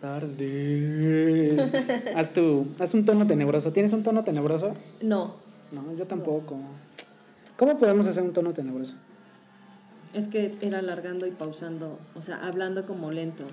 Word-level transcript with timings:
Tardes. 0.00 1.74
haz, 2.16 2.32
tu, 2.32 2.66
haz 2.78 2.94
un 2.94 3.04
tono 3.04 3.26
tenebroso. 3.26 3.72
¿Tienes 3.72 3.92
un 3.92 4.02
tono 4.02 4.24
tenebroso? 4.24 4.72
No, 5.02 5.34
No, 5.72 5.94
yo 5.96 6.06
tampoco. 6.06 6.56
¿Cómo 7.56 7.76
podemos 7.78 8.06
hacer 8.06 8.22
un 8.22 8.32
tono 8.32 8.52
tenebroso? 8.52 8.94
es 10.14 10.26
que 10.26 10.54
era 10.62 10.78
alargando 10.78 11.26
y 11.26 11.30
pausando, 11.30 11.98
o 12.14 12.22
sea, 12.22 12.36
hablando 12.46 12.86
como 12.86 13.10
lento. 13.12 13.44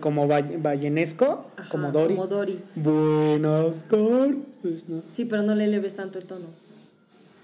¿Como 0.00 0.26
ball- 0.26 0.56
ballenesco? 0.60 1.46
Ajá, 1.56 1.68
¿Como 1.70 1.92
Dory? 1.92 2.14
Como 2.14 2.26
Dory. 2.26 2.58
Buenas 2.76 3.82
tardes. 3.84 4.88
No, 4.88 5.02
Sí, 5.12 5.26
pero 5.26 5.42
no 5.42 5.54
le 5.54 5.64
eleves 5.64 5.94
tanto 5.94 6.18
el 6.18 6.26
tono. 6.26 6.46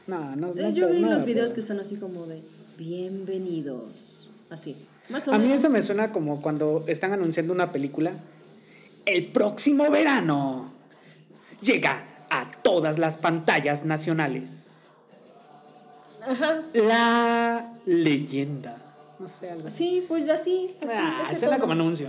no, 0.07 0.35
no. 0.37 0.49
Eh, 0.53 0.63
no 0.63 0.71
Yo 0.71 0.89
vi 0.89 1.03
no 1.03 1.11
los 1.13 1.25
videos 1.27 1.53
que 1.53 1.61
son 1.63 1.79
así 1.79 1.97
como 1.97 2.27
de 2.27 2.43
bienvenidos. 2.79 4.29
Así. 4.51 4.77
Más 5.13 5.29
o 5.29 5.35
A 5.35 5.39
mí 5.39 5.53
eso 5.53 5.69
me 5.69 5.83
suena 5.83 6.11
como 6.11 6.41
cuando 6.41 6.85
están 6.87 7.13
anunciando 7.13 7.53
una 7.53 7.71
película. 7.71 8.13
El 9.05 9.27
próximo 9.27 9.91
verano 9.91 10.73
llega 11.61 12.03
a 12.31 12.51
todas 12.63 12.99
las 12.99 13.19
pantallas 13.19 13.85
nacionales. 13.85 14.51
Ajá. 16.27 16.63
La 16.73 17.73
leyenda. 17.85 18.79
No 19.19 19.29
sé, 19.29 19.51
algo. 19.51 19.69
Sí, 19.69 20.05
pues 20.09 20.29
así. 20.29 20.75
así 20.81 20.99
Ah, 20.99 21.33
suena 21.39 21.59
como 21.59 21.73
anuncio. 21.73 22.09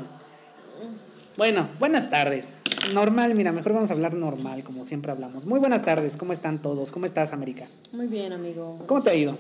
Bueno, 1.35 1.67
buenas 1.80 2.09
tardes. 2.09 2.58
Normal, 2.94 3.33
mira, 3.33 3.52
mejor 3.52 3.73
vamos 3.73 3.89
a 3.89 3.94
hablar 3.94 4.13
normal, 4.13 4.63
como 4.63 4.83
siempre 4.83 5.11
hablamos. 5.11 5.45
Muy 5.45 5.59
buenas 5.59 5.83
tardes, 5.83 6.16
¿cómo 6.16 6.31
están 6.33 6.61
todos? 6.61 6.91
¿Cómo 6.91 7.06
estás, 7.06 7.33
América? 7.33 7.66
Muy 7.91 8.08
bien, 8.08 8.33
amigo. 8.33 8.80
¿Cómo 8.88 9.02
te 9.02 9.09
ha 9.09 9.16
ido? 9.16 9.38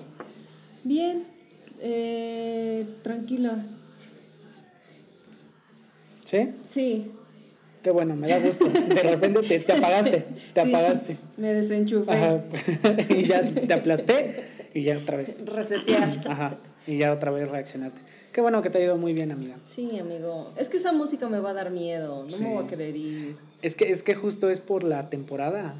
Bien. 0.83 1.32
Eh, 1.81 2.85
tranquila. 3.03 3.57
¿Sí? 6.25 6.49
Sí. 6.67 7.11
Qué 7.81 7.91
bueno, 7.91 8.15
me 8.15 8.27
da 8.29 8.39
gusto. 8.39 8.65
De 8.69 9.03
repente 9.03 9.41
te, 9.41 9.59
te 9.59 9.73
apagaste, 9.73 10.25
te 10.53 10.63
Sí, 10.63 10.69
apagaste. 10.73 11.17
Me 11.37 11.53
desenchufé. 11.53 12.11
Ajá. 12.11 12.41
y 13.09 13.23
ya 13.23 13.43
te 13.43 13.73
aplasté 13.73 14.43
y 14.73 14.83
ya 14.83 14.97
otra 14.97 15.17
vez. 15.17 15.45
Resetear. 15.45 16.21
Ajá. 16.27 16.55
Y 16.87 16.97
ya 16.99 17.11
otra 17.13 17.31
vez 17.31 17.49
reaccionaste. 17.49 17.99
Qué 18.31 18.41
bueno 18.41 18.61
que 18.61 18.69
te 18.69 18.77
ha 18.79 18.81
ido 18.81 18.97
muy 18.97 19.13
bien, 19.13 19.31
amiga. 19.31 19.55
Sí, 19.67 19.99
amigo. 19.99 20.51
Es 20.57 20.69
que 20.69 20.77
esa 20.77 20.91
música 20.93 21.27
me 21.29 21.39
va 21.39 21.51
a 21.51 21.53
dar 21.53 21.71
miedo. 21.71 22.23
No 22.23 22.31
Sí. 22.31 22.43
me 22.43 22.53
voy 22.53 22.63
a 22.63 22.67
querer 22.67 22.95
ir. 22.95 23.35
Es 23.61 23.75
que, 23.75 23.91
es 23.91 24.01
que 24.01 24.15
justo 24.15 24.49
es 24.49 24.59
por 24.59 24.83
la 24.83 25.09
temporada. 25.09 25.73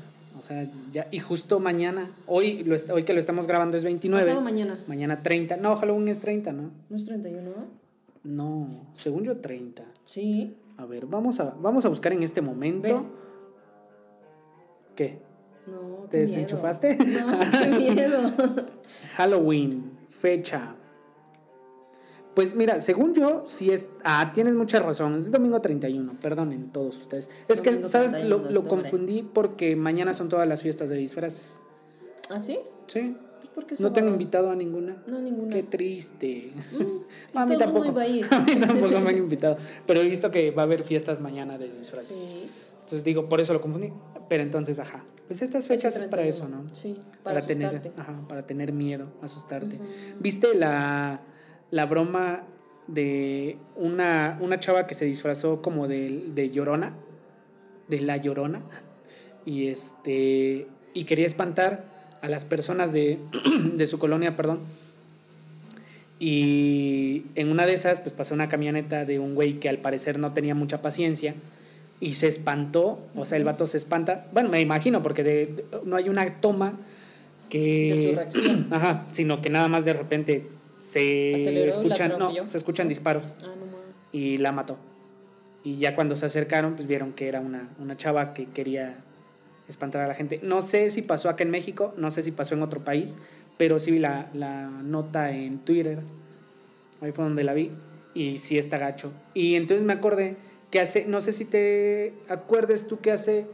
O 0.43 0.45
sea, 0.45 0.67
ya, 0.91 1.07
y 1.09 1.19
justo 1.19 1.61
mañana, 1.61 2.09
hoy, 2.27 2.63
lo 2.65 2.75
hoy 2.93 3.03
que 3.03 3.13
lo 3.13 3.19
estamos 3.21 3.47
grabando 3.47 3.77
es 3.77 3.85
29. 3.85 4.25
Pasado 4.25 4.41
mañana. 4.41 4.77
Mañana 4.87 5.23
30. 5.23 5.55
No, 5.55 5.77
Halloween 5.77 6.09
es 6.09 6.19
30, 6.19 6.51
¿no? 6.51 6.71
¿No 6.89 6.97
es 6.97 7.05
31? 7.05 7.49
No, 8.25 8.67
según 8.93 9.23
yo 9.23 9.37
30. 9.37 9.85
Sí. 10.03 10.57
A 10.77 10.85
ver, 10.85 11.05
vamos 11.05 11.39
a, 11.39 11.55
vamos 11.61 11.85
a 11.85 11.89
buscar 11.89 12.11
en 12.11 12.23
este 12.23 12.41
momento. 12.41 12.87
Ve. 12.87 13.23
¿Qué? 14.97 15.19
No, 15.67 16.03
¿Te 16.09 16.17
qué 16.17 16.17
desenchufaste? 16.19 16.97
miedo. 16.97 17.25
No, 17.27 17.39
qué 17.61 17.67
miedo. 17.93 18.33
Halloween, 19.15 19.91
fecha. 20.19 20.75
Pues 22.35 22.55
mira, 22.55 22.81
según 22.81 23.13
yo, 23.13 23.45
sí 23.47 23.71
es. 23.71 23.89
Ah, 24.03 24.31
tienes 24.33 24.55
mucha 24.55 24.79
razón. 24.79 25.15
Es 25.17 25.31
domingo 25.31 25.61
31. 25.61 26.13
Perdonen 26.21 26.71
todos 26.71 26.97
ustedes. 26.97 27.29
Es 27.47 27.61
que, 27.61 27.71
¿sabes? 27.83 28.11
31 28.11 28.29
Lo, 28.29 28.51
lo 28.51 28.63
confundí 28.63 29.21
porque 29.21 29.75
mañana 29.75 30.13
son 30.13 30.29
todas 30.29 30.47
las 30.47 30.63
fiestas 30.63 30.89
de 30.89 30.95
disfraces. 30.95 31.59
¿Ah, 32.29 32.39
sí? 32.39 32.59
Sí. 32.87 33.15
Pues 33.53 33.79
No 33.79 33.93
tengo 33.93 34.09
invitado 34.09 34.49
a 34.49 34.55
ninguna. 34.55 35.03
No, 35.05 35.19
ninguna. 35.19 35.53
Qué 35.53 35.63
triste. 35.63 36.51
Mm, 36.71 37.37
a 37.37 37.45
mí 37.45 37.57
tampoco. 37.57 37.85
iba 37.85 38.01
a 38.01 38.07
ir. 38.07 38.25
A 38.31 38.39
mí 38.39 38.55
tampoco 38.55 38.99
me 38.99 39.09
han 39.09 39.17
invitado. 39.17 39.57
Pero 39.85 40.01
he 40.01 40.09
visto 40.09 40.31
que 40.31 40.51
va 40.51 40.63
a 40.63 40.65
haber 40.65 40.81
fiestas 40.81 41.19
mañana 41.19 41.57
de 41.57 41.71
disfraces. 41.71 42.17
Sí. 42.17 42.49
Entonces 42.79 43.03
digo, 43.03 43.29
por 43.29 43.41
eso 43.41 43.53
lo 43.53 43.61
confundí. 43.61 43.93
Pero 44.27 44.41
entonces, 44.41 44.79
ajá. 44.79 45.03
Pues 45.27 45.41
estas 45.41 45.67
fechas 45.67 45.95
es 45.95 46.07
para 46.07 46.23
eso, 46.23 46.47
31. 46.47 46.69
¿no? 46.69 46.75
Sí, 46.75 46.97
para, 47.23 47.41
tener, 47.41 47.67
asustarte. 47.67 48.01
ajá, 48.01 48.27
para 48.27 48.45
tener 48.45 48.73
miedo, 48.73 49.07
asustarte. 49.21 49.79
¿Viste 50.19 50.55
la, 50.55 51.21
la 51.73 51.85
broma 51.87 52.43
de 52.87 53.57
una, 53.75 54.37
una 54.41 54.59
chava 54.59 54.85
que 54.85 54.93
se 54.93 55.05
disfrazó 55.05 55.61
como 55.63 55.87
de, 55.87 56.23
de 56.35 56.51
llorona? 56.51 56.93
De 57.87 57.99
la 57.99 58.17
llorona. 58.17 58.61
Y 59.45 59.67
este. 59.67 60.67
Y 60.93 61.03
quería 61.03 61.25
espantar 61.25 61.83
a 62.21 62.29
las 62.29 62.45
personas 62.45 62.93
de, 62.93 63.17
de 63.73 63.87
su 63.87 63.99
colonia, 63.99 64.37
perdón. 64.37 64.59
Y 66.19 67.23
en 67.35 67.49
una 67.51 67.65
de 67.65 67.73
esas, 67.73 67.99
pues 67.99 68.13
pasó 68.13 68.33
una 68.33 68.47
camioneta 68.47 69.03
de 69.05 69.19
un 69.19 69.35
güey 69.35 69.53
que 69.55 69.67
al 69.67 69.79
parecer 69.79 70.19
no 70.19 70.31
tenía 70.33 70.55
mucha 70.55 70.81
paciencia 70.81 71.35
y 71.99 72.13
se 72.13 72.27
espantó. 72.29 72.99
O 73.15 73.25
sea, 73.25 73.37
el 73.37 73.43
vato 73.43 73.67
se 73.67 73.77
espanta. 73.77 74.27
Bueno, 74.31 74.47
me 74.49 74.61
imagino, 74.61 75.01
porque 75.03 75.23
de- 75.23 75.45
de- 75.47 75.65
no 75.85 75.95
hay 75.97 76.07
una 76.09 76.25
toma 76.39 76.75
que. 77.49 77.93
De 77.93 78.09
su 78.11 78.15
reacción. 78.15 78.67
Ajá, 78.71 79.05
sino 79.11 79.41
que 79.41 79.49
nada 79.49 79.67
más 79.67 79.83
de 79.83 79.91
repente 79.93 80.47
se 80.93 81.67
escuchan, 81.67 82.13
no, 82.17 82.47
se 82.47 82.57
escuchan 82.57 82.87
disparos 82.89 83.35
Ah, 83.43 83.47
no 83.47 83.63
y 84.11 84.37
la 84.37 84.51
mató. 84.51 84.77
Y 85.63 85.77
ya 85.77 85.95
cuando 85.95 86.15
se 86.15 86.25
acercaron, 86.25 86.75
pues 86.75 86.87
vieron 86.87 87.13
que 87.13 87.27
era 87.27 87.39
una, 87.39 87.69
una 87.79 87.97
chava 87.97 88.33
que 88.33 88.45
quería 88.45 88.95
espantar 89.67 90.01
a 90.01 90.07
la 90.07 90.13
gente. 90.13 90.39
No 90.43 90.61
sé 90.61 90.89
si 90.89 91.01
pasó 91.01 91.29
acá 91.29 91.43
en 91.43 91.51
México, 91.51 91.93
no 91.97 92.11
sé 92.11 92.21
si 92.21 92.31
pasó 92.31 92.53
en 92.53 92.61
otro 92.61 92.83
país, 92.83 93.17
pero 93.57 93.79
sí 93.79 93.91
vi 93.91 93.99
la, 93.99 94.29
la 94.33 94.67
nota 94.67 95.31
en 95.31 95.59
Twitter. 95.59 95.99
Ahí 97.01 97.11
fue 97.11 97.23
donde 97.23 97.43
la 97.43 97.53
vi. 97.53 97.71
Y 98.13 98.37
sí 98.37 98.57
está 98.57 98.77
gacho. 98.77 99.11
Y 99.33 99.55
entonces 99.55 99.85
me 99.85 99.93
acordé 99.93 100.35
que 100.69 100.79
hace, 100.79 101.05
no 101.07 101.21
sé 101.21 101.33
si 101.33 101.45
te 101.45 102.13
acuerdes 102.29 102.87
tú 102.87 102.99
que 102.99 103.11
hace 103.11 103.47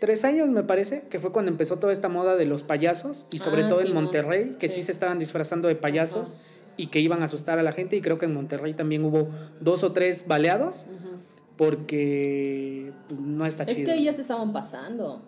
tres 0.00 0.24
años, 0.24 0.48
me 0.48 0.64
parece, 0.64 1.04
que 1.08 1.18
fue 1.18 1.30
cuando 1.32 1.50
empezó 1.50 1.78
toda 1.78 1.92
esta 1.92 2.08
moda 2.08 2.36
de 2.36 2.44
los 2.44 2.62
payasos, 2.62 3.26
y 3.30 3.38
sobre 3.38 3.62
Ah, 3.62 3.68
todo 3.68 3.80
en. 3.80 3.94
Monterrey, 3.94 4.56
que 4.58 4.68
sí. 4.68 4.76
Sí. 4.76 4.82
se 4.84 4.92
estaban 4.92 5.18
disfrazando 5.18 5.68
de 5.68 5.76
payasos 5.76 6.36
y 6.76 6.88
que 6.88 7.00
iban 7.00 7.22
a 7.22 7.26
asustar 7.26 7.58
a 7.58 7.62
la 7.62 7.72
gente. 7.72 7.96
Y 7.96 8.00
creo 8.00 8.18
que 8.18 8.26
en 8.26 8.34
Monterrey 8.34 8.74
también 8.74 9.04
hubo 9.04 9.28
dos 9.60 9.82
o 9.84 9.92
tres 9.92 10.26
baleados 10.26 10.86
porque 11.56 12.92
pues, 13.08 13.20
no 13.20 13.46
está 13.46 13.64
Es 13.64 13.76
chido. 13.76 13.86
que 13.86 13.92
ahí 13.92 14.04
ya 14.04 14.12
se 14.12 14.22
estaban 14.22 14.52
pasando. 14.52 15.22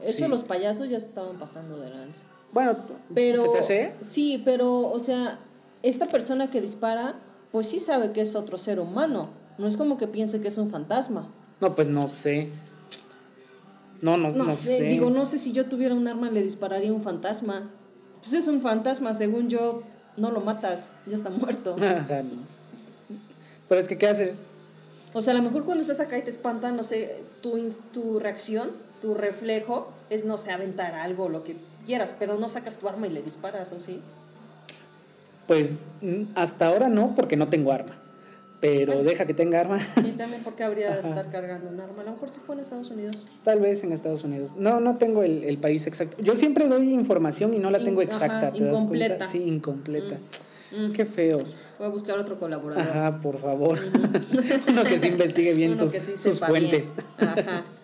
Eso 0.00 0.24
Sí. 0.24 0.26
los 0.28 0.42
payasos 0.42 0.88
ya 0.88 0.98
se 1.00 1.06
estaban 1.06 1.38
pasando 1.38 1.78
de 1.78 1.90
lanza. 1.90 2.22
Bueno, 2.52 2.76
Pero, 3.14 3.38
¿se 3.40 3.48
te 3.48 3.58
hace? 3.58 3.92
Sí, 4.02 4.42
pero, 4.44 4.80
o 4.80 4.98
sea, 4.98 5.38
esta 5.82 6.06
persona 6.06 6.50
que 6.50 6.60
dispara, 6.60 7.14
pues 7.50 7.66
sí 7.66 7.80
sabe 7.80 8.12
que 8.12 8.20
es 8.20 8.34
otro 8.34 8.58
ser 8.58 8.80
humano. 8.80 9.30
No 9.58 9.66
es 9.66 9.76
como 9.76 9.96
que 9.96 10.06
piense 10.06 10.40
que 10.40 10.48
es 10.48 10.58
un 10.58 10.70
fantasma. 10.70 11.28
No, 11.60 11.74
pues 11.74 11.88
no 11.88 12.08
sé. 12.08 12.48
No, 14.00 14.16
no, 14.16 14.30
No, 14.30 14.44
no, 14.46 14.52
sé, 14.52 14.78
sé. 14.78 14.84
digo, 14.84 15.10
no 15.10 15.24
sé 15.24 15.38
si 15.38 15.52
yo 15.52 15.66
tuviera 15.66 15.94
un 15.94 16.08
arma 16.08 16.30
le 16.30 16.42
dispararía 16.42 16.90
a 16.90 16.94
un 16.94 17.02
fantasma. 17.02 17.70
Pues 18.20 18.32
es 18.34 18.48
un 18.48 18.60
fantasma, 18.60 19.14
según 19.14 19.48
yo, 19.48 19.82
no 20.16 20.30
lo 20.30 20.40
matas, 20.40 20.88
ya 21.06 21.14
está 21.14 21.30
muerto. 21.30 21.76
Ajá, 21.80 22.22
no. 22.22 22.42
Pero 23.68 23.80
es 23.80 23.88
que, 23.88 23.98
¿qué 23.98 24.08
haces? 24.08 24.44
O 25.14 25.20
sea, 25.20 25.34
a 25.34 25.36
lo 25.36 25.42
mejor 25.42 25.64
cuando 25.64 25.82
estás 25.82 26.00
acá 26.00 26.18
y 26.18 26.22
te 26.22 26.30
espantan, 26.30 26.76
no 26.76 26.82
sé, 26.82 27.22
tu, 27.42 27.58
tu 27.92 28.18
reacción, 28.18 28.70
tu 29.00 29.14
reflejo 29.14 29.90
es, 30.10 30.24
no 30.24 30.36
sé, 30.36 30.52
aventar 30.52 30.94
algo, 30.94 31.28
lo 31.28 31.44
que 31.44 31.56
quieras, 31.84 32.14
pero 32.18 32.38
no 32.38 32.48
sacas 32.48 32.78
tu 32.78 32.88
arma 32.88 33.06
y 33.06 33.10
le 33.10 33.22
disparas, 33.22 33.72
¿o 33.72 33.80
sí? 33.80 34.00
Pues 35.46 35.84
mm, 36.00 36.22
hasta 36.34 36.66
ahora 36.68 36.88
no, 36.88 37.14
porque 37.14 37.36
no 37.36 37.48
tengo 37.48 37.72
arma. 37.72 38.01
Pero 38.62 39.02
deja 39.02 39.26
que 39.26 39.34
tenga 39.34 39.60
arma. 39.60 39.78
Y 39.96 40.12
también 40.12 40.42
porque 40.42 40.62
habría 40.64 40.94
de 40.94 41.00
estar 41.06 41.28
cargando 41.30 41.68
un 41.68 41.78
arma. 41.80 42.00
A 42.02 42.04
lo 42.06 42.12
mejor 42.12 42.30
sí 42.30 42.38
fue 42.46 42.54
en 42.54 42.60
Estados 42.62 42.90
Unidos. 42.90 43.16
Tal 43.44 43.58
vez 43.60 43.82
en 43.84 43.92
Estados 43.92 44.22
Unidos. 44.24 44.54
No, 44.56 44.78
no 44.80 44.96
tengo 44.96 45.22
el, 45.24 45.42
el 45.44 45.58
país 45.58 45.84
exacto. 45.86 46.16
Yo 46.22 46.36
siempre 46.36 46.68
doy 46.68 46.90
información 46.92 47.52
y 47.54 47.58
no 47.58 47.70
la 47.70 47.78
In- 47.78 47.84
tengo 47.84 48.00
ajá, 48.02 48.10
exacta. 48.10 48.52
¿te 48.52 48.60
das 48.64 48.72
incompleta. 48.80 49.16
cuenta? 49.16 49.24
Sí, 49.26 49.38
incompleta. 49.42 50.16
Mm. 50.70 50.92
Qué 50.92 51.04
feo. 51.04 51.38
Voy 51.78 51.86
a 51.88 51.90
buscar 51.90 52.16
otro 52.18 52.38
colaborador. 52.38 52.82
Ajá, 52.88 53.18
por 53.20 53.40
favor. 53.40 53.78
Uno 54.68 54.84
que 54.84 54.98
se 54.98 55.08
investigue 55.08 55.52
bien 55.54 55.72
Uno 55.72 55.82
sus, 55.82 55.90
sí 55.90 56.12
sus 56.16 56.38
bien. 56.40 56.48
fuentes. 56.48 56.94
Ajá. 57.18 57.64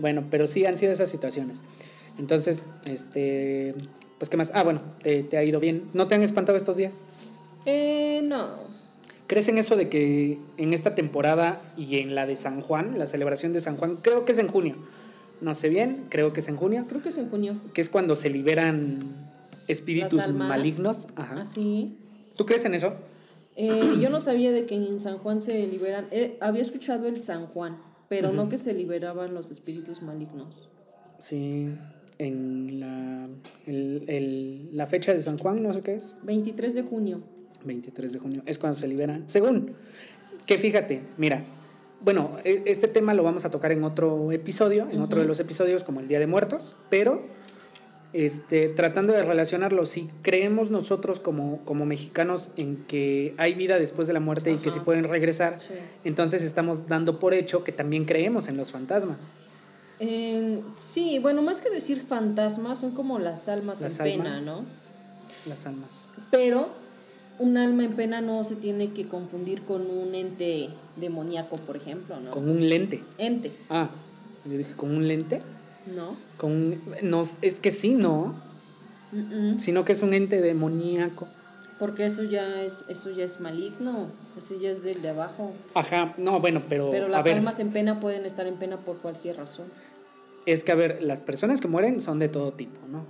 Bueno, 0.00 0.26
pero 0.30 0.46
sí 0.46 0.64
han 0.64 0.76
sido 0.76 0.92
esas 0.92 1.10
situaciones. 1.10 1.60
Entonces, 2.20 2.62
este, 2.84 3.74
pues 4.18 4.28
qué 4.28 4.36
más. 4.36 4.52
Ah, 4.54 4.62
bueno, 4.62 4.80
te, 5.02 5.24
te 5.24 5.36
ha 5.38 5.42
ido 5.42 5.58
bien. 5.58 5.88
¿No 5.92 6.06
te 6.06 6.14
han 6.14 6.22
espantado 6.22 6.56
estos 6.56 6.76
días? 6.76 7.02
Eh, 7.66 8.20
no. 8.22 8.46
¿Crees 9.28 9.48
en 9.48 9.58
eso 9.58 9.76
de 9.76 9.88
que 9.88 10.38
en 10.56 10.72
esta 10.72 10.94
temporada 10.96 11.62
y 11.76 11.98
en 11.98 12.14
la 12.16 12.26
de 12.26 12.34
San 12.34 12.60
Juan, 12.60 12.98
la 12.98 13.06
celebración 13.06 13.52
de 13.52 13.60
San 13.60 13.76
Juan, 13.76 13.96
creo 14.02 14.24
que 14.24 14.32
es 14.32 14.38
en 14.38 14.48
junio? 14.48 14.74
No 15.40 15.54
sé 15.54 15.68
bien, 15.68 16.06
creo 16.08 16.32
que 16.32 16.40
es 16.40 16.48
en 16.48 16.56
junio. 16.56 16.84
Creo 16.88 17.02
que 17.02 17.10
es 17.10 17.18
en 17.18 17.28
junio. 17.28 17.54
Que 17.74 17.80
es 17.80 17.88
cuando 17.88 18.16
se 18.16 18.30
liberan 18.30 19.00
espíritus 19.68 20.26
malignos. 20.32 21.08
Ajá. 21.14 21.42
Ah, 21.42 21.46
sí. 21.46 21.96
¿Tú 22.36 22.44
crees 22.46 22.64
en 22.64 22.74
eso? 22.74 22.96
Eh, 23.54 23.98
yo 24.00 24.08
no 24.10 24.18
sabía 24.20 24.50
de 24.50 24.66
que 24.66 24.74
en 24.76 24.98
San 24.98 25.18
Juan 25.18 25.40
se 25.40 25.66
liberan. 25.66 26.06
eh, 26.10 26.36
había 26.40 26.62
escuchado 26.62 27.06
el 27.06 27.22
San 27.22 27.44
Juan, 27.46 27.76
pero 28.08 28.32
no 28.32 28.48
que 28.48 28.56
se 28.58 28.72
liberaban 28.72 29.34
los 29.34 29.50
espíritus 29.50 30.00
malignos. 30.02 30.68
Sí. 31.18 31.68
En 32.18 32.80
la, 32.80 33.28
el- 33.66 34.04
el- 34.08 34.70
la 34.76 34.86
fecha 34.86 35.12
de 35.14 35.22
San 35.22 35.38
Juan, 35.38 35.62
no 35.62 35.72
sé 35.74 35.82
qué 35.82 35.94
es. 35.96 36.16
23 36.22 36.74
de 36.74 36.82
junio. 36.82 37.22
23 37.68 38.12
de 38.12 38.18
junio, 38.18 38.42
es 38.46 38.58
cuando 38.58 38.76
se 38.76 38.88
liberan. 38.88 39.22
Según, 39.28 39.74
que 40.46 40.58
fíjate, 40.58 41.02
mira, 41.16 41.44
bueno, 42.00 42.38
e- 42.44 42.64
este 42.66 42.88
tema 42.88 43.14
lo 43.14 43.22
vamos 43.22 43.44
a 43.44 43.50
tocar 43.50 43.70
en 43.70 43.84
otro 43.84 44.32
episodio, 44.32 44.88
en 44.90 45.00
otro 45.00 45.20
de 45.20 45.26
los 45.28 45.38
episodios 45.38 45.84
como 45.84 46.00
el 46.00 46.08
Día 46.08 46.18
de 46.18 46.26
Muertos, 46.26 46.74
pero 46.90 47.22
este, 48.14 48.68
tratando 48.70 49.12
de 49.12 49.22
relacionarlo, 49.22 49.84
si 49.84 50.08
creemos 50.22 50.70
nosotros 50.70 51.20
como, 51.20 51.58
como 51.66 51.84
mexicanos 51.84 52.52
en 52.56 52.76
que 52.86 53.34
hay 53.36 53.52
vida 53.54 53.78
después 53.78 54.08
de 54.08 54.14
la 54.14 54.20
muerte 54.20 54.50
y 54.50 54.56
que 54.56 54.70
se 54.70 54.80
pueden 54.80 55.04
regresar, 55.04 55.60
Sí. 55.60 55.74
entonces 56.04 56.42
estamos 56.42 56.88
dando 56.88 57.18
por 57.20 57.34
hecho 57.34 57.64
que 57.64 57.72
también 57.72 58.06
creemos 58.06 58.48
en 58.48 58.56
los 58.56 58.72
fantasmas. 58.72 59.26
Sí, 60.76 61.18
bueno, 61.18 61.42
más 61.42 61.60
que 61.60 61.70
decir 61.70 62.02
fantasmas, 62.06 62.78
son 62.78 62.92
como 62.94 63.18
las 63.18 63.48
almas 63.48 63.80
Las 63.80 63.98
en 63.98 64.04
pena. 64.04 64.40
¿no? 64.42 64.64
Las 65.46 65.66
almas. 65.66 66.06
Pero 66.30 66.68
un 67.38 67.56
alma 67.56 67.84
en 67.84 67.92
pena 67.92 68.20
no 68.20 68.42
se 68.44 68.56
tiene 68.56 68.92
que 68.92 69.06
confundir 69.06 69.62
con 69.62 69.82
un 69.90 70.14
ente 70.14 70.70
demoníaco, 70.96 71.56
por 71.56 71.76
ejemplo, 71.76 72.18
¿no? 72.20 72.30
Con 72.30 72.48
un 72.48 72.68
lente. 72.68 73.02
Ente, 73.18 73.52
Ah, 73.70 73.88
yo 74.44 74.58
dije, 74.58 74.72
¿con 74.74 74.90
un 74.90 75.06
lente? 75.08 75.42
¿no? 75.86 76.16
Con 76.36 76.52
un- 76.52 76.80
no, 77.02 77.22
es 77.42 77.60
que 77.60 77.70
sí, 77.70 77.94
¿no? 77.94 78.34
Mm, 79.12 79.52
mm, 79.54 79.58
sino 79.58 79.84
que 79.84 79.92
es 79.92 80.02
un 80.02 80.12
ente 80.14 80.40
demoníaco. 80.40 81.26
Porque 81.78 82.04
eso 82.06 82.24
ya 82.24 82.60
es 82.62 82.82
eso 82.88 83.10
ya 83.10 83.24
es 83.24 83.38
maligno, 83.40 84.08
eso 84.36 84.58
ya 84.60 84.70
es 84.70 84.82
del 84.82 85.00
de 85.00 85.10
abajo. 85.10 85.52
Ajá, 85.74 86.14
no, 86.18 86.40
bueno, 86.40 86.62
pero, 86.68 86.90
Pero 86.90 87.06
a 87.06 87.08
las 87.08 87.24
ver, 87.24 87.36
almas 87.36 87.60
en 87.60 87.70
pena 87.70 88.00
pueden 88.00 88.26
estar 88.26 88.46
en 88.48 88.56
pena 88.56 88.76
por 88.78 88.98
cualquier 88.98 89.36
razón. 89.36 89.66
es 90.44 90.64
que 90.64 90.72
a 90.72 90.74
ver, 90.74 91.02
las 91.02 91.20
personas 91.20 91.60
que 91.60 91.68
mueren 91.68 92.00
son 92.00 92.18
de 92.18 92.28
todo 92.28 92.52
tipo, 92.52 92.78
¿no? 92.88 93.04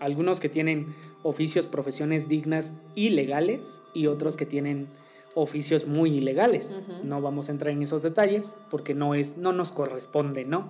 Algunos 0.00 0.40
que 0.40 0.48
tienen 0.48 0.94
oficios, 1.22 1.66
profesiones 1.66 2.28
dignas 2.28 2.72
y 2.94 3.10
legales 3.10 3.82
y 3.94 4.06
otros 4.06 4.36
que 4.36 4.46
tienen 4.46 4.86
oficios 5.34 5.86
muy 5.86 6.14
ilegales. 6.16 6.78
No 7.04 7.20
vamos 7.20 7.48
a 7.48 7.52
entrar 7.52 7.72
en 7.72 7.82
esos 7.82 8.02
detalles 8.02 8.54
porque 8.70 8.94
no 8.94 9.14
es 9.14 9.36
no 9.38 9.52
nos 9.52 9.70
corresponde, 9.70 10.44
¿no? 10.44 10.68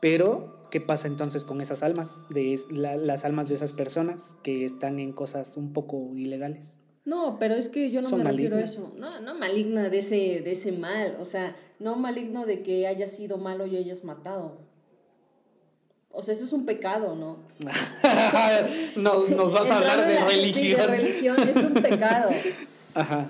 Pero 0.00 0.56
¿qué 0.70 0.80
pasa 0.80 1.08
entonces 1.08 1.44
con 1.44 1.60
esas 1.60 1.82
almas? 1.82 2.20
De 2.30 2.52
es- 2.52 2.70
la- 2.70 2.96
las 2.96 3.24
almas 3.24 3.48
de 3.48 3.54
esas 3.56 3.72
personas 3.72 4.36
que 4.42 4.64
están 4.64 4.98
en 4.98 5.12
cosas 5.12 5.56
un 5.56 5.72
poco 5.72 6.10
ilegales. 6.16 6.76
No, 7.04 7.38
pero 7.38 7.54
es 7.54 7.68
que 7.68 7.90
yo 7.90 8.02
no 8.02 8.08
me 8.18 8.24
refiero 8.24 8.56
a 8.56 8.60
eso. 8.60 8.92
No, 8.98 9.20
no 9.20 9.34
maligna 9.34 9.88
de 9.88 9.98
ese, 9.98 10.42
de 10.42 10.52
ese 10.52 10.72
mal. 10.72 11.16
O 11.18 11.24
sea, 11.24 11.56
no 11.78 11.96
maligno 11.96 12.46
de 12.46 12.62
que 12.62 12.86
hayas 12.86 13.10
sido 13.16 13.38
malo 13.38 13.66
y 13.66 13.76
hayas 13.76 14.04
matado. 14.04 14.58
O 16.12 16.22
sea, 16.22 16.34
eso 16.34 16.44
es 16.44 16.52
un 16.52 16.66
pecado, 16.66 17.14
¿no? 17.14 17.38
nos, 18.96 19.30
nos 19.30 19.52
vas 19.52 19.70
a 19.70 19.76
hablar 19.76 20.06
de 20.06 20.14
la- 20.14 20.24
religión. 20.26 20.64
Sí, 20.64 20.74
de 20.74 20.86
religión 20.86 21.48
es 21.48 21.56
un 21.56 21.74
pecado. 21.74 22.30
Ajá. 22.94 23.28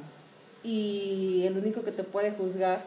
Y 0.64 1.44
el 1.46 1.56
único 1.58 1.82
que 1.82 1.92
te 1.92 2.02
puede 2.04 2.32
juzgar 2.32 2.82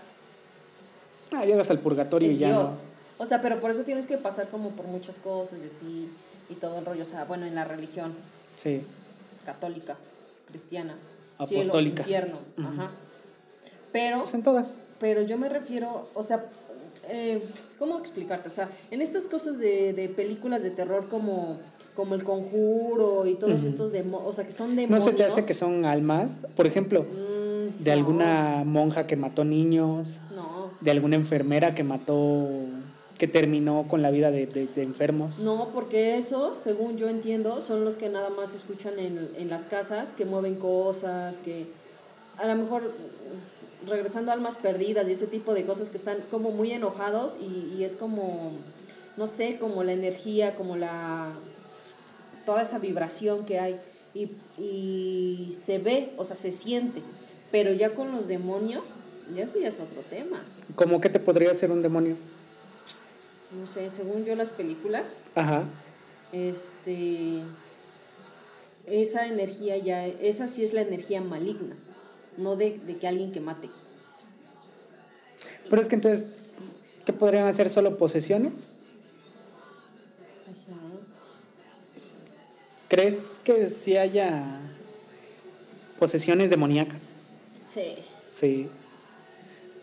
Ah, 1.31 1.45
llegas 1.45 1.69
al 1.71 1.79
purgatorio 1.79 2.29
es 2.29 2.35
y 2.35 2.39
ya 2.39 2.49
Dios. 2.49 2.69
no. 2.69 2.77
O 3.19 3.25
sea, 3.25 3.41
pero 3.41 3.59
por 3.59 3.71
eso 3.71 3.83
tienes 3.83 4.05
que 4.07 4.17
pasar 4.17 4.47
como 4.49 4.69
por 4.71 4.85
muchas 4.87 5.17
cosas 5.17 5.59
y 5.63 5.65
así, 5.65 6.09
y 6.49 6.53
todo 6.55 6.77
el 6.77 6.85
rollo. 6.85 7.01
O 7.03 7.05
sea, 7.05 7.23
bueno, 7.25 7.45
en 7.45 7.55
la 7.55 7.63
religión 7.63 8.13
Sí. 8.61 8.81
católica, 9.45 9.95
cristiana, 10.49 10.95
Apostólica. 11.37 12.03
cielo, 12.03 12.27
infierno, 12.27 12.37
ajá. 12.59 12.91
Pero 13.91 14.21
Pues 14.23 14.33
en 14.35 14.43
todas. 14.43 14.77
Pero 14.99 15.21
yo 15.23 15.37
me 15.37 15.49
refiero, 15.49 16.07
o 16.13 16.23
sea, 16.23 16.45
eh, 17.09 17.41
¿cómo 17.79 17.97
explicarte? 17.99 18.47
O 18.49 18.51
sea, 18.51 18.69
en 18.91 19.01
estas 19.01 19.23
cosas 19.25 19.57
de, 19.59 19.93
de 19.93 20.09
películas 20.09 20.63
de 20.63 20.71
terror 20.71 21.07
como, 21.09 21.57
como 21.95 22.15
El 22.15 22.23
Conjuro 22.23 23.25
y 23.27 23.35
todos 23.35 23.63
estos 23.65 23.91
demonios, 23.91 24.29
o 24.29 24.33
sea, 24.33 24.45
que 24.45 24.51
son 24.51 24.69
¿No 24.75 24.81
demonios. 24.81 25.05
se 25.05 25.11
te 25.13 25.23
hace 25.23 25.45
que 25.45 25.53
son 25.53 25.85
almas? 25.85 26.39
Por 26.55 26.65
ejemplo, 26.67 27.03
Mm, 27.03 27.83
de 27.83 27.91
no, 27.91 27.97
alguna 27.97 28.63
monja 28.65 29.07
que 29.07 29.15
mató 29.15 29.43
niños, 29.45 30.09
No, 30.35 30.71
de 30.81 30.91
alguna 30.91 31.15
enfermera 31.15 31.73
que 31.75 31.83
mató, 31.83 32.47
que 33.17 33.27
terminó 33.27 33.85
con 33.87 34.01
la 34.01 34.09
vida 34.11 34.31
de, 34.31 34.47
de- 34.47 34.67
de 34.67 34.81
enfermos. 34.83 35.37
no, 35.39 35.69
porque 35.73 36.17
eso, 36.17 36.53
según 36.53 36.97
yo 36.97 37.07
entiendo, 37.09 37.61
son 37.61 37.85
los 37.85 37.95
que 37.95 38.09
nada 38.09 38.29
más 38.31 38.53
escuchan 38.53 38.97
en, 38.99 39.17
en 39.37 39.49
las 39.49 39.65
casas, 39.65 40.11
que 40.13 40.25
mueven 40.25 40.55
cosas, 40.55 41.37
que 41.37 41.67
a 42.37 42.47
lo 42.47 42.55
mejor 42.55 42.91
regresando 43.87 44.31
a 44.31 44.33
almas 44.33 44.55
perdidas 44.57 45.07
y 45.07 45.13
ese 45.13 45.27
tipo 45.27 45.53
de 45.53 45.65
cosas 45.65 45.89
que 45.89 45.97
están 45.97 46.17
como 46.31 46.51
muy 46.51 46.71
enojados 46.71 47.37
y, 47.39 47.75
y 47.75 47.83
es 47.83 47.95
como, 47.95 48.51
no 49.17 49.27
sé, 49.27 49.57
como 49.57 49.83
la 49.83 49.93
energía, 49.93 50.55
como 50.55 50.75
la 50.75 51.31
toda 52.45 52.61
esa 52.61 52.79
vibración 52.79 53.45
que 53.45 53.59
hay 53.59 53.79
y, 54.13 54.29
y 54.61 55.57
se 55.59 55.79
ve, 55.79 56.13
o 56.17 56.23
sea, 56.23 56.35
se 56.35 56.51
siente, 56.51 57.01
pero 57.51 57.71
ya 57.73 57.93
con 57.93 58.11
los 58.11 58.27
demonios, 58.27 58.97
ya 59.33 59.47
sí 59.47 59.63
es 59.63 59.79
otro 59.79 60.01
tema. 60.09 60.43
¿Cómo 60.75 61.01
que 61.01 61.09
te 61.09 61.19
podría 61.19 61.51
hacer 61.51 61.71
un 61.71 61.81
demonio? 61.81 62.15
No 63.59 63.67
sé, 63.67 63.89
según 63.89 64.25
yo 64.25 64.35
las 64.35 64.49
películas, 64.49 65.17
Ajá. 65.35 65.63
este 66.31 67.41
esa 68.85 69.27
energía 69.27 69.77
ya, 69.77 70.05
esa 70.05 70.47
sí 70.47 70.63
es 70.63 70.73
la 70.73 70.81
energía 70.81 71.21
maligna, 71.21 71.75
no 72.37 72.55
de, 72.55 72.79
de 72.79 72.97
que 72.97 73.07
alguien 73.07 73.31
que 73.31 73.39
mate. 73.39 73.69
Pero 75.69 75.81
es 75.81 75.87
que 75.87 75.95
entonces, 75.95 76.25
¿qué 77.05 77.13
podrían 77.13 77.47
hacer 77.47 77.69
solo 77.69 77.97
posesiones? 77.97 78.71
¿Crees 82.89 83.39
que 83.43 83.67
sí 83.67 83.97
haya 83.97 84.43
posesiones 85.99 86.49
demoníacas? 86.49 87.01
Sí, 87.65 87.95
Sí. 88.33 88.67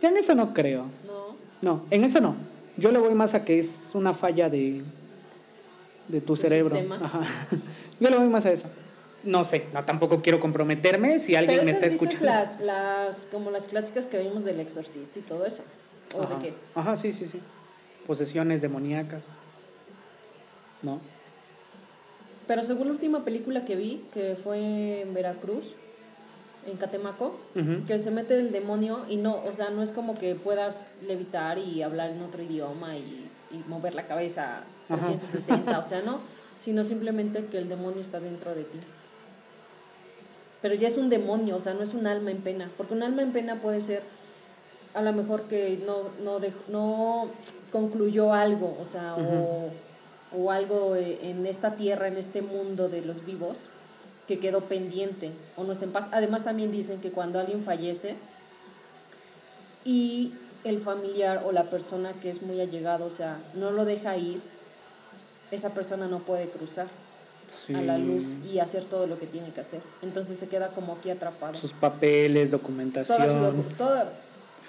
Ya 0.03 0.09
en 0.09 0.17
eso 0.17 0.35
no 0.35 0.53
creo. 0.55 0.87
no. 1.07 1.31
No, 1.63 1.85
en 1.91 2.05
eso 2.05 2.21
no. 2.21 2.35
Yo 2.79 2.91
le 2.91 2.99
voy 2.99 3.15
más 3.15 3.35
a 3.35 3.45
que 3.45 3.59
es 3.59 3.71
una 3.95 4.15
falla 4.15 4.49
de, 4.49 4.83
de 6.09 6.21
tu 6.21 6.35
¿Tu 6.35 6.37
cerebro. 6.37 6.71
sistema? 6.75 6.97
Ajá. 7.03 7.21
Yo 8.01 8.09
le 8.11 8.17
voy 8.17 8.29
más 8.29 8.47
a 8.47 8.51
eso. 8.53 8.69
No 9.25 9.45
sé, 9.45 9.67
no 9.75 9.85
tampoco 9.85 10.23
quiero 10.23 10.41
comprometerme 10.41 11.19
si 11.19 11.37
alguien 11.37 11.59
Pero 11.61 11.67
me 11.67 11.73
está 11.73 11.87
escuchando. 11.87 12.25
las, 12.25 12.59
las, 12.61 13.27
como 13.31 13.51
las 13.51 13.69
clásicas 13.69 14.07
que 14.07 14.19
vimos 14.19 14.45
del 14.45 14.61
exorcista 14.61 15.19
y 15.19 15.23
todo 15.23 15.45
eso. 15.45 15.63
¿O 16.17 16.23
Ajá. 16.23 16.35
de 16.37 16.43
qué? 16.43 16.55
Ajá, 16.75 16.97
sí, 16.97 17.13
sí, 17.13 17.27
sí. 17.27 17.39
Posesiones 18.07 18.63
demoníacas. 18.63 19.25
¿No? 20.83 20.99
Pero 22.47 22.63
según 22.63 22.87
la 22.89 22.93
última 22.95 23.25
película 23.25 23.65
que 23.65 23.77
vi, 23.77 24.05
que 24.13 24.37
fue 24.43 25.03
en 25.03 25.15
Veracruz, 25.15 25.75
en 26.67 26.77
Catemaco, 26.77 27.39
que 27.87 27.99
se 27.99 28.11
mete 28.11 28.39
el 28.39 28.51
demonio 28.53 29.05
y 29.09 29.17
no, 29.17 29.43
o 29.45 29.53
sea, 29.53 29.71
no 29.71 29.83
es 29.83 29.91
como 29.91 30.19
que 30.19 30.35
puedas 30.35 30.89
levitar 31.07 31.59
y 31.59 31.83
hablar 31.83 32.11
en 32.11 32.23
otro 32.23 32.43
idioma 32.43 32.97
y, 32.97 33.29
y 33.51 33.63
mover 33.69 33.95
la 33.95 34.07
cabeza 34.07 34.63
Ajá. 34.89 34.97
360, 35.07 35.79
o 35.79 35.83
sea, 35.83 36.03
no, 36.03 36.19
sino 36.65 36.85
simplemente 36.85 37.45
que 37.45 37.59
el 37.59 37.69
demonio 37.69 38.01
está 38.01 38.19
dentro 38.21 38.55
de 38.55 38.65
ti. 38.65 38.79
Pero 40.63 40.75
ya 40.75 40.89
es 40.89 40.97
un 40.97 41.09
demonio, 41.09 41.57
o 41.57 41.61
sea, 41.61 41.75
no 41.75 41.83
es 41.83 41.95
un 41.95 42.07
alma 42.07 42.31
en 42.31 42.43
pena, 42.43 42.71
porque 42.77 42.95
un 42.95 43.03
alma 43.03 43.23
en 43.23 43.33
pena 43.33 43.57
puede 43.57 43.81
ser 43.81 44.03
a 44.95 45.03
lo 45.03 45.13
mejor 45.13 45.43
que 45.45 45.79
no, 45.87 46.11
no, 46.23 46.41
no 46.69 47.29
concluyó 47.73 48.35
algo, 48.35 48.77
o 48.81 48.85
sea, 48.85 49.15
o, 49.17 49.71
o 50.37 50.51
algo 50.51 50.97
eh, 50.97 51.19
en 51.23 51.47
esta 51.47 51.77
tierra, 51.77 52.09
en 52.09 52.17
este 52.17 52.43
mundo 52.43 52.89
de 52.89 53.03
los 53.03 53.25
vivos, 53.25 53.69
que 54.27 54.39
quedó 54.39 54.63
pendiente 54.63 55.33
o 55.57 55.65
no 55.65 55.73
está 55.73 55.85
en 55.85 55.93
paz. 55.93 56.09
Además 56.13 56.45
también 56.45 56.71
dicen 56.71 57.01
que 57.01 57.11
cuando 57.11 57.41
alguien 57.41 57.65
fallece 57.65 58.17
y 59.85 60.35
el 60.65 60.81
familiar 60.81 61.43
o 61.45 61.53
la 61.53 61.65
persona 61.65 62.13
que 62.13 62.31
es 62.31 62.43
muy 62.43 62.61
allegado, 62.61 63.07
o 63.07 63.11
sea, 63.11 63.39
no 63.55 63.71
lo 63.71 63.85
deja 63.85 64.17
ir, 64.17 64.41
esa 65.51 65.71
persona 65.71 66.07
no 66.07 66.19
puede 66.21 66.49
cruzar 66.49 66.87
a 67.75 67.81
la 67.81 67.99
luz 67.99 68.29
y 68.53 68.59
hacer 68.59 68.85
todo 68.85 69.07
lo 69.07 69.19
que 69.19 69.27
tiene 69.27 69.51
que 69.51 69.61
hacer. 69.61 69.81
Entonces 70.03 70.39
se 70.39 70.49
queda 70.49 70.69
como 70.69 70.95
aquí 70.95 71.11
atrapado. 71.11 71.55
Sus 71.55 71.73
papeles, 71.73 72.51
Toda, 72.51 72.61
documentación. 72.61 73.29
su 73.29 73.63
toda, 73.77 74.13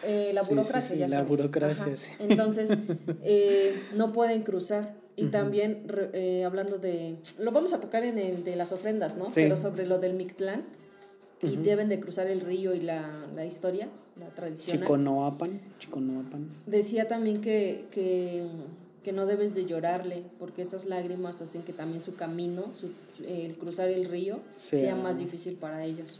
eh, 0.03 0.31
la 0.33 0.43
sí, 0.43 0.49
burocracia, 0.49 0.93
sí, 0.93 0.99
ya 0.99 1.07
la 1.07 1.17
sabes. 1.17 1.27
burocracia, 1.37 1.85
Ajá. 1.85 1.95
sí. 1.95 2.11
Entonces, 2.19 2.77
eh, 3.23 3.81
no 3.95 4.11
pueden 4.11 4.43
cruzar. 4.43 4.95
Y 5.17 5.27
también, 5.27 5.85
eh, 6.13 6.43
hablando 6.45 6.77
de... 6.77 7.17
Lo 7.37 7.51
vamos 7.51 7.73
a 7.73 7.79
tocar 7.79 8.03
en 8.03 8.17
el 8.17 8.43
de 8.43 8.55
las 8.55 8.71
ofrendas, 8.71 9.17
¿no? 9.17 9.25
Sí. 9.25 9.33
Pero 9.35 9.55
sobre 9.57 9.85
lo 9.85 9.99
del 9.99 10.13
Mictlán, 10.13 10.63
y 11.43 11.57
deben 11.57 11.89
de 11.89 11.99
cruzar 11.99 12.27
el 12.27 12.41
río 12.41 12.73
y 12.73 12.81
la, 12.81 13.09
la 13.35 13.45
historia, 13.45 13.89
la 14.19 14.27
tradición. 14.29 14.79
Chiconoapan, 14.79 15.59
Chiconoapan. 15.79 16.47
Decía 16.67 17.07
también 17.07 17.41
que, 17.41 17.85
que, 17.91 18.45
que 19.03 19.11
no 19.11 19.25
debes 19.25 19.55
de 19.55 19.65
llorarle, 19.65 20.23
porque 20.39 20.61
esas 20.61 20.85
lágrimas 20.85 21.41
hacen 21.41 21.63
que 21.63 21.73
también 21.73 22.01
su 22.01 22.15
camino, 22.15 22.65
su, 22.75 22.91
el 23.27 23.57
cruzar 23.57 23.89
el 23.89 24.05
río, 24.05 24.39
Sea- 24.57 24.79
sea 24.79 24.95
más 24.95 25.17
difícil 25.19 25.55
para 25.55 25.83
ellos. 25.85 26.19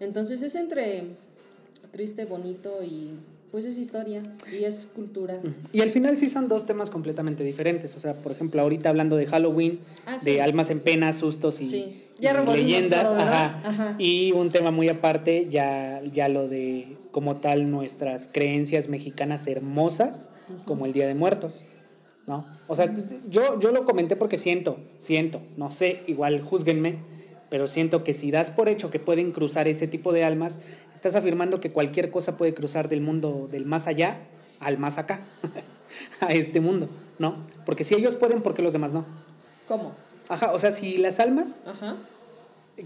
Entonces 0.00 0.42
es 0.42 0.54
entre 0.54 1.04
triste, 1.92 2.24
bonito 2.24 2.82
y 2.84 3.10
pues 3.50 3.64
es 3.64 3.78
historia 3.78 4.22
y 4.52 4.64
es 4.64 4.86
cultura. 4.94 5.40
Y 5.72 5.80
al 5.80 5.90
final 5.90 6.16
sí 6.16 6.28
son 6.28 6.46
dos 6.48 6.66
temas 6.66 6.90
completamente 6.90 7.42
diferentes. 7.44 7.94
O 7.96 8.00
sea, 8.00 8.12
por 8.14 8.32
ejemplo, 8.32 8.60
ahorita 8.60 8.88
hablando 8.90 9.16
de 9.16 9.26
Halloween, 9.26 9.78
Ah, 10.04 10.18
sí. 10.18 10.26
de 10.32 10.42
almas 10.42 10.68
en 10.70 10.80
pena, 10.80 11.12
sustos 11.12 11.60
y, 11.60 11.66
Sí. 11.66 12.04
Ya 12.20 12.30
y 12.30 12.34
revolvimos 12.34 12.60
leyendas. 12.70 13.04
todo, 13.08 13.16
¿verdad? 13.18 13.56
ajá. 13.64 13.68
Ajá. 13.68 13.96
Y 13.98 14.32
un 14.32 14.50
tema 14.50 14.70
muy 14.72 14.88
aparte, 14.88 15.46
ya, 15.50 16.02
ya 16.12 16.28
lo 16.28 16.48
de 16.48 16.96
como 17.12 17.36
tal 17.36 17.70
nuestras 17.70 18.28
creencias 18.30 18.88
mexicanas 18.88 19.46
hermosas, 19.46 20.28
como 20.64 20.84
el 20.86 20.92
Día 20.92 21.06
de 21.06 21.14
Muertos. 21.14 21.60
¿No? 22.26 22.44
O 22.66 22.74
sea, 22.74 22.92
yo, 23.28 23.60
yo 23.60 23.70
lo 23.70 23.84
comenté 23.84 24.16
porque 24.16 24.36
siento, 24.36 24.76
siento, 24.98 25.40
no 25.56 25.70
sé, 25.70 26.02
igual 26.08 26.42
juzguenme, 26.42 26.96
pero 27.50 27.68
siento 27.68 28.02
que 28.02 28.14
si 28.14 28.32
das 28.32 28.50
por 28.50 28.68
hecho 28.68 28.90
que 28.90 28.98
pueden 28.98 29.30
cruzar 29.30 29.68
ese 29.68 29.86
tipo 29.86 30.12
de 30.12 30.24
almas, 30.24 30.60
estás 30.94 31.14
afirmando 31.14 31.60
que 31.60 31.70
cualquier 31.70 32.10
cosa 32.10 32.36
puede 32.36 32.52
cruzar 32.52 32.88
del 32.88 33.00
mundo 33.00 33.48
del 33.50 33.64
más 33.64 33.86
allá 33.86 34.18
al 34.58 34.78
más 34.78 34.98
acá, 34.98 35.20
a 36.20 36.32
este 36.32 36.60
mundo, 36.60 36.88
¿no? 37.20 37.36
Porque 37.64 37.84
si 37.84 37.94
ellos 37.94 38.16
pueden, 38.16 38.42
¿por 38.42 38.54
qué 38.54 38.62
los 38.62 38.72
demás 38.72 38.92
no? 38.92 39.04
¿Cómo? 39.68 39.92
Ajá, 40.28 40.52
o 40.52 40.58
sea, 40.58 40.72
si 40.72 40.98
las 40.98 41.20
almas, 41.20 41.60
Ajá. 41.64 41.94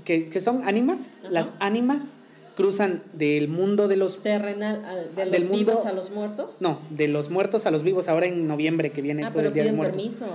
que, 0.04 0.28
que 0.28 0.40
son 0.42 0.62
ánimas, 0.68 1.18
Ajá. 1.20 1.30
las 1.30 1.52
ánimas 1.60 2.18
cruzan 2.56 3.02
del 3.14 3.48
mundo 3.48 3.88
de 3.88 3.96
los... 3.96 4.22
Terrenal, 4.22 4.84
al- 4.84 5.14
de 5.14 5.24
Del 5.24 5.30
los 5.32 5.40
mundo- 5.50 5.56
vivos 5.58 5.86
a 5.86 5.92
los 5.92 6.10
muertos. 6.10 6.56
No, 6.60 6.78
de 6.90 7.08
los 7.08 7.30
muertos 7.30 7.66
a 7.66 7.70
los 7.70 7.82
vivos, 7.82 8.08
ahora 8.08 8.26
en 8.26 8.46
noviembre 8.48 8.90
que 8.90 9.02
viene 9.02 9.22
ah, 9.22 9.26
esto 9.28 9.38
pero 9.38 9.50
del 9.50 9.54
Día 9.54 9.62
de 9.64 9.68
piden 9.70 9.76
Muertos. 9.76 9.96
permiso. 10.02 10.26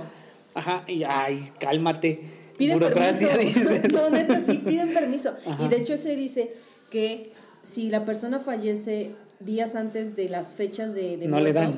Ajá, 0.54 0.84
y 0.88 1.02
ay, 1.04 1.50
cálmate. 1.60 2.20
Piden 2.56 2.78
Burocracia, 2.78 3.28
permiso. 3.28 3.60
dices. 3.60 3.92
no, 3.92 4.10
neta, 4.10 4.40
sí, 4.40 4.62
piden 4.66 4.92
permiso. 4.94 5.34
Ajá. 5.46 5.62
Y 5.64 5.68
de 5.68 5.76
hecho 5.76 5.96
se 5.96 6.16
dice 6.16 6.52
que 6.90 7.32
si 7.62 7.90
la 7.90 8.04
persona 8.04 8.40
fallece 8.40 9.10
días 9.40 9.74
antes 9.74 10.16
de 10.16 10.28
las 10.30 10.48
fechas 10.52 10.94
de, 10.94 11.18
de 11.18 11.28
No 11.28 11.40
le 11.40 11.52
dan. 11.52 11.72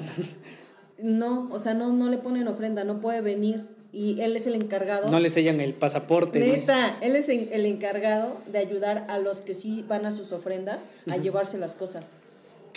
No, 1.01 1.49
o 1.53 1.59
sea, 1.59 1.75
no, 1.75 1.93
no 1.93 2.09
le 2.09 2.19
ponen 2.19 2.49
ofrenda, 2.49 2.85
no 2.85 3.01
puede 3.01 3.21
venir. 3.21 3.63
Y 3.93 4.21
él 4.21 4.37
es 4.37 4.47
el 4.47 4.55
encargado. 4.55 5.11
No 5.11 5.19
le 5.19 5.31
sellan 5.31 5.61
el 5.61 5.73
pasaporte. 5.73 6.39
Neta, 6.41 6.55
dices. 6.87 7.03
él 7.03 7.17
es 7.17 7.29
el 7.29 7.65
encargado 7.67 8.37
de 8.53 8.59
ayudar 8.59 9.07
a 9.09 9.19
los 9.19 9.41
que 9.41 9.55
sí 9.55 9.85
van 9.89 10.05
a 10.05 10.13
sus 10.13 10.31
ofrendas 10.33 10.89
a 11.11 11.17
llevarse 11.17 11.57
las 11.57 11.75
cosas. 11.75 12.07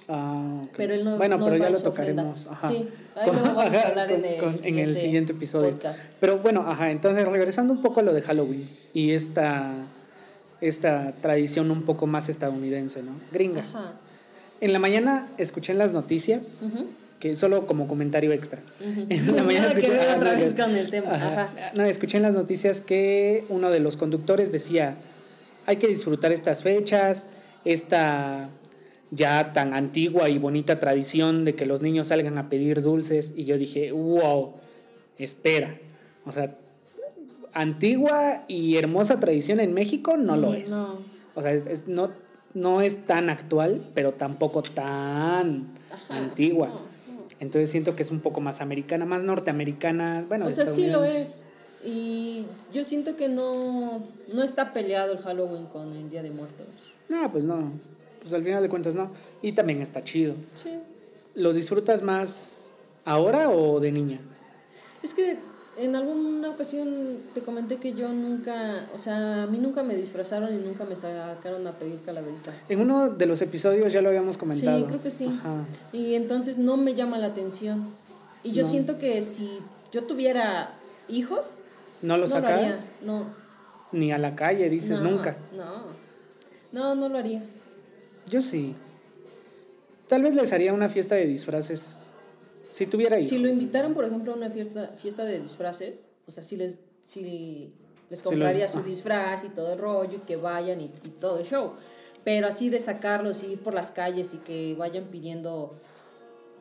Ah, 0.08 0.62
ok. 0.63 0.70
Pero 0.77 0.94
él 0.94 1.03
no 1.06 1.18
Bueno, 1.18 1.38
no 1.38 1.46
pero 1.46 1.58
ya 1.58 1.70
lo 1.70 1.80
tocaremos. 1.80 2.48
Ajá. 2.50 2.68
Sí, 2.70 2.88
ahí 3.15 3.30
luego 3.32 3.53
vamos 3.56 3.75
a 3.75 3.88
hablar 3.88 4.12
en 4.12 4.25
el, 4.25 4.39
Con- 4.39 4.58
siguiente, 4.58 4.82
en 4.84 4.89
el 4.89 4.98
siguiente 4.98 5.34
episodio. 5.34 5.72
podcast. 5.72 6.01
Pero 6.20 6.38
bueno, 6.39 6.63
ajá, 6.68 6.91
entonces 6.91 7.27
regresando 7.27 7.74
un 7.74 7.82
poco 7.82 8.00
a 8.00 8.03
lo 8.03 8.13
de 8.13 8.22
Halloween 8.22 8.70
y 8.94 9.12
esta, 9.12 9.74
esta 10.60 11.13
tradición 11.22 11.72
un 11.72 11.84
poco 11.84 12.08
más 12.08 12.30
estadounidense, 12.30 13.03
¿no? 13.03 13.12
Gringa. 13.32 13.62
Ajá. 13.62 13.94
En 14.60 14.74
la 14.74 14.80
mañana 14.80 15.30
escuché 15.38 15.72
en 15.74 15.77
las 15.77 15.91
noticias, 15.94 16.60
Ujú. 16.62 16.86
Que 17.22 17.36
solo 17.38 17.66
como 17.66 17.88
comentario 17.88 18.34
extra. 18.34 18.60
Ujú. 18.82 19.06
En 19.10 19.36
la 19.38 19.44
mañana 19.44 19.68
Nada 19.68 19.80
que 19.80 19.88
escuché- 19.88 20.00
ah, 20.10 20.16
otra 20.18 20.34
no, 20.34 20.40
vez 20.40 20.54
que- 20.54 20.62
con 20.62 20.75
el 20.75 20.90
tema. 20.90 21.12
Ajá. 21.13 21.50
No, 21.74 21.84
escuché 21.86 22.18
en 22.18 22.24
las 22.24 22.34
noticias 22.34 22.82
que 22.82 23.46
uno 23.48 23.70
de 23.70 23.80
los 23.80 23.96
conductores 23.96 24.51
decía, 24.51 24.98
hay 25.68 25.78
que 25.78 25.88
disfrutar 25.88 26.34
estas 26.34 26.62
fechas, 26.63 27.28
esta 27.63 28.50
ya 29.12 29.54
tan 29.54 29.74
antigua 29.74 30.30
y 30.30 30.38
bonita 30.40 30.80
tradición 30.80 31.46
de 31.46 31.54
que 31.56 31.66
los 31.66 31.82
niños 31.82 32.08
salgan 32.08 32.38
a 32.38 32.50
pedir 32.50 32.82
dulces. 32.82 33.34
Y 33.36 33.46
yo 33.46 33.58
dije, 33.58 33.92
wow, 33.92 34.54
espera. 35.18 35.78
O 36.25 36.32
sea, 36.32 36.56
antigua 37.54 38.44
y 38.48 38.78
hermosa 38.78 39.20
tradición 39.20 39.60
en 39.60 39.74
México 39.74 40.18
no 40.18 40.38
lo 40.38 40.54
es. 40.54 40.70
No. 40.70 41.00
O 41.36 41.42
sea, 41.42 41.51
es, 41.51 41.68
es- 41.68 41.88
no, 41.88 42.10
no 42.54 42.82
es 42.82 43.06
tan 43.06 43.30
actual, 43.30 43.82
pero 43.94 44.12
tampoco 44.12 44.62
tan 44.63 45.68
Ajá. 45.92 46.18
antigua. 46.18 46.68
No. 46.68 46.90
Entonces 47.41 47.71
siento 47.71 47.95
que 47.95 48.03
es 48.03 48.12
un 48.12 48.19
poco 48.19 48.39
más 48.39 48.62
americana, 48.62 49.03
más 49.03 49.24
norteamericana. 49.24 50.24
Bueno, 50.27 50.45
O 50.45 50.51
sea, 50.51 50.67
sí 50.67 50.86
lo 50.86 51.03
es. 51.03 51.43
Y 51.83 52.45
yo 52.71 52.83
siento 52.83 53.15
que 53.15 53.29
no, 53.29 54.03
no 54.31 54.43
está 54.43 54.74
peleado 54.74 55.13
el 55.13 55.17
Halloween 55.17 55.65
con 55.65 55.91
el 55.91 56.07
Día 56.12 56.21
de 56.21 56.29
Muertos. 56.29 56.67
No, 57.10 57.31
pues 57.31 57.43
no. 57.43 57.71
Pues 58.21 58.31
al 58.31 58.43
final 58.43 58.62
de 58.62 58.69
cuentas 58.69 58.93
no. 58.93 59.10
Y 59.41 59.53
también 59.53 59.81
está 59.81 60.03
chido. 60.03 60.36
Sí. 60.53 60.69
¿Lo 61.33 61.51
disfrutas 61.51 62.03
más 62.03 62.69
ahora 63.05 63.50
o 63.50 63.79
de 63.79 63.91
niña? 63.91 64.19
Es 65.01 65.15
que 65.15 65.39
en 65.82 65.96
alguna 65.96 66.50
ocasión 66.50 67.18
te 67.34 67.42
comenté 67.42 67.78
que 67.78 67.94
yo 67.94 68.08
nunca, 68.10 68.86
o 68.94 68.98
sea, 68.98 69.44
a 69.44 69.48
mí 69.48 69.58
nunca 69.58 69.84
me 69.84 69.96
disfrazaron 69.96 70.54
y 70.54 70.58
nunca 70.58 70.86
me 70.86 70.96
sacaron 70.96 71.66
a 71.66 71.72
pedir 71.72 72.00
calaverita. 72.06 72.54
En 72.70 72.80
uno 72.80 73.10
de 73.10 73.26
los 73.26 73.42
episodios 73.42 73.92
ya 73.92 74.02
lo 74.02 74.10
habíamos 74.10 74.38
comentado. 74.38 74.78
Sí, 74.78 74.86
creo 74.86 75.02
que 75.02 75.10
sí. 75.12 75.26
Ajá. 75.26 75.66
Y 75.92 76.16
entonces 76.16 76.58
no 76.58 76.78
me 76.78 76.94
llama 76.94 77.18
la 77.18 77.28
atención. 77.28 77.86
Y 78.44 78.52
yo 78.52 78.64
No. 78.64 78.70
siento 78.70 78.98
que 78.98 79.22
si 79.22 79.60
yo 79.92 80.04
tuviera 80.04 80.72
hijos, 81.10 81.54
¿No 82.02 82.18
lo 82.18 82.28
no 82.28 82.40
lo 82.40 82.48
haría. 82.48 82.76
No. 83.04 83.26
Ni 83.92 84.12
a 84.12 84.18
la 84.18 84.36
calle, 84.36 84.70
dices 84.70 85.00
no, 85.02 85.12
nunca. 85.12 85.38
No. 85.56 85.84
No, 86.72 86.96
no 86.96 87.10
lo 87.10 87.18
haría. 87.18 87.44
Yo 88.30 88.42
sí. 88.42 88.76
Tal 90.08 90.24
vez 90.24 90.36
les 90.36 90.52
haría 90.54 90.74
una 90.74 90.90
fiesta 90.90 91.16
de 91.16 91.26
disfraces. 91.28 91.84
Si 92.82 92.88
tuviera 92.88 93.20
hijos. 93.20 93.30
Si 93.30 93.38
lo 93.38 93.48
invitaran, 93.48 93.94
por 93.94 94.06
ejemplo, 94.06 94.34
a 94.34 94.36
una 94.36 94.50
fiesta, 94.50 94.88
fiesta 94.98 95.24
de 95.24 95.40
disfraces, 95.40 96.08
o 96.26 96.32
sea, 96.32 96.42
si 96.44 96.56
les, 96.58 96.80
si 97.04 97.22
les 98.10 98.18
Si 98.20 98.26
lo- 98.26 98.32
compraría 98.32 98.68
su 98.68 98.80
ah. 98.80 98.84
disfraz 98.84 99.44
y 99.44 99.50
todo 99.50 99.74
el 99.74 99.78
rollo, 99.78 100.14
y 100.18 100.26
que 100.26 100.36
vayan 100.36 100.82
y, 100.82 100.86
y 100.86 101.10
todo 101.10 101.38
el 101.38 101.46
show. 101.46 101.74
Pero 102.24 102.48
así 102.48 102.70
de 102.70 102.80
sacarlos 102.80 103.44
y 103.44 103.54
ir 103.54 103.60
por 103.60 103.76
las 103.76 103.92
calles 103.92 104.34
y 104.34 104.38
que 104.38 104.74
vayan 104.80 105.04
pidiendo 105.06 105.76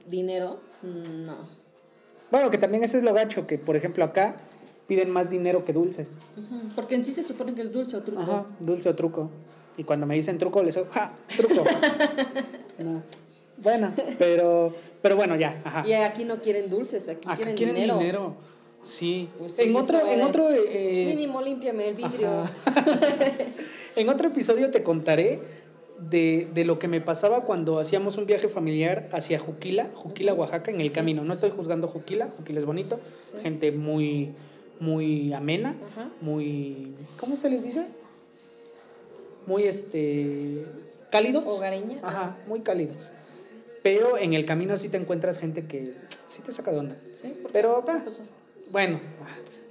dinero, 0.07 0.59
no. 0.83 1.39
Bueno, 2.31 2.51
que 2.51 2.59
también 2.59 2.85
eso 2.85 2.99
es 2.99 3.03
lo 3.03 3.15
gacho, 3.15 3.47
que 3.47 3.57
por 3.57 3.75
ejemplo 3.77 4.05
acá 4.05 4.37
piden 4.89 5.09
más 5.11 5.31
dinero 5.31 5.65
que 5.65 5.73
dulces. 5.73 6.19
Porque 6.77 6.97
en 6.97 7.03
sí 7.05 7.15
se 7.15 7.23
supone 7.23 7.55
que 7.55 7.63
es 7.63 7.73
dulce 7.73 7.97
o 7.97 8.03
truco. 8.03 8.21
Ajá, 8.21 8.47
dulce 8.61 8.91
o 8.91 8.95
truco. 8.95 9.31
Y 9.79 9.85
cuando 9.85 10.05
me 10.05 10.17
dicen 10.17 10.37
truco, 10.37 10.63
les 10.63 10.75
digo, 10.75 10.87
¡ja! 10.91 11.15
Truco. 11.35 11.65
No. 12.79 13.03
Bueno, 13.63 13.93
pero, 14.19 14.75
pero 15.03 15.17
bueno, 15.17 15.37
ya. 15.37 15.61
Ajá. 15.65 15.87
Y 15.87 15.93
aquí 15.93 16.25
no 16.25 16.37
quieren 16.37 16.69
dulces, 16.71 17.09
aquí 17.09 17.27
Acá 17.27 17.37
quieren, 17.37 17.57
quieren 17.57 17.75
dinero. 17.75 17.99
dinero. 17.99 18.35
Sí. 18.83 19.29
Pues 19.39 19.53
sí, 19.53 19.63
en 19.65 19.77
otro, 19.77 20.01
en 20.07 20.19
de, 20.19 20.25
otro, 20.25 20.49
eh, 20.51 21.05
Mínimo, 21.09 21.43
límpiame 21.43 21.89
el 21.89 21.95
vidrio. 21.95 22.31
En 23.97 24.09
otro 24.09 24.29
episodio 24.29 24.71
te 24.71 24.83
contaré 24.85 25.41
de, 25.99 26.49
de 26.55 26.65
lo 26.65 26.79
que 26.79 26.87
me 26.89 27.01
pasaba 27.01 27.45
cuando 27.45 27.79
hacíamos 27.81 28.17
un 28.17 28.25
viaje 28.25 28.47
familiar 28.49 29.09
hacia 29.13 29.39
Juquila, 29.41 29.91
Juquila, 29.95 30.33
Oaxaca, 30.33 30.71
en 30.71 30.81
el 30.81 30.93
camino. 30.93 31.25
No 31.25 31.35
estoy 31.35 31.51
juzgando 31.51 31.89
Juquila, 31.89 32.29
Juquila 32.37 32.61
es 32.61 32.65
bonito, 32.67 33.01
Sí. 33.31 33.39
gente 33.43 33.73
muy, 33.73 34.31
muy 34.79 35.33
amena, 35.35 35.75
Ajá. 35.93 36.09
muy, 36.21 36.95
¿cómo 37.19 37.37
se 37.37 37.51
les 37.51 37.65
dice? 37.65 37.85
Muy, 39.47 39.65
este, 39.65 40.65
cálidos. 41.11 41.45
Hogareña. 41.47 41.99
Ajá, 42.03 42.37
muy 42.47 42.61
cálidos. 42.61 43.11
Pero 43.83 44.19
en 44.19 44.35
el 44.35 44.45
camino 44.45 44.77
sí 44.79 44.89
te 44.89 44.97
encuentras 44.97 45.39
gente 45.39 45.65
que 45.65 45.95
sí 46.27 46.43
te 46.45 46.53
saca 46.53 46.71
de 46.71 46.79
onda. 46.79 46.97
¿Sí? 47.21 47.35
Pero, 47.53 47.85
bueno, 48.71 49.01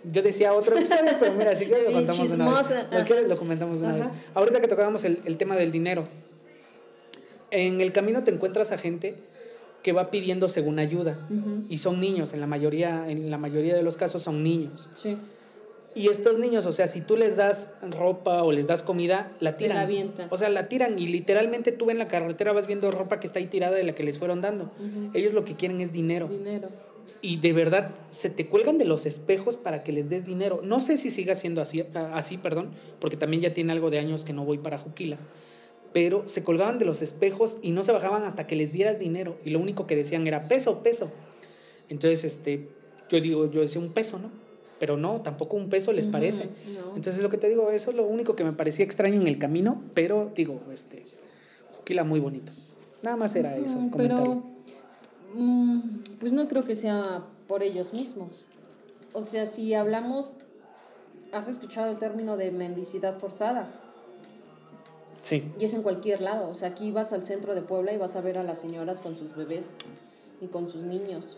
yo 0.04 0.22
decía 0.22 0.54
otro 0.54 0.78
episodio, 0.78 1.12
pero 1.20 1.34
mira, 1.34 1.56
si 1.56 1.66
quieres 1.66 1.86
lo 1.86 1.94
contamos 1.94 2.30
una 2.30 2.62
vez. 2.62 2.68
Lo 2.92 3.06
quieres 3.06 3.28
lo 3.28 3.38
comentamos 3.38 3.80
una 3.82 3.90
Ajá. 3.90 3.98
vez. 3.98 4.10
Ahorita 4.34 4.62
que 4.62 4.68
tocábamos 4.68 5.04
el, 5.04 5.20
el 5.26 5.38
tema 5.38 5.56
del 5.56 5.72
dinero, 5.72 6.06
en 7.52 7.82
el 7.82 7.92
camino 7.92 8.24
te 8.24 8.32
encuentras 8.32 8.72
a 8.72 8.78
gente 8.78 9.16
que 9.84 9.94
va 9.94 10.12
pidiendo 10.12 10.50
según 10.50 10.80
ayuda 10.80 11.18
y 11.70 11.78
son 11.78 12.00
niños, 12.00 12.34
en 12.34 12.42
la 12.42 12.48
mayoría, 12.48 13.06
en 13.10 13.30
la 13.32 13.38
mayoría 13.38 13.76
de 13.76 13.84
los 13.84 13.96
casos 13.96 14.22
son 14.24 14.44
niños. 14.44 14.88
Sí. 14.96 15.18
Y 16.00 16.08
estos 16.08 16.40
niños, 16.40 16.66
o 16.66 16.72
sea, 16.72 16.88
si 16.88 17.02
tú 17.02 17.18
les 17.18 17.36
das 17.36 17.72
ropa 17.82 18.44
o 18.44 18.54
les 18.54 18.68
das 18.68 18.84
comida, 18.84 19.34
la 19.42 19.58
tiran. 19.58 19.76
la. 19.76 20.28
O 20.30 20.38
sea, 20.38 20.48
la 20.48 20.70
tiran 20.70 20.98
y 20.98 21.08
literalmente 21.08 21.74
tú 21.74 21.92
en 21.92 21.98
la 21.98 22.08
carretera 22.08 22.54
vas 22.54 22.68
viendo 22.68 22.90
ropa 22.90 23.20
que 23.20 23.28
está 23.28 23.40
ahí 23.40 23.48
tirada 23.48 23.76
de 23.76 23.84
la 23.84 23.94
que 23.94 24.04
les 24.04 24.18
fueron 24.18 24.40
dando. 24.40 24.72
Ellos 25.14 25.34
lo 25.34 25.44
que 25.44 25.56
quieren 25.56 25.82
es 25.82 25.92
dinero. 25.92 26.30
Dinero. 26.30 26.70
Y 27.22 27.42
de 27.42 27.52
verdad 27.52 27.94
se 28.12 28.30
te 28.30 28.48
cuelgan 28.48 28.78
de 28.78 28.86
los 28.86 29.06
espejos 29.06 29.58
para 29.58 29.84
que 29.84 29.92
les 29.92 30.10
des 30.10 30.26
dinero. 30.26 30.62
No 30.64 30.80
sé 30.80 30.98
si 30.98 31.12
siga 31.12 31.36
siendo 31.36 31.62
así, 31.62 31.84
así, 32.14 32.38
perdón, 32.38 32.70
porque 33.02 33.18
también 33.18 33.44
ya 33.44 33.54
tiene 33.54 33.74
algo 33.74 33.90
de 33.90 34.00
años 34.00 34.24
que 34.24 34.32
no 34.32 34.46
voy 34.46 34.58
para 34.58 34.78
Juquila. 34.78 35.18
Pero 35.92 36.26
se 36.30 36.46
colgaban 36.46 36.80
de 36.80 36.86
los 36.86 37.02
espejos 37.02 37.58
y 37.62 37.72
no 37.72 37.84
se 37.84 37.92
bajaban 37.92 38.24
hasta 38.24 38.48
que 38.48 38.56
les 38.56 38.72
dieras 38.72 39.00
dinero. 39.00 39.36
Y 39.44 39.50
lo 39.50 39.60
único 39.60 39.86
que 39.86 39.98
decían 39.98 40.26
era 40.28 40.48
peso, 40.48 40.82
peso. 40.82 41.12
Entonces, 41.90 42.24
este, 42.24 42.70
yo 43.10 43.20
digo, 43.20 43.52
yo 43.52 43.60
decía 43.60 43.82
un 43.82 43.92
peso, 43.92 44.18
¿no? 44.18 44.32
Pero 44.80 44.98
no, 44.98 45.22
tampoco 45.22 45.58
un 45.58 45.70
peso 45.70 45.92
les 45.94 46.08
parece. 46.08 46.50
no. 46.74 46.96
Entonces 46.96 47.22
lo 47.22 47.30
que 47.30 47.38
te 47.38 47.50
digo, 47.50 47.70
eso 47.72 47.92
es 47.92 47.98
lo 47.98 48.08
único 48.08 48.36
que 48.36 48.44
me 48.44 48.54
parecía 48.54 48.86
extraño 48.86 49.20
en 49.22 49.28
el 49.28 49.38
camino, 49.38 49.82
pero 49.94 50.32
digo, 50.36 50.62
este, 50.74 51.06
Juquila 51.78 52.04
muy 52.04 52.20
bonito. 52.20 52.52
Nada 53.04 53.18
más 53.18 53.36
era 53.36 53.58
eso, 53.58 53.76
comentarlo. 53.92 54.44
Pero, 55.34 55.36
mm, 55.36 55.80
pues 56.20 56.34
no 56.34 56.48
creo 56.48 56.64
que 56.64 56.76
sea 56.76 57.24
por 57.48 57.64
ellos 57.64 57.94
mismos. 57.94 58.46
O 59.14 59.22
sea, 59.22 59.46
si 59.46 59.74
hablamos, 59.74 60.38
has 61.32 61.48
escuchado 61.48 61.92
el 61.92 62.00
término 62.00 62.38
de 62.38 62.52
mendicidad 62.52 63.18
forzada. 63.18 63.68
Sí, 65.22 65.44
Y 65.60 65.66
es 65.66 65.74
en 65.74 65.82
cualquier 65.82 66.22
lado. 66.22 66.48
O 66.48 66.54
sea, 66.54 66.70
aquí 66.70 66.92
vas 66.92 67.12
al 67.12 67.24
centro 67.24 67.54
de 67.54 67.62
Puebla 67.62 67.92
y 67.92 67.98
vas 67.98 68.16
a 68.16 68.22
ver 68.22 68.38
a 68.38 68.44
las 68.44 68.60
señoras 68.60 69.00
con 69.00 69.16
sus 69.16 69.36
bebés 69.36 69.76
y 70.42 70.48
con 70.48 70.70
sus 70.70 70.84
niños. 70.84 71.38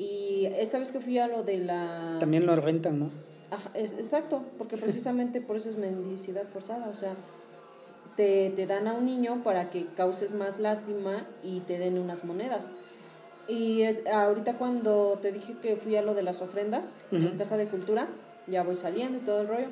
Y 0.00 0.46
esta 0.56 0.78
vez 0.78 0.92
que 0.92 1.00
fui 1.00 1.18
a 1.18 1.28
lo 1.28 1.42
de 1.42 1.58
la... 1.58 2.16
también 2.20 2.46
lo 2.46 2.56
rentan, 2.56 3.00
¿no? 3.00 3.10
Ajá, 3.50 3.70
es, 3.74 3.92
exacto, 3.92 4.42
porque 4.56 4.78
precisamente 4.78 5.42
por 5.42 5.56
eso 5.56 5.68
es 5.68 5.76
mendicidad 5.76 6.46
forzada, 6.46 6.88
o 6.88 6.94
sea, 6.94 7.14
te, 8.16 8.48
te 8.56 8.66
dan 8.66 8.88
a 8.88 8.94
un 8.94 9.04
niño 9.04 9.42
para 9.44 9.68
que 9.68 9.84
causes 9.94 10.32
más 10.32 10.58
lástima 10.58 11.26
y 11.42 11.60
te 11.60 11.78
den 11.78 11.98
unas 11.98 12.24
monedas. 12.24 12.70
Y 13.46 13.82
es- 13.82 14.06
ahorita 14.06 14.54
cuando 14.56 15.18
te 15.20 15.32
dije 15.32 15.56
que 15.60 15.76
fui 15.76 15.96
a 15.96 16.02
lo 16.02 16.14
de 16.14 16.22
las 16.22 16.40
ofrendas, 16.40 16.96
en 17.12 17.26
Ujú. 17.26 17.36
Casa 17.36 17.58
de 17.58 17.66
Cultura, 17.66 18.06
ya 18.46 18.62
voy 18.62 18.76
saliendo 18.76 19.18
y 19.18 19.20
todo 19.20 19.42
el 19.42 19.48
rollo, 19.48 19.68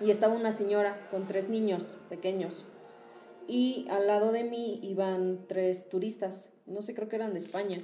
y 0.00 0.12
estaba 0.12 0.34
una 0.36 0.52
señora 0.52 0.96
con 1.10 1.26
tres 1.26 1.48
niños 1.48 1.94
pequeños. 2.08 2.62
Y 3.48 3.88
al 3.90 4.06
lado 4.06 4.30
de 4.30 4.44
mí 4.44 4.78
iban 4.84 5.46
tres 5.48 5.88
turistas, 5.88 6.50
no 6.66 6.80
sé, 6.80 6.94
creo 6.94 7.08
que 7.08 7.16
eran 7.16 7.32
de 7.32 7.38
España. 7.40 7.82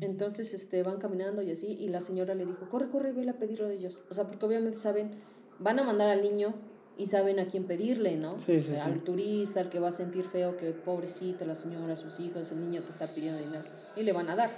Entonces 0.00 0.54
este, 0.54 0.82
van 0.82 0.98
caminando 0.98 1.42
y 1.42 1.50
así, 1.50 1.66
y 1.66 1.88
la 1.88 2.00
señora 2.00 2.34
le 2.34 2.46
dijo, 2.46 2.68
corre, 2.68 2.88
corre, 2.88 3.12
vele 3.12 3.30
a 3.32 3.34
pedirlo 3.38 3.66
a 3.68 3.72
ellos. 3.72 4.00
O 4.10 4.14
sea, 4.14 4.26
porque 4.26 4.46
obviamente 4.46 4.78
saben, 4.78 5.10
van 5.58 5.78
a 5.78 5.84
mandar 5.84 6.08
al 6.08 6.22
niño 6.22 6.54
y 6.96 7.06
saben 7.06 7.38
a 7.38 7.46
quién 7.46 7.64
pedirle, 7.64 8.16
¿no? 8.16 8.38
Sí, 8.40 8.60
sí, 8.60 8.72
Eh, 8.72 8.80
Al 8.80 8.94
sí. 8.94 9.00
turista, 9.00 9.60
al 9.60 9.68
que 9.70 9.78
va 9.78 9.88
a 9.88 9.92
sentir 9.92 10.24
feo, 10.24 10.56
que 10.56 10.70
pobrecita 10.72 11.44
la 11.44 11.54
señora, 11.54 11.94
sus 11.96 12.20
hijos, 12.20 12.50
el 12.50 12.60
niño 12.60 12.82
te 12.82 12.90
está 12.90 13.08
pidiendo 13.08 13.38
dinero. 13.38 13.64
Y 13.96 14.02
le 14.02 14.12
van 14.12 14.28
a 14.30 14.36
dar. 14.36 14.50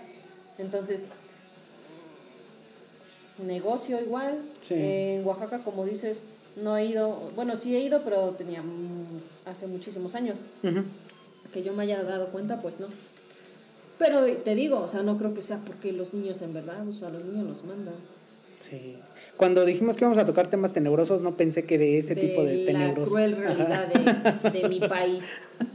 Entonces, 0.59 1.03
negocio 3.45 4.01
igual. 4.01 4.39
Sí. 4.61 4.75
En 4.77 5.27
Oaxaca, 5.27 5.61
como 5.65 5.85
dices, 5.85 6.25
no 6.57 6.77
he 6.77 6.87
ido, 6.87 7.31
bueno, 7.35 7.57
sí 7.57 7.75
he 7.77 7.81
ido, 7.81 8.03
pero 8.03 8.31
tenía 8.31 8.63
mm, 8.63 9.21
hace 9.47 9.67
muchísimos 9.67 10.15
años 10.15 10.45
que 11.53 11.63
yo 11.63 11.73
me 11.75 11.83
haya 11.83 12.03
dado 12.03 12.29
cuenta, 12.29 12.61
pues 12.61 12.79
no. 12.81 12.87
Pero 14.05 14.25
te 14.27 14.55
digo, 14.55 14.81
o 14.81 14.89
sea, 14.89 15.03
no 15.03 15.17
creo 15.19 15.33
que 15.35 15.41
sea 15.41 15.59
porque 15.65 15.93
los 15.93 16.13
niños 16.13 16.43
en 16.43 16.53
verdad, 16.53 16.87
o 16.87 16.93
sea, 16.93 17.11
los 17.11 17.25
niños 17.25 17.47
los 17.47 17.65
mandan. 17.65 17.95
Sí. 18.61 18.97
Cuando 19.37 19.65
dijimos 19.65 19.97
que 19.97 20.05
íbamos 20.05 20.19
a 20.19 20.25
tocar 20.25 20.49
temas 20.49 20.73
tenebrosos, 20.73 21.23
no 21.23 21.37
pensé 21.37 21.65
que 21.65 21.79
de 21.79 21.99
ese 21.99 22.15
tipo 22.15 22.45
de 22.45 22.59
la 22.59 22.73
tenebrosos. 22.73 23.09
cruel 23.13 23.35
Ajá. 23.35 23.41
realidad 23.43 23.89
de, 24.43 24.51
de 24.61 24.69
mi 24.69 24.81
país. 24.81 25.25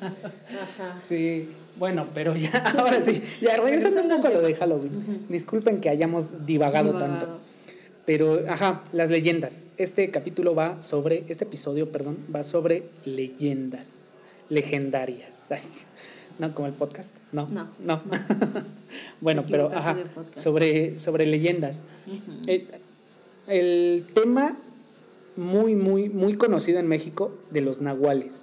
Ajá. 0.02 0.96
Sí, 1.08 1.50
bueno, 1.78 2.06
pero 2.14 2.36
ya, 2.36 2.52
ahora 2.78 3.02
sí, 3.02 3.22
ya 3.42 3.58
regresando 3.58 4.16
un 4.16 4.22
poco 4.22 4.28
a 4.28 4.38
lo 4.40 4.42
de 4.42 4.56
Halloween. 4.56 5.26
Disculpen 5.30 5.82
que 5.82 5.90
hayamos 5.90 6.46
divagado, 6.46 6.94
Divagado. 6.94 7.20
tanto. 7.20 7.40
Pero, 8.06 8.40
ajá, 8.48 8.84
las 8.94 9.10
leyendas. 9.10 9.68
Este 9.78 10.10
capítulo 10.12 10.56
va 10.56 10.82
sobre, 10.82 11.24
este 11.28 11.44
episodio, 11.44 11.92
perdón, 11.92 12.18
va 12.34 12.44
sobre 12.44 12.84
leyendas 13.04 14.12
legendarias. 14.50 15.52
No, 16.40 16.54
como 16.54 16.68
el 16.68 16.74
podcast. 16.74 17.16
No, 17.32 17.48
No, 17.48 17.68
no. 17.80 18.02
bueno, 19.22 19.44
pero, 19.50 19.72
ajá, 19.74 19.96
sobre, 20.36 20.98
sobre 21.00 21.26
leyendas. 21.26 21.84
Ujú. 22.06 22.42
El, 22.48 22.68
el 23.48 24.04
tema 24.14 24.58
muy, 25.36 25.76
muy, 25.76 26.10
muy 26.10 26.38
conocido 26.38 26.80
en 26.80 26.88
México 26.88 27.34
de 27.52 27.62
los 27.62 27.82
nahuales. 27.82 28.38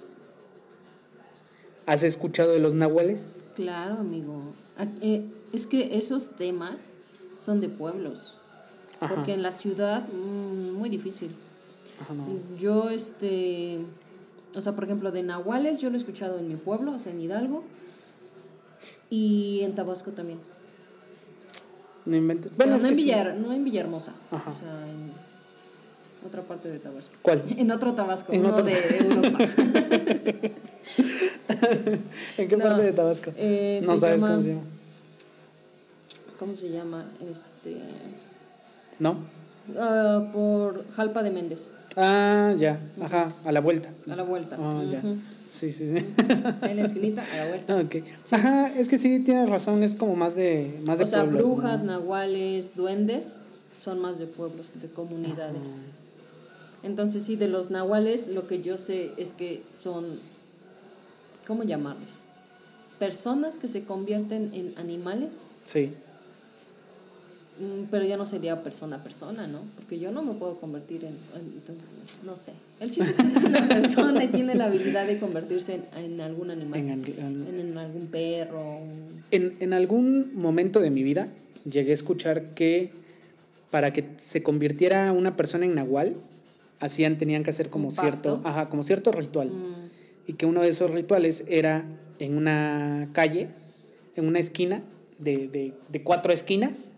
¿Has 1.85 2.03
escuchado 2.03 2.51
de 2.51 2.59
los 2.59 2.73
nahuales? 2.73 3.51
Claro, 3.55 3.95
amigo. 3.99 4.41
A- 4.77 4.87
eh, 5.01 5.25
es 5.53 5.65
que 5.67 5.97
esos 5.97 6.35
temas 6.35 6.89
son 7.39 7.61
de 7.61 7.69
pueblos. 7.69 8.37
Ajá. 8.99 9.13
Porque 9.15 9.33
en 9.33 9.43
la 9.43 9.51
ciudad, 9.51 10.07
mm, 10.11 10.71
muy 10.73 10.89
difícil. 10.89 11.29
Ajá, 12.01 12.13
no. 12.13 12.25
Yo, 12.57 12.89
este. 12.89 13.79
O 14.55 14.61
sea, 14.61 14.73
por 14.73 14.85
ejemplo, 14.85 15.11
de 15.11 15.21
Nahuales, 15.21 15.79
yo 15.81 15.89
lo 15.89 15.95
he 15.95 15.99
escuchado 15.99 16.39
en 16.39 16.47
mi 16.47 16.55
pueblo, 16.55 16.93
o 16.93 16.99
sea, 16.99 17.11
en 17.11 17.19
Hidalgo. 17.19 17.63
Y 19.09 19.61
en 19.61 19.75
Tabasco 19.75 20.11
también. 20.11 20.39
No 22.05 22.15
inventes. 22.15 22.51
Bueno, 22.57 22.75
es 22.75 22.83
no, 22.83 22.87
que 22.89 22.93
en 22.93 22.97
sí. 22.99 23.03
Villar, 23.05 23.35
no 23.35 23.51
en 23.53 23.63
Villahermosa. 23.63 24.13
Ajá. 24.31 24.49
O 24.49 24.53
sea, 24.53 24.69
en 24.87 25.11
otra 26.27 26.41
parte 26.43 26.69
de 26.69 26.79
Tabasco. 26.79 27.11
¿Cuál? 27.21 27.43
En 27.57 27.71
otro 27.71 27.93
Tabasco, 27.93 28.33
En 28.33 28.43
no 28.43 28.49
otro- 28.49 28.63
de 28.65 28.97
Europa. 28.97 29.37
¿En 32.37 32.47
qué 32.47 32.57
No, 32.57 32.63
parte 32.63 32.83
de 32.83 32.93
Tabasco? 32.93 33.31
eh, 33.35 33.79
no 33.85 33.97
sabes 33.97 34.21
llama- 34.21 34.33
cómo 34.33 34.43
se 34.43 34.49
llama. 34.49 34.61
¿Cómo 36.39 36.55
se 36.55 36.69
llama? 36.69 37.05
Este. 37.21 37.77
¿No? 38.99 39.17
ah, 39.79 40.29
por 40.33 40.85
Jalpa 40.91 41.23
de 41.23 41.31
Méndez, 41.31 41.69
Ah, 41.97 42.53
ya. 42.57 42.77
Ajá, 43.01 43.31
a 43.45 43.51
la 43.51 43.61
vuelta. 43.61 43.89
a 44.09 44.15
la 44.15 44.23
vuelta. 44.23 44.57
Ah, 44.59 44.83
ya. 44.83 45.01
Sí, 45.59 45.71
sí, 45.71 45.97
sí. 45.97 46.05
En 46.63 46.75
la 46.75 46.81
esquinita, 46.83 47.23
a 47.23 47.35
la 47.37 47.47
vuelta. 47.47 47.77
Ah, 47.77 47.81
ok. 47.81 47.95
Ajá, 48.31 48.67
es 48.77 48.89
que 48.89 48.97
sí, 48.97 49.19
tienes 49.19 49.49
razón, 49.49 49.83
es 49.83 49.93
como 49.93 50.15
más 50.15 50.35
de 50.35 50.79
más 50.85 50.97
de 50.97 51.03
O 51.05 51.07
sea, 51.07 51.21
pueblos, 51.23 51.41
brujas, 51.43 51.83
¿no? 51.83 51.93
nahuales, 51.93 52.75
duendes 52.75 53.39
son 53.79 53.99
más 53.99 54.17
de 54.17 54.25
pueblos, 54.27 54.71
de 54.81 54.87
comunidades. 54.89 55.81
Entonces, 56.83 57.23
sí, 57.23 57.35
de 57.35 57.47
los 57.47 57.71
nahuales, 57.71 58.27
lo 58.27 58.47
que 58.47 58.61
yo 58.61 58.77
sé 58.77 59.11
es 59.17 59.33
que 59.33 59.63
son, 59.79 60.05
¿cómo 61.47 61.63
llamarlos? 61.63 62.07
Personas 62.99 63.57
que 63.57 63.67
se 63.67 63.83
convierten 63.83 64.51
en 64.53 64.73
animales, 64.77 65.47
Sí. 65.65 65.91
Mm, 67.59 67.85
pero 67.89 68.03
ya 68.05 68.17
no 68.17 68.25
sería 68.25 68.61
persona 68.63 68.97
a 68.97 69.03
persona, 69.03 69.47
¿no? 69.47 69.59
Porque 69.77 69.97
yo 69.97 70.11
no 70.11 70.21
me 70.23 70.33
puedo 70.33 70.59
convertir 70.59 71.05
en, 71.05 71.15
entonces, 71.35 71.85
no 72.25 72.35
sé. 72.35 72.51
El 72.81 72.89
chiste 72.89 73.09
es 73.09 73.15
que 73.15 73.27
es 73.27 73.35
una 73.37 73.65
persona 73.67 74.23
y 74.23 74.27
tiene 74.27 74.55
la 74.55 74.65
habilidad 74.65 75.07
de 75.07 75.19
convertirse 75.19 75.75
en, 75.95 76.03
en 76.13 76.21
algún 76.21 76.51
animal, 76.51 76.79
En, 76.79 76.89
en, 76.89 77.01
al- 77.23 77.47
en- 77.47 77.59
en 77.59 77.77
algún 77.77 78.07
perro. 78.07 78.79
En, 79.31 79.55
en 79.61 79.71
algún 79.73 80.35
momento 80.35 80.81
de 80.81 80.89
mi 80.91 81.03
vida 81.03 81.29
llegué 81.69 81.91
a 81.91 81.93
escuchar 81.93 82.53
que 82.55 82.89
para 83.71 83.93
que 83.93 84.03
se 84.21 84.43
convirtiera 84.43 85.11
una 85.13 85.37
persona 85.37 85.65
en 85.65 85.75
nahual, 85.75 86.15
hacían, 86.81 87.17
tenían 87.17 87.43
que 87.43 87.49
hacer 87.51 87.69
como 87.69 87.89
cierto, 87.89 88.41
ajá, 88.43 88.69
como 88.69 88.83
cierto 88.83 89.11
ritual. 89.13 89.49
Mm, 89.49 89.73
Y 90.27 90.33
que 90.33 90.45
uno 90.45 90.61
de 90.61 90.67
esos 90.69 90.91
rituales 90.91 91.43
era 91.47 91.85
en 92.19 92.37
una 92.37 93.07
calle, 93.13 93.47
en 94.17 94.27
una 94.27 94.39
esquina, 94.39 94.81
de, 95.19 95.47
de, 95.47 95.73
de 95.89 96.03
cuatro 96.03 96.33
esquinas, 96.33 96.89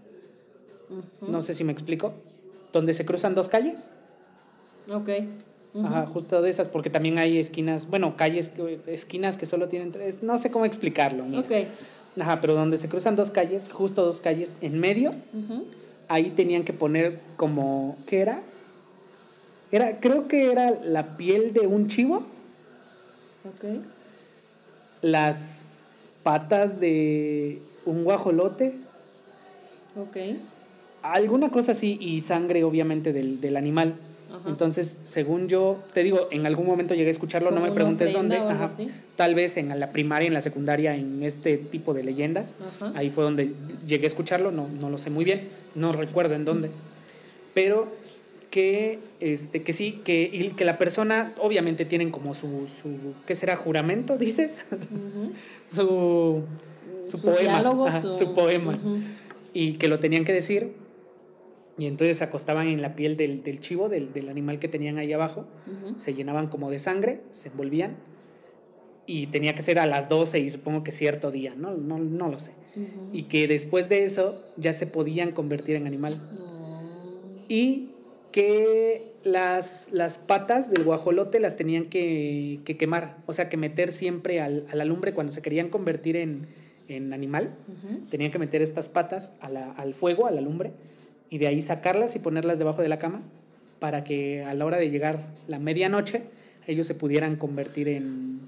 no 1.28 1.42
sé 1.42 1.54
si 1.56 1.64
me 1.64 1.72
explico, 1.72 2.14
donde 2.74 2.94
se 2.94 3.06
cruzan 3.06 3.36
dos 3.36 3.48
calles. 3.48 3.92
Ok. 4.92 5.10
Ajá, 5.84 6.08
justo 6.08 6.42
de 6.42 6.50
esas, 6.50 6.68
porque 6.70 6.90
también 6.90 7.20
hay 7.20 7.38
esquinas, 7.38 7.88
bueno, 7.90 8.16
calles, 8.18 8.50
que- 8.50 8.80
esquinas 8.88 9.38
que 9.38 9.46
solo 9.46 9.68
tienen 9.70 9.92
tres, 9.92 10.24
no 10.24 10.38
sé 10.38 10.50
cómo 10.50 10.66
explicarlo. 10.66 11.24
mira. 11.26 11.40
Ok. 11.42 11.52
Ajá, 12.20 12.42
pero 12.42 12.56
donde 12.56 12.78
se 12.80 12.90
cruzan 12.90 13.16
dos 13.16 13.30
calles, 13.30 13.70
justo 13.72 14.04
dos 14.04 14.22
calles, 14.22 14.56
en 14.62 14.80
medio, 14.80 15.14
ahí 16.08 16.32
tenían 16.32 16.64
que 16.64 16.74
poner 16.74 17.20
como, 17.36 17.96
¿qué 18.08 18.22
era? 18.22 18.42
Era, 19.72 20.00
creo 20.00 20.28
que 20.28 20.52
era 20.52 20.72
la 20.72 21.16
piel 21.18 21.54
de 21.54 21.68
un 21.68 21.88
chivo, 21.90 22.24
Ok. 23.46 23.66
las 25.02 25.80
patas 26.24 26.80
de 26.80 27.62
un 27.86 28.04
guajolote, 28.04 28.74
Ok. 29.96 30.18
Alguna 31.02 31.50
cosa 31.50 31.72
así, 31.74 31.98
y 32.02 32.20
sangre 32.22 32.64
obviamente 32.64 33.14
del, 33.14 33.40
del 33.42 33.58
animal. 33.58 33.96
Ajá. 34.30 34.50
Entonces, 34.50 35.00
según 35.04 35.48
yo, 35.48 35.82
te 35.94 36.04
digo, 36.04 36.28
en 36.32 36.46
algún 36.46 36.66
momento 36.68 36.94
llegué 36.94 37.08
a 37.08 37.12
escucharlo, 37.12 37.50
no 37.52 37.62
me 37.62 37.72
preguntes 37.72 38.12
dónde, 38.12 38.38
ajá, 38.38 38.70
tal 39.16 39.36
vez 39.36 39.56
en 39.58 39.78
la 39.80 39.92
primaria, 39.92 40.28
en 40.28 40.34
la 40.34 40.42
secundaria, 40.42 40.96
en 40.96 41.24
este 41.24 41.58
tipo 41.58 41.94
de 41.94 42.04
leyendas, 42.04 42.56
Ajá. 42.82 42.92
ahí 42.96 43.10
fue 43.10 43.24
donde 43.24 43.52
llegué 43.88 44.04
a 44.06 44.08
escucharlo, 44.08 44.52
no, 44.52 44.68
no 44.68 44.90
lo 44.90 44.98
sé 44.98 45.10
muy 45.10 45.24
bien, 45.24 45.48
no 45.76 45.94
recuerdo 45.94 46.36
en 46.36 46.44
dónde, 46.44 46.70
pero 47.54 47.88
que, 48.52 49.00
este, 49.22 49.64
que 49.64 49.72
sí, 49.72 50.02
que, 50.04 50.24
y 50.24 50.50
que 50.52 50.66
la 50.66 50.78
persona, 50.78 51.32
obviamente 51.40 51.86
tienen 51.86 52.12
como 52.12 52.34
su, 52.34 52.48
su 52.68 53.14
¿qué 53.26 53.34
será? 53.36 53.56
¿Juramento, 53.56 54.18
dices? 54.18 54.66
Su, 55.74 56.42
su 57.04 57.12
Sus 57.12 57.22
poema, 57.22 57.40
diálogos, 57.42 57.90
ajá, 57.90 58.02
su- 58.02 58.14
su 58.14 58.34
poema, 58.34 58.78
y 59.54 59.74
que 59.74 59.88
lo 59.88 60.00
tenían 60.00 60.24
que 60.26 60.34
decir, 60.34 60.72
y 61.78 61.86
entonces 61.86 62.18
se 62.18 62.24
acostaban 62.24 62.68
en 62.68 62.82
la 62.82 62.96
piel 62.96 63.18
del, 63.18 63.44
del 63.44 63.60
chivo, 63.60 63.88
del, 63.90 64.12
del 64.14 64.30
animal 64.30 64.58
que 64.60 64.68
tenían 64.68 64.98
ahí 64.98 65.14
abajo, 65.14 65.46
se 65.98 66.14
llenaban 66.14 66.48
como 66.48 66.72
de 66.72 66.80
sangre, 66.80 67.22
se 67.32 67.50
envolvían, 67.50 67.98
y 69.06 69.28
tenía 69.28 69.54
que 69.54 69.62
ser 69.62 69.80
a 69.80 69.86
las 69.86 70.10
12 70.10 70.40
y 70.40 70.50
supongo 70.50 70.84
que 70.84 70.92
cierto 70.92 71.32
día, 71.32 71.54
no, 71.56 71.76
no, 71.78 71.98
no 72.00 72.30
lo 72.30 72.40
sé. 72.40 72.52
Y 73.14 73.24
que 73.24 73.48
después 73.48 73.90
de 73.90 74.04
eso 74.04 74.44
ya 74.58 74.74
se 74.74 74.86
podían 74.88 75.32
convertir 75.32 75.76
en 75.78 75.88
animal. 75.88 76.14
Y 77.48 77.90
que 78.32 79.14
las, 79.24 79.88
las 79.92 80.18
patas 80.18 80.70
del 80.70 80.84
guajolote 80.84 81.40
las 81.40 81.56
tenían 81.58 81.86
que, 81.86 82.60
que 82.66 82.76
quemar, 82.78 83.18
o 83.26 83.34
sea, 83.34 83.50
que 83.50 83.58
meter 83.58 83.92
siempre 83.92 84.42
al, 84.42 84.66
a 84.72 84.76
la 84.76 84.86
lumbre 84.86 85.14
cuando 85.14 85.32
se 85.32 85.42
querían 85.42 85.70
convertir 85.70 86.18
en, 86.18 86.48
en 86.88 87.14
animal, 87.14 87.56
tenían 88.10 88.32
que 88.32 88.40
meter 88.40 88.62
estas 88.62 88.90
patas 88.90 89.32
a 89.40 89.50
la- 89.50 89.72
al 89.72 89.94
fuego, 89.94 90.28
a 90.28 90.32
la 90.32 90.42
lumbre, 90.42 90.74
y 91.30 91.38
de 91.40 91.48
ahí 91.48 91.62
sacarlas 91.62 92.16
y 92.16 92.20
ponerlas 92.20 92.60
debajo 92.60 92.82
de 92.82 92.90
la 92.90 93.00
cama 93.00 93.22
para 93.80 94.04
que 94.04 94.44
a 94.44 94.54
la 94.54 94.66
hora 94.66 94.78
de 94.78 94.90
llegar 94.90 95.20
la 95.48 95.60
medianoche 95.60 96.24
ellos 96.68 96.88
se 96.88 96.96
pudieran 96.96 97.36
convertir 97.36 97.88
en, 97.90 98.40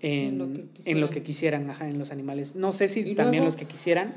en, 0.00 0.28
En 0.28 0.38
lo 0.38 0.46
que 0.46 0.60
en 0.90 1.00
lo 1.00 1.08
quisieran. 1.08 1.08
que 1.10 1.22
quisieran, 1.22 1.70
ajá, 1.70 1.88
en 1.88 1.98
los 1.98 2.10
animales. 2.12 2.54
No 2.54 2.72
sé 2.72 2.88
si 2.88 3.00
¿Y 3.00 3.14
también 3.14 3.42
luego? 3.42 3.46
los 3.46 3.56
que 3.56 3.64
quisieran. 3.66 4.12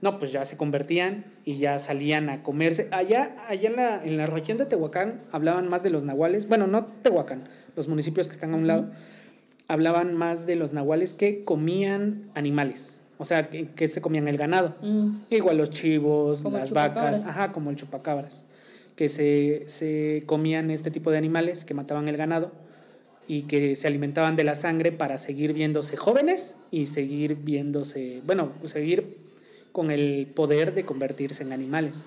No, 0.00 0.18
pues 0.18 0.32
ya 0.32 0.44
se 0.44 0.56
convertían 0.56 1.24
y 1.44 1.56
ya 1.58 1.78
salían 1.78 2.28
a 2.28 2.42
comerse. 2.42 2.88
Allá, 2.90 3.36
allá 3.48 3.68
en, 3.70 3.76
la, 3.76 4.04
en 4.04 4.16
la 4.16 4.26
región 4.26 4.58
de 4.58 4.66
Tehuacán 4.66 5.18
hablaban 5.30 5.68
más 5.68 5.82
de 5.84 5.90
los 5.90 6.04
nahuales. 6.04 6.48
Bueno, 6.48 6.66
no 6.66 6.84
Tehuacán, 6.86 7.40
los 7.76 7.86
municipios 7.88 8.26
que 8.26 8.34
están 8.34 8.52
a 8.52 8.56
un 8.56 8.66
lado. 8.66 8.90
Hablaban 9.68 10.12
más 10.14 10.44
de 10.44 10.56
los 10.56 10.72
nahuales 10.72 11.14
que 11.14 11.42
comían 11.44 12.24
animales. 12.34 12.98
O 13.18 13.24
sea, 13.24 13.48
que, 13.48 13.68
que 13.68 13.88
se 13.88 14.00
comían 14.00 14.26
el 14.26 14.36
ganado. 14.36 14.74
Mm. 14.82 15.12
Igual 15.30 15.58
los 15.58 15.70
chivos, 15.70 16.42
Como 16.42 16.58
las 16.58 16.72
vacas, 16.72 17.26
ajá, 17.26 17.52
como 17.52 17.70
el 17.70 17.76
chupacabras, 17.76 18.44
que 18.96 19.08
se, 19.08 19.64
se 19.68 20.22
comían 20.26 20.70
este 20.70 20.90
tipo 20.90 21.10
de 21.10 21.18
animales 21.18 21.64
que 21.64 21.74
mataban 21.74 22.08
el 22.08 22.16
ganado 22.16 22.52
y 23.28 23.42
que 23.42 23.76
se 23.76 23.86
alimentaban 23.86 24.34
de 24.36 24.44
la 24.44 24.54
sangre 24.54 24.92
para 24.92 25.18
seguir 25.18 25.52
viéndose 25.52 25.96
jóvenes 25.96 26.56
y 26.70 26.86
seguir 26.86 27.36
viéndose, 27.36 28.20
bueno, 28.26 28.52
seguir 28.64 29.04
con 29.70 29.90
el 29.90 30.26
poder 30.26 30.74
de 30.74 30.84
convertirse 30.84 31.42
en 31.42 31.52
animales. 31.52 31.98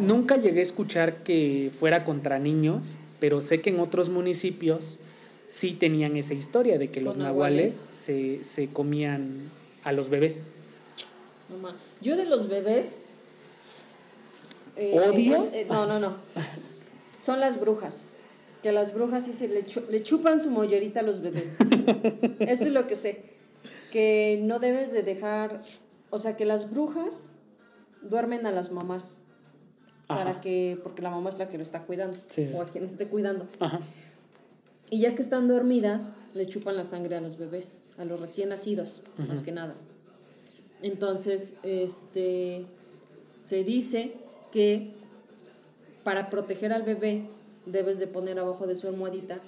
Mm. 0.00 0.06
Nunca 0.06 0.36
llegué 0.36 0.60
a 0.60 0.62
escuchar 0.62 1.22
que 1.22 1.70
fuera 1.76 2.04
contra 2.04 2.38
niños, 2.38 2.96
pero 3.18 3.40
sé 3.40 3.60
que 3.60 3.70
en 3.70 3.80
otros 3.80 4.10
municipios 4.10 4.98
sí 5.48 5.72
tenían 5.72 6.16
esa 6.16 6.34
historia 6.34 6.78
de 6.78 6.88
que 6.88 7.00
los 7.00 7.16
Los 7.16 7.26
nahuales 7.26 7.84
se, 7.90 8.42
se 8.44 8.68
comían 8.68 9.50
a 9.86 9.92
los 9.92 10.10
bebés. 10.10 10.42
No 11.48 11.56
ma- 11.58 11.76
Yo 12.02 12.16
de 12.16 12.24
los 12.26 12.48
bebés. 12.48 12.98
eh, 14.76 14.98
¿Odio? 14.98 15.36
eh, 15.52 15.66
no, 15.68 15.86
no, 15.86 15.98
no. 16.00 16.14
Son 17.20 17.40
las 17.40 17.60
brujas. 17.60 18.02
Que 18.62 18.72
las 18.72 18.92
brujas 18.92 19.24
sí 19.24 19.32
se 19.32 19.48
le, 19.48 19.62
chu- 19.64 19.84
le 19.88 20.02
chupan 20.02 20.40
su 20.40 20.50
mollerita 20.50 21.00
a 21.00 21.02
los 21.02 21.20
bebés. 21.20 21.56
Eso 22.40 22.64
es 22.64 22.72
lo 22.72 22.86
que 22.86 22.96
sé. 22.96 23.22
Que 23.92 24.40
no 24.42 24.58
debes 24.58 24.92
de 24.92 25.02
dejar. 25.02 25.62
O 26.10 26.18
sea, 26.18 26.36
que 26.36 26.44
las 26.44 26.70
brujas 26.70 27.30
duermen 28.02 28.44
a 28.46 28.50
las 28.50 28.72
mamás. 28.72 29.20
Para 30.08 30.40
que. 30.40 30.78
Porque 30.82 31.00
la 31.02 31.10
mamá 31.10 31.30
es 31.30 31.38
la 31.38 31.48
que 31.48 31.56
lo 31.58 31.62
está 31.62 31.82
cuidando. 31.84 32.18
Sí, 32.28 32.46
sí, 32.46 32.54
o 32.54 32.62
a 32.62 32.68
quien 32.68 32.84
esté 32.84 33.06
cuidando. 33.06 33.46
Ajá. 33.60 33.80
Y 34.90 35.00
ya 35.00 35.14
que 35.14 35.22
están 35.22 35.48
dormidas, 35.48 36.12
les 36.34 36.48
chupan 36.48 36.76
la 36.76 36.84
sangre 36.84 37.16
a 37.16 37.20
los 37.20 37.38
bebés, 37.38 37.80
a 37.98 38.04
los 38.04 38.20
recién 38.20 38.48
nacidos, 38.50 39.00
más 39.28 39.42
que 39.42 39.52
nada. 39.52 39.74
Entonces, 40.82 41.54
este, 41.62 42.66
se 43.44 43.64
dice 43.64 44.12
que 44.52 44.92
para 46.04 46.30
proteger 46.30 46.72
al 46.72 46.82
bebé 46.82 47.26
debes 47.64 47.98
de 47.98 48.06
poner 48.06 48.38
abajo 48.38 48.66
de 48.66 48.76
su 48.76 48.86
almohadita 48.86 49.40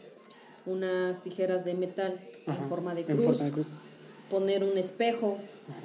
unas 0.67 1.23
tijeras 1.23 1.65
de 1.65 1.75
metal 1.75 2.19
Ajá, 2.47 2.63
en 2.63 2.69
forma 2.69 2.95
de 2.95 3.03
en 3.03 3.07
cruz, 3.07 3.25
forma 3.27 3.45
de 3.45 3.51
cruz. 3.53 3.67
poner 4.31 4.65
un 4.65 4.77
espejo 4.77 5.39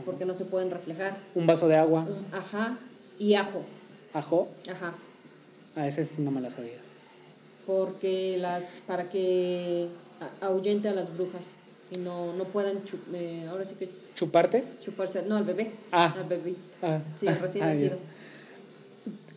porque 0.06 0.26
no 0.26 0.34
se 0.34 0.46
pueden 0.46 0.72
reflejar, 0.72 1.16
Un 1.36 1.46
vaso 1.46 1.68
de 1.68 1.76
agua, 1.76 2.02
un 2.10 2.26
ajá 2.34 2.80
y 3.20 3.36
ajo, 3.36 3.62
ajo. 4.14 4.48
ajá, 4.72 4.94
A 5.76 5.88
ese 5.88 6.06
sí 6.06 6.22
no 6.22 6.32
me 6.32 6.42
porque 7.66 8.38
las 8.40 8.64
para 8.88 9.10
que 9.10 9.90
ahuyente 10.42 10.90
a 10.90 10.94
las 10.94 11.16
brujas 11.16 11.48
y 11.94 11.98
no, 12.00 12.34
no 12.34 12.44
puedan 12.46 12.84
chu- 12.84 12.98
eh, 13.14 13.46
ahora 13.50 13.64
sí 13.66 13.76
que 13.76 13.90
¿Chuparte? 14.16 14.64
chuparse 14.84 15.24
no 15.28 15.36
al 15.38 15.44
bebé 15.44 15.72
Ah. 15.92 16.14
al 16.18 16.26
bebé 16.28 16.54
Ah, 16.82 17.00
sí 17.20 17.28
ah, 17.28 17.38
recién 17.42 17.64
ah, 17.64 17.68
nacido 17.68 17.98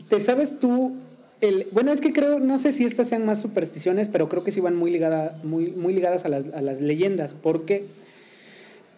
¿Te 0.08 0.20
sabes 0.20 0.58
tú? 0.60 0.94
El, 1.40 1.66
bueno, 1.72 1.92
es 1.92 2.00
que 2.00 2.12
creo, 2.12 2.38
no 2.38 2.58
sé 2.58 2.72
si 2.72 2.84
estas 2.84 3.08
sean 3.08 3.26
más 3.26 3.40
supersticiones, 3.40 4.08
pero 4.08 4.28
creo 4.28 4.42
que 4.44 4.50
sí 4.52 4.60
van 4.60 4.74
muy, 4.76 4.90
ligada, 4.90 5.36
muy, 5.42 5.70
muy 5.72 5.92
ligadas 5.92 6.24
a 6.24 6.28
las, 6.28 6.48
a 6.54 6.62
las 6.62 6.80
leyendas, 6.80 7.34
porque 7.34 7.84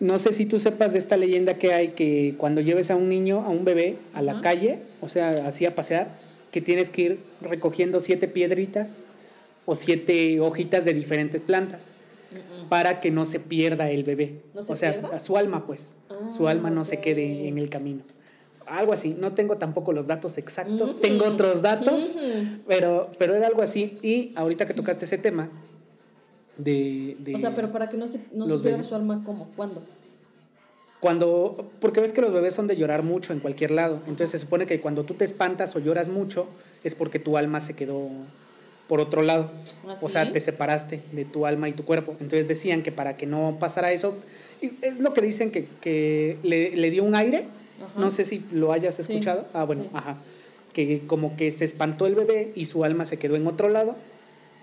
no 0.00 0.18
sé 0.18 0.32
si 0.32 0.46
tú 0.46 0.60
sepas 0.60 0.92
de 0.92 0.98
esta 1.00 1.16
leyenda 1.16 1.54
que 1.54 1.72
hay 1.72 1.88
que 1.88 2.34
cuando 2.36 2.60
lleves 2.60 2.90
a 2.90 2.96
un 2.96 3.08
niño, 3.08 3.40
a 3.40 3.48
un 3.48 3.64
bebé, 3.64 3.96
a 4.14 4.22
la 4.22 4.40
calle, 4.40 4.78
o 5.00 5.08
sea, 5.08 5.30
así 5.48 5.64
a 5.66 5.74
pasear, 5.74 6.08
que 6.52 6.60
tienes 6.60 6.90
que 6.90 7.02
ir 7.02 7.18
recogiendo 7.40 8.00
siete 8.00 8.28
piedritas 8.28 8.98
o 9.66 9.74
siete 9.74 10.38
hojitas 10.40 10.84
de 10.84 10.92
diferentes 10.94 11.40
plantas 11.40 11.86
para 12.68 13.00
que 13.00 13.10
no 13.10 13.24
se 13.24 13.40
pierda 13.40 13.90
el 13.90 14.04
bebé. 14.04 14.42
¿No 14.54 14.62
se 14.62 14.72
o 14.72 14.76
sea, 14.76 15.00
pierda? 15.00 15.18
su 15.18 15.36
alma, 15.36 15.66
pues. 15.66 15.94
su 16.34 16.46
Ah, 16.46 16.50
alma 16.50 16.70
no 16.70 16.84
se 16.84 17.00
quede 17.00 17.48
en 17.48 17.58
el 17.58 17.70
camino. 17.70 18.02
Algo 18.66 18.92
así. 18.92 19.16
No 19.18 19.32
tengo 19.32 19.56
tampoco 19.56 19.92
los 19.92 20.06
datos 20.06 20.36
exactos. 20.36 21.00
Tengo 21.00 21.24
otros 21.26 21.62
datos, 21.62 22.14
pero, 22.66 23.10
pero 23.18 23.34
era 23.34 23.46
algo 23.46 23.62
así. 23.62 23.98
Y 24.02 24.32
ahorita 24.36 24.66
que 24.66 24.74
tocaste 24.74 25.06
ese 25.06 25.18
tema 25.18 25.48
de... 26.58 27.16
de 27.20 27.34
o 27.34 27.38
sea 27.38 27.54
pero 27.54 27.70
para 27.70 27.88
que 27.88 27.96
no 27.96 28.06
se 28.06 28.20
no 28.32 28.46
se 28.46 28.58
pierda 28.58 28.82
su 28.82 28.94
alma 28.94 29.22
cómo 29.24 29.48
cuándo 29.56 29.80
Cuando, 31.00 31.70
porque 31.80 32.00
ves 32.00 32.12
que 32.12 32.20
los 32.20 32.32
bebés 32.32 32.52
son 32.52 32.66
de 32.66 32.76
llorar 32.76 33.04
mucho 33.04 33.32
en 33.32 33.38
cualquier 33.38 33.70
lado. 33.70 34.00
Entonces 34.08 34.30
se 34.32 34.38
supone 34.38 34.66
que 34.66 34.80
cuando 34.80 35.04
tú 35.04 35.14
te 35.14 35.24
espantas 35.24 35.74
o 35.76 35.78
lloras 35.78 36.08
mucho 36.08 36.48
es 36.84 36.94
porque 36.94 37.20
tu 37.20 37.38
alma 37.38 37.60
se 37.60 37.74
quedó 37.74 38.10
por 38.88 39.00
otro 39.00 39.22
lado. 39.22 39.50
¿Ah, 39.86 39.94
O 40.00 40.08
sea, 40.08 40.32
te 40.32 40.40
separaste 40.40 41.00
de 41.12 41.24
tu 41.24 41.46
alma 41.46 41.68
y 41.68 41.72
tu 41.72 41.84
cuerpo. 41.84 42.12
Entonces 42.20 42.48
decían 42.48 42.82
que 42.82 42.90
para 42.92 43.16
que 43.16 43.26
no 43.26 43.56
pasara 43.60 43.92
eso, 43.92 44.16
es 44.82 44.98
lo 45.00 45.12
que 45.14 45.20
dicen 45.20 45.50
que, 45.50 45.66
que 45.80 46.38
le, 46.42 46.74
le 46.76 46.90
dio 46.90 47.04
un 47.04 47.14
aire. 47.14 47.44
Ajá. 47.84 48.00
No 48.00 48.10
sé 48.10 48.24
si 48.24 48.44
lo 48.50 48.72
hayas 48.72 48.96
Sí, 48.96 49.02
escuchado. 49.02 49.46
Ah, 49.52 49.64
bueno, 49.64 49.82
sí. 49.84 49.90
ajá. 49.92 50.16
Que 50.72 51.00
como 51.06 51.36
que 51.36 51.50
se 51.50 51.64
espantó 51.64 52.06
el 52.06 52.14
bebé 52.14 52.50
y 52.54 52.64
su 52.64 52.82
alma 52.84 53.04
se 53.04 53.18
quedó 53.18 53.36
en 53.36 53.46
otro 53.46 53.68
lado. 53.68 53.94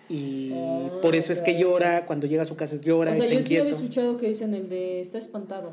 Y 0.10 0.52
Ah, 0.54 0.90
por 1.02 1.16
eso 1.16 1.32
es 1.32 1.42
que 1.42 1.58
llora, 1.60 2.06
cuando 2.06 2.28
llega 2.28 2.44
a 2.44 2.46
su 2.46 2.56
casa 2.56 2.76
llora, 2.78 3.12
o 3.12 3.16
sea 3.16 3.24
está 3.26 3.36
yo 3.36 3.42
sí 3.42 3.58
había 3.58 3.72
escuchado 3.72 4.18
que 4.18 4.28
dicen 4.28 4.54
el 4.54 4.70
de 4.70 5.02
está 5.02 5.18
espantado 5.18 5.72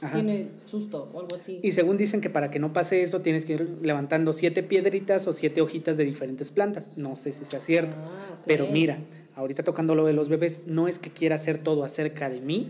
Ajá. 0.00 0.14
tiene 0.14 0.48
susto 0.64 1.08
o 1.14 1.20
algo 1.20 1.36
así 1.36 1.60
Y 1.62 1.72
según 1.72 1.96
dicen 1.96 2.20
que 2.20 2.28
para 2.28 2.50
que 2.50 2.58
no 2.58 2.72
pase 2.72 3.02
eso 3.02 3.20
tienes 3.20 3.44
que 3.44 3.54
ir 3.54 3.78
levantando 3.80 4.32
siete 4.32 4.62
piedritas 4.62 5.26
o 5.28 5.32
siete 5.32 5.60
hojitas 5.60 5.96
de 5.96 6.04
diferentes 6.04 6.50
plantas. 6.50 6.92
No 6.96 7.16
sé 7.16 7.32
si 7.32 7.44
sea 7.44 7.60
cierto. 7.60 7.96
Ah. 7.96 8.34
Pero 8.46 8.66
mira, 8.66 8.98
ahorita 9.36 9.62
tocando 9.62 9.94
lo 9.94 10.04
de 10.04 10.12
los 10.12 10.28
bebés, 10.28 10.66
no 10.66 10.88
es 10.88 10.98
que 10.98 11.10
quiera 11.10 11.36
hacer 11.36 11.58
todo 11.58 11.84
acerca 11.84 12.28
de 12.28 12.40
mí, 12.40 12.68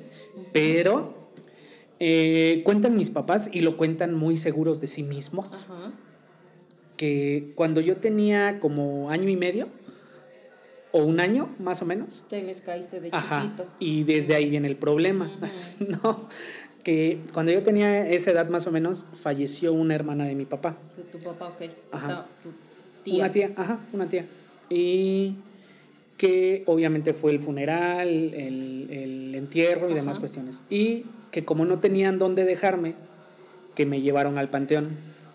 pero 0.52 1.14
eh, 1.98 2.62
cuentan 2.64 2.96
mis 2.96 3.10
papás 3.10 3.48
y 3.52 3.62
lo 3.62 3.76
cuentan 3.76 4.14
muy 4.14 4.37
seguros 4.37 4.80
de 4.80 4.87
sí 4.87 5.02
mismos, 5.02 5.54
ajá 5.54 5.92
que 6.96 7.52
cuando 7.54 7.80
yo 7.80 7.96
tenía 7.96 8.60
como 8.60 9.10
año 9.10 9.28
y 9.28 9.37
medio, 9.37 9.68
o 10.92 11.02
un 11.02 11.18
año 11.18 11.48
más 11.58 11.82
o 11.82 11.84
menos, 11.84 12.22
te 12.28 12.42
les 12.42 12.60
caíste 12.60 13.00
de 13.00 13.08
Ajá, 13.10 13.42
chiquito 13.42 13.66
y 13.80 14.04
desde 14.04 14.37
ahí 14.37 14.48
viene 14.48 14.68
el 14.68 14.76
problema. 14.76 15.28
no, 15.80 16.28
que 16.84 17.18
cuando 17.32 17.50
yo 17.50 17.62
tenía 17.62 18.08
esa 18.08 18.30
edad 18.30 18.48
más 18.50 18.66
o 18.66 18.70
menos, 18.72 19.04
falleció 19.22 19.72
una 19.72 19.94
hermana 19.94 20.24
de 20.26 20.34
mi 20.34 20.44
papá. 20.44 20.76
tu 21.10 21.18
papá 21.18 21.48
ok 21.48 21.62
o 21.92 21.96
Ajá. 21.96 22.06
sea 22.06 22.26
tu 22.42 22.50
tía 23.02 23.24
Una 23.24 23.32
tía, 23.32 23.50
ajá, 23.56 23.80
una 23.92 24.08
tía. 24.08 24.26
Y 24.70 25.36
que 26.16 26.62
obviamente 26.66 27.12
fue 27.14 27.32
el 27.32 27.40
funeral, 27.40 28.08
el, 28.08 28.88
el 28.90 29.34
entierro 29.34 29.90
y 29.90 29.94
demás 29.94 30.18
cuestiones. 30.18 30.62
Y 30.70 31.04
que 31.32 31.44
como 31.44 31.64
no 31.64 31.80
tenían 31.80 32.18
dónde 32.18 32.44
dejarme, 32.44 32.94
que 33.74 33.86
me 33.86 34.00
llevaron 34.00 34.38
al 34.38 34.50
panteón 34.50 34.90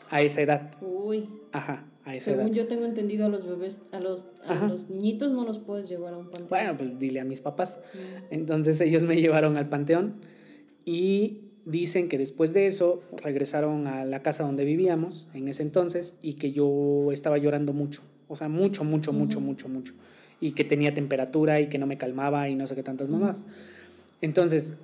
a 0.10 0.22
esa 0.22 0.42
edad. 0.42 0.72
uy 0.82 1.28
Ajá, 1.52 1.84
a 2.06 2.16
esa 2.16 2.32
según 2.32 2.48
edad. 2.48 2.54
yo 2.56 2.68
tengo 2.68 2.86
entendido 2.86 3.26
a 3.26 3.30
los 3.30 3.46
bebés 3.48 3.80
a 3.92 4.00
los 4.00 4.26
a 4.48 4.68
los 4.68 4.90
niñitos 4.90 5.32
no 5.32 5.44
los 5.46 5.60
puedes 5.60 5.90
llevar 5.90 6.14
a 6.14 6.18
un 6.18 6.26
panteón 6.30 6.48
Bueno, 6.48 6.78
pues 6.78 6.98
dile 7.00 7.20
a 7.20 7.26
mis 7.26 7.42
papás. 7.42 7.80
Entonces 8.30 8.80
ellos 8.82 9.04
me 9.04 9.16
llevaron 9.22 9.58
al 9.58 9.68
panteón 9.68 10.14
y 10.90 11.42
dicen 11.66 12.10
que 12.10 12.18
después 12.18 12.52
de 12.52 12.66
eso 12.66 13.04
regresaron 13.22 13.86
a 13.86 14.06
la 14.06 14.24
casa 14.24 14.44
donde 14.44 14.66
vivíamos 14.66 15.28
en 15.36 15.48
ese 15.48 15.62
entonces 15.62 16.16
y 16.24 16.34
que 16.34 16.52
yo 16.52 17.12
estaba 17.12 17.38
llorando 17.38 17.74
mucho. 17.74 18.02
O 18.28 18.36
sea, 18.36 18.50
mucho, 18.50 18.84
mucho, 18.84 19.14
mucho, 19.14 19.40
mucho, 19.40 19.70
mucho. 19.70 19.94
Y 20.42 20.54
que 20.54 20.64
tenía 20.64 20.92
temperatura 20.96 21.60
y 21.60 21.68
que 21.68 21.78
no 21.78 21.86
me 21.86 22.00
calmaba 22.00 22.50
y 22.50 22.56
no 22.56 22.66
sé 22.66 22.74
qué 22.74 22.82
tantas 22.82 23.12
mamás. 23.12 23.46
Entonces, 24.22 24.78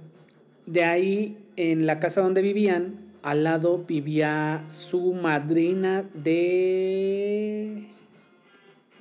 de 0.68 0.84
ahí 0.84 1.40
en 1.56 1.88
la 1.88 2.00
casa 2.00 2.22
donde 2.22 2.44
vivían, 2.44 2.98
al 3.24 3.44
lado 3.44 3.84
vivía 3.88 4.64
su 4.68 5.14
madrina 5.14 6.08
de... 6.14 7.88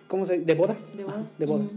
¿Cómo 0.09 0.25
se 0.25 0.38
dice? 0.38 0.47
¿De 0.47 0.55
bodas? 0.55 0.97
de 0.97 1.03
Ajá, 1.03 1.12
boda 1.12 1.31
de 1.37 1.45
bodas. 1.45 1.69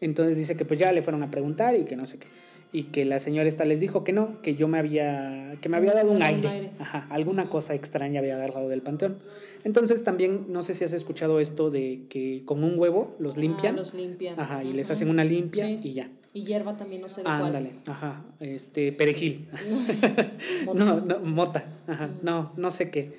Entonces 0.00 0.38
dice 0.38 0.56
que 0.56 0.64
pues 0.64 0.80
ya 0.80 0.90
le 0.90 1.02
fueron 1.02 1.22
a 1.22 1.30
preguntar 1.30 1.74
y 1.74 1.84
que 1.84 1.96
no 1.96 2.06
sé 2.06 2.16
qué. 2.16 2.28
Y 2.74 2.82
que 2.84 3.04
la 3.04 3.20
señora 3.20 3.46
esta 3.46 3.64
les 3.64 3.78
dijo 3.78 4.02
que 4.02 4.12
no, 4.12 4.42
que 4.42 4.56
yo 4.56 4.66
me 4.66 4.78
había, 4.80 5.56
que 5.60 5.68
me 5.68 5.76
había 5.76 5.92
dado 5.92 6.10
un 6.10 6.24
aire. 6.24 6.48
aire. 6.48 6.70
Ajá, 6.80 7.06
alguna 7.08 7.48
cosa 7.48 7.72
extraña 7.72 8.18
había 8.18 8.34
agarrado 8.34 8.68
del 8.68 8.82
panteón. 8.82 9.16
Entonces 9.62 10.02
también, 10.02 10.46
no 10.48 10.64
sé 10.64 10.74
si 10.74 10.82
has 10.82 10.92
escuchado 10.92 11.38
esto 11.38 11.70
de 11.70 12.06
que 12.08 12.42
con 12.44 12.64
un 12.64 12.76
huevo 12.76 13.14
los 13.20 13.36
limpian. 13.36 13.76
Ah, 13.76 13.78
los 13.78 13.94
limpian. 13.94 14.40
Ajá, 14.40 14.64
y 14.64 14.72
les 14.72 14.90
hacen 14.90 15.08
una 15.08 15.22
limpia 15.22 15.64
Sí. 15.64 15.78
y 15.84 15.92
ya. 15.92 16.10
Y 16.32 16.46
hierba 16.46 16.76
también, 16.76 17.00
no 17.00 17.08
sé 17.08 17.22
de 17.22 17.28
Ándale, 17.28 17.74
ajá, 17.86 18.24
este, 18.40 18.90
perejil. 18.90 19.48
No, 20.74 21.00
no, 21.00 21.20
mota, 21.20 21.64
ajá, 21.86 22.10
no, 22.22 22.52
no 22.56 22.72
sé 22.72 22.90
qué, 22.90 23.12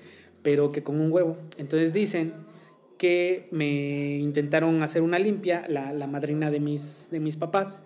pero 0.44 0.70
que 0.74 0.84
con 0.84 1.00
un 1.00 1.14
huevo. 1.14 1.38
Entonces 1.58 1.94
dicen 1.94 2.34
que 2.98 3.48
me 3.52 4.18
intentaron 4.18 4.84
hacer 4.84 5.02
una 5.02 5.18
limpia, 5.18 5.64
la, 5.70 5.94
la 5.94 6.08
madrina 6.08 6.52
de 6.52 6.60
mis, 6.60 7.08
de 7.10 7.22
mis 7.22 7.38
papás, 7.38 7.84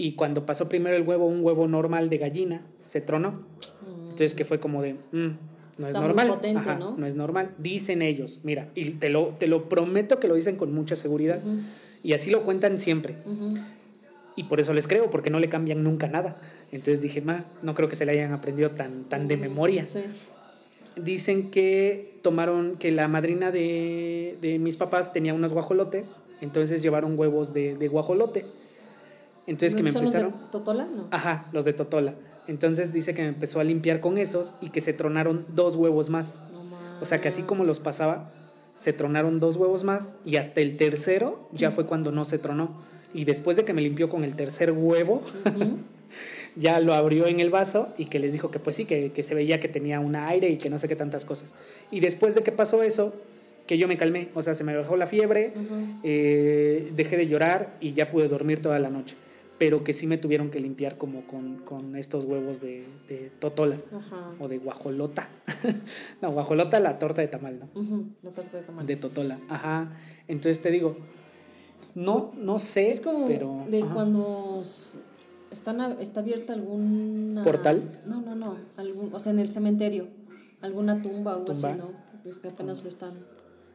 y 0.00 0.12
cuando 0.12 0.46
pasó 0.46 0.68
primero 0.68 0.96
el 0.96 1.02
huevo, 1.02 1.26
un 1.26 1.44
huevo 1.44 1.68
normal 1.68 2.08
de 2.08 2.18
gallina, 2.18 2.62
se 2.84 3.00
tronó. 3.00 3.32
Mm. 3.32 4.02
Entonces 4.10 4.34
que 4.34 4.44
fue 4.44 4.58
como 4.58 4.80
de, 4.82 4.94
"Mm, 4.94 4.98
no 5.12 5.86
es 5.86 5.86
Está 5.86 6.00
normal. 6.00 6.28
potente, 6.28 6.58
Ajá, 6.60 6.74
¿no? 6.78 6.96
no 6.96 7.06
es 7.06 7.16
normal. 7.16 7.54
Dicen 7.58 8.00
ellos, 8.02 8.40
mira, 8.42 8.68
y 8.74 8.90
te 8.92 9.10
lo, 9.10 9.28
te 9.38 9.46
lo 9.46 9.68
prometo 9.68 10.18
que 10.20 10.28
lo 10.28 10.34
dicen 10.34 10.56
con 10.56 10.72
mucha 10.74 10.96
seguridad, 10.96 11.40
y 12.02 12.12
así 12.14 12.30
lo 12.30 12.42
cuentan 12.42 12.78
siempre. 12.78 13.16
Y 14.36 14.44
por 14.44 14.58
eso 14.60 14.72
les 14.74 14.86
creo, 14.88 15.10
porque 15.10 15.28
no 15.30 15.38
le 15.40 15.48
cambian 15.48 15.82
nunca 15.82 16.06
nada. 16.08 16.36
Entonces 16.72 17.02
dije, 17.02 17.20
ma, 17.20 17.44
no 17.62 17.74
creo 17.74 17.88
que 17.88 17.96
se 17.96 18.06
le 18.06 18.12
hayan 18.12 18.32
aprendido 18.32 18.70
tan, 18.70 19.04
tan 19.04 19.26
de 19.28 19.36
memoria. 19.36 19.86
Sí. 19.86 20.00
Dicen 20.96 21.50
que 21.50 22.14
tomaron, 22.22 22.76
que 22.76 22.90
la 22.90 23.06
madrina 23.08 23.50
de, 23.50 24.36
de 24.40 24.58
mis 24.58 24.76
papás 24.76 25.12
tenía 25.12 25.34
unos 25.34 25.52
guajolotes, 25.52 26.20
entonces 26.40 26.82
llevaron 26.82 27.18
huevos 27.18 27.52
de, 27.54 27.76
de 27.76 27.88
guajolote. 27.88 28.44
Entonces 29.50 29.74
que 29.74 29.82
me 29.82 29.90
¿Son 29.90 30.04
los 30.04 30.12
de 30.12 30.20
empezaron... 30.20 30.50
Totola? 30.50 30.86
No. 30.86 31.08
Ajá, 31.10 31.46
los 31.52 31.64
de 31.64 31.72
Totola. 31.72 32.14
Entonces 32.46 32.92
dice 32.92 33.14
que 33.14 33.22
me 33.22 33.28
empezó 33.28 33.58
a 33.58 33.64
limpiar 33.64 34.00
con 34.00 34.16
esos 34.16 34.54
y 34.60 34.70
que 34.70 34.80
se 34.80 34.92
tronaron 34.92 35.44
dos 35.54 35.74
huevos 35.74 36.08
más. 36.08 36.36
No 36.52 37.00
O 37.00 37.04
sea 37.04 37.20
que 37.20 37.28
así 37.28 37.42
como 37.42 37.64
los 37.64 37.80
pasaba, 37.80 38.30
se 38.76 38.92
tronaron 38.92 39.40
dos 39.40 39.56
huevos 39.56 39.82
más 39.82 40.16
y 40.24 40.36
hasta 40.36 40.60
el 40.60 40.76
tercero 40.76 41.48
ya 41.52 41.72
fue 41.72 41.86
cuando 41.86 42.12
no 42.12 42.24
se 42.24 42.38
tronó. 42.38 42.70
Y 43.12 43.24
después 43.24 43.56
de 43.56 43.64
que 43.64 43.72
me 43.72 43.82
limpió 43.82 44.08
con 44.08 44.22
el 44.22 44.36
tercer 44.36 44.70
huevo, 44.70 45.22
ya 46.56 46.78
lo 46.78 46.94
abrió 46.94 47.26
en 47.26 47.40
el 47.40 47.50
vaso 47.50 47.88
y 47.98 48.04
que 48.04 48.20
les 48.20 48.32
dijo 48.32 48.52
que 48.52 48.60
pues 48.60 48.76
sí, 48.76 48.84
que, 48.84 49.10
que 49.10 49.24
se 49.24 49.34
veía 49.34 49.58
que 49.58 49.68
tenía 49.68 49.98
un 49.98 50.14
aire 50.14 50.48
y 50.48 50.58
que 50.58 50.70
no 50.70 50.78
sé 50.78 50.86
qué 50.86 50.94
tantas 50.94 51.24
cosas. 51.24 51.54
Y 51.90 51.98
después 51.98 52.36
de 52.36 52.44
que 52.44 52.52
pasó 52.52 52.84
eso, 52.84 53.12
que 53.66 53.78
yo 53.78 53.88
me 53.88 53.96
calmé, 53.96 54.28
o 54.34 54.42
sea, 54.42 54.54
se 54.54 54.64
me 54.64 54.76
bajó 54.76 54.96
la 54.96 55.06
fiebre, 55.06 55.52
eh, 56.02 56.90
dejé 56.96 57.16
de 57.16 57.26
llorar 57.28 57.74
y 57.80 57.94
ya 57.94 58.10
pude 58.10 58.28
dormir 58.28 58.62
toda 58.62 58.78
la 58.78 58.90
noche. 58.90 59.16
Pero 59.60 59.84
que 59.84 59.92
sí 59.92 60.06
me 60.06 60.16
tuvieron 60.16 60.50
que 60.50 60.58
limpiar 60.58 60.96
como 60.96 61.26
con, 61.26 61.56
con 61.58 61.94
estos 61.94 62.24
huevos 62.24 62.62
de, 62.62 62.82
de 63.10 63.30
totola 63.40 63.76
Ajá. 63.94 64.30
o 64.40 64.48
de 64.48 64.56
guajolota. 64.56 65.28
no, 66.22 66.32
guajolota 66.32 66.80
la 66.80 66.98
torta 66.98 67.20
de 67.20 67.28
tamal, 67.28 67.60
¿no? 67.60 67.68
La 68.22 68.30
torta 68.30 68.56
de 68.56 68.62
tamal. 68.62 68.86
De 68.86 68.96
totola. 68.96 69.38
Ajá. 69.50 69.92
Entonces 70.28 70.62
te 70.62 70.70
digo, 70.70 70.96
no, 71.94 72.30
no 72.38 72.58
sé, 72.58 72.88
Es 72.88 73.00
como 73.00 73.26
pero... 73.26 73.66
de 73.68 73.82
ajá. 73.82 73.92
cuando 73.92 74.62
están 75.50 75.80
a- 75.82 75.92
está 76.00 76.20
abierta 76.20 76.54
alguna 76.54 77.44
¿Portal? 77.44 78.00
No, 78.06 78.22
no, 78.22 78.34
no, 78.34 78.56
algún, 78.78 79.12
o 79.12 79.18
sea, 79.18 79.30
en 79.32 79.40
el 79.40 79.50
cementerio, 79.50 80.06
alguna 80.62 81.02
tumba 81.02 81.34
o 81.36 81.40
algo 81.40 81.52
así, 81.52 81.66
¿no? 81.76 81.90
Que 82.40 82.48
apenas 82.48 82.82
lo 82.82 82.88
están. 82.88 83.12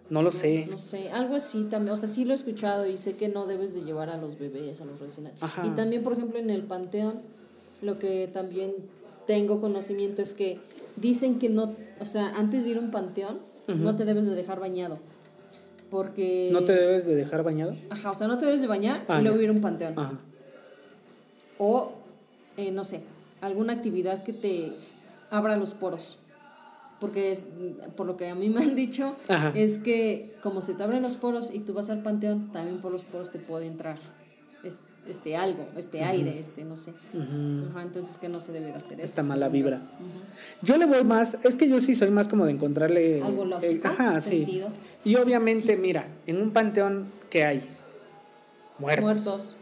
No 0.10 0.22
lo 0.22 0.30
sé. 0.30 0.68
No 0.70 0.78
sé, 0.78 1.10
algo 1.12 1.36
así 1.36 1.64
también, 1.64 1.94
o 1.94 1.98
sea, 1.98 2.08
sí 2.08 2.26
lo 2.26 2.32
he 2.32 2.36
escuchado 2.36 2.86
y 2.86 2.98
sé 2.98 3.16
que 3.16 3.28
no 3.28 3.48
debes 3.48 3.74
de 3.74 3.82
llevar 3.84 4.10
a 4.10 4.18
los 4.18 4.38
bebés, 4.38 4.80
a 4.82 4.86
los 4.86 5.00
recién. 5.00 5.32
Y 5.64 5.70
también, 5.72 6.04
por 6.04 6.14
ejemplo, 6.14 6.38
en 6.38 6.50
el 6.52 6.64
panteón, 6.64 7.22
lo 7.82 7.98
que 7.98 8.30
también 8.32 8.74
tengo 9.26 9.60
conocimiento 9.62 10.22
es 10.22 10.34
que 10.34 10.60
dicen 10.96 11.40
que 11.40 11.50
no, 11.50 11.76
o 12.00 12.06
sea, 12.06 12.30
antes 12.36 12.66
de 12.66 12.72
ir 12.72 12.78
a 12.78 12.82
un 12.82 12.92
panteón, 12.92 13.40
no 13.68 13.96
te 13.96 14.06
debes 14.06 14.26
de 14.26 14.36
dejar 14.36 14.60
bañado. 14.60 15.00
Porque... 15.90 16.50
¿No 16.52 16.64
te 16.66 16.74
debes 16.74 17.06
de 17.06 17.16
dejar 17.16 17.44
bañado? 17.44 17.74
Ajá, 17.90 18.12
o 18.12 18.16
sea, 18.16 18.28
no 18.28 18.38
te 18.38 18.46
debes 18.46 18.62
de 18.62 18.68
bañar 18.68 19.06
Ah, 19.08 19.20
y 19.20 19.24
luego 19.24 19.38
ya. 19.38 19.44
ir 19.44 19.50
a 19.50 19.54
un 19.54 19.62
panteón. 19.62 19.94
Ajá. 19.98 20.14
O, 21.58 21.92
eh, 22.58 22.72
no 22.72 22.84
sé, 22.84 23.02
alguna 23.42 23.74
actividad 23.74 24.24
que 24.24 24.34
te 24.34 24.72
abra 25.30 25.58
los 25.58 25.74
poros. 25.74 26.18
Porque 27.00 27.32
es, 27.32 27.44
por 27.98 28.08
lo 28.08 28.16
que 28.18 28.30
a 28.30 28.36
mí 28.36 28.50
me 28.50 28.62
han 28.64 28.76
dicho, 28.76 29.16
Ajá. 29.28 29.52
es 29.54 29.80
que 29.80 30.34
como 30.42 30.62
se 30.62 30.74
te 30.74 30.84
abren 30.84 31.02
los 31.02 31.16
poros 31.18 31.50
y 31.54 31.60
tú 31.60 31.74
vas 31.74 31.90
al 31.90 32.02
panteón, 32.02 32.52
también 32.52 32.78
por 32.80 32.92
los 32.92 33.04
poros 33.04 33.32
te 33.32 33.40
puede 33.40 33.68
entrar 33.68 33.98
es- 34.64 34.78
este 35.08 35.36
algo, 35.36 35.68
este 35.78 36.04
aire, 36.04 36.40
este 36.40 36.64
no 36.64 36.76
sé. 36.76 36.92
Ujú. 37.14 37.70
Ajá, 37.70 37.84
entonces 37.84 38.18
que 38.18 38.28
no 38.30 38.40
se 38.40 38.52
debe 38.52 38.68
de 38.68 38.74
hacer 38.74 38.94
eso. 38.94 39.04
Esta 39.04 39.24
mala 39.24 39.50
vibra. 39.50 39.82
Yo 40.62 40.78
le 40.78 40.86
voy 40.86 41.04
más, 41.04 41.38
es 41.44 41.56
que 41.56 41.70
yo 41.70 41.80
sí 41.80 41.96
soy 41.96 42.10
más 42.10 42.28
como 42.28 42.46
de 42.46 42.54
encontrarle... 42.54 43.22
Algo 43.22 43.44
eh, 43.44 43.48
lógico, 43.48 43.90
sí. 44.20 44.30
sentido. 44.30 44.70
Y 45.04 45.18
obviamente, 45.18 45.78
mira, 45.78 46.08
en 46.26 46.42
un 46.42 46.52
panteón, 46.52 47.06
¿qué 47.30 47.44
hay? 47.44 47.62
Muertos. 48.80 49.04
Muertos. 49.04 49.56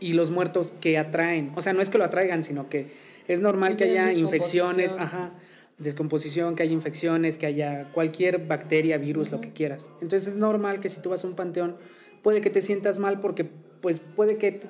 Y 0.00 0.12
los 0.12 0.30
muertos 0.30 0.72
que 0.80 0.98
atraen. 0.98 1.52
O 1.56 1.62
sea, 1.62 1.72
no 1.72 1.80
es 1.80 1.88
que 1.88 1.98
lo 1.98 2.04
atraigan, 2.04 2.44
sino 2.44 2.68
que 2.68 2.92
es 3.28 3.40
normal 3.40 3.76
que 3.76 3.84
haya 3.84 4.12
infecciones, 4.12 4.92
ajá, 4.98 5.30
descomposición, 5.78 6.56
que 6.56 6.64
haya 6.64 6.72
infecciones, 6.72 7.38
que 7.38 7.46
haya 7.46 7.84
cualquier 7.92 8.46
bacteria, 8.46 8.98
virus, 8.98 9.30
lo 9.30 9.40
que 9.40 9.52
quieras. 9.52 9.86
Entonces 10.00 10.28
es 10.28 10.36
normal 10.36 10.80
que 10.80 10.88
si 10.88 11.00
tú 11.00 11.10
vas 11.10 11.24
a 11.24 11.26
un 11.28 11.34
panteón, 11.34 11.76
puede 12.22 12.40
que 12.40 12.50
te 12.50 12.60
sientas 12.62 12.98
mal 12.98 13.20
porque 13.20 13.48
pues 13.80 14.00
puede 14.00 14.38
que 14.38 14.60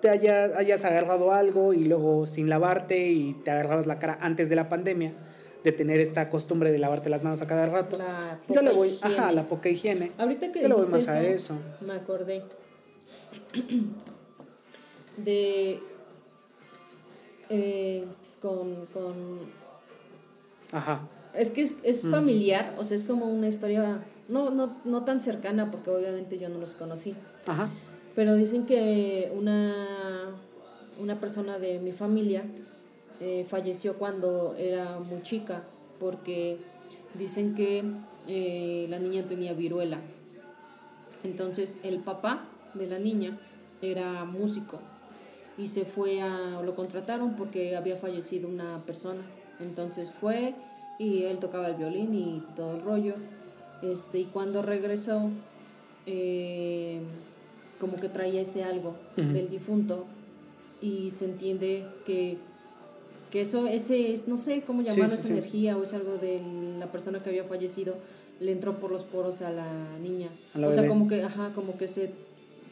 te 0.00 0.08
haya, 0.10 0.56
hayas 0.56 0.84
agarrado 0.84 1.32
algo 1.32 1.72
y 1.72 1.84
luego 1.84 2.26
sin 2.26 2.48
lavarte 2.48 3.08
y 3.08 3.34
te 3.44 3.50
agarrabas 3.50 3.86
la 3.86 3.98
cara 3.98 4.18
antes 4.20 4.48
de 4.48 4.56
la 4.56 4.68
pandemia, 4.68 5.12
de 5.64 5.72
tener 5.72 6.00
esta 6.00 6.28
costumbre 6.30 6.72
de 6.72 6.78
lavarte 6.78 7.08
las 7.10 7.22
manos 7.22 7.42
a 7.42 7.46
cada 7.46 7.66
rato. 7.66 7.98
La 7.98 8.38
Yo 8.48 8.62
le 8.62 8.72
voy, 8.72 8.88
higiene. 8.88 9.16
ajá, 9.16 9.32
la 9.32 9.44
poca 9.44 9.68
higiene. 9.68 10.12
Ahorita 10.18 10.52
que 10.52 10.62
Yo 10.62 10.68
le 10.68 10.74
voy 10.74 10.86
más 10.88 11.08
a 11.08 11.22
eso, 11.22 11.54
eso. 11.54 11.86
me 11.86 11.94
acordé 11.94 12.42
de 15.18 15.80
eh, 17.50 18.04
con, 18.40 18.86
con 18.86 19.14
Ajá. 20.72 21.00
es 21.34 21.50
que 21.50 21.62
es, 21.62 21.74
es 21.82 22.02
familiar, 22.02 22.74
o 22.78 22.84
sea, 22.84 22.96
es 22.96 23.04
como 23.04 23.26
una 23.26 23.48
historia 23.48 23.98
no, 24.28 24.50
no, 24.50 24.76
no 24.84 25.04
tan 25.04 25.20
cercana 25.20 25.70
porque 25.70 25.90
obviamente 25.90 26.38
yo 26.38 26.48
no 26.48 26.58
los 26.58 26.74
conocí, 26.74 27.14
Ajá. 27.46 27.68
pero 28.14 28.34
dicen 28.34 28.66
que 28.66 29.32
una, 29.36 30.30
una 30.98 31.20
persona 31.20 31.58
de 31.58 31.78
mi 31.80 31.92
familia 31.92 32.44
eh, 33.20 33.44
falleció 33.48 33.96
cuando 33.96 34.54
era 34.56 34.98
muy 35.00 35.22
chica 35.22 35.62
porque 35.98 36.56
dicen 37.14 37.54
que 37.54 37.84
eh, 38.28 38.86
la 38.88 38.98
niña 38.98 39.24
tenía 39.24 39.52
viruela. 39.52 39.98
Entonces 41.22 41.76
el 41.82 41.98
papá 42.00 42.44
de 42.74 42.86
la 42.86 42.98
niña 42.98 43.38
era 43.82 44.24
músico 44.24 44.78
y 45.58 45.66
se 45.66 45.84
fue 45.84 46.22
a, 46.22 46.62
lo 46.64 46.74
contrataron 46.74 47.36
porque 47.36 47.76
había 47.76 47.96
fallecido 47.96 48.48
una 48.48 48.78
persona. 48.86 49.20
Entonces 49.60 50.10
fue 50.10 50.54
y 50.98 51.24
él 51.24 51.38
tocaba 51.38 51.68
el 51.68 51.76
violín 51.76 52.14
y 52.14 52.42
todo 52.54 52.76
el 52.76 52.82
rollo. 52.82 53.14
Este, 53.82 54.20
y 54.20 54.24
cuando 54.24 54.62
regresó, 54.62 55.30
eh, 56.06 57.00
como 57.80 57.98
que 57.98 58.08
traía 58.08 58.42
ese 58.42 58.62
algo 58.62 58.94
del 59.16 59.48
difunto 59.48 60.04
y 60.82 61.10
se 61.10 61.24
entiende 61.24 61.86
que, 62.04 62.36
que 63.30 63.40
eso, 63.40 63.66
ese 63.66 64.12
es, 64.12 64.28
no 64.28 64.36
sé 64.36 64.62
cómo 64.66 64.82
llamarlo, 64.82 65.06
sí, 65.06 65.14
esa 65.14 65.22
sí. 65.22 65.32
energía 65.32 65.76
o 65.78 65.82
es 65.82 65.94
algo 65.94 66.16
de 66.18 66.40
la 66.78 66.86
persona 66.86 67.22
que 67.22 67.30
había 67.30 67.44
fallecido, 67.44 67.96
le 68.38 68.52
entró 68.52 68.74
por 68.78 68.90
los 68.90 69.02
poros 69.02 69.40
a 69.40 69.50
la 69.50 69.66
niña. 70.02 70.28
A 70.54 70.58
la 70.58 70.68
o 70.68 70.72
sea, 70.72 70.86
como 70.86 71.08
que, 71.08 71.22
ajá, 71.22 71.52
como 71.54 71.78
que 71.78 71.88
se, 71.88 72.10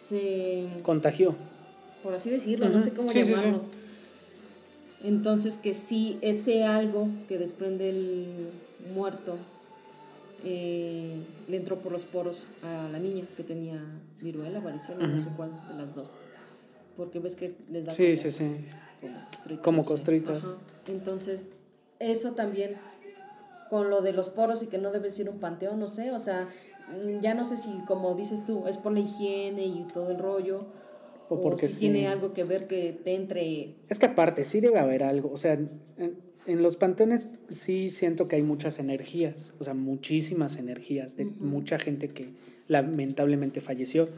se 0.02 0.66
Contagió. 0.82 1.34
por 2.02 2.14
así 2.14 2.28
decirlo, 2.28 2.68
no 2.68 2.80
sé 2.80 2.92
cómo 2.92 3.10
llamarlo. 3.10 3.62
Entonces 5.04 5.58
que 5.58 5.74
sí, 5.74 6.18
ese 6.22 6.64
algo 6.64 7.08
que 7.28 7.38
desprende 7.38 7.90
el 7.90 8.48
muerto 8.94 9.36
eh, 10.44 11.16
le 11.48 11.56
entró 11.56 11.76
por 11.78 11.92
los 11.92 12.04
poros 12.04 12.46
a 12.62 12.88
la 12.90 12.98
niña 12.98 13.24
que 13.36 13.44
tenía 13.44 13.80
viruela, 14.20 14.60
varicela, 14.60 15.06
no 15.06 15.18
sé 15.18 15.28
cuál 15.36 15.50
de 15.68 15.74
las 15.74 15.94
dos. 15.94 16.12
Porque 16.96 17.20
ves 17.20 17.36
que 17.36 17.54
les 17.70 17.86
da 17.86 17.92
Sí, 17.92 18.06
como, 18.16 18.16
sí, 18.16 18.30
sí. 18.30 18.56
como 19.00 19.22
costritas. 19.28 19.62
Como 19.62 19.82
costritas. 19.84 20.56
Entonces, 20.88 21.46
eso 22.00 22.32
también 22.32 22.76
con 23.70 23.90
lo 23.90 24.00
de 24.00 24.12
los 24.12 24.28
poros 24.28 24.62
y 24.62 24.66
que 24.66 24.78
no 24.78 24.90
debes 24.90 25.18
ir 25.18 25.28
a 25.28 25.30
un 25.30 25.38
panteón, 25.38 25.78
no 25.78 25.86
sé, 25.88 26.10
o 26.10 26.18
sea, 26.18 26.48
ya 27.20 27.34
no 27.34 27.44
sé 27.44 27.56
si 27.56 27.70
como 27.86 28.14
dices 28.14 28.46
tú, 28.46 28.66
es 28.66 28.78
por 28.78 28.92
la 28.92 29.00
higiene 29.00 29.66
y 29.66 29.86
todo 29.92 30.10
el 30.10 30.18
rollo, 30.18 30.64
O 31.28 31.36
o, 31.36 31.42
porque 31.42 31.66
si 31.66 31.74
sí. 31.74 31.80
tiene 31.80 32.08
algo 32.08 32.32
que 32.32 32.44
ver 32.44 32.66
que 32.66 32.92
te 33.04 33.14
entre 33.14 33.74
Es 33.88 33.98
que 33.98 34.06
aparte, 34.06 34.44
sí 34.44 34.60
debe 34.60 34.78
haber 34.78 35.02
algo. 35.02 35.30
O 35.32 35.36
sea, 35.36 35.52
en, 35.54 35.70
en 36.46 36.62
los 36.62 36.76
panteones 36.76 37.28
sí 37.48 37.90
siento 37.90 38.26
que 38.26 38.36
hay 38.36 38.42
muchas 38.42 38.78
energías. 38.78 39.52
O 39.58 39.64
sea, 39.64 39.74
muchísimas 39.74 40.56
energías 40.56 41.16
de 41.16 41.26
mucha 41.26 41.78
gente 41.78 42.08
que 42.08 42.30
lamentablemente 42.66 43.60
falleció. 43.60 44.08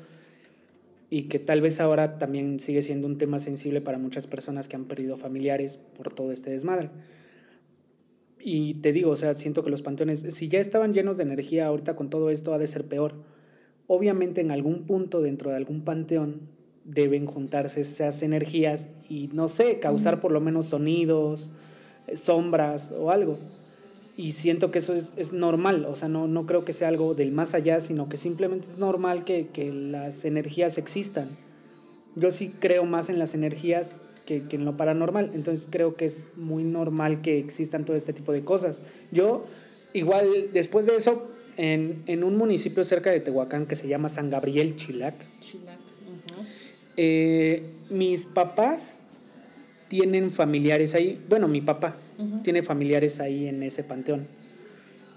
y 1.12 1.22
que 1.22 1.40
tal 1.40 1.60
vez 1.60 1.80
ahora 1.80 2.18
también 2.18 2.60
sigue 2.60 2.82
siendo 2.82 3.08
un 3.08 3.18
tema 3.18 3.40
sensible 3.40 3.80
para 3.80 3.98
muchas 3.98 4.28
personas 4.28 4.68
que 4.68 4.76
han 4.76 4.84
perdido 4.84 5.16
familiares 5.16 5.76
por 5.76 6.14
todo 6.14 6.30
este 6.30 6.50
desmadre. 6.50 6.90
Y 8.38 8.74
te 8.74 8.92
digo, 8.92 9.10
o 9.10 9.16
sea, 9.16 9.34
siento 9.34 9.64
que 9.64 9.70
los 9.70 9.82
panteones, 9.82 10.20
si 10.20 10.48
ya 10.48 10.60
estaban 10.60 10.94
llenos 10.94 11.16
de 11.16 11.24
energía, 11.24 11.66
ahorita 11.66 11.96
con 11.96 12.10
todo 12.10 12.30
esto 12.30 12.54
ha 12.54 12.58
de 12.58 12.68
ser 12.68 12.84
peor. 12.86 13.14
Obviamente 13.88 14.40
en 14.40 14.52
algún 14.52 14.86
punto 14.86 15.20
dentro 15.20 15.50
de 15.50 15.56
algún 15.56 15.82
panteón 15.82 16.48
deben 16.84 17.26
juntarse 17.26 17.80
esas 17.80 18.22
energías 18.22 18.88
y, 19.08 19.28
no 19.32 19.48
sé, 19.48 19.80
causar 19.80 20.20
por 20.20 20.32
lo 20.32 20.40
menos 20.40 20.66
sonidos, 20.66 21.52
eh, 22.06 22.16
sombras 22.16 22.92
o 22.98 23.10
algo. 23.10 23.38
Y 24.16 24.32
siento 24.32 24.70
que 24.70 24.78
eso 24.78 24.92
es, 24.92 25.12
es, 25.16 25.32
normal, 25.32 25.86
o 25.86 25.94
sea, 25.96 26.08
no, 26.08 26.26
no 26.28 26.46
creo 26.46 26.64
que 26.64 26.72
sea 26.72 26.88
algo 26.88 27.14
del 27.14 27.32
más 27.32 27.54
allá, 27.54 27.80
sino 27.80 28.08
que 28.08 28.16
simplemente 28.16 28.68
es 28.68 28.78
normal 28.78 29.24
que, 29.24 29.48
que 29.48 29.72
las 29.72 30.24
energías 30.24 30.78
existan. 30.78 31.28
Yo 32.16 32.30
sí 32.30 32.52
creo 32.58 32.84
más 32.84 33.08
en 33.08 33.18
las 33.18 33.34
energías 33.34 34.04
que, 34.26 34.42
que, 34.46 34.56
en 34.56 34.64
lo 34.64 34.76
paranormal, 34.76 35.30
entonces 35.34 35.68
creo 35.70 35.94
que 35.94 36.04
es 36.04 36.32
muy 36.36 36.64
normal 36.64 37.22
que 37.22 37.38
existan 37.38 37.84
todo 37.84 37.96
este 37.96 38.12
tipo 38.12 38.32
de 38.32 38.44
cosas. 38.44 38.82
Yo, 39.10 39.46
igual, 39.94 40.26
después 40.52 40.86
de 40.86 40.96
eso, 40.96 41.30
en, 41.56 42.02
en 42.06 42.24
un 42.24 42.36
municipio 42.36 42.84
cerca 42.84 43.10
de 43.10 43.20
Tehuacán 43.20 43.66
que 43.66 43.76
se 43.76 43.88
llama 43.88 44.08
San 44.08 44.28
Gabriel 44.28 44.76
Chilac, 44.76 45.14
Chilac. 45.40 45.79
Eh, 47.02 47.62
mis 47.88 48.26
papás 48.26 48.92
tienen 49.88 50.30
familiares 50.30 50.94
ahí, 50.94 51.18
bueno, 51.30 51.48
mi 51.48 51.62
papá 51.62 51.96
uh 52.18 52.22
-huh. 52.22 52.42
tiene 52.42 52.60
familiares 52.62 53.20
ahí 53.20 53.46
en 53.46 53.62
ese 53.62 53.84
panteón. 53.84 54.26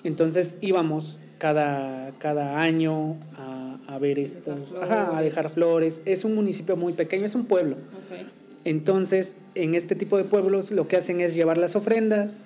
Entonces 0.05 0.55
íbamos 0.61 1.19
cada, 1.39 2.11
cada 2.19 2.61
año 2.61 3.17
a, 3.35 3.79
a 3.85 3.99
ver 3.99 4.17
estos, 4.17 4.73
ajá, 4.81 5.17
a 5.17 5.21
dejar 5.21 5.49
flores. 5.49 5.99
Es 6.05 6.23
un 6.23 6.35
municipio 6.35 6.77
muy 6.77 6.93
pequeño, 6.93 7.25
es 7.25 7.35
un 7.35 7.47
pueblo. 7.47 7.75
Okay. 8.05 8.29
Entonces, 8.63 9.35
en 9.53 9.73
este 9.73 9.95
tipo 9.95 10.15
de 10.15 10.23
pueblos 10.23 10.71
lo 10.71 10.87
que 10.87 10.95
hacen 10.95 11.19
es 11.19 11.35
llevar 11.35 11.57
las 11.57 11.75
ofrendas, 11.75 12.45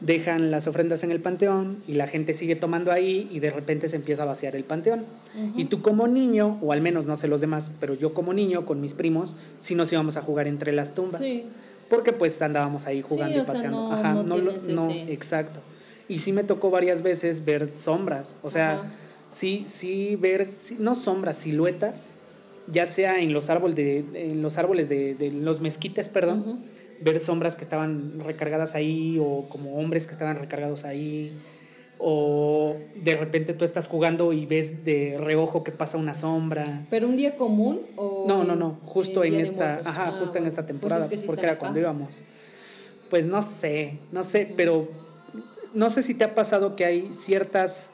dejan 0.00 0.50
las 0.50 0.66
ofrendas 0.66 1.04
en 1.04 1.10
el 1.10 1.20
panteón 1.20 1.82
y 1.86 1.92
la 1.92 2.06
gente 2.06 2.32
sigue 2.32 2.56
tomando 2.56 2.90
ahí 2.90 3.28
y 3.30 3.40
de 3.40 3.50
repente 3.50 3.88
se 3.88 3.96
empieza 3.96 4.22
a 4.22 4.26
vaciar 4.26 4.56
el 4.56 4.64
panteón. 4.64 5.00
Uh 5.34 5.38
-huh. 5.38 5.52
Y 5.56 5.64
tú 5.66 5.82
como 5.82 6.08
niño, 6.08 6.58
o 6.62 6.72
al 6.72 6.80
menos 6.80 7.06
no 7.06 7.16
sé 7.16 7.28
los 7.28 7.40
demás, 7.40 7.70
pero 7.80 7.94
yo 7.94 8.14
como 8.14 8.32
niño 8.32 8.64
con 8.64 8.80
mis 8.80 8.94
primos, 8.94 9.36
sí 9.58 9.74
nos 9.74 9.92
íbamos 9.92 10.16
a 10.16 10.22
jugar 10.22 10.46
entre 10.46 10.72
las 10.72 10.94
tumbas. 10.94 11.20
Sí. 11.22 11.44
Porque 11.88 12.12
pues 12.12 12.40
andábamos 12.40 12.86
ahí 12.86 13.02
jugando 13.02 13.34
sí, 13.36 13.42
y 13.42 13.44
paseando. 13.44 13.88
Sea, 13.88 13.96
no, 13.96 14.00
Ajá, 14.00 14.14
no, 14.14 14.22
no, 14.22 14.38
lo, 14.38 14.52
no 14.52 14.90
exacto. 14.90 15.60
Y 16.08 16.18
sí 16.20 16.32
me 16.32 16.44
tocó 16.44 16.70
varias 16.70 17.02
veces 17.02 17.44
ver 17.44 17.70
sombras, 17.76 18.36
o 18.42 18.50
sea, 18.50 18.72
Ajá. 18.72 18.90
sí, 19.32 19.64
sí 19.68 20.16
ver, 20.16 20.50
sí, 20.54 20.76
no 20.78 20.94
sombras, 20.94 21.36
siluetas, 21.36 22.10
ya 22.72 22.86
sea 22.86 23.20
en 23.20 23.32
los 23.32 23.50
árboles 23.50 23.76
de, 23.76 24.04
en 24.14 24.42
los 24.42 24.56
árboles 24.56 24.88
de, 24.88 25.14
de 25.14 25.30
los 25.30 25.60
mezquites, 25.60 26.08
perdón. 26.08 26.44
Uh 26.46 26.52
-huh 26.52 26.79
ver 27.00 27.20
sombras 27.20 27.56
que 27.56 27.62
estaban 27.62 28.20
recargadas 28.20 28.74
ahí 28.74 29.18
o 29.20 29.48
como 29.48 29.76
hombres 29.76 30.06
que 30.06 30.12
estaban 30.12 30.38
recargados 30.38 30.84
ahí 30.84 31.32
o 31.98 32.76
de 32.94 33.14
repente 33.14 33.52
tú 33.52 33.64
estás 33.64 33.86
jugando 33.86 34.32
y 34.32 34.46
ves 34.46 34.84
de 34.84 35.18
reojo 35.20 35.62
que 35.62 35.70
pasa 35.70 35.98
una 35.98 36.14
sombra. 36.14 36.86
¿Pero 36.88 37.06
un 37.06 37.16
día 37.16 37.36
común 37.36 37.82
o 37.96 38.24
No, 38.26 38.42
no, 38.42 38.56
no, 38.56 38.78
justo 38.86 39.22
en, 39.22 39.34
esta, 39.34 39.82
ajá, 39.84 40.08
ah, 40.08 40.16
justo 40.18 40.38
en 40.38 40.46
esta 40.46 40.66
temporada, 40.66 41.00
pues 41.00 41.06
es 41.06 41.10
que 41.10 41.16
sí 41.18 41.26
porque 41.26 41.42
era 41.42 41.58
cuando 41.58 41.78
íbamos. 41.78 42.16
Pues 43.10 43.26
no 43.26 43.42
sé, 43.42 43.98
no 44.12 44.24
sé, 44.24 44.48
pero 44.56 44.88
no 45.74 45.90
sé 45.90 46.02
si 46.02 46.14
te 46.14 46.24
ha 46.24 46.34
pasado 46.34 46.74
que 46.74 46.86
hay 46.86 47.10
ciertas 47.12 47.92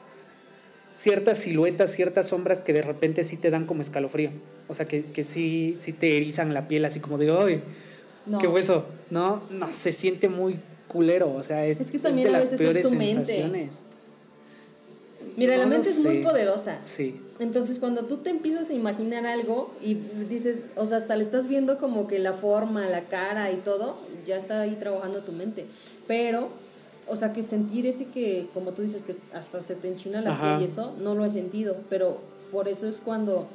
ciertas 0.97 1.39
siluetas, 1.39 1.91
ciertas 1.91 2.27
sombras 2.27 2.61
que 2.61 2.73
de 2.73 2.81
repente 2.81 3.23
sí 3.23 3.37
te 3.37 3.51
dan 3.51 3.65
como 3.65 3.81
escalofrío. 3.81 4.31
O 4.67 4.73
sea, 4.73 4.87
que, 4.87 5.03
que 5.03 5.23
sí, 5.23 5.77
sí 5.79 5.93
te 5.93 6.17
erizan 6.17 6.53
la 6.53 6.67
piel 6.67 6.85
así 6.85 6.99
como 6.99 7.17
de, 7.17 7.29
¡ay! 7.29 7.61
No. 8.27 8.39
¿Qué 8.39 8.47
hueso? 8.47 8.85
No, 9.09 9.41
no, 9.49 9.71
se 9.71 9.91
siente 9.91 10.27
muy 10.29 10.59
culero, 10.87 11.33
o 11.33 11.43
sea, 11.43 11.65
es, 11.65 11.79
es 11.79 11.91
que 11.91 11.99
también 11.99 12.27
es 12.27 12.31
de 12.33 12.37
a 12.37 12.39
las 12.39 12.51
veces 12.51 12.59
peores 12.59 12.85
es 12.85 12.91
tu 12.91 12.97
mente. 12.97 13.25
sensaciones. 13.25 13.75
Mira, 15.35 15.55
no 15.55 15.61
la 15.63 15.67
mente 15.67 15.89
es 15.89 15.95
sé. 15.95 16.01
muy 16.07 16.23
poderosa. 16.23 16.79
Sí. 16.83 17.21
Entonces, 17.39 17.77
cuando 17.79 18.05
tú 18.05 18.17
te 18.17 18.29
empiezas 18.31 18.69
a 18.69 18.73
imaginar 18.73 19.27
algo 19.27 19.71
y 19.81 19.93
dices, 20.29 20.57
o 20.75 20.85
sea, 20.85 20.97
hasta 20.97 21.15
le 21.15 21.23
estás 21.23 21.47
viendo 21.47 21.77
como 21.77 22.07
que 22.07 22.17
la 22.17 22.33
forma, 22.33 22.87
la 22.87 23.01
cara 23.01 23.51
y 23.51 23.57
todo, 23.57 23.97
ya 24.25 24.35
está 24.35 24.61
ahí 24.61 24.75
trabajando 24.79 25.21
tu 25.21 25.31
mente. 25.33 25.67
Pero, 26.07 26.49
o 27.07 27.15
sea, 27.15 27.33
que 27.33 27.43
sentir 27.43 27.85
ese 27.85 28.05
que, 28.05 28.47
como 28.53 28.71
tú 28.71 28.81
dices, 28.81 29.03
que 29.03 29.15
hasta 29.33 29.61
se 29.61 29.75
te 29.75 29.87
enchina 29.87 30.21
la 30.21 30.31
Ajá. 30.31 30.57
piel 30.57 30.61
y 30.61 30.71
eso, 30.71 30.93
no 30.99 31.13
lo 31.13 31.23
he 31.25 31.29
sentido. 31.29 31.75
Pero 31.89 32.17
por 32.51 32.67
eso 32.67 32.87
es 32.87 32.97
cuando 32.97 33.45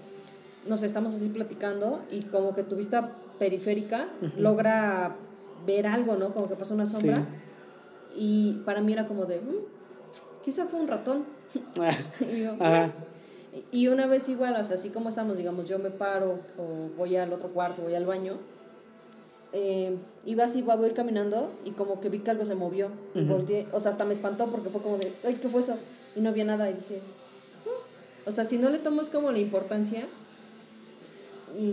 nos 0.68 0.84
estamos 0.84 1.16
así 1.16 1.26
platicando 1.28 2.00
y 2.12 2.22
como 2.22 2.54
que 2.54 2.62
tu 2.62 2.76
vista 2.76 3.10
periférica 3.38 4.08
uh 4.20 4.26
-huh. 4.26 4.36
logra 4.36 5.16
ver 5.66 5.86
algo, 5.86 6.16
¿no? 6.16 6.32
Como 6.32 6.48
que 6.48 6.56
pasa 6.56 6.74
una 6.74 6.86
sombra. 6.86 7.16
Sí. 7.16 7.22
Y 8.14 8.52
para 8.64 8.80
mí 8.80 8.92
era 8.92 9.06
como 9.06 9.24
de, 9.24 9.40
mmm, 9.40 9.64
quizá 10.44 10.66
fue 10.66 10.80
un 10.80 10.88
ratón. 10.88 11.24
y, 12.20 12.42
yo, 12.42 12.56
y, 13.70 13.88
una 13.88 14.06
vez 14.06 14.28
igual, 14.28 14.56
o 14.56 14.64
sea, 14.64 14.76
así 14.76 14.90
como 14.90 15.08
estamos, 15.08 15.36
digamos, 15.36 15.68
yo 15.68 15.78
me 15.78 15.90
paro 15.90 16.38
o 16.58 16.90
voy 16.96 17.16
al 17.16 17.32
otro 17.32 17.48
cuarto, 17.50 17.82
voy 17.82 17.94
al 17.94 18.06
baño, 18.06 18.38
eh, 19.52 19.96
iba 20.24 20.44
así, 20.44 20.62
voy 20.62 20.90
caminando 20.92 21.52
y 21.64 21.72
como 21.72 22.00
que 22.00 22.08
vi 22.08 22.20
que 22.20 22.30
algo 22.30 22.44
se 22.44 22.54
movió. 22.54 22.86
Uh 22.86 23.18
-huh. 23.18 23.22
Y 23.22 23.24
volteé, 23.26 23.66
o 23.72 23.80
sea, 23.80 23.90
hasta 23.90 24.04
me 24.04 24.12
espantó 24.12 24.46
porque 24.46 24.68
fue 24.68 24.80
como 24.82 24.98
de, 24.98 25.12
ay, 25.24 25.34
¿qué 25.34 25.48
fue 25.48 25.60
eso? 25.60 25.74
Y 26.16 26.20
no 26.20 26.30
había 26.30 26.44
nada 26.44 26.70
y 26.70 26.74
dije, 26.74 27.00
oh". 27.66 28.28
o 28.28 28.30
sea, 28.30 28.44
si 28.44 28.58
no 28.58 28.70
le 28.70 28.78
tomas 28.78 29.08
como 29.08 29.30
la 29.30 29.38
importancia, 29.38 30.06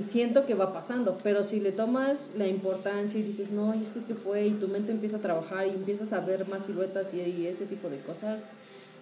siento 0.06 0.46
que 0.46 0.56
va 0.56 0.74
pasando, 0.74 1.18
pero 1.24 1.44
si 1.44 1.60
le 1.60 1.72
tomas 1.72 2.32
la 2.36 2.48
importancia 2.48 3.20
y 3.20 3.24
dices, 3.24 3.52
no, 3.52 3.74
y 3.76 3.82
es 3.82 3.90
que 3.90 4.02
qué 4.02 4.16
fue, 4.16 4.48
y 4.48 4.52
tu 4.52 4.68
mente 4.68 4.92
empieza 4.92 5.18
a 5.18 5.22
trabajar 5.22 5.68
y 5.68 5.72
empiezas 5.72 6.14
a 6.14 6.20
ver 6.20 6.48
más 6.48 6.66
siluetas 6.66 7.14
y, 7.14 7.22
y 7.22 7.48
ese 7.48 7.66
tipo 7.66 7.90
de 7.90 8.00
cosas, 8.00 8.44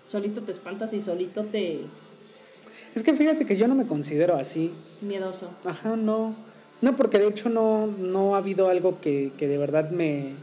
solito 0.09 0.41
te 0.41 0.51
espantas 0.51 0.93
y 0.93 1.01
solito 1.01 1.43
te... 1.45 1.81
Es 2.95 3.03
que 3.03 3.13
fíjate 3.13 3.45
que 3.45 3.57
yo 3.57 3.67
no 3.67 3.75
me 3.75 3.85
considero 3.85 4.35
así. 4.35 4.71
Miedoso. 5.01 5.49
Ajá, 5.65 5.95
no. 5.95 6.35
No, 6.81 6.95
porque 6.95 7.19
de 7.19 7.27
hecho 7.27 7.49
no, 7.49 7.87
no 7.87 8.35
ha 8.35 8.39
habido 8.39 8.69
algo 8.69 8.99
que, 9.01 9.31
que 9.37 9.47
de 9.47 9.57
verdad 9.57 9.89
me, 9.89 10.33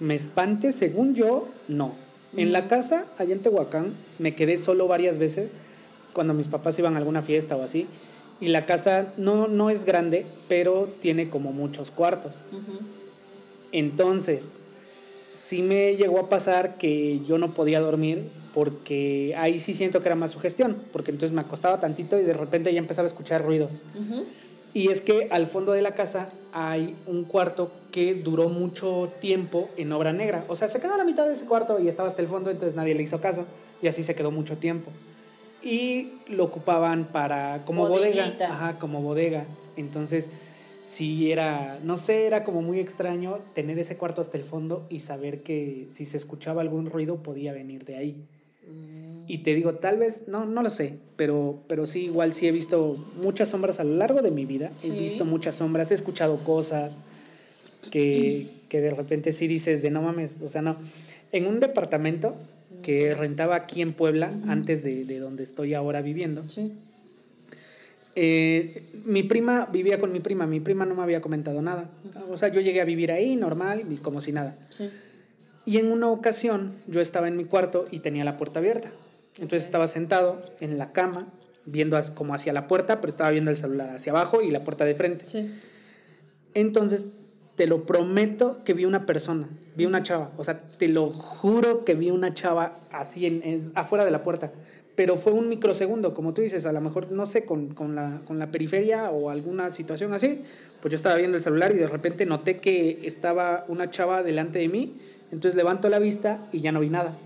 me 0.00 0.14
espante, 0.14 0.72
según 0.72 1.14
yo, 1.14 1.48
no. 1.68 1.94
Mm. 2.32 2.38
En 2.38 2.52
la 2.52 2.68
casa, 2.68 3.06
allá 3.18 3.34
en 3.34 3.40
Tehuacán, 3.40 3.92
me 4.18 4.34
quedé 4.34 4.56
solo 4.56 4.86
varias 4.86 5.18
veces 5.18 5.60
cuando 6.12 6.34
mis 6.34 6.48
papás 6.48 6.78
iban 6.78 6.94
a 6.94 6.98
alguna 6.98 7.22
fiesta 7.22 7.56
o 7.56 7.62
así 7.62 7.86
y 8.42 8.48
la 8.48 8.66
casa 8.66 9.06
no, 9.18 9.46
no 9.46 9.70
es 9.70 9.84
grande, 9.84 10.26
pero 10.48 10.88
tiene 11.00 11.30
como 11.30 11.52
muchos 11.52 11.92
cuartos. 11.92 12.40
Uh 12.50 12.56
-huh. 12.56 12.78
Entonces, 13.70 14.58
sí 15.32 15.62
me 15.62 15.94
llegó 15.94 16.18
a 16.18 16.28
pasar 16.28 16.76
que 16.76 17.20
yo 17.20 17.38
no 17.38 17.54
podía 17.54 17.78
dormir 17.78 18.24
porque 18.52 19.32
ahí 19.38 19.58
sí 19.58 19.74
siento 19.74 20.02
que 20.02 20.08
era 20.08 20.16
más 20.16 20.32
sugestión, 20.32 20.76
porque 20.92 21.12
entonces 21.12 21.32
me 21.32 21.40
acostaba 21.40 21.78
tantito 21.78 22.18
y 22.18 22.24
de 22.24 22.32
repente 22.32 22.72
ya 22.72 22.80
empezaba 22.80 23.06
a 23.06 23.10
escuchar 23.10 23.44
ruidos. 23.44 23.84
Uh 23.94 24.00
-huh. 24.00 24.24
Y 24.74 24.88
es 24.88 25.00
que 25.00 25.28
al 25.30 25.46
fondo 25.46 25.70
de 25.70 25.82
la 25.82 25.94
casa 25.94 26.28
hay 26.52 26.96
un 27.06 27.22
cuarto 27.22 27.70
que 27.92 28.16
duró 28.16 28.48
mucho 28.48 29.12
tiempo 29.20 29.68
en 29.76 29.92
obra 29.92 30.12
negra. 30.12 30.44
O 30.48 30.56
sea, 30.56 30.66
se 30.66 30.80
quedó 30.80 30.94
a 30.94 30.96
la 30.96 31.04
mitad 31.04 31.28
de 31.28 31.34
ese 31.34 31.44
cuarto 31.44 31.78
y 31.78 31.86
estaba 31.86 32.08
hasta 32.08 32.22
el 32.22 32.28
fondo, 32.28 32.50
entonces 32.50 32.74
nadie 32.74 32.96
le 32.96 33.04
hizo 33.04 33.20
caso 33.20 33.46
y 33.80 33.86
así 33.86 34.02
se 34.02 34.16
quedó 34.16 34.32
mucho 34.32 34.56
tiempo 34.56 34.90
y 35.62 36.08
lo 36.28 36.44
ocupaban 36.44 37.04
para 37.04 37.64
como 37.64 37.88
Bodeguita. 37.88 38.24
bodega, 38.24 38.52
ajá, 38.52 38.78
como 38.78 39.00
bodega. 39.00 39.44
Entonces, 39.76 40.32
sí 40.82 41.30
era, 41.30 41.78
no 41.84 41.96
sé, 41.96 42.26
era 42.26 42.44
como 42.44 42.62
muy 42.62 42.78
extraño 42.78 43.38
tener 43.54 43.78
ese 43.78 43.96
cuarto 43.96 44.20
hasta 44.20 44.36
el 44.36 44.44
fondo 44.44 44.86
y 44.90 44.98
saber 44.98 45.42
que 45.42 45.86
si 45.92 46.04
se 46.04 46.16
escuchaba 46.16 46.60
algún 46.60 46.86
ruido 46.86 47.22
podía 47.22 47.52
venir 47.52 47.84
de 47.84 47.96
ahí. 47.96 48.24
Mm. 48.68 49.24
Y 49.28 49.38
te 49.38 49.54
digo, 49.54 49.74
tal 49.76 49.98
vez, 49.98 50.24
no, 50.26 50.44
no 50.44 50.62
lo 50.62 50.70
sé, 50.70 50.98
pero, 51.16 51.60
pero 51.68 51.86
sí, 51.86 52.04
igual 52.04 52.34
sí 52.34 52.46
he 52.46 52.52
visto 52.52 52.96
muchas 53.22 53.48
sombras 53.48 53.80
a 53.80 53.84
lo 53.84 53.94
largo 53.94 54.20
de 54.20 54.30
mi 54.30 54.44
vida. 54.44 54.72
¿Sí? 54.78 54.88
He 54.88 55.00
visto 55.00 55.24
muchas 55.24 55.54
sombras, 55.54 55.90
he 55.90 55.94
escuchado 55.94 56.38
cosas 56.44 57.00
que, 57.90 58.48
que 58.68 58.80
de 58.80 58.90
repente 58.90 59.32
sí 59.32 59.46
dices 59.46 59.80
de 59.82 59.90
no 59.90 60.02
mames, 60.02 60.40
o 60.42 60.48
sea, 60.48 60.60
no. 60.60 60.76
En 61.30 61.46
un 61.46 61.60
departamento 61.60 62.36
que 62.82 63.14
rentaba 63.14 63.56
aquí 63.56 63.82
en 63.82 63.92
Puebla, 63.92 64.30
uh 64.32 64.46
-huh. 64.46 64.50
antes 64.50 64.82
de, 64.82 65.04
de, 65.04 65.18
donde 65.18 65.42
estoy 65.42 65.74
ahora 65.74 66.02
viviendo. 66.02 66.48
Sí. 66.48 66.72
Eh, 68.14 68.82
mi 69.06 69.22
prima 69.22 69.68
vivía 69.72 69.98
con 69.98 70.12
mi 70.12 70.20
prima, 70.20 70.46
mi 70.46 70.60
prima 70.60 70.84
no 70.84 70.94
me 70.94 71.02
había 71.02 71.20
comentado 71.20 71.62
nada. 71.62 71.88
O 72.28 72.36
sea, 72.36 72.48
yo 72.48 72.60
llegué 72.60 72.80
a 72.80 72.84
vivir 72.84 73.10
ahí 73.10 73.36
normal 73.36 73.82
como 74.02 74.20
si 74.20 74.32
nada. 74.32 74.54
Sí. 74.68 74.90
Y 75.64 75.78
en 75.78 75.90
una 75.90 76.08
ocasión 76.10 76.72
yo 76.88 77.00
estaba 77.00 77.28
en 77.28 77.36
mi 77.36 77.44
cuarto 77.44 77.86
y 77.90 78.00
tenía 78.00 78.24
la 78.24 78.36
puerta 78.36 78.58
abierta. 78.58 78.90
Entonces 79.36 79.62
okay. 79.62 79.66
estaba 79.66 79.88
sentado 79.88 80.42
en 80.60 80.76
la 80.76 80.92
cama, 80.92 81.26
viendo 81.64 81.98
como 82.14 82.34
hacia 82.34 82.52
la 82.52 82.68
puerta, 82.68 83.00
pero 83.00 83.08
estaba 83.08 83.30
viendo 83.30 83.50
el 83.50 83.56
celular 83.56 83.96
hacia 83.96 84.12
abajo 84.12 84.42
y 84.42 84.50
la 84.50 84.60
puerta 84.60 84.84
de 84.84 84.94
frente. 84.94 85.24
Sí. 85.24 85.50
Entonces 86.54 87.08
te 87.62 87.68
lo 87.68 87.84
prometo 87.84 88.64
que 88.64 88.74
vi 88.74 88.86
una 88.86 89.06
persona, 89.06 89.48
vi 89.76 89.86
una 89.86 90.02
chava, 90.02 90.32
o 90.36 90.42
sea, 90.42 90.58
te 90.58 90.88
lo 90.88 91.10
juro 91.10 91.84
que 91.84 91.94
vi 91.94 92.10
una 92.10 92.34
chava 92.34 92.76
así 92.90 93.24
en, 93.24 93.40
en, 93.44 93.60
afuera 93.76 94.04
de 94.04 94.10
la 94.10 94.24
puerta, 94.24 94.50
pero 94.96 95.16
fue 95.16 95.30
un 95.30 95.48
microsegundo, 95.48 96.12
como 96.12 96.34
tú 96.34 96.42
dices, 96.42 96.66
a 96.66 96.72
lo 96.72 96.80
mejor, 96.80 97.12
no 97.12 97.24
sé, 97.24 97.44
con, 97.44 97.68
con, 97.72 97.94
la, 97.94 98.20
con 98.26 98.40
la 98.40 98.48
periferia 98.48 99.12
o 99.12 99.30
alguna 99.30 99.70
situación 99.70 100.12
así, 100.12 100.40
pues 100.80 100.90
yo 100.90 100.96
estaba 100.96 101.14
viendo 101.14 101.36
el 101.36 101.42
celular 101.44 101.70
y 101.70 101.76
de 101.76 101.86
repente 101.86 102.26
noté 102.26 102.58
que 102.58 103.06
estaba 103.06 103.64
una 103.68 103.88
chava 103.92 104.24
delante 104.24 104.58
de 104.58 104.66
mí, 104.66 104.92
entonces 105.30 105.54
levanto 105.54 105.88
la 105.88 106.00
vista 106.00 106.40
y 106.50 106.62
ya 106.62 106.72
no 106.72 106.80
vi 106.80 106.88
nada. 106.88 107.16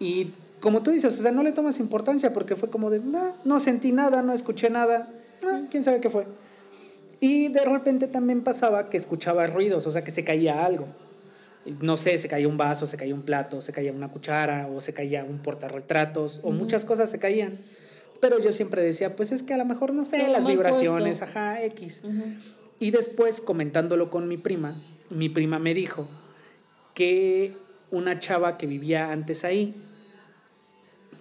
Y 0.00 0.30
como 0.60 0.82
tú 0.82 0.90
dices, 0.90 1.18
o 1.18 1.22
sea, 1.22 1.32
no 1.32 1.42
le 1.42 1.52
tomas 1.52 1.80
importancia 1.80 2.32
porque 2.32 2.56
fue 2.56 2.70
como 2.70 2.88
de, 2.88 3.00
no, 3.00 3.34
no 3.44 3.60
sentí 3.60 3.92
nada, 3.92 4.22
no 4.22 4.32
escuché 4.32 4.70
nada, 4.70 5.06
ah, 5.46 5.60
quién 5.70 5.82
sabe 5.82 6.00
qué 6.00 6.08
fue. 6.08 6.24
Y 7.20 7.48
de 7.48 7.64
repente 7.64 8.06
también 8.06 8.42
pasaba 8.42 8.90
que 8.90 8.96
escuchaba 8.96 9.46
ruidos, 9.46 9.86
o 9.86 9.92
sea, 9.92 10.02
que 10.04 10.10
se 10.10 10.24
caía 10.24 10.64
algo 10.64 10.86
no 11.80 11.96
sé, 11.96 12.18
se 12.18 12.28
caía 12.28 12.48
un 12.48 12.56
vaso, 12.56 12.86
se 12.86 12.96
caía 12.96 13.14
un 13.14 13.22
plato, 13.22 13.60
se 13.60 13.72
caía 13.72 13.92
una 13.92 14.08
cuchara 14.08 14.68
o 14.68 14.80
se 14.80 14.92
caía 14.92 15.24
un 15.24 15.38
portarretratos 15.38 16.40
o 16.42 16.50
muchas 16.50 16.84
cosas 16.84 17.10
se 17.10 17.18
caían. 17.18 17.56
Pero 18.20 18.40
yo 18.40 18.52
siempre 18.52 18.82
decía, 18.82 19.14
pues 19.14 19.32
es 19.32 19.42
que 19.42 19.54
a 19.54 19.56
lo 19.56 19.64
mejor, 19.64 19.92
no 19.92 20.04
sé, 20.04 20.26
las 20.28 20.46
vibraciones, 20.46 21.22
ajá, 21.22 21.62
X. 21.64 22.02
Y 22.80 22.90
después, 22.90 23.40
comentándolo 23.40 24.10
con 24.10 24.28
mi 24.28 24.36
prima, 24.36 24.74
mi 25.10 25.28
prima 25.28 25.58
me 25.58 25.74
dijo 25.74 26.08
que 26.94 27.54
una 27.90 28.18
chava 28.18 28.58
que 28.58 28.66
vivía 28.66 29.12
antes 29.12 29.44
ahí, 29.44 29.74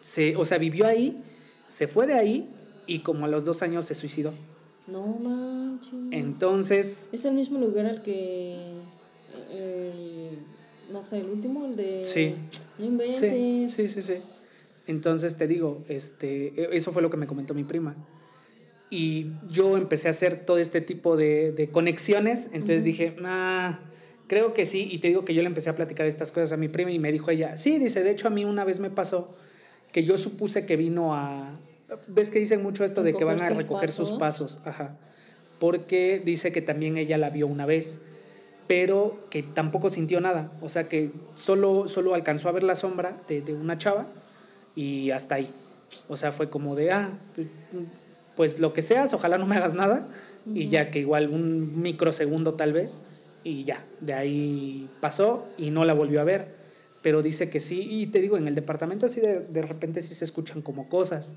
se, 0.02 0.36
o 0.36 0.45
sea, 0.45 0.58
vivió 0.58 0.88
ahí, 0.88 1.22
se 1.70 1.88
fue 1.88 2.08
de 2.08 2.14
ahí 2.14 2.50
y 2.88 3.00
como 3.00 3.26
a 3.26 3.28
los 3.28 3.45
dos 3.45 3.62
años 3.62 3.86
se 3.86 3.93
suicidó. 3.93 4.34
No 4.88 5.05
manches. 5.07 5.91
Entonces... 6.11 7.09
Es 7.11 7.25
el 7.25 7.33
mismo 7.33 7.59
lugar 7.59 7.85
al 7.85 8.01
que 8.01 8.55
el, 9.51 10.39
no 10.91 11.01
sé, 11.01 11.19
el 11.19 11.29
último, 11.29 11.65
el 11.65 11.75
de... 11.75 12.05
Sí. 12.05 12.35
No 12.79 12.85
inventes. 12.85 13.19
Sí, 13.19 13.67
sí, 13.69 13.88
sí, 13.88 14.01
sí. 14.01 14.13
Entonces 14.88 15.38
te 15.38 15.47
digo, 15.47 15.83
este, 15.89 16.47
e, 16.55 16.77
eso 16.77 16.91
fue 16.91 17.01
lo 17.01 17.09
que 17.09 17.17
me 17.17 17.27
comentó 17.27 17.53
mi 17.53 17.63
prima. 17.63 17.95
Y 18.89 19.31
yo 19.51 19.75
empecé 19.75 20.07
a 20.07 20.11
hacer 20.11 20.45
todo 20.45 20.57
este 20.57 20.79
tipo 20.79 21.17
de, 21.17 21.51
de 21.51 21.69
conexiones, 21.69 22.45
entonces 22.53 22.85
dije, 22.85 23.13
ah, 23.25 23.79
creo 24.27 24.53
que 24.53 24.65
sí, 24.65 24.88
y 24.89 24.99
te 24.99 25.09
digo 25.09 25.25
que 25.25 25.33
yo 25.33 25.41
le 25.41 25.47
empecé 25.49 25.69
a 25.69 25.75
platicar 25.75 26.05
estas 26.05 26.31
cosas 26.31 26.53
a 26.53 26.57
mi 26.57 26.69
prima 26.69 26.91
y 26.91 26.99
me 26.99 27.11
dijo 27.11 27.29
ella, 27.29 27.57
sí, 27.57 27.79
dice, 27.79 28.01
de 28.01 28.11
hecho 28.11 28.27
a 28.27 28.29
mí 28.29 28.45
una 28.45 28.63
vez 28.63 28.79
me 28.79 28.89
pasó 28.89 29.27
que 29.91 30.05
yo 30.05 30.17
supuse 30.17 30.65
que 30.65 30.77
vino 30.77 31.13
a, 31.13 31.59
ves 32.07 32.29
que 32.29 32.39
dicen 32.39 32.63
mucho 32.63 32.83
esto 32.83 33.03
de 33.03 33.13
que 33.13 33.23
van 33.23 33.41
a 33.41 33.49
recoger 33.49 33.89
sus 33.89 34.11
pasos, 34.11 34.61
ajá, 34.65 34.97
porque 35.59 36.21
dice 36.23 36.51
que 36.51 36.61
también 36.61 36.97
ella 36.97 37.17
la 37.17 37.29
vio 37.29 37.47
una 37.47 37.65
vez 37.65 37.99
pero 38.67 39.17
que 39.29 39.43
tampoco 39.43 39.89
sintió 39.89 40.21
nada. 40.21 40.51
O 40.61 40.69
sea, 40.69 40.88
que 40.88 41.11
solo, 41.35 41.88
solo 41.88 42.13
alcanzó 42.13 42.49
a 42.49 42.51
ver 42.51 42.63
la 42.63 42.75
sombra 42.75 43.17
de, 43.27 43.41
de 43.41 43.53
una 43.53 43.77
chava 43.77 44.05
y 44.75 45.11
hasta 45.11 45.35
ahí. 45.35 45.49
O 46.09 46.17
sea, 46.17 46.31
fue 46.31 46.49
como 46.49 46.75
de, 46.75 46.91
ah, 46.91 47.09
pues 48.35 48.59
lo 48.59 48.73
que 48.73 48.81
seas, 48.81 49.13
ojalá 49.13 49.38
no 49.38 49.47
me 49.47 49.55
hagas 49.55 49.73
nada. 49.73 50.07
Y 50.45 50.69
ya 50.69 50.91
que 50.91 50.99
igual 50.99 51.29
un 51.29 51.81
microsegundo 51.81 52.53
tal 52.53 52.73
vez. 52.73 52.99
Y 53.43 53.63
ya, 53.63 53.83
de 54.01 54.13
ahí 54.13 54.89
pasó 54.99 55.47
y 55.57 55.71
no 55.71 55.85
la 55.85 55.93
volvió 55.93 56.21
a 56.21 56.25
ver. 56.25 56.57
Pero 57.02 57.22
dice 57.22 57.50
que 57.50 57.60
sí. 57.60 57.88
Y 57.89 58.08
te 58.08 58.22
digo, 58.22 58.38
en 58.38 58.48
el 58.48 58.56
departamento 58.56 59.06
así 59.06 59.22
de, 59.22 59.39
de 59.41 59.62
repente 59.62 60.02
sí 60.02 60.16
se 60.16 60.26
escuchan 60.26 60.62
como 60.62 60.89
cosas. 60.89 61.34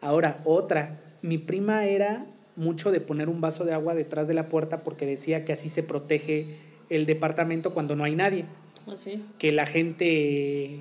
Ahora, 0.00 0.38
otra. 0.44 0.98
Mi 1.22 1.38
prima 1.38 1.86
era 1.86 2.26
mucho 2.56 2.90
de 2.90 3.00
poner 3.00 3.28
un 3.28 3.40
vaso 3.40 3.64
de 3.64 3.72
agua 3.72 3.94
detrás 3.94 4.28
de 4.28 4.34
la 4.34 4.44
puerta 4.44 4.78
porque 4.78 5.06
decía 5.06 5.44
que 5.44 5.52
así 5.52 5.68
se 5.68 5.82
protege 5.82 6.46
el 6.90 7.06
departamento 7.06 7.72
cuando 7.72 7.96
no 7.96 8.04
hay 8.04 8.14
nadie. 8.14 8.44
¿Ah, 8.86 8.94
que 9.38 9.52
la 9.52 9.64
gente 9.64 10.80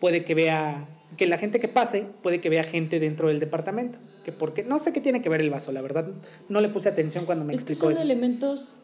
puede 0.00 0.24
que 0.24 0.34
vea, 0.34 0.84
que 1.16 1.26
la 1.26 1.38
gente 1.38 1.60
que 1.60 1.68
pase 1.68 2.06
puede 2.22 2.40
que 2.40 2.48
vea 2.48 2.64
gente 2.64 3.00
dentro 3.00 3.28
del 3.28 3.40
departamento. 3.40 3.98
Que 4.24 4.32
porque, 4.32 4.64
no 4.64 4.78
sé 4.78 4.92
qué 4.92 5.00
tiene 5.00 5.22
que 5.22 5.28
ver 5.28 5.40
el 5.40 5.50
vaso, 5.50 5.72
la 5.72 5.80
verdad. 5.80 6.08
No 6.48 6.60
le 6.60 6.68
puse 6.68 6.88
atención 6.88 7.24
cuando 7.24 7.44
me 7.44 7.54
es 7.54 7.60
explicó 7.60 7.88
que 7.88 7.94
son 7.94 8.02
elementos 8.02 8.76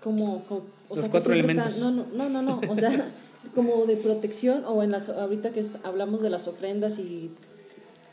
como, 0.00 0.42
Los 0.90 1.02
cuatro 1.08 1.32
elementos. 1.32 1.78
no, 1.78 1.90
no, 1.90 2.28
no, 2.28 2.42
no, 2.42 2.60
o 2.68 2.76
sea, 2.76 2.90
como 3.54 3.86
de 3.86 3.96
protección 3.96 4.64
o 4.66 4.82
en 4.82 4.90
las, 4.90 5.08
ahorita 5.08 5.50
que 5.50 5.64
hablamos 5.82 6.22
de 6.22 6.30
las 6.30 6.48
ofrendas 6.48 6.98
y, 6.98 7.30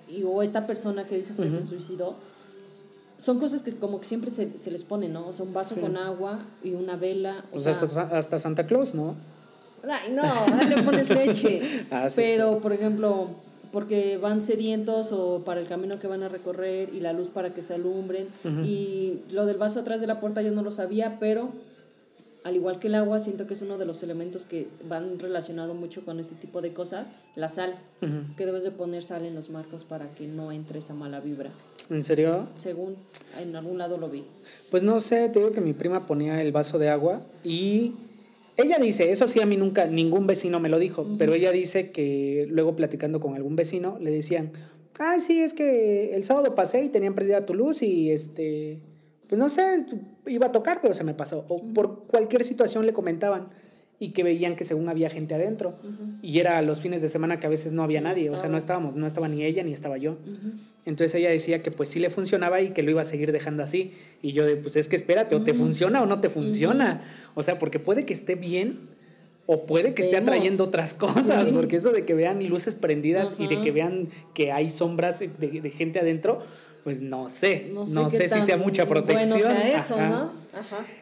y 0.10 0.24
o 0.24 0.42
esta 0.42 0.68
persona 0.68 1.06
que 1.06 1.16
dices 1.16 1.38
que 1.38 1.50
se 1.50 1.64
suicidó 1.64 2.16
son 3.20 3.40
cosas 3.40 3.62
que 3.62 3.76
como 3.76 4.00
que 4.00 4.08
siempre 4.08 4.32
se, 4.32 4.58
se 4.58 4.72
les 4.72 4.84
pone, 4.84 5.10
¿no? 5.10 5.28
O 5.28 5.34
sea, 5.34 5.46
un 5.46 5.54
vaso 5.54 5.76
con 5.76 5.98
agua 5.98 6.40
y 6.64 6.74
una 6.74 6.96
vela. 6.96 7.44
O, 7.52 7.60
sea, 7.60 7.74
hasta 7.74 8.40
Santa 8.40 8.66
Claus, 8.66 8.96
¿no? 8.96 9.16
Ay, 9.88 10.12
no, 10.12 10.24
le 10.68 10.82
pones 10.84 11.10
leche. 11.10 11.86
Ah, 11.92 12.08
Pero, 12.16 12.60
por 12.60 12.72
ejemplo, 12.72 13.28
porque 13.72 14.18
van 14.18 14.42
sedientos 14.42 15.12
o 15.12 15.44
para 15.44 15.60
el 15.60 15.68
camino 15.68 16.00
que 16.00 16.08
van 16.08 16.24
a 16.24 16.30
recorrer 16.30 16.94
y 16.94 17.02
la 17.02 17.14
luz 17.14 17.28
para 17.28 17.54
que 17.54 17.62
se 17.62 17.74
alumbren. 17.74 18.30
Y 18.64 19.20
lo 19.32 19.46
del 19.46 19.58
vaso 19.58 19.82
atrás 19.82 20.00
de 20.00 20.08
la 20.08 20.20
puerta 20.22 20.42
yo 20.42 20.52
no 20.52 20.62
lo 20.62 20.72
sabía, 20.72 21.18
pero 21.20 21.50
al 22.44 22.56
igual 22.56 22.80
que 22.80 22.88
el 22.88 22.96
agua, 22.96 23.20
siento 23.20 23.48
que 23.48 23.54
es 23.54 23.62
uno 23.62 23.78
de 23.78 23.86
los 23.86 24.02
elementos 24.02 24.46
que 24.46 24.68
van 24.88 25.20
relacionado 25.20 25.74
mucho 25.74 26.04
con 26.06 26.20
este 26.20 26.36
tipo 26.36 26.62
de 26.62 26.72
cosas. 26.72 27.12
La 27.36 27.48
sal, 27.48 27.76
que 28.38 28.46
debes 28.46 28.64
de 28.64 28.72
poner 28.72 29.02
sal 29.02 29.26
en 29.26 29.36
los 29.36 29.50
marcos 29.50 29.84
para 29.84 30.08
que 30.16 30.28
no 30.28 30.52
entre 30.52 30.80
esa 30.80 30.94
mala 30.94 31.20
vibra. 31.20 31.52
¿En 31.90 32.04
serio? 32.04 32.48
Según 32.58 32.96
en 33.38 33.56
algún 33.56 33.78
lado 33.78 33.98
lo 33.98 34.10
vi. 34.10 34.24
Pues 34.72 34.84
no 34.84 35.00
sé, 35.00 35.28
te 35.30 35.40
digo 35.40 35.52
que 35.52 35.62
mi 35.62 35.74
prima 35.74 36.08
ponía 36.08 36.42
el 36.42 36.52
vaso 36.52 36.80
de 36.80 36.90
agua 36.90 37.22
y 37.44 37.94
ella 38.56 38.78
dice, 38.78 39.12
eso 39.12 39.28
sí 39.28 39.42
a 39.42 39.46
mí 39.46 39.58
nunca, 39.58 39.86
ningún 39.86 40.28
vecino 40.28 40.60
me 40.60 40.70
lo 40.70 40.80
dijo, 40.80 41.06
pero 41.18 41.34
ella 41.34 41.52
dice 41.52 41.92
que 41.92 42.46
luego 42.50 42.76
platicando 42.76 43.20
con 43.20 43.36
algún 43.36 43.56
vecino 43.56 43.98
le 44.00 44.12
decían, 44.12 44.52
ah, 45.00 45.18
sí, 45.20 45.40
es 45.40 45.54
que 45.54 46.14
el 46.14 46.24
sábado 46.24 46.56
pasé 46.56 46.84
y 46.84 46.90
tenían 46.90 47.16
perdida 47.16 47.46
tu 47.46 47.54
luz 47.54 47.82
y 47.82 48.12
este, 48.12 48.80
pues 49.30 49.38
no 49.38 49.50
sé, 49.50 49.86
iba 50.26 50.48
a 50.48 50.52
tocar, 50.52 50.82
pero 50.82 50.96
se 50.96 51.04
me 51.04 51.14
pasó. 51.14 51.46
O 51.48 51.62
por 51.74 52.04
cualquier 52.08 52.44
situación 52.44 52.86
le 52.88 52.94
comentaban 52.94 53.48
y 54.00 54.10
que 54.10 54.24
veían 54.24 54.56
que 54.56 54.64
según 54.64 54.90
había 54.90 55.10
gente 55.10 55.36
adentro. 55.36 55.74
Y 56.24 56.40
era 56.40 56.60
los 56.64 56.82
fines 56.82 57.04
de 57.04 57.10
semana 57.10 57.40
que 57.40 57.46
a 57.46 57.50
veces 57.50 57.72
no 57.72 57.84
había 57.84 58.02
nadie, 58.02 58.32
o 58.32 58.38
sea, 58.38 58.50
no 58.50 58.58
estábamos, 58.58 58.96
no 58.96 59.06
estaba 59.06 59.28
ni 59.28 59.44
ella 59.44 59.64
ni 59.64 59.72
estaba 59.72 59.98
yo. 59.98 60.18
Entonces 60.86 61.14
ella 61.16 61.30
decía 61.30 61.62
que 61.62 61.70
pues 61.70 61.90
sí 61.90 62.00
le 62.00 62.10
funcionaba 62.10 62.60
y 62.62 62.70
que 62.70 62.82
lo 62.82 62.90
iba 62.90 63.04
a 63.04 63.06
seguir 63.06 63.32
dejando 63.32 63.62
así. 63.62 63.94
Y 64.24 64.32
yo 64.32 64.46
de, 64.46 64.56
pues 64.56 64.76
es 64.76 64.88
que 64.88 64.96
espérate, 64.96 65.36
o 65.36 65.44
te 65.44 65.54
funciona 65.54 66.02
o 66.02 66.08
no 66.08 66.22
te 66.22 66.30
funciona. 66.30 67.04
O 67.36 67.44
sea, 67.44 67.60
porque 67.60 67.78
puede 67.78 68.06
que 68.06 68.14
esté 68.14 68.34
bien 68.34 68.80
o 69.46 69.66
puede 69.66 69.94
que 69.94 70.02
esté 70.02 70.18
atrayendo 70.18 70.64
otras 70.64 70.94
cosas, 70.94 71.50
porque 71.50 71.76
eso 71.76 71.92
de 71.92 72.04
que 72.04 72.14
vean 72.16 72.48
luces 72.48 72.74
prendidas 72.74 73.36
y 73.38 73.48
de 73.48 73.62
que 73.62 73.72
vean 73.72 74.08
que 74.34 74.52
hay 74.52 74.70
sombras 74.70 75.20
de, 75.20 75.28
de 75.28 75.70
gente 75.72 76.00
adentro, 76.00 76.42
pues 76.84 77.02
no 77.02 77.30
sé, 77.30 77.72
no 77.74 78.10
sé, 78.10 78.28
si 78.28 78.40
sea 78.40 78.58
mucha 78.58 78.88
protección. 78.88 79.52
eso, 79.52 80.00
¿no? 80.00 80.32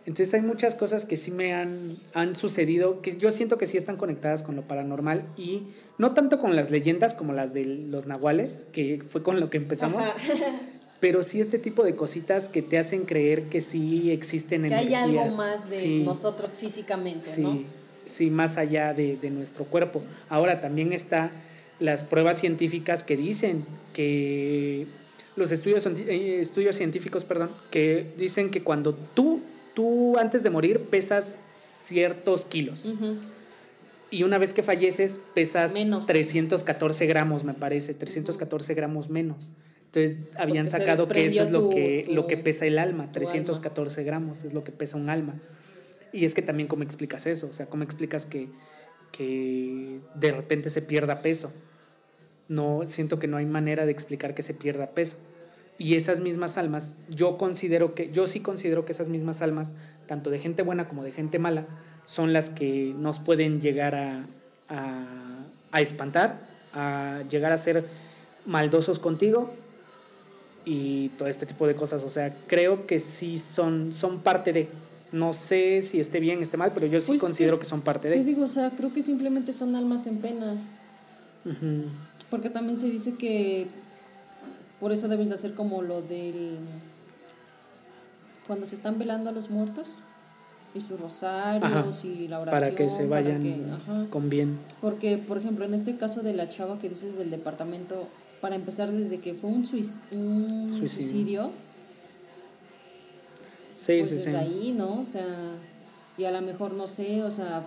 Entonces 0.06 0.34
hay 0.34 0.42
muchas 0.42 0.76
cosas 0.76 1.06
que 1.06 1.18
sí 1.18 1.32
me 1.32 1.54
han, 1.54 1.98
han 2.14 2.36
sucedido, 2.36 3.02
que 3.02 3.16
yo 3.18 3.32
siento 3.32 3.58
que 3.58 3.68
sí 3.68 3.78
están 3.78 3.98
conectadas 3.98 4.44
con 4.44 4.56
lo 4.56 4.64
paranormal 4.64 5.24
y 5.38 5.64
no 5.98 6.14
tanto 6.14 6.40
con 6.40 6.56
las 6.56 6.72
leyendas 6.72 7.14
como 7.14 7.34
las 7.34 7.54
de 7.54 7.66
los 7.66 8.08
nahuales, 8.08 8.66
que 8.72 9.00
fue 9.00 9.24
con 9.24 9.40
lo 9.40 9.50
que 9.50 9.58
empezamos. 9.58 10.04
pero 11.00 11.24
sí 11.24 11.40
este 11.40 11.60
tipo 11.60 11.84
de 11.84 11.96
cositas 11.96 12.50
que 12.50 12.62
te 12.62 12.78
hacen 12.78 13.06
creer 13.06 13.44
que 13.44 13.62
sí 13.62 14.12
existen 14.12 14.64
que 14.64 14.74
hay 14.74 14.94
algo 14.94 15.26
más 15.36 15.70
de 15.70 16.00
nosotros 16.00 16.52
físicamente, 16.52 17.26
sí, 17.26 17.42
¿no? 17.42 17.64
Sí, 18.06 18.30
más 18.30 18.58
allá 18.58 18.94
de, 18.94 19.18
de 19.18 19.30
nuestro 19.30 19.66
cuerpo. 19.66 20.02
Ahora 20.30 20.62
también 20.62 20.94
está 20.94 21.30
las 21.80 22.04
pruebas 22.04 22.40
científicas 22.40 23.04
que 23.04 23.18
dicen 23.18 23.66
que 23.94 24.88
los 25.38 25.52
estudios, 25.52 25.86
eh, 25.86 26.40
estudios 26.42 26.76
científicos, 26.76 27.24
perdón, 27.24 27.50
que 27.70 28.06
dicen 28.18 28.50
que 28.50 28.64
cuando 28.64 28.94
tú, 28.94 29.42
tú 29.74 30.18
antes 30.18 30.44
de 30.44 30.50
morir 30.50 30.82
pesas 30.82 31.38
ciertos 31.86 32.44
kilos. 32.44 32.84
Y 34.10 34.24
una 34.24 34.38
vez 34.40 34.54
que 34.54 34.64
falleces 34.64 35.20
pesas 35.34 35.74
314 36.06 37.06
gramos, 37.06 37.44
me 37.44 37.54
parece, 37.54 37.94
314 37.94 38.74
gramos 38.74 39.10
menos. 39.10 39.52
Entonces 39.86 40.18
habían 40.38 40.70
sacado 40.70 41.08
que 41.08 41.26
eso 41.26 41.44
es 41.44 41.52
lo, 41.52 41.70
que, 41.70 42.06
lo 42.10 42.28
que 42.28 42.38
pesa 42.38 42.66
el 42.66 42.80
alma, 42.80 43.12
314 43.12 44.04
gramos 44.04 44.44
es 44.44 44.54
lo 44.54 44.64
que 44.64 44.72
pesa 44.72 44.98
un 44.98 45.10
alma. 45.10 45.36
Y 46.12 46.26
es 46.26 46.34
que 46.34 46.42
también 46.42 46.68
cómo 46.68 46.84
explicas 46.84 47.28
eso, 47.28 47.48
o 47.48 47.54
sea, 47.54 47.68
cómo 47.68 47.84
explicas 47.84 48.26
que, 48.26 48.48
que 49.12 50.00
de 50.16 50.32
repente 50.32 50.70
se 50.70 50.82
pierda 50.82 51.22
peso 51.22 51.52
no 52.50 52.82
siento 52.86 53.20
que 53.20 53.28
no 53.28 53.38
hay 53.38 53.46
manera 53.46 53.86
de 53.86 53.92
explicar 53.92 54.34
que 54.34 54.44
se 54.44 54.54
pierda 54.54 54.88
peso. 54.88 55.18
Y 55.80 55.96
esas 55.96 56.22
mismas 56.22 56.58
almas, 56.58 56.96
yo 57.08 57.38
considero 57.38 57.94
que, 57.94 58.12
yo 58.12 58.26
sí 58.26 58.40
considero 58.40 58.86
que 58.86 58.94
esas 58.94 59.10
mismas 59.10 59.42
almas, 59.42 59.76
tanto 60.08 60.32
de 60.32 60.40
gente 60.40 60.64
buena 60.64 60.88
como 60.88 61.04
de 61.04 61.12
gente 61.12 61.38
mala, 61.38 61.66
son 62.08 62.34
las 62.34 62.50
que 62.50 62.96
nos 62.98 63.20
pueden 63.20 63.62
llegar 63.62 63.94
a, 63.94 64.24
a, 64.70 65.82
espantar, 65.82 66.40
a 66.74 67.22
llegar 67.30 67.52
a 67.52 67.58
ser 67.58 67.86
maldosos 68.46 68.98
contigo 68.98 69.54
y 70.66 71.10
todo 71.10 71.28
este 71.28 71.46
tipo 71.46 71.68
de 71.68 71.76
cosas. 71.76 72.04
O 72.04 72.10
sea, 72.10 72.34
creo 72.48 72.88
que 72.88 73.00
sí 73.00 73.38
son, 73.38 73.94
son 73.94 74.20
parte 74.20 74.54
de. 74.54 74.70
No 75.12 75.32
sé 75.32 75.82
si 75.84 76.00
esté 76.00 76.20
bien, 76.20 76.42
esté 76.42 76.58
mal, 76.58 76.72
pero 76.74 76.88
yo 76.88 77.00
sí 77.00 77.08
pues 77.08 77.22
considero 77.22 77.60
que 77.60 77.66
son 77.66 77.82
parte 77.82 78.10
de. 78.10 78.16
Te 78.16 78.24
digo, 78.24 78.44
o 78.44 78.48
sea, 78.48 78.72
creo 78.72 78.92
que 78.94 79.02
simplemente 79.02 79.54
son 79.54 79.76
almas 79.76 80.08
en 80.08 80.18
pena. 80.18 80.56
Porque 82.30 82.50
también 82.50 82.78
se 82.78 82.88
dice 82.90 83.14
que 83.14 83.68
por 84.80 84.92
eso 84.92 85.08
debes 85.08 85.30
de 85.30 85.36
hacer 85.36 85.54
como 85.56 85.82
lo 85.82 86.02
del... 86.02 86.58
Cuando 88.46 88.66
se 88.66 88.76
están 88.76 88.98
velando 89.00 89.30
a 89.30 89.34
los 89.34 89.50
muertos 89.50 89.90
y 90.76 90.82
sus 90.82 91.00
rosarios 91.00 91.64
Ajá, 91.72 92.08
y 92.08 92.28
la 92.28 92.40
oración. 92.40 92.62
para 92.62 92.76
que 92.76 92.90
se 92.90 93.06
vayan 93.08 93.42
que- 93.42 93.62
ajá. 93.72 94.06
con 94.10 94.30
bien. 94.30 94.58
Porque, 94.82 95.18
por 95.18 95.38
ejemplo, 95.38 95.66
en 95.66 95.74
este 95.74 95.98
caso 95.98 96.22
de 96.22 96.34
la 96.34 96.50
chava 96.50 96.78
que 96.80 96.90
dices 96.90 97.18
del 97.18 97.30
departamento, 97.32 98.08
para 98.42 98.56
empezar 98.56 98.92
desde 98.92 99.20
que 99.20 99.34
fue 99.34 99.50
un, 99.50 99.66
suic- 99.68 100.00
un 100.12 100.70
Suicidio. 100.70 100.90
suicidio, 100.90 101.52
Sí, 103.78 103.98
pues 104.00 104.10
sí, 104.10 104.18
sí. 104.20 104.36
ahí, 104.36 104.74
¿no? 104.78 105.00
O 105.00 105.06
sea, 105.06 105.26
y 106.18 106.26
a 106.26 106.32
lo 106.32 106.42
mejor, 106.42 106.74
no 106.74 106.88
sé, 106.88 107.24
o 107.24 107.32
sea, 107.32 107.64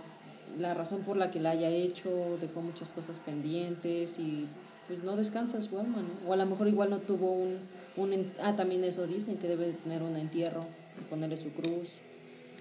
la 0.59 0.75
razón 0.75 1.03
por 1.03 1.17
la 1.17 1.31
que 1.31 1.41
la 1.41 1.51
haya 1.51 1.69
hecho, 1.71 2.39
dejó 2.41 2.61
muchas 2.61 2.93
cosas 2.93 3.19
pendientes 3.19 4.19
y 4.19 4.47
pues 4.87 5.05
no 5.05 5.17
descansa 5.17 5.61
su 5.61 5.79
alma, 5.79 5.99
¿no? 5.99 6.29
O 6.29 6.33
a 6.33 6.37
lo 6.37 6.47
mejor 6.47 6.69
igual 6.69 6.91
no 6.91 6.99
tuvo 6.99 7.33
un, 7.33 7.57
un 7.97 8.27
ah, 8.43 8.57
también 8.57 8.83
eso 8.85 9.07
dicen, 9.07 9.37
que 9.37 9.49
debe 9.49 9.73
tener 9.73 10.03
un 10.03 10.17
entierro 10.17 10.65
y 11.01 11.05
ponerle 11.05 11.37
su 11.37 11.51
cruz. 11.51 11.89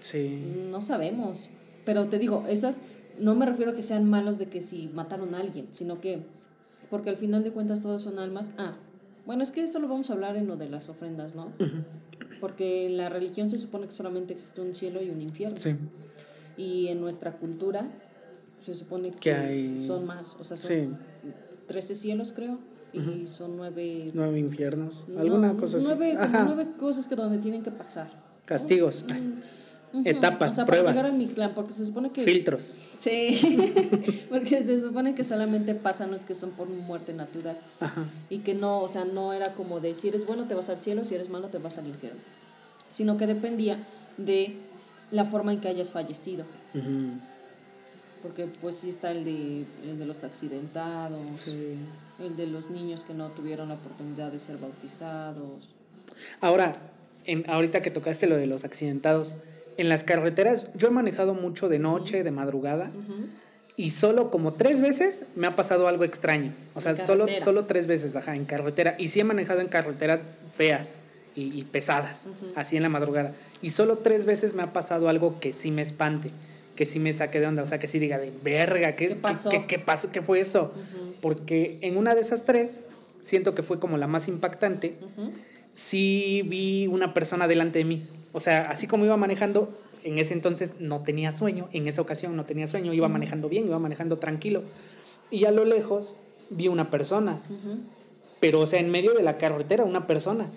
Sí. 0.01 0.67
No 0.69 0.81
sabemos. 0.81 1.49
Pero 1.85 2.07
te 2.07 2.19
digo, 2.19 2.45
esas 2.47 2.79
no 3.19 3.35
me 3.35 3.45
refiero 3.45 3.71
a 3.71 3.75
que 3.75 3.81
sean 3.81 4.09
malos 4.09 4.37
de 4.37 4.47
que 4.47 4.61
si 4.61 4.89
mataron 4.93 5.35
a 5.35 5.39
alguien, 5.39 5.67
sino 5.71 5.99
que, 5.99 6.23
porque 6.89 7.09
al 7.09 7.17
final 7.17 7.43
de 7.43 7.51
cuentas 7.51 7.81
todos 7.81 8.01
son 8.01 8.19
almas. 8.19 8.51
Ah, 8.57 8.75
bueno, 9.25 9.43
es 9.43 9.51
que 9.51 9.61
eso 9.61 9.79
lo 9.79 9.87
vamos 9.87 10.09
a 10.09 10.13
hablar 10.13 10.37
en 10.37 10.47
lo 10.47 10.55
de 10.55 10.69
las 10.69 10.89
ofrendas, 10.89 11.35
¿no? 11.35 11.51
Porque 12.39 12.85
en 12.85 12.97
la 12.97 13.09
religión 13.09 13.49
se 13.49 13.57
supone 13.57 13.85
que 13.85 13.91
solamente 13.91 14.33
existe 14.33 14.61
un 14.61 14.73
cielo 14.73 15.01
y 15.03 15.09
un 15.09 15.21
infierno. 15.21 15.57
Sí. 15.57 15.75
Y 16.59 16.89
en 16.89 16.99
nuestra 16.99 17.31
cultura 17.37 17.87
se 18.59 18.73
supone 18.73 19.11
que, 19.11 19.33
hay- 19.33 19.77
son 19.87 20.05
más, 20.05 20.35
o 20.39 20.43
sea, 20.43 20.57
son 20.57 20.69
Sí. 20.69 20.89
13 21.67 21.95
cielos, 21.95 22.33
creo, 22.35 22.59
y 22.91 23.27
son 23.27 23.55
nueve... 23.55 24.11
Nueve 24.13 24.39
infiernos. 24.39 25.05
no, 25.07 25.19
Alguna 25.21 25.53
cosa 25.53 25.77
así. 25.77 25.85
nueve, 25.87 26.17
cosas 26.77 27.07
que 27.07 27.15
donde 27.15 27.37
tienen 27.37 27.63
que 27.63 27.71
pasar. 27.71 28.09
Castigos. 28.45 29.05
Etapas, 30.05 30.51
o 30.53 30.55
sea, 30.57 30.65
pruebas. 30.65 30.93
Para 30.93 31.07
llegar 31.07 31.15
a 31.15 31.17
mi 31.17 31.27
clan, 31.33 31.51
porque 31.55 31.73
se 31.73 31.85
supone 31.85 32.11
que... 32.11 32.23
Filtros. 32.25 32.79
Sí, 32.99 33.39
porque 34.29 34.61
se 34.63 34.81
supone 34.81 35.15
que 35.15 35.23
solamente 35.23 35.73
pasan 35.75 36.11
los 36.11 36.21
que 36.21 36.35
son 36.35 36.51
por 36.51 36.67
muerte 36.67 37.13
natural. 37.13 37.57
Ajá. 37.79 38.03
Y 38.29 38.39
que 38.39 38.53
no, 38.53 38.81
o 38.81 38.87
sea, 38.87 39.05
no 39.05 39.31
era 39.33 39.53
como 39.53 39.79
de 39.79 39.95
si 39.95 40.09
eres 40.09 40.25
bueno 40.27 40.45
te 40.47 40.53
vas 40.53 40.69
al 40.69 40.77
cielo, 40.79 41.03
si 41.05 41.15
eres 41.15 41.29
malo 41.29 41.47
te 41.47 41.57
vas 41.59 41.77
al 41.77 41.87
infierno. 41.87 42.19
Sino 42.91 43.17
que 43.17 43.25
dependía 43.25 43.79
de 44.17 44.57
la 45.11 45.25
forma 45.25 45.53
en 45.53 45.59
que 45.61 45.67
hayas 45.67 45.89
fallecido. 45.89 46.45
Porque 48.21 48.47
pues 48.61 48.75
sí 48.75 48.89
está 48.89 49.11
el 49.11 49.23
de, 49.23 49.63
el 49.83 49.97
de 49.97 50.05
los 50.05 50.23
accidentados, 50.23 51.21
Sí. 51.43 51.77
el 52.19 52.35
de 52.35 52.47
los 52.47 52.69
niños 52.69 53.03
que 53.07 53.13
no 53.13 53.29
tuvieron 53.29 53.69
la 53.69 53.75
oportunidad 53.75 54.31
de 54.31 54.39
ser 54.39 54.57
bautizados. 54.57 55.73
Ahora, 56.41 56.75
en, 57.25 57.49
ahorita 57.49 57.81
que 57.81 57.91
tocaste 57.91 58.27
lo 58.27 58.35
de 58.35 58.45
los 58.45 58.65
accidentados, 58.65 59.37
en 59.77 59.87
las 59.87 60.03
carreteras 60.03 60.67
yo 60.75 60.89
he 60.89 60.91
manejado 60.91 61.33
mucho 61.33 61.69
de 61.69 61.79
noche, 61.79 62.23
de 62.25 62.31
madrugada, 62.31 62.91
y 63.77 63.91
solo 63.91 64.29
como 64.29 64.51
tres 64.53 64.81
veces 64.81 65.23
me 65.37 65.47
ha 65.47 65.55
pasado 65.55 65.87
algo 65.87 66.03
extraño. 66.03 66.51
O 66.75 66.81
sea, 66.81 66.95
solo, 66.95 67.25
solo 67.41 67.63
tres 67.65 67.87
veces, 67.87 68.17
ajá, 68.17 68.35
en 68.35 68.43
carretera. 68.43 68.95
Y 68.99 69.07
sí 69.07 69.21
he 69.21 69.23
manejado 69.23 69.61
en 69.61 69.67
carreteras 69.69 70.19
feas 70.57 70.95
y, 71.39 71.59
y 71.59 71.63
pesadas, 71.63 72.25
así 72.55 72.77
en 72.77 72.83
la 72.83 72.89
madrugada. 72.89 73.33
Y 73.61 73.69
solo 73.69 73.97
tres 73.97 74.25
veces 74.25 74.53
me 74.53 74.63
ha 74.63 74.73
pasado 74.73 75.09
algo 75.09 75.39
que 75.39 75.53
sí 75.53 75.71
me 75.71 75.81
espante, 75.81 76.31
que 76.75 76.85
sí 76.85 76.99
me 76.99 77.11
saque 77.13 77.39
de 77.39 77.47
onda, 77.47 77.63
o 77.63 77.67
sea, 77.67 77.79
que 77.79 77.87
sí 77.87 77.99
diga 77.99 78.17
de 78.17 78.31
verga, 78.43 78.95
¿qué, 78.95 79.09
¿Qué 79.09 79.15
pasó? 79.15 79.49
¿Qué, 79.49 79.65
qué 79.65 79.79
pasó? 79.79 80.11
¿Qué 80.11 80.21
fue 80.21 80.39
eso? 80.39 80.73
Porque 81.21 81.77
en 81.81 81.97
una 81.97 82.15
de 82.15 82.21
esas 82.21 82.45
tres, 82.45 82.79
siento 83.23 83.55
que 83.55 83.63
fue 83.63 83.79
como 83.79 83.97
la 83.97 84.07
más 84.07 84.27
impactante, 84.27 84.95
sí 85.73 86.41
vi 86.45 86.87
una 86.87 87.13
persona 87.13 87.47
delante 87.47 87.79
de 87.79 87.85
mí. 87.85 88.03
O 88.31 88.39
sea, 88.39 88.69
así 88.69 88.87
como 88.87 89.05
iba 89.05 89.17
manejando, 89.17 89.75
en 90.03 90.17
ese 90.17 90.33
entonces 90.33 90.75
no 90.79 91.01
tenía 91.01 91.31
sueño, 91.31 91.69
en 91.73 91.87
esa 91.87 92.01
ocasión 92.01 92.35
no 92.35 92.45
tenía 92.45 92.67
sueño, 92.67 92.93
iba 92.93 93.07
manejando 93.07 93.49
bien, 93.49 93.65
iba 93.65 93.79
manejando 93.79 94.17
tranquilo. 94.17 94.63
Y 95.31 95.45
a 95.45 95.51
lo 95.51 95.65
lejos 95.65 96.15
vi 96.49 96.67
una 96.67 96.89
persona, 96.89 97.39
pero 98.39 98.61
o 98.61 98.65
sea, 98.65 98.79
en 98.79 98.89
medio 98.89 99.13
de 99.13 99.23
la 99.23 99.37
carretera, 99.37 99.83
una 99.83 100.07
persona. 100.07 100.47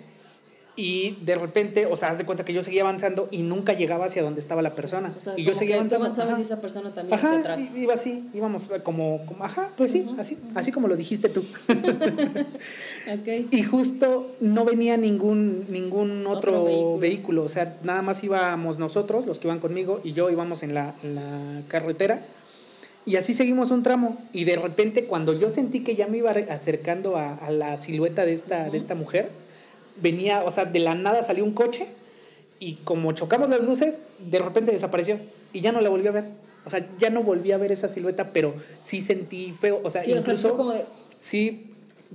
Y 0.75 1.17
de 1.21 1.35
repente, 1.35 1.85
o 1.85 1.95
sea, 1.95 2.09
haz 2.09 2.17
de 2.17 2.25
cuenta 2.25 2.43
que 2.43 2.51
yo 2.51 2.63
seguía 2.63 2.81
avanzando 2.81 3.27
y 3.29 3.43
nunca 3.43 3.73
llegaba 3.73 4.05
hacia 4.05 4.23
donde 4.23 4.39
estaba 4.39 4.63
la 4.63 4.71
persona. 4.71 5.13
O 5.15 5.19
sea, 5.21 5.33
y 5.37 5.43
yo 5.43 5.53
seguía 5.53 5.75
avanzando. 5.75 6.05
avanzabas 6.05 6.39
y 6.39 6.41
esa 6.41 6.61
persona 6.61 6.89
también 6.89 7.13
hacia 7.19 7.29
Ajá, 7.29 7.39
atrás. 7.39 7.61
i- 7.75 7.79
iba 7.83 7.93
así, 7.93 8.23
íbamos 8.33 8.71
como, 8.81 9.21
como 9.27 9.43
ajá, 9.45 9.69
pues 9.77 9.91
sí, 9.91 10.07
así, 10.17 10.35
así 10.55 10.71
como 10.71 10.87
lo 10.87 10.95
dijiste 10.95 11.29
tú. 11.29 11.43
Ok. 13.13 13.51
Y 13.51 13.63
justo 13.63 14.31
no 14.39 14.65
venía 14.65 14.97
ningún, 14.97 15.65
ningún 15.69 16.25
otro, 16.25 16.61
Otro 16.61 16.65
vehículo. 16.65 16.97
vehículo. 16.99 17.43
o 17.43 17.49
sea, 17.49 17.77
nada 17.83 18.01
más 18.01 18.23
íbamos 18.23 18.79
nosotros, 18.79 19.25
los 19.25 19.39
que 19.39 19.47
iban 19.47 19.59
conmigo, 19.59 19.99
y 20.03 20.13
yo 20.13 20.29
íbamos 20.29 20.63
en 20.63 20.73
la, 20.73 20.95
en 21.03 21.15
la 21.15 21.61
carretera. 21.67 22.21
Y 23.05 23.17
así 23.17 23.33
seguimos 23.33 23.69
un 23.71 23.83
tramo. 23.83 24.17
Y 24.31 24.45
de 24.45 24.55
repente, 24.55 25.05
cuando 25.05 25.33
yo 25.33 25.49
sentí 25.49 25.81
que 25.83 25.95
ya 25.95 26.07
me 26.07 26.17
iba 26.19 26.31
acercando 26.31 27.17
a, 27.17 27.35
a 27.35 27.51
la 27.51 27.75
silueta 27.77 28.25
de 28.25 28.31
esta, 28.33 28.69
de 28.69 28.77
esta 28.77 28.95
mujer, 28.95 29.29
venía, 30.01 30.43
o 30.43 30.51
sea, 30.51 30.65
de 30.65 30.79
la 30.79 30.95
nada 30.95 31.23
salió 31.23 31.43
un 31.43 31.53
coche 31.53 31.85
y 32.59 32.75
como 32.83 33.11
chocamos 33.13 33.49
las 33.49 33.63
luces, 33.63 34.03
de 34.19 34.39
repente 34.39 34.71
desapareció 34.71 35.17
y 35.51 35.61
ya 35.61 35.71
no 35.71 35.81
la 35.81 35.89
volví 35.89 36.07
a 36.07 36.11
ver. 36.11 36.25
O 36.65 36.69
sea, 36.69 36.85
ya 36.97 37.09
no 37.09 37.23
volví 37.23 37.51
a 37.51 37.57
ver 37.57 37.71
esa 37.73 37.89
silueta, 37.89 38.29
pero 38.31 38.53
sí 38.83 39.01
sentí 39.01 39.53
feo. 39.59 39.79
O 39.83 39.89
sea, 39.89 40.01
Sí, 40.01 40.13
o 40.13 40.21
sea, 40.21 40.33
incluso, 40.33 40.55
como 40.55 40.71
de... 40.71 40.85
Sí, 41.19 41.65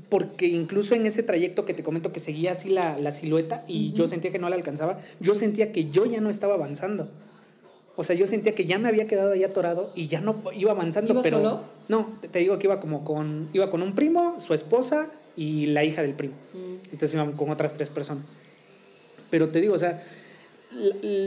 porque 0.08 0.46
incluso 0.46 0.94
en 0.94 1.04
ese 1.06 1.22
trayecto 1.22 1.64
que 1.66 1.74
te 1.74 1.82
comento 1.82 2.12
que 2.12 2.20
seguía 2.20 2.52
así 2.52 2.70
la, 2.70 2.98
la 2.98 3.12
silueta 3.12 3.62
y 3.68 3.92
yo 3.92 4.08
sentía 4.08 4.30
que 4.30 4.38
no 4.38 4.48
la 4.48 4.56
alcanzaba, 4.56 4.98
yo 5.20 5.34
sentía 5.34 5.70
que 5.72 5.90
yo 5.90 6.06
ya 6.06 6.20
no 6.20 6.30
estaba 6.30 6.54
avanzando. 6.54 7.08
O 7.96 8.04
sea, 8.04 8.14
yo 8.14 8.26
sentía 8.28 8.54
que 8.54 8.64
ya 8.64 8.78
me 8.78 8.88
había 8.88 9.08
quedado 9.08 9.32
ahí 9.32 9.42
atorado 9.44 9.90
y 9.96 10.06
ya 10.06 10.20
no 10.20 10.36
iba 10.54 10.70
avanzando, 10.70 11.12
¿Iba 11.12 11.22
pero 11.22 11.38
solo? 11.38 11.60
no, 11.88 12.06
te- 12.20 12.28
te 12.28 12.38
digo 12.38 12.56
que 12.58 12.68
iba 12.68 12.80
como 12.80 13.04
con 13.04 13.48
iba 13.52 13.68
con 13.70 13.82
un 13.82 13.94
primo, 13.96 14.38
su 14.40 14.54
esposa 14.54 15.08
y 15.38 15.66
la 15.66 15.84
hija 15.84 16.02
del 16.02 16.14
primo. 16.14 16.34
Entonces 16.92 17.14
iban 17.14 17.32
con 17.32 17.48
otras 17.50 17.72
tres 17.74 17.90
personas. 17.90 18.24
Pero 19.30 19.50
te 19.50 19.60
digo, 19.60 19.74
o 19.74 19.78
sea, 19.78 20.02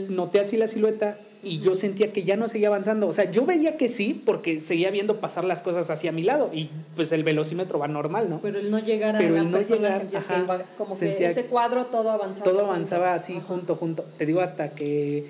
noté 0.08 0.40
así 0.40 0.56
la 0.56 0.66
silueta 0.68 1.16
y 1.44 1.58
yo 1.58 1.74
sentía 1.74 2.12
que 2.12 2.22
ya 2.22 2.36
no 2.36 2.46
seguía 2.46 2.68
avanzando. 2.68 3.08
O 3.08 3.12
sea, 3.12 3.30
yo 3.30 3.44
veía 3.46 3.76
que 3.76 3.88
sí, 3.88 4.20
porque 4.24 4.60
seguía 4.60 4.90
viendo 4.90 5.16
pasar 5.20 5.44
las 5.44 5.62
cosas 5.62 5.90
hacia 5.90 6.12
mi 6.12 6.22
lado 6.22 6.50
y 6.52 6.68
pues 6.94 7.10
el 7.12 7.24
velocímetro 7.24 7.78
va 7.78 7.88
normal, 7.88 8.28
¿no? 8.30 8.40
Pero 8.40 8.58
el 8.60 8.70
no 8.70 8.78
llegar 8.78 9.16
a 9.16 9.18
Pero 9.18 9.34
la 9.36 9.42
no 9.44 9.50
persona 9.52 9.76
llegar, 9.80 9.98
sentías 10.00 10.24
ajá, 10.26 10.34
que 10.36 10.40
iba 10.42 10.58
como 10.78 10.94
sentía- 10.96 11.16
que 11.18 11.26
ese 11.26 11.44
cuadro 11.46 11.86
todo 11.86 12.10
avanzaba. 12.10 12.44
todo 12.44 12.60
avanzaba 12.66 13.14
así 13.14 13.36
Ajá. 13.38 13.46
junto, 13.46 13.74
junto. 13.76 14.04
Te 14.18 14.26
digo 14.26 14.40
hasta 14.40 14.70
que 14.70 15.26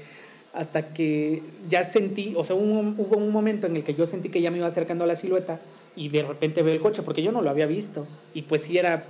hasta 0.54 0.92
que 0.92 1.42
ya 1.70 1.82
sentí, 1.82 2.34
o 2.36 2.44
sea, 2.44 2.56
un, 2.56 2.94
hubo 2.98 3.16
un 3.16 3.30
momento 3.30 3.66
en 3.66 3.74
el 3.76 3.84
que 3.84 3.94
yo 3.94 4.04
sentí 4.04 4.28
que 4.28 4.42
ya 4.42 4.50
me 4.50 4.58
iba 4.58 4.66
acercando 4.66 5.02
a 5.04 5.06
la 5.06 5.16
silueta 5.16 5.58
y 5.96 6.08
de 6.08 6.22
repente 6.22 6.62
veo 6.62 6.74
el 6.74 6.80
coche 6.80 7.02
porque 7.02 7.22
yo 7.22 7.32
no 7.32 7.42
lo 7.42 7.50
había 7.50 7.66
visto 7.66 8.06
y 8.34 8.42
pues 8.42 8.62
sí 8.62 8.78
era 8.78 9.04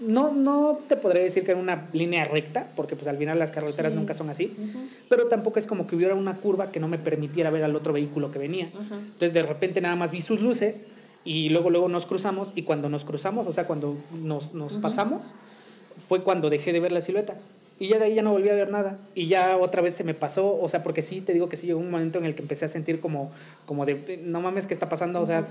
no 0.00 0.30
no 0.32 0.78
te 0.88 0.96
podré 0.96 1.22
decir 1.22 1.44
que 1.44 1.52
era 1.52 1.60
una 1.60 1.88
línea 1.94 2.24
recta 2.26 2.66
porque 2.76 2.96
pues 2.96 3.08
al 3.08 3.16
final 3.16 3.38
las 3.38 3.52
carreteras 3.52 3.92
Sí. 3.92 3.98
nunca 3.98 4.12
son 4.12 4.28
así, 4.28 4.54
pero 5.08 5.26
tampoco 5.28 5.58
es 5.58 5.66
como 5.66 5.86
que 5.86 5.96
hubiera 5.96 6.14
una 6.14 6.36
curva 6.36 6.66
que 6.68 6.80
no 6.80 6.88
me 6.88 6.98
permitiera 6.98 7.48
ver 7.50 7.64
al 7.64 7.74
otro 7.74 7.94
vehículo 7.94 8.30
que 8.30 8.38
venía. 8.38 8.66
Ajá. 8.74 8.96
Entonces 8.98 9.32
de 9.32 9.42
repente 9.42 9.80
nada 9.80 9.96
más 9.96 10.12
vi 10.12 10.20
sus 10.20 10.42
luces 10.42 10.86
y 11.24 11.48
luego 11.48 11.70
luego 11.70 11.88
nos 11.88 12.04
cruzamos 12.04 12.52
y 12.54 12.62
cuando 12.62 12.90
nos 12.90 13.04
cruzamos, 13.04 13.46
o 13.46 13.52
sea, 13.54 13.66
cuando 13.66 13.96
nos, 14.22 14.52
nos 14.52 14.74
pasamos, 14.74 15.32
fue 16.08 16.22
cuando 16.22 16.50
dejé 16.50 16.72
de 16.74 16.80
ver 16.80 16.92
la 16.92 17.00
silueta. 17.00 17.36
Y 17.78 17.88
ya 17.88 17.98
de 17.98 18.06
ahí 18.06 18.14
ya 18.14 18.22
no 18.22 18.32
volví 18.32 18.48
a 18.48 18.54
ver 18.54 18.70
nada. 18.70 18.98
Y 19.14 19.26
ya 19.26 19.58
otra 19.58 19.82
vez 19.82 19.92
se 19.92 20.02
me 20.02 20.14
pasó, 20.14 20.58
o 20.58 20.66
sea, 20.68 20.82
porque 20.82 21.02
sí, 21.02 21.20
te 21.20 21.34
digo 21.34 21.48
que 21.50 21.58
sí 21.58 21.66
llegó 21.66 21.78
un 21.80 21.90
momento 21.90 22.18
en 22.18 22.24
el 22.24 22.34
que 22.34 22.40
empecé 22.40 22.64
a 22.64 22.68
sentir 22.68 23.00
como, 23.00 23.32
como 23.66 23.84
de, 23.84 24.22
no 24.24 24.40
mames, 24.40 24.66
¿qué 24.66 24.72
está 24.72 24.88
pasando? 24.88 25.20
O 25.20 25.26
sea, 25.26 25.46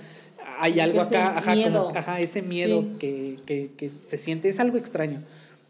hay 0.60 0.80
algo 0.80 1.02
ese 1.02 1.18
acá, 1.18 1.38
ajá, 1.38 1.56
miedo. 1.56 1.86
como- 1.88 1.98
ajá, 1.98 2.20
ese 2.20 2.42
miedo 2.42 2.82
Sí. 2.82 2.98
que, 3.00 3.40
que, 3.46 3.72
que 3.78 3.90
se 3.90 4.18
siente, 4.18 4.50
es 4.50 4.60
algo 4.60 4.78
extraño. 4.78 5.20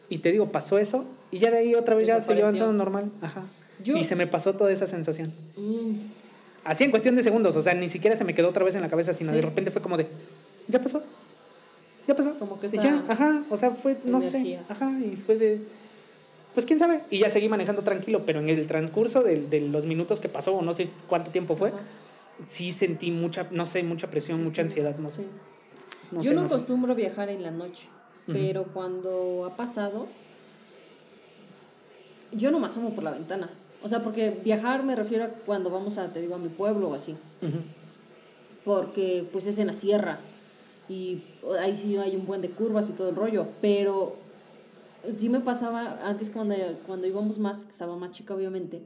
Y 0.10 0.20
te 0.20 0.32
digo, 0.32 0.52
pasó 0.52 0.78
eso 0.78 1.06
y 1.32 1.40
ya 1.40 1.50
de 1.52 1.58
ahí 1.58 1.76
otra 1.76 1.96
vez 1.96 2.08
ya 2.08 2.22
siguió 2.22 2.36
Desapareció. 2.46 2.66
avanzando 2.66 2.74
normal. 2.84 3.12
Ajá. 3.22 3.44
Yo- 3.84 3.98
Y 3.98 4.04
se 4.04 4.16
me 4.16 4.28
pasó 4.28 4.54
toda 4.56 4.72
esa 4.72 4.88
sensación. 4.88 5.34
Mm, 5.58 5.96
Así 6.64 6.84
en 6.84 6.90
cuestión 6.90 7.16
de 7.16 7.22
segundos, 7.24 7.56
o 7.58 7.62
sea, 7.62 7.76
ni 7.76 7.90
siquiera 7.90 8.16
se 8.16 8.24
me 8.24 8.34
quedó 8.34 8.50
otra 8.50 8.64
vez 8.66 8.74
en 8.74 8.82
la 8.82 8.90
cabeza, 8.90 9.14
sino 9.14 9.30
Sí. 9.30 9.36
de 9.36 9.42
repente 9.44 9.70
fue 9.70 9.84
como 9.84 9.98
de, 9.98 10.08
ya 10.68 10.80
pasó, 10.82 11.04
ya 12.08 12.16
pasó. 12.16 12.34
Como 12.40 12.60
que 12.60 12.66
Y 12.68 12.78
ya, 12.80 13.04
ajá, 13.08 13.44
o 13.52 13.56
sea, 13.58 13.70
fue, 13.72 13.96
no 14.04 14.18
energía. 14.20 14.60
sé, 14.60 14.66
ajá, 14.74 14.92
y 15.00 15.16
fue 15.16 15.36
de, 15.36 15.62
pues 16.56 16.66
quién 16.66 16.80
sabe, 16.80 17.02
y 17.12 17.20
ya 17.20 17.30
seguí 17.30 17.50
manejando 17.50 17.84
tranquilo, 17.84 18.24
pero 18.26 18.40
en 18.40 18.50
el 18.50 18.66
transcurso 18.66 19.22
de, 19.22 19.42
de 19.42 19.60
los 19.62 19.86
minutos 19.86 20.20
que 20.20 20.28
pasó, 20.30 20.56
o 20.56 20.62
no 20.64 20.74
sé 20.74 20.88
cuánto 21.08 21.30
tiempo 21.30 21.56
fue, 21.56 21.70
Ajá. 21.70 21.78
Sí 22.48 22.72
sentí 22.72 23.12
mucha, 23.12 23.48
no 23.52 23.66
sé, 23.66 23.84
mucha 23.84 24.10
presión, 24.10 24.44
mucha 24.44 24.62
ansiedad, 24.62 24.98
no 24.98 25.10
sé. 25.10 25.24
sí. 25.24 25.30
No 26.12 26.22
Yo 26.22 26.30
sé, 26.30 26.36
no, 26.36 26.42
no 26.44 26.50
sé. 26.50 26.56
acostumbro 26.56 26.94
viajar 26.96 27.30
en 27.30 27.42
la 27.42 27.52
noche, 27.52 27.84
pero 28.28 28.66
cuando 28.66 29.46
ha 29.46 29.56
pasado, 29.58 30.08
yo 32.32 32.52
no 32.52 32.60
me 32.60 32.68
asomo 32.68 32.92
por 32.94 33.04
la 33.04 33.12
ventana. 33.12 33.50
O 33.82 33.88
sea, 33.88 34.02
porque 34.04 34.32
viajar 34.44 34.84
me 34.84 34.96
refiero 34.96 35.26
a 35.26 35.28
cuando 35.30 35.70
vamos 35.70 35.98
a, 35.98 36.12
te 36.12 36.22
digo, 36.22 36.36
a 36.36 36.40
mi 36.40 36.50
pueblo 36.50 36.90
o 36.90 36.94
así. 36.94 37.12
Ujú. 37.42 37.60
Porque 38.64 39.26
pues 39.32 39.46
es 39.48 39.58
en 39.58 39.68
la 39.68 39.74
sierra. 39.74 40.20
y 40.90 41.24
ahí 41.60 41.76
sí 41.76 41.98
hay 41.98 42.16
un 42.16 42.26
buen 42.28 42.42
de 42.42 42.50
curvas 42.50 42.90
y 42.90 42.94
todo 42.94 43.10
el 43.10 43.16
rollo, 43.16 43.48
pero 43.62 44.16
sí 45.12 45.30
me 45.30 45.40
pasaba 45.40 46.00
antes 46.08 46.30
cuando, 46.30 46.56
cuando 46.86 47.08
íbamos 47.08 47.40
más, 47.40 47.64
que 47.64 47.72
estaba 47.72 47.96
más 47.96 48.12
chica 48.12 48.36
obviamente, 48.36 48.82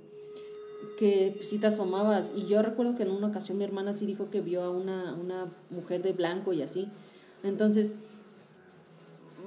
que 0.98 1.34
pues, 1.36 1.50
sí 1.50 1.58
te 1.58 1.68
asomabas. 1.68 2.32
Y 2.36 2.46
yo 2.48 2.62
recuerdo 2.62 2.96
que 2.96 3.04
en 3.04 3.12
una 3.12 3.28
ocasión 3.28 3.58
mi 3.58 3.64
hermana 3.64 3.94
sí 3.94 4.06
dijo 4.06 4.30
que 4.30 4.42
vio 4.42 4.62
a 4.64 4.70
una, 4.70 5.14
una 5.14 5.46
mujer 5.70 6.02
de 6.02 6.14
blanco 6.14 6.54
y 6.54 6.62
así. 6.62 6.90
Entonces, 7.44 7.96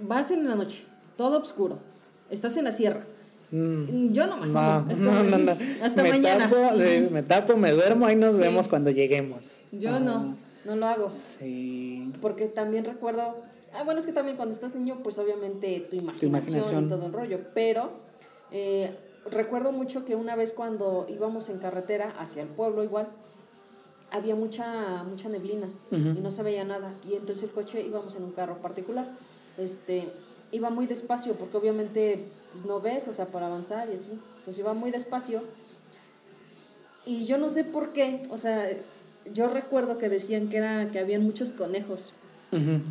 vas 0.03 0.31
en 0.31 0.49
la 0.49 0.55
noche, 0.55 0.85
todo 1.17 1.39
oscuro, 1.41 1.79
estás 2.31 2.57
en 2.57 2.65
la 2.65 2.73
sierra. 2.73 3.05
Mm. 3.51 4.13
Yo 4.13 4.27
no 4.27 4.39
me 4.39 4.47
No, 4.49 4.91
Es 4.91 4.99
no, 4.99 5.23
no, 5.25 5.39
no. 5.39 5.53
Hasta 5.83 6.03
me 6.03 6.09
mañana. 6.11 6.49
Tapo, 6.49 6.79
sí, 6.79 7.07
me 7.11 7.23
tapo, 7.23 7.57
me 7.57 7.73
duermo, 7.73 8.07
ahí 8.07 8.17
nos 8.17 8.37
Sí. 8.37 8.43
vemos 8.43 8.69
cuando 8.69 8.91
lleguemos. 8.91 9.59
Yo 9.73 10.01
no, 10.01 10.17
Ajá. 10.17 10.35
no 10.65 10.77
lo 10.77 10.87
hago. 10.87 11.11
Sí. 11.11 12.11
Porque 12.23 12.47
también 12.47 12.87
recuerdo, 12.87 13.37
ah, 13.75 13.83
bueno, 13.85 14.01
es 14.01 14.07
que 14.07 14.13
también 14.13 14.39
cuando 14.39 14.55
estás 14.55 14.75
niño, 14.75 15.01
pues 15.03 15.19
obviamente 15.19 15.87
tu 15.91 15.97
imaginación, 15.97 16.31
imaginación. 16.31 16.85
y 16.87 16.89
todo 16.89 17.07
el 17.07 17.13
rollo, 17.13 17.41
pero 17.53 17.91
eh, 18.51 18.97
recuerdo 19.31 19.73
mucho 19.73 20.05
que 20.05 20.17
una 20.17 20.37
vez 20.37 20.53
cuando 20.53 21.07
íbamos 21.09 21.49
en 21.49 21.59
carretera 21.59 22.13
hacia 22.19 22.43
el 22.43 22.49
pueblo 22.49 22.83
igual, 22.83 23.09
había 24.11 24.35
mucha, 24.35 25.05
mucha 25.05 25.29
neblina 25.31 25.69
y 25.91 26.21
no 26.21 26.31
se 26.31 26.43
veía 26.43 26.65
nada. 26.65 26.93
Y 27.09 27.15
entonces 27.15 27.45
el 27.45 27.51
coche 27.51 27.83
íbamos 27.83 28.15
en 28.15 28.25
un 28.25 28.33
carro 28.33 28.59
particular. 28.59 29.07
Este, 29.59 30.09
iba 30.51 30.71
muy 30.71 30.87
despacio 30.87 31.35
porque 31.35 31.57
obviamente 31.57 32.23
pues, 32.53 32.65
no 32.65 32.81
ves, 32.81 33.09
o 33.09 33.13
sea, 33.13 33.27
para 33.27 33.47
avanzar 33.47 33.89
y 33.91 33.95
así. 33.95 34.11
Entonces 34.39 34.59
iba 34.59 34.75
muy 34.75 34.91
despacio. 34.91 35.43
Y 37.07 37.25
yo 37.25 37.39
no 37.39 37.49
sé 37.49 37.65
por 37.65 37.93
qué, 37.93 38.27
o 38.31 38.37
sea, 38.39 38.69
yo 39.33 39.49
recuerdo 39.49 39.99
que 39.99 40.09
decían 40.09 40.49
que, 40.49 40.59
era, 40.59 40.91
que 40.91 41.01
habían 41.01 41.23
muchos 41.23 41.53
conejos. 41.53 42.13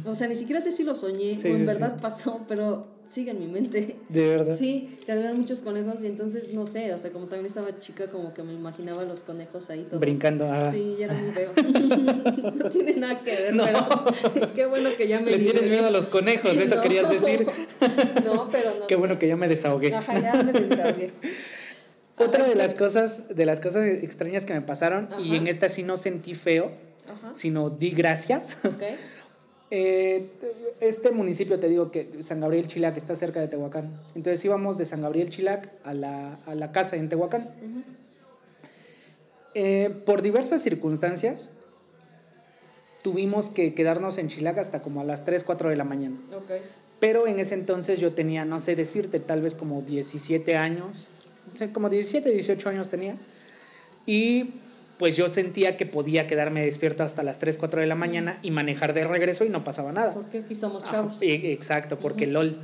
O 0.05 0.15
sea, 0.15 0.27
ni 0.27 0.33
siquiera 0.35 0.59
sé 0.59 0.71
si 0.71 0.83
lo 0.83 0.95
soñé 0.95 1.35
Sí, 1.35 1.47
o 1.47 1.51
en 1.51 1.59
sí, 1.59 1.65
verdad 1.65 1.93
sí. 1.93 2.01
pasó, 2.01 2.41
pero 2.47 2.87
sigue 3.09 3.31
en 3.31 3.39
mi 3.39 3.47
mente. 3.47 3.95
De 4.09 4.27
verdad. 4.29 4.55
Sí, 4.57 4.99
que 5.05 5.11
había 5.11 5.33
muchos 5.33 5.59
conejos 5.59 6.03
y 6.03 6.07
entonces, 6.07 6.53
no 6.53 6.65
sé, 6.65 6.93
o 6.93 6.97
sea, 6.97 7.11
como 7.11 7.25
también 7.25 7.45
estaba 7.45 7.67
chica, 7.79 8.07
como 8.07 8.33
que 8.33 8.43
me 8.43 8.53
imaginaba 8.53 9.03
los 9.03 9.21
conejos 9.21 9.69
ahí 9.69 9.81
todos. 9.83 9.99
Brincando, 9.99 10.45
ah. 10.51 10.69
Sí, 10.69 10.95
ya 10.99 11.05
era 11.05 11.13
muy 11.15 11.31
feo. 11.31 11.51
no 12.55 12.69
tiene 12.69 12.93
nada 12.95 13.19
que 13.21 13.31
ver, 13.31 13.53
No. 13.55 13.63
pero 13.65 14.53
qué 14.55 14.65
bueno 14.65 14.89
que 14.97 15.07
ya 15.07 15.19
me 15.19 15.31
Le 15.31 15.39
tienes 15.39 15.67
miedo 15.67 15.85
a 15.87 15.91
los 15.91 16.07
conejos, 16.07 16.55
eso 16.57 16.75
No. 16.77 16.81
querías 16.81 17.09
decir. 17.09 17.45
No, 18.25 18.47
pero 18.51 18.73
no 18.79 18.87
Qué 18.87 18.95
sé. 18.95 18.99
bueno 18.99 19.17
que 19.19 19.27
ya 19.27 19.35
me 19.35 19.47
desahogué. 19.47 19.93
Ajá, 19.93 20.19
ya 20.19 20.41
me 20.43 20.53
desahogué. 20.53 21.11
Otra 22.17 22.41
Ajá, 22.43 22.49
de 22.49 22.55
las 22.55 22.75
cosas, 22.75 23.21
de 23.35 23.45
las 23.45 23.59
cosas 23.61 23.85
extrañas 23.87 24.45
que 24.45 24.53
me 24.53 24.61
pasaron, 24.61 25.09
y 25.23 25.35
en 25.35 25.47
esta 25.47 25.69
sí 25.69 25.83
no 25.83 25.97
sentí 25.97 26.35
feo, 26.35 26.71
Ajá, 27.07 27.33
sino 27.33 27.69
di 27.71 27.89
gracias. 27.91 28.57
ok. 28.63 28.83
Eh, 29.73 30.25
este 30.81 31.11
municipio, 31.11 31.59
te 31.59 31.69
digo 31.69 31.91
que 31.91 32.21
San 32.21 32.41
Gabriel 32.41 32.67
Chilac 32.67 32.97
está 32.97 33.15
cerca 33.15 33.39
de 33.39 33.47
Tehuacán. 33.47 33.89
Entonces 34.15 34.43
íbamos 34.43 34.77
de 34.77 34.85
San 34.85 35.01
Gabriel 35.01 35.29
Chilac 35.29 35.71
a 35.85 35.93
la, 35.93 36.35
a 36.45 36.55
la 36.55 36.73
casa 36.73 36.97
en 36.97 37.07
Tehuacán. 37.07 37.49
Eh, 39.53 39.93
por 40.05 40.21
diversas 40.21 40.61
circunstancias, 40.61 41.49
tuvimos 43.01 43.49
que 43.49 43.73
quedarnos 43.73 44.17
en 44.17 44.27
Chilac 44.27 44.57
hasta 44.57 44.81
como 44.81 45.01
a 45.01 45.03
las 45.05 45.23
3, 45.23 45.43
4 45.43 45.69
de 45.69 45.75
la 45.77 45.85
mañana. 45.85 46.17
Pero 46.99 47.25
en 47.25 47.39
ese 47.39 47.55
entonces 47.55 47.99
yo 47.99 48.13
tenía, 48.13 48.43
no 48.45 48.59
sé 48.59 48.75
decirte, 48.75 49.19
tal 49.19 49.41
vez 49.41 49.55
como 49.55 49.81
17 49.81 50.55
años, 50.55 51.07
como 51.73 51.89
17, 51.89 52.29
18 52.29 52.69
años 52.69 52.89
tenía. 52.89 53.15
Y 54.05 54.51
pues 55.01 55.17
yo 55.17 55.29
sentía 55.29 55.77
que 55.77 55.87
podía 55.87 56.27
quedarme 56.27 56.63
despierto 56.63 57.01
hasta 57.03 57.23
las 57.23 57.39
3, 57.39 57.57
4 57.57 57.81
de 57.81 57.87
la 57.87 57.95
mañana 57.95 58.37
y 58.43 58.51
manejar 58.51 58.93
de 58.93 59.03
regreso 59.03 59.43
y 59.43 59.49
no 59.49 59.63
pasaba 59.63 59.91
nada. 59.91 60.13
Porque 60.13 60.37
aquí 60.37 60.53
somos 60.53 60.85
chavos. 60.85 61.17
e- 61.23 61.51
exacto, 61.53 61.97
porque 61.97 62.27
LOL. 62.27 62.55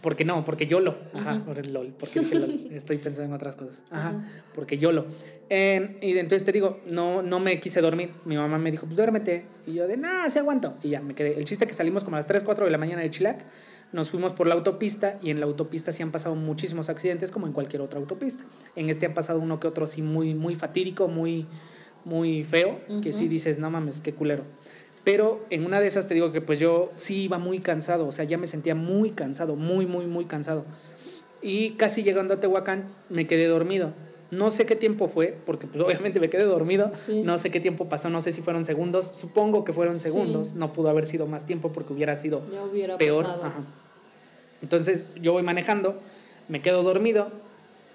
Porque 0.00 0.24
no, 0.24 0.46
porque 0.46 0.64
YOLO. 0.64 0.96
Ajá, 1.12 1.42
por 1.44 1.58
el 1.58 1.74
LOL, 1.74 1.92
porque 1.98 2.22
LOL. 2.22 2.68
Estoy 2.72 2.96
pensando 2.96 3.26
en 3.26 3.32
otras 3.34 3.56
cosas. 3.56 3.82
Ajá, 3.90 4.08
Ajá. 4.08 4.28
porque 4.54 4.78
YOLO. 4.78 5.04
Eh, 5.50 5.98
y 6.00 6.16
entonces 6.16 6.46
te 6.46 6.52
digo, 6.52 6.80
no, 6.86 7.20
no 7.20 7.38
me 7.38 7.60
quise 7.60 7.82
dormir. 7.82 8.08
Mi 8.24 8.38
mamá 8.38 8.56
me 8.56 8.70
dijo, 8.70 8.86
pues 8.86 8.96
duérmete. 8.96 9.44
Y 9.66 9.74
yo 9.74 9.86
de, 9.86 9.98
nada, 9.98 10.30
sí 10.30 10.38
aguanto. 10.38 10.72
Y 10.82 10.88
ya 10.88 11.02
me 11.02 11.14
quedé. 11.14 11.36
El 11.36 11.44
chiste 11.44 11.66
que 11.66 11.74
salimos 11.74 12.02
como 12.02 12.16
a 12.16 12.20
las 12.20 12.26
3, 12.26 12.44
4 12.44 12.64
de 12.64 12.70
la 12.70 12.78
mañana 12.78 13.02
de 13.02 13.10
Chilac. 13.10 13.40
Nos 13.92 14.10
fuimos 14.10 14.32
por 14.32 14.46
la 14.46 14.54
autopista 14.54 15.18
y 15.22 15.30
en 15.30 15.40
la 15.40 15.46
autopista 15.46 15.92
sí 15.92 16.02
han 16.02 16.10
pasado 16.10 16.34
muchísimos 16.34 16.90
accidentes 16.90 17.30
como 17.30 17.46
en 17.46 17.52
cualquier 17.52 17.80
otra 17.80 17.98
autopista. 17.98 18.44
En 18.76 18.90
este 18.90 19.06
han 19.06 19.14
pasado 19.14 19.40
uno 19.40 19.60
que 19.60 19.66
otro 19.66 19.84
así 19.84 20.02
muy, 20.02 20.34
muy 20.34 20.54
fatídico, 20.54 21.08
muy, 21.08 21.46
muy 22.04 22.44
feo, 22.44 22.78
que 23.02 23.12
sí 23.12 23.28
dices, 23.28 23.58
no 23.58 23.70
mames, 23.70 24.00
qué 24.00 24.12
culero. 24.12 24.42
Pero 25.04 25.40
en 25.48 25.64
una 25.64 25.80
de 25.80 25.86
esas 25.86 26.06
te 26.06 26.12
digo 26.12 26.32
que 26.32 26.42
pues 26.42 26.60
yo 26.60 26.90
sí 26.96 27.22
iba 27.22 27.38
muy 27.38 27.60
cansado, 27.60 28.06
o 28.06 28.12
sea, 28.12 28.26
ya 28.26 28.36
me 28.36 28.46
sentía 28.46 28.74
muy 28.74 29.10
cansado, 29.10 29.56
muy, 29.56 29.86
muy, 29.86 30.06
muy 30.06 30.26
cansado. 30.26 30.66
Y 31.40 31.70
casi 31.70 32.02
llegando 32.02 32.34
a 32.34 32.40
Tehuacán 32.40 32.84
me 33.08 33.26
quedé 33.26 33.46
dormido. 33.46 33.94
No 34.30 34.50
sé 34.50 34.66
qué 34.66 34.76
tiempo 34.76 35.08
fue, 35.08 35.36
porque 35.46 35.66
pues 35.66 35.82
obviamente 35.82 36.20
me 36.20 36.28
quedé 36.28 36.44
dormido. 36.44 36.92
Sí. 36.94 37.22
No 37.22 37.38
sé 37.38 37.50
qué 37.50 37.60
tiempo 37.60 37.88
pasó, 37.88 38.10
no 38.10 38.20
sé 38.20 38.30
si 38.32 38.42
fueron 38.42 38.64
segundos. 38.64 39.12
Supongo 39.18 39.64
que 39.64 39.72
fueron 39.72 39.96
Sí. 39.96 40.02
segundos. 40.04 40.54
No 40.54 40.72
pudo 40.72 40.90
haber 40.90 41.06
sido 41.06 41.26
más 41.26 41.46
tiempo 41.46 41.72
porque 41.72 41.92
hubiera 41.94 42.14
sido 42.14 42.42
hubiera 42.70 42.98
peor. 42.98 43.24
Ajá. 43.24 43.52
Entonces 44.62 45.06
yo 45.20 45.32
voy 45.32 45.42
manejando, 45.42 45.94
me 46.48 46.60
quedo 46.60 46.82
dormido 46.82 47.30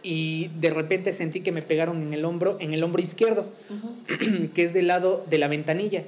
y 0.01 0.47
de 0.59 0.69
repente 0.69 1.13
sentí 1.13 1.41
que 1.41 1.51
me 1.51 1.61
pegaron 1.61 2.01
en 2.01 2.13
el 2.13 2.25
hombro, 2.25 2.57
en 2.59 2.73
el 2.73 2.84
hombro 2.84 3.01
izquierdo, 3.01 3.45
que 4.55 4.63
es 4.63 4.73
del 4.73 4.88
lado 4.88 5.23
de 5.29 5.38
la 5.38 5.47
ventanilla. 5.47 6.03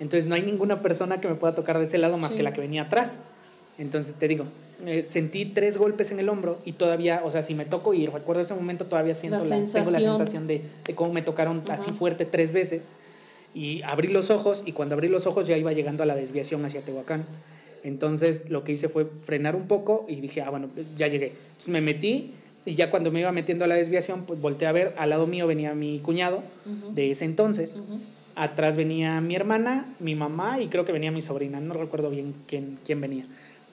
Entonces 0.00 0.26
no 0.28 0.34
hay 0.34 0.42
ninguna 0.42 0.80
persona 0.80 1.20
que 1.20 1.28
me 1.28 1.34
pueda 1.34 1.54
tocar 1.54 1.78
de 1.78 1.84
ese 1.86 1.98
lado 1.98 2.16
más 2.18 2.30
Sí. 2.32 2.36
que 2.38 2.42
la 2.42 2.52
que 2.52 2.60
venía 2.60 2.82
atrás. 2.82 3.22
Entonces 3.78 4.16
te 4.16 4.26
digo, 4.28 4.44
eh, 4.86 5.04
sentí 5.04 5.44
tres 5.46 5.78
golpes 5.78 6.10
en 6.10 6.18
el 6.18 6.28
hombro 6.28 6.58
y 6.64 6.72
todavía, 6.72 7.22
o 7.24 7.30
sea, 7.30 7.42
si 7.42 7.54
me 7.54 7.64
toco 7.64 7.94
y 7.94 8.06
recuerdo 8.06 8.42
ese 8.42 8.54
momento, 8.54 8.86
todavía 8.86 9.14
siento 9.14 9.38
La 9.38 9.44
la, 9.44 9.66
tengo 9.72 9.90
la 9.90 10.00
sensación. 10.00 10.46
de, 10.46 10.62
de 10.86 10.94
cómo 10.94 11.12
me 11.12 11.22
tocaron 11.22 11.60
Ajá. 11.64 11.74
así 11.74 11.90
fuerte 11.92 12.24
tres 12.24 12.52
veces. 12.52 12.90
Y 13.54 13.82
abrí 13.82 14.08
los 14.08 14.30
ojos 14.30 14.62
y 14.66 14.72
cuando 14.72 14.94
abrí 14.94 15.08
los 15.08 15.26
ojos 15.26 15.46
ya 15.46 15.56
iba 15.56 15.72
llegando 15.72 16.02
a 16.02 16.06
la 16.06 16.14
desviación 16.14 16.64
hacia 16.64 16.80
Tehuacán. 16.82 17.24
Entonces 17.84 18.50
lo 18.50 18.64
que 18.64 18.72
hice 18.72 18.88
fue 18.88 19.06
frenar 19.24 19.54
un 19.56 19.66
poco 19.68 20.04
y 20.08 20.16
dije, 20.16 20.42
ah, 20.42 20.50
bueno, 20.50 20.68
ya 20.96 21.06
llegué. 21.06 21.26
Entonces, 21.28 21.68
me 21.68 21.80
metí 21.80 22.32
y 22.64 22.74
ya 22.74 22.90
cuando 22.90 23.10
me 23.10 23.20
iba 23.20 23.32
metiendo 23.32 23.64
a 23.64 23.68
la 23.68 23.76
desviación, 23.76 24.24
pues 24.24 24.40
volteé 24.40 24.68
a 24.68 24.72
ver, 24.72 24.94
al 24.98 25.10
lado 25.10 25.26
mío 25.26 25.46
venía 25.46 25.74
mi 25.74 25.98
cuñado 26.00 26.42
Ujú. 26.66 26.94
de 26.94 27.10
ese 27.10 27.24
entonces. 27.24 27.76
Ujú. 27.76 28.00
Atrás 28.36 28.76
venía 28.76 29.20
mi 29.20 29.34
hermana, 29.34 29.86
mi 29.98 30.14
mamá 30.14 30.60
y 30.60 30.66
creo 30.68 30.84
que 30.84 30.92
venía 30.92 31.10
mi 31.10 31.22
sobrina. 31.22 31.58
No 31.60 31.74
recuerdo 31.74 32.10
bien 32.10 32.34
quién, 32.46 32.78
quién 32.84 33.00
venía. 33.00 33.24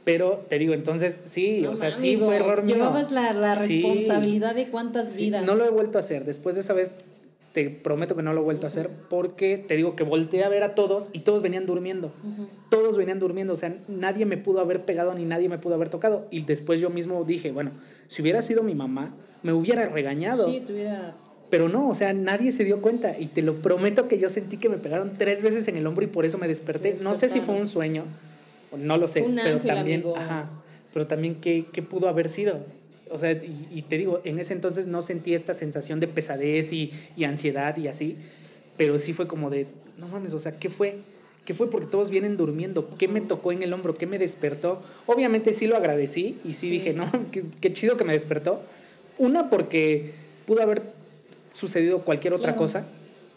Pero 0.05 0.45
te 0.47 0.59
digo, 0.59 0.73
entonces 0.73 1.19
sí, 1.25 1.61
No, 1.61 1.71
o 1.71 1.75
sea, 1.75 1.91
sí 1.91 2.15
fue 2.17 2.37
error 2.37 2.63
mío. 2.63 2.75
Llevabas 2.75 3.11
la, 3.11 3.33
la 3.33 3.55
Sí, 3.55 3.81
responsabilidad 3.81 4.53
de 4.55 4.67
cuántas 4.67 5.09
sí, 5.09 5.17
vidas. 5.17 5.43
no 5.45 5.55
lo 5.55 5.65
he 5.65 5.69
vuelto 5.71 5.97
a 5.97 6.01
hacer. 6.01 6.25
Después 6.25 6.55
de 6.55 6.61
esa 6.61 6.73
vez, 6.73 6.95
te 7.53 7.69
prometo 7.69 8.15
que 8.15 8.21
no 8.21 8.31
lo 8.33 8.41
he 8.41 8.43
vuelto 8.43 8.67
a 8.67 8.69
hacer 8.69 8.89
porque 9.09 9.57
te 9.57 9.75
digo 9.75 9.95
que 9.95 10.03
volteé 10.03 10.43
a 10.43 10.49
ver 10.49 10.61
a 10.61 10.75
todos 10.75 11.09
y 11.13 11.21
todos 11.21 11.41
venían 11.41 11.65
durmiendo. 11.65 12.11
Ujú. 12.23 12.47
Todos 12.69 12.97
venían 12.97 13.17
durmiendo, 13.19 13.53
o 13.53 13.57
sea, 13.57 13.73
nadie 13.87 14.25
me 14.25 14.37
pudo 14.37 14.59
haber 14.59 14.85
pegado 14.85 15.13
ni 15.15 15.25
nadie 15.25 15.49
me 15.49 15.57
pudo 15.57 15.73
haber 15.73 15.89
tocado. 15.89 16.27
Y 16.31 16.43
después 16.43 16.79
yo 16.79 16.89
mismo 16.91 17.23
dije, 17.25 17.51
bueno, 17.51 17.71
si 18.07 18.21
hubiera 18.21 18.41
sido 18.43 18.61
mi 18.61 18.75
mamá, 18.75 19.11
me 19.41 19.53
hubiera 19.53 19.85
regañado. 19.87 20.45
Sí, 20.51 20.61
tuviera. 20.67 21.15
Pero 21.49 21.69
no, 21.69 21.89
o 21.89 21.93
sea, 21.93 22.11
nadie 22.13 22.51
se 22.51 22.63
dio 22.65 22.81
cuenta. 22.81 23.17
Y 23.17 23.27
te 23.27 23.41
lo 23.41 23.55
prometo 23.55 24.07
que 24.07 24.19
yo 24.19 24.29
sentí 24.29 24.57
que 24.57 24.67
me 24.69 24.77
pegaron 24.77 25.13
tres 25.17 25.41
veces 25.41 25.67
en 25.67 25.77
el 25.77 25.87
hombro 25.87 26.03
y 26.03 26.07
por 26.07 26.25
eso 26.25 26.37
me 26.37 26.47
desperté. 26.47 26.93
No 27.01 27.15
sé 27.15 27.29
si 27.29 27.39
fue 27.39 27.55
un 27.55 27.67
sueño, 27.67 28.03
no 28.77 28.97
lo 28.97 29.07
sé. 29.07 29.21
Un 29.21 29.35
pero 29.35 29.55
ángel, 29.57 29.67
también, 29.75 30.01
amigo. 30.01 30.17
ajá, 30.17 30.49
pero 30.93 31.07
también 31.07 31.35
qué, 31.35 31.65
qué 31.71 31.81
pudo 31.81 32.07
haber 32.07 32.29
sido. 32.29 32.59
O 33.11 33.17
sea, 33.19 33.31
y, 33.31 33.67
y 33.71 33.81
te 33.83 33.97
digo, 33.97 34.21
en 34.23 34.39
ese 34.39 34.53
entonces 34.53 34.87
no 34.87 35.01
sentí 35.01 35.33
esta 35.33 35.53
sensación 35.53 35.99
de 35.99 36.07
pesadez 36.07 36.73
y, 36.73 36.91
y 37.15 37.23
ansiedad 37.25 37.75
y 37.77 37.87
así. 37.87 38.17
Pero 38.77 38.97
sí 38.99 39.13
fue 39.13 39.27
como 39.27 39.49
de, 39.49 39.67
no 39.97 40.07
mames, 40.07 40.33
o 40.33 40.39
sea, 40.39 40.57
¿qué 40.57 40.69
fue? 40.69 40.95
¿Qué 41.45 41.53
fue? 41.53 41.69
Porque 41.69 41.85
todos 41.87 42.09
vienen 42.09 42.35
durmiendo. 42.37 42.89
¿Qué 42.97 43.07
me 43.07 43.21
tocó 43.21 43.51
en 43.51 43.61
el 43.61 43.71
hombro? 43.73 43.95
¿Qué 43.95 44.07
me 44.07 44.17
despertó? 44.17 44.81
Obviamente 45.05 45.53
sí 45.53 45.67
lo 45.67 45.77
agradecí 45.77 46.39
y 46.43 46.51
sí, 46.53 46.61
Sí. 46.61 46.69
dije, 46.71 46.93
no, 46.93 47.09
qué, 47.31 47.43
qué 47.61 47.71
chido 47.71 47.95
que 47.97 48.03
me 48.03 48.13
despertó. 48.13 48.61
Una, 49.19 49.49
porque 49.49 50.11
pudo 50.47 50.63
haber 50.63 50.81
sucedido 51.53 51.99
cualquier 51.99 52.33
otra 52.33 52.47
Claro. 52.53 52.57
cosa 52.57 52.87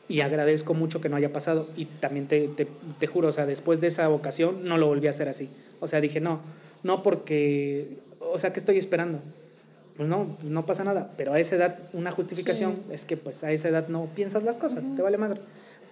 y 0.08 0.20
agradezco 0.22 0.74
mucho 0.74 1.00
que 1.00 1.08
no 1.08 1.16
haya 1.16 1.32
pasado. 1.32 1.68
Y 1.76 1.84
también 1.84 2.26
te, 2.26 2.48
te, 2.48 2.66
te 2.98 3.06
juro, 3.06 3.28
o 3.28 3.32
sea, 3.32 3.46
después 3.46 3.80
de 3.80 3.88
esa 3.88 4.08
ocasión 4.10 4.64
no 4.64 4.78
lo 4.78 4.86
volví 4.86 5.06
a 5.06 5.10
hacer 5.10 5.28
así. 5.28 5.48
O 5.80 5.86
sea, 5.86 6.00
dije, 6.00 6.20
no, 6.20 6.40
no 6.82 7.02
porque, 7.02 7.98
o 8.20 8.38
sea, 8.38 8.52
¿qué 8.52 8.58
estoy 8.58 8.78
esperando? 8.78 9.20
Pues 9.96 10.08
no, 10.08 10.36
no 10.44 10.64
pasa 10.64 10.84
nada. 10.84 11.12
Pero 11.16 11.32
a 11.32 11.40
esa 11.40 11.56
edad, 11.56 11.78
una 11.92 12.10
justificación 12.10 12.74
Sí. 12.88 12.94
es 12.94 13.04
que 13.04 13.16
pues 13.16 13.44
a 13.44 13.52
esa 13.52 13.68
edad 13.68 13.88
no 13.88 14.06
piensas 14.06 14.42
las 14.42 14.58
cosas, 14.58 14.84
te 14.96 15.02
vale 15.02 15.18
madre. 15.18 15.40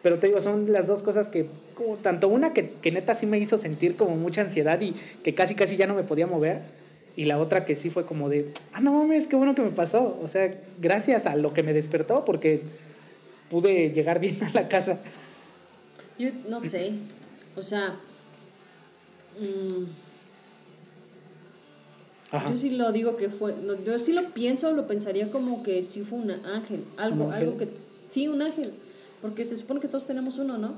Pero 0.02 0.18
te 0.18 0.28
digo, 0.28 0.40
son 0.40 0.72
las 0.72 0.86
dos 0.86 1.02
cosas 1.02 1.28
que, 1.28 1.46
como, 1.74 1.96
tanto 1.96 2.28
una 2.28 2.52
que, 2.52 2.70
que 2.80 2.92
neta 2.92 3.14
sí 3.14 3.26
me 3.26 3.38
hizo 3.38 3.58
sentir 3.58 3.96
como 3.96 4.16
mucha 4.16 4.42
ansiedad 4.42 4.80
y 4.80 4.94
que 5.24 5.34
casi 5.34 5.54
casi 5.54 5.76
ya 5.76 5.86
no 5.86 5.94
me 5.94 6.04
podía 6.04 6.26
mover, 6.26 6.60
y 7.16 7.24
la 7.24 7.38
otra 7.38 7.64
que 7.64 7.74
sí 7.74 7.88
fue 7.88 8.04
como 8.04 8.28
de, 8.28 8.52
ah, 8.74 8.80
no 8.80 8.92
mames, 8.92 9.26
qué 9.26 9.36
bueno 9.36 9.54
que 9.54 9.62
me 9.62 9.70
pasó. 9.70 10.18
O 10.22 10.28
sea, 10.28 10.54
gracias 10.78 11.26
a 11.26 11.34
lo 11.34 11.54
que 11.54 11.62
me 11.62 11.72
despertó, 11.72 12.24
porque 12.26 12.60
pude 13.50 13.90
llegar 13.90 14.18
bien 14.20 14.42
a 14.44 14.50
la 14.50 14.68
casa. 14.68 14.98
Yo 16.18 16.30
no 16.48 16.60
sé. 16.60 16.92
O 17.56 17.62
sea, 17.62 17.94
Mm. 19.38 19.84
Yo 22.50 22.56
sí 22.56 22.70
lo 22.70 22.90
digo 22.92 23.16
que 23.16 23.28
fue, 23.28 23.54
no, 23.62 23.82
yo 23.84 23.98
sí 23.98 24.12
lo 24.12 24.30
pienso, 24.30 24.72
lo 24.72 24.86
pensaría 24.86 25.30
como 25.30 25.62
que 25.62 25.82
sí 25.82 26.02
fue 26.02 26.18
un 26.18 26.30
ángel, 26.30 26.84
algo, 26.96 27.26
¿Un 27.26 27.32
ángel? 27.32 27.48
algo 27.48 27.58
que, 27.58 27.68
sí, 28.08 28.28
un 28.28 28.42
ángel, 28.42 28.72
porque 29.22 29.44
se 29.44 29.56
supone 29.56 29.80
que 29.80 29.88
todos 29.88 30.06
tenemos 30.06 30.36
uno, 30.38 30.58
¿no? 30.58 30.74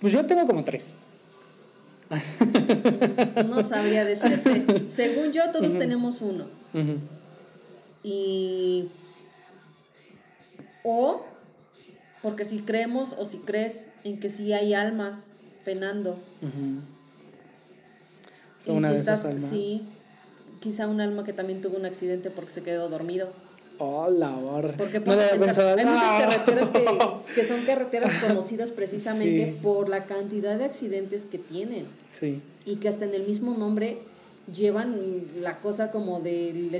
Pues 0.00 0.12
yo 0.12 0.24
tengo 0.24 0.46
como 0.46 0.64
tres. 0.64 0.94
No 3.48 3.62
sabría 3.62 4.04
decirte. 4.04 4.88
Según 4.88 5.32
yo, 5.32 5.50
todos 5.50 5.76
tenemos 5.78 6.20
uno. 6.20 6.44
Ujú. 6.72 6.98
Y. 8.02 8.88
O, 10.84 11.24
porque 12.24 12.46
si 12.46 12.60
creemos 12.60 13.14
o 13.18 13.26
si 13.26 13.36
crees 13.36 13.86
en 14.02 14.18
que 14.18 14.30
sí 14.30 14.52
hay 14.54 14.72
almas 14.72 15.28
penando. 15.64 16.12
Ujú. 16.40 16.80
Y 18.66 18.70
Una 18.70 18.88
si 18.88 18.94
de 18.94 19.00
esas 19.02 19.18
estás, 19.20 19.24
almas. 19.34 19.50
sí, 19.50 19.86
quizá 20.60 20.86
un 20.86 21.02
alma 21.02 21.22
que 21.22 21.34
también 21.34 21.60
tuvo 21.60 21.76
un 21.76 21.84
accidente 21.84 22.30
porque 22.30 22.50
se 22.50 22.62
quedó 22.62 22.88
dormido. 22.88 23.28
Hola, 23.78 24.30
borra. 24.30 24.72
Porque 24.78 25.00
No 25.00 25.04
pensar, 25.04 25.38
pensado. 25.38 25.76
hay 25.76 25.84
muchas 25.84 26.12
No. 26.12 26.18
carreteras 26.18 26.70
que, 26.70 27.34
que 27.34 27.44
son 27.46 27.60
carreteras 27.66 28.14
conocidas 28.26 28.72
precisamente 28.72 29.52
Sí. 29.52 29.58
por 29.62 29.90
la 29.90 30.04
cantidad 30.06 30.56
de 30.56 30.64
accidentes 30.64 31.22
que 31.26 31.36
tienen 31.38 31.84
Sí. 32.18 32.40
y 32.64 32.76
que 32.76 32.88
hasta 32.88 33.04
en 33.04 33.12
el 33.14 33.24
mismo 33.26 33.54
nombre 33.54 33.98
llevan 34.54 34.98
la 35.40 35.58
cosa 35.60 35.90
como 35.90 36.20
del 36.20 36.74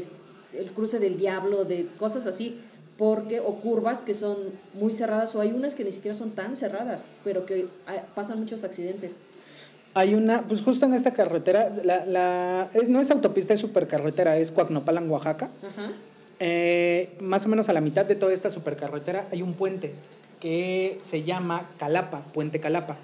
el 0.55 0.71
cruce 0.71 1.01
del 1.01 1.19
diablo, 1.19 1.65
de 1.65 1.87
cosas 1.99 2.27
así, 2.27 2.57
porque 2.99 3.41
o 3.41 3.57
curvas 3.57 3.99
que 3.99 4.15
son 4.15 4.37
muy 4.75 4.93
cerradas 4.93 5.35
o 5.35 5.41
hay 5.41 5.51
unas 5.53 5.75
que 5.75 5.85
ni 5.85 5.93
siquiera 5.93 6.15
son 6.15 6.31
tan 6.31 6.57
cerradas, 6.57 7.05
pero 7.25 7.47
que 7.47 7.67
ah, 7.87 8.03
pasan 8.15 8.39
muchos 8.39 8.65
accidentes. 8.65 9.19
Hay 9.95 10.15
una, 10.15 10.43
pues 10.43 10.63
justo 10.63 10.87
en 10.87 10.95
esta 10.95 11.13
carretera, 11.13 11.73
la, 11.85 12.05
la, 12.07 12.69
es, 12.75 12.89
no 12.89 13.01
es 13.01 13.11
autopista, 13.11 13.55
es 13.55 13.61
supercarretera, 13.61 14.37
es 14.39 14.51
Coacnopalan, 14.51 15.09
Oaxaca. 15.09 15.51
Ajá. 15.63 15.93
Eh, 16.41 17.11
más 17.21 17.45
o 17.45 17.49
menos 17.49 17.69
a 17.69 17.73
la 17.73 17.81
mitad 17.81 18.05
de 18.05 18.17
toda 18.17 18.33
esta 18.33 18.51
supercarretera 18.51 19.25
hay 19.31 19.41
un 19.43 19.55
puente 19.55 19.93
que 20.41 20.99
se 21.03 21.23
llama 21.23 21.69
Calapa, 21.79 22.23
Puente 22.35 22.61
Calapa. 22.61 22.97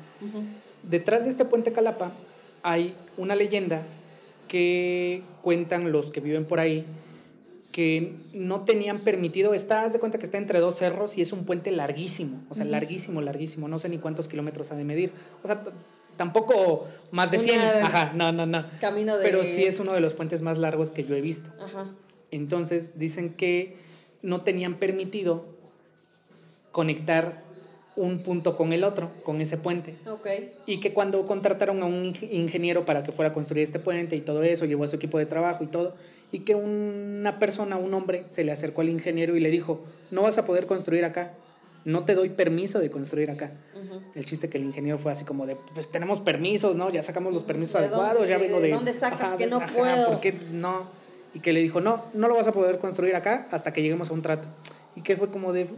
Detrás 0.83 1.25
de 1.25 1.31
este 1.31 1.45
puente 1.45 1.73
Calapa 1.73 2.11
hay 2.63 2.95
una 3.17 3.35
leyenda 3.35 3.83
que 4.49 5.23
cuentan 5.43 5.93
los 5.93 6.11
que 6.11 6.21
viven 6.21 6.45
por 6.45 6.59
ahí 6.59 6.85
que 7.73 8.15
no 8.35 8.63
tenían 8.63 8.99
permitido, 8.99 9.55
estás 9.55 9.93
de 9.93 10.01
cuenta 10.01 10.19
que 10.19 10.25
está 10.25 10.39
entre 10.39 10.59
dos 10.59 10.77
cerros 10.77 11.17
y 11.17 11.21
es 11.23 11.33
un 11.33 11.45
puente 11.45 11.71
larguísimo, 11.71 12.43
o 12.49 12.55
sea, 12.55 12.65
larguísimo, 12.65 13.21
larguísimo, 13.21 13.69
no 13.69 13.79
sé 13.79 13.89
ni 13.89 13.99
cuántos 13.99 14.27
kilómetros 14.27 14.73
ha 14.73 14.77
de 14.77 14.85
medir, 14.85 15.13
o 15.45 15.47
sea, 15.47 15.63
tampoco 16.17 16.87
más 17.13 17.31
de 17.31 17.39
100, 17.39 17.61
Una- 17.61 17.83
ajá, 17.83 18.13
no, 18.15 18.33
no, 18.33 18.45
no, 18.45 18.65
Camino 18.81 19.17
de... 19.19 19.25
pero 19.25 19.45
sí 19.45 19.63
es 19.65 19.79
uno 19.79 19.93
de 19.93 20.01
los 20.01 20.15
puentes 20.15 20.43
más 20.43 20.59
largos 20.59 20.91
que 20.91 21.05
yo 21.05 21.15
he 21.15 21.21
visto. 21.21 21.49
Ajá. 21.61 21.95
Entonces 22.33 22.99
dicen 22.99 23.35
que 23.35 23.77
no 24.23 24.43
tenían 24.43 24.75
permitido 24.75 25.47
conectar 26.73 27.43
un 27.97 28.21
punto 28.23 28.57
con 28.57 28.73
el 28.73 28.85
otro, 28.85 29.11
con 29.25 29.41
ese 29.41 29.57
puente. 29.59 29.95
Ok. 30.09 30.27
Y 30.67 30.79
que 30.79 30.93
cuando 30.93 31.27
contrataron 31.27 31.83
a 31.83 31.87
un 31.87 32.05
ing- 32.15 32.29
ingeniero 32.31 32.85
para 32.87 33.03
que 33.05 33.13
fuera 33.13 33.31
a 33.31 33.35
construir 33.35 33.65
este 33.65 33.79
puente 33.79 34.17
y 34.17 34.21
todo 34.21 34.43
eso, 34.43 34.65
llevó 34.65 34.85
a 34.85 34.89
su 34.89 34.97
equipo 34.97 35.19
de 35.19 35.27
trabajo 35.27 35.65
y 35.65 35.67
todo, 35.67 35.95
y 36.33 36.41
que 36.41 36.55
una 36.55 37.39
persona, 37.39 37.77
un 37.77 37.93
hombre, 37.95 38.25
se 38.29 38.45
le 38.45 38.53
acercó 38.53 38.81
al 38.83 38.89
ingeniero 38.89 39.37
y 39.37 39.41
le 39.41 39.51
dijo, 39.51 39.85
no 40.11 40.23
vas 40.23 40.39
a 40.39 40.47
poder 40.47 40.67
construir 40.67 41.05
acá, 41.05 41.33
no 41.85 42.05
te 42.05 42.15
doy 42.15 42.29
permiso 42.29 42.79
de 42.79 42.91
construir 42.91 43.31
acá. 43.31 43.51
El 44.15 44.25
chiste 44.27 44.49
que 44.49 44.59
el 44.59 44.65
ingeniero 44.65 44.99
fue 44.99 45.13
así 45.13 45.25
como 45.25 45.47
de, 45.47 45.57
pues 45.75 45.91
tenemos 45.91 46.21
permisos, 46.21 46.77
¿no? 46.77 46.91
Ya 46.91 47.03
sacamos 47.03 47.33
los 47.33 47.43
permisos 47.45 47.75
¿De 47.81 47.87
adecuados, 47.87 48.15
dónde- 48.19 48.29
ya 48.29 48.39
vengo 48.39 48.61
de 48.61 48.69
de... 48.69 48.75
dónde 48.75 48.93
sacas 48.93 49.35
que 49.35 49.45
de- 49.45 49.51
no 49.51 49.61
puedo? 49.67 50.09
¿por 50.09 50.21
qué 50.21 50.35
no? 50.53 50.85
Y 51.35 51.41
que 51.41 51.53
le 51.53 51.61
dijo, 51.61 51.81
no, 51.81 52.03
no 52.15 52.29
lo 52.29 52.35
vas 52.35 52.47
a 52.49 52.53
poder 52.53 52.79
construir 52.79 53.15
acá 53.15 53.47
hasta 53.51 53.73
que 53.73 53.83
lleguemos 53.83 54.11
a 54.11 54.13
un 54.15 54.23
trato. 54.23 54.47
Y 54.97 55.03
que 55.03 55.17
fue 55.17 55.31
como 55.31 55.53
de, 55.53 55.69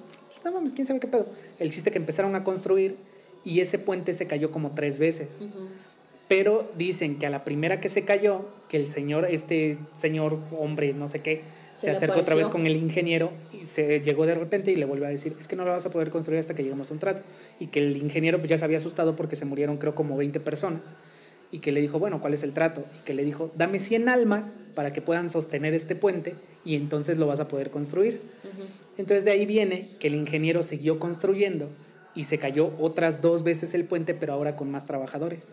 no 0.45 0.53
mames, 0.53 0.73
quién 0.73 0.87
sabe 0.87 0.99
qué 0.99 1.07
pedo. 1.09 1.27
El 1.59 1.71
chiste 1.71 1.91
que 1.91 1.99
empezaron 1.99 2.35
a 2.35 2.43
construir 2.43 2.97
y 3.45 3.61
ese 3.61 3.79
puente 3.79 4.13
se 4.15 4.27
cayó 4.27 4.51
como 4.51 4.71
tres 4.73 4.99
veces. 4.99 5.37
Ujú. 5.41 5.69
Pero 6.33 6.67
dicen 6.79 7.19
que 7.19 7.27
a 7.27 7.31
la 7.31 7.45
primera 7.45 7.79
que 7.79 7.91
se 7.91 8.07
cayó, 8.07 8.47
que 8.71 8.79
el 8.79 8.87
señor, 8.87 9.27
este 9.31 9.77
señor, 10.01 10.39
hombre, 10.59 10.95
no 10.95 11.07
sé 11.07 11.21
qué, 11.21 11.43
Se 11.75 11.83
se, 11.83 11.91
acercó 11.91 12.21
otra 12.21 12.35
vez 12.35 12.49
con 12.49 12.67
el 12.67 12.75
ingeniero 12.75 13.31
y 13.53 13.65
se 13.65 14.01
llegó 14.01 14.25
de 14.25 14.35
repente 14.35 14.73
y 14.73 14.77
le 14.77 14.87
vuelve 14.87 15.05
a 15.05 15.11
decir, 15.11 15.37
es 15.39 15.47
que 15.47 15.57
no 15.57 15.67
lo 15.67 15.73
vas 15.73 15.85
a 15.85 15.91
poder 15.91 16.09
construir 16.09 16.41
hasta 16.41 16.55
que 16.55 16.63
lleguemos 16.63 16.89
a 16.91 16.95
un 16.95 17.01
trato. 17.01 17.21
Y 17.61 17.67
que 17.67 17.81
el 17.81 17.99
ingeniero 17.99 18.39
pues, 18.39 18.49
ya 18.49 18.57
se 18.57 18.65
había 18.65 18.79
asustado 18.79 19.15
porque 19.15 19.37
se 19.37 19.45
murieron 19.45 19.77
creo 19.77 19.95
como 19.95 20.17
20 20.17 20.41
personas. 20.41 20.95
Y 21.51 21.59
que 21.59 21.71
le 21.71 21.83
dijo, 21.83 21.99
bueno, 21.99 22.19
¿cuál 22.23 22.33
es 22.33 22.43
el 22.43 22.55
trato? 22.55 22.83
Y 22.99 23.05
que 23.05 23.13
le 23.13 23.27
dijo, 23.27 23.51
dame 23.57 23.79
100 23.79 24.09
almas 24.09 24.57
para 24.75 24.95
que 24.95 25.03
puedan 25.03 25.29
sostener 25.29 25.75
este 25.75 25.97
puente 25.97 26.35
y 26.65 26.77
entonces 26.77 27.19
lo 27.19 27.27
vas 27.27 27.41
a 27.41 27.49
poder 27.49 27.71
construir. 27.71 28.23
Entonces 28.97 29.27
de 29.27 29.33
ahí 29.33 29.45
viene 29.45 29.87
que 30.01 30.09
el 30.09 30.15
ingeniero 30.15 30.63
siguió 30.63 30.99
construyendo 30.99 31.69
y 32.15 32.25
se 32.25 32.39
cayó 32.39 32.73
otras 32.79 33.21
dos 33.21 33.43
veces 33.43 33.75
el 33.75 33.85
puente, 33.85 34.15
pero 34.15 34.33
ahora 34.33 34.57
con 34.57 34.71
más 34.71 34.87
trabajadores. 34.87 35.49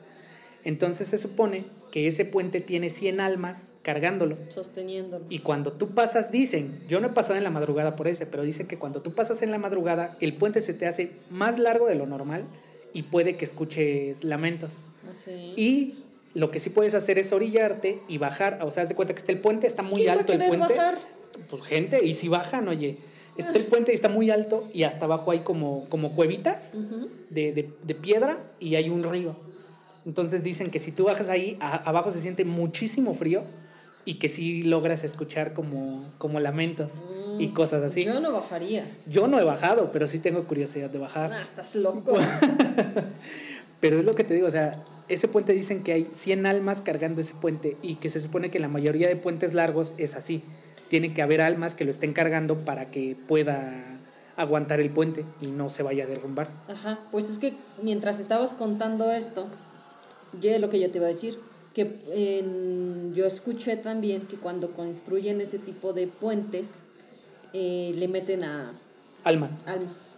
Entonces 0.65 1.07
se 1.07 1.17
supone 1.17 1.63
que 1.91 2.07
ese 2.07 2.25
puente 2.25 2.59
tiene 2.59 2.89
100 2.89 3.21
almas 3.21 3.71
cargándolo. 3.81 4.35
Sosteniéndolo. 4.53 5.25
Y 5.29 5.39
cuando 5.39 5.71
tú 5.73 5.89
pasas, 5.89 6.31
dicen, 6.31 6.79
yo 6.89 6.99
no 6.99 7.07
he 7.07 7.11
pasado 7.11 7.35
en 7.37 7.43
la 7.43 7.49
madrugada 7.49 7.95
por 7.95 8.07
ese, 8.07 8.25
pero 8.25 8.43
dicen 8.43 8.67
que 8.67 8.77
cuando 8.77 9.01
tú 9.01 9.13
pasas 9.13 9.41
en 9.41 9.51
la 9.51 9.57
madrugada, 9.57 10.17
el 10.19 10.33
puente 10.33 10.61
se 10.61 10.73
te 10.73 10.85
hace 10.85 11.11
más 11.29 11.57
largo 11.59 11.87
de 11.87 11.95
lo 11.95 12.05
normal 12.05 12.45
y 12.93 13.03
puede 13.03 13.35
que 13.37 13.45
escuches 13.45 14.23
lamentos. 14.23 14.73
Así. 15.09 15.53
Y 15.55 15.93
lo 16.33 16.51
que 16.51 16.59
sí 16.59 16.69
puedes 16.69 16.93
hacer 16.93 17.17
es 17.17 17.31
orillarte 17.31 18.01
y 18.09 18.17
bajar. 18.17 18.59
O 18.63 18.69
sea, 18.71 18.83
haz 18.83 18.89
de 18.89 18.95
cuenta 18.95 19.13
que 19.13 19.19
está 19.21 19.31
el 19.31 19.39
puente, 19.39 19.65
está 19.65 19.81
muy 19.81 20.01
¿Quién 20.01 20.07
va 20.09 20.11
a 20.13 20.19
alto 20.19 20.33
el 20.33 20.39
puente. 20.39 20.57
bajar? 20.57 20.97
Pues 21.49 21.63
gente, 21.63 22.03
y 22.05 22.13
si 22.13 22.27
bajan, 22.27 22.67
oye. 22.67 22.97
Está 23.37 23.53
el 23.57 23.65
puente 23.67 23.93
y 23.93 23.95
está 23.95 24.09
muy 24.09 24.29
alto 24.31 24.67
y 24.73 24.83
hasta 24.83 25.05
abajo 25.05 25.31
hay 25.31 25.39
como, 25.39 25.87
como 25.87 26.13
cuevitas 26.13 26.73
de- 27.29 27.69
de 27.81 27.95
piedra 27.95 28.37
y 28.59 28.75
hay 28.75 28.89
un 28.89 29.03
río. 29.09 29.33
Entonces 30.09 30.41
dicen 30.41 30.71
que 30.71 30.79
si 30.79 30.91
tú 30.91 31.03
bajas 31.03 31.29
ahí, 31.29 31.55
a- 31.61 31.87
abajo 31.87 32.11
se 32.11 32.19
siente 32.19 32.43
muchísimo 32.43 33.13
frío 33.13 33.43
y 34.05 34.15
que 34.15 34.27
sí 34.27 34.63
logras 34.63 35.03
escuchar 35.03 35.53
como, 35.53 36.03
como 36.17 36.39
lamentos 36.39 37.03
y 37.37 37.49
Mm, 37.49 37.53
cosas 37.53 37.83
así. 37.83 38.03
Yo 38.05 38.19
no 38.19 38.31
bajaría. 38.31 38.87
Yo 39.05 39.27
no 39.27 39.39
he 39.39 39.43
bajado, 39.43 39.91
pero 39.91 40.07
sí 40.07 40.17
tengo 40.17 40.45
curiosidad 40.45 40.89
de 40.89 40.97
bajar. 40.97 41.31
Ah, 41.31 41.43
estás 41.43 41.75
loco. 41.75 42.17
Pero 43.79 43.99
es 43.99 44.05
lo 44.05 44.15
que 44.15 44.23
te 44.23 44.33
digo, 44.33 44.47
o 44.47 44.51
sea, 44.51 44.83
ese 45.09 45.27
puente 45.27 45.53
dicen 45.53 45.83
que 45.83 45.93
hay 45.93 46.07
100 46.11 46.47
almas 46.47 46.81
cargando 46.81 47.21
ese 47.21 47.33
puente 47.35 47.77
y 47.83 47.95
que 47.97 48.09
se 48.09 48.19
supone 48.19 48.49
que 48.49 48.57
la 48.59 48.67
mayoría 48.67 49.07
de 49.07 49.15
puentes 49.15 49.53
largos 49.53 49.93
es 49.99 50.15
así. 50.15 50.41
Tiene 50.89 51.13
que 51.13 51.21
haber 51.21 51.39
almas 51.41 51.75
que 51.75 51.85
lo 51.85 51.91
estén 51.91 52.13
cargando 52.13 52.57
para 52.65 52.89
que 52.89 53.15
pueda 53.27 53.85
aguantar 54.37 54.81
el 54.81 54.89
puente 54.89 55.23
y 55.39 55.47
no 55.47 55.69
se 55.69 55.83
vaya 55.83 56.05
a 56.05 56.07
derrumbar. 56.07 56.47
Ajá, 56.67 56.97
pues 57.11 57.29
es 57.29 57.37
que 57.37 57.53
mientras 57.83 58.19
estabas 58.19 58.53
contando 58.53 59.11
esto, 59.11 59.47
ya 60.41 60.55
es 60.55 60.61
lo 60.61 60.69
que 60.69 60.79
yo 60.79 60.89
te 60.91 60.97
iba 60.97 61.05
a 61.05 61.09
decir, 61.09 61.37
que 61.73 61.87
en- 62.13 63.13
yo 63.13 63.25
escuché 63.25 63.77
también 63.77 64.21
que 64.23 64.37
cuando 64.37 64.71
construyen 64.73 65.39
ese 65.41 65.59
tipo 65.59 65.93
de 65.93 66.07
puentes, 66.07 66.71
eh, 67.53 67.93
le 67.97 68.07
meten 68.07 68.43
a 68.43 68.71
Almas. 69.23 69.61
almas. 69.65 70.15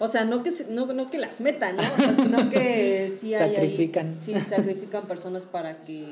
O 0.00 0.06
sea, 0.08 0.24
no 0.24 0.42
que, 0.42 0.50
se- 0.50 0.66
no, 0.70 0.86
no 0.92 1.10
que 1.10 1.18
las 1.18 1.40
metan, 1.40 1.76
¿no? 1.76 1.82
O 1.82 1.96
sea, 2.02 2.14
sino 2.14 2.38
que 2.50 3.08
sí 3.08 3.34
hay 3.34 3.42
ahí- 3.50 3.54
Sacrifican. 3.56 4.16
sí, 4.20 4.32
sacrifican 4.40 5.06
personas 5.06 5.44
para 5.44 5.76
que 5.84 6.06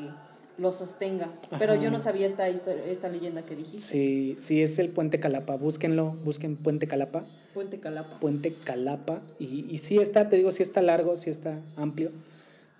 lo 0.58 0.72
sostenga. 0.72 1.28
Pero 1.58 1.74
yo 1.74 1.90
no 1.90 1.98
sabía 1.98 2.26
esta, 2.26 2.48
esta 2.48 3.08
leyenda 3.08 3.42
que 3.42 3.54
dijiste. 3.54 3.86
Sí, 3.86 4.36
sí, 4.40 4.62
es 4.62 4.78
el 4.78 4.88
puente 4.88 5.20
Calapa. 5.20 5.54
Búsquenlo, 5.56 6.16
busquen 6.24 6.56
puente 6.56 6.86
Calapa. 6.88 7.22
Puente 7.54 7.78
Calapa. 7.78 8.18
Puente 8.20 8.52
Calapa. 8.64 9.20
Y, 9.38 9.66
y 9.70 9.78
sí 9.78 9.98
está, 9.98 10.28
te 10.28 10.36
digo, 10.36 10.50
sí 10.52 10.62
está 10.62 10.82
largo, 10.82 11.16
sí 11.16 11.30
está 11.30 11.58
amplio. 11.76 12.10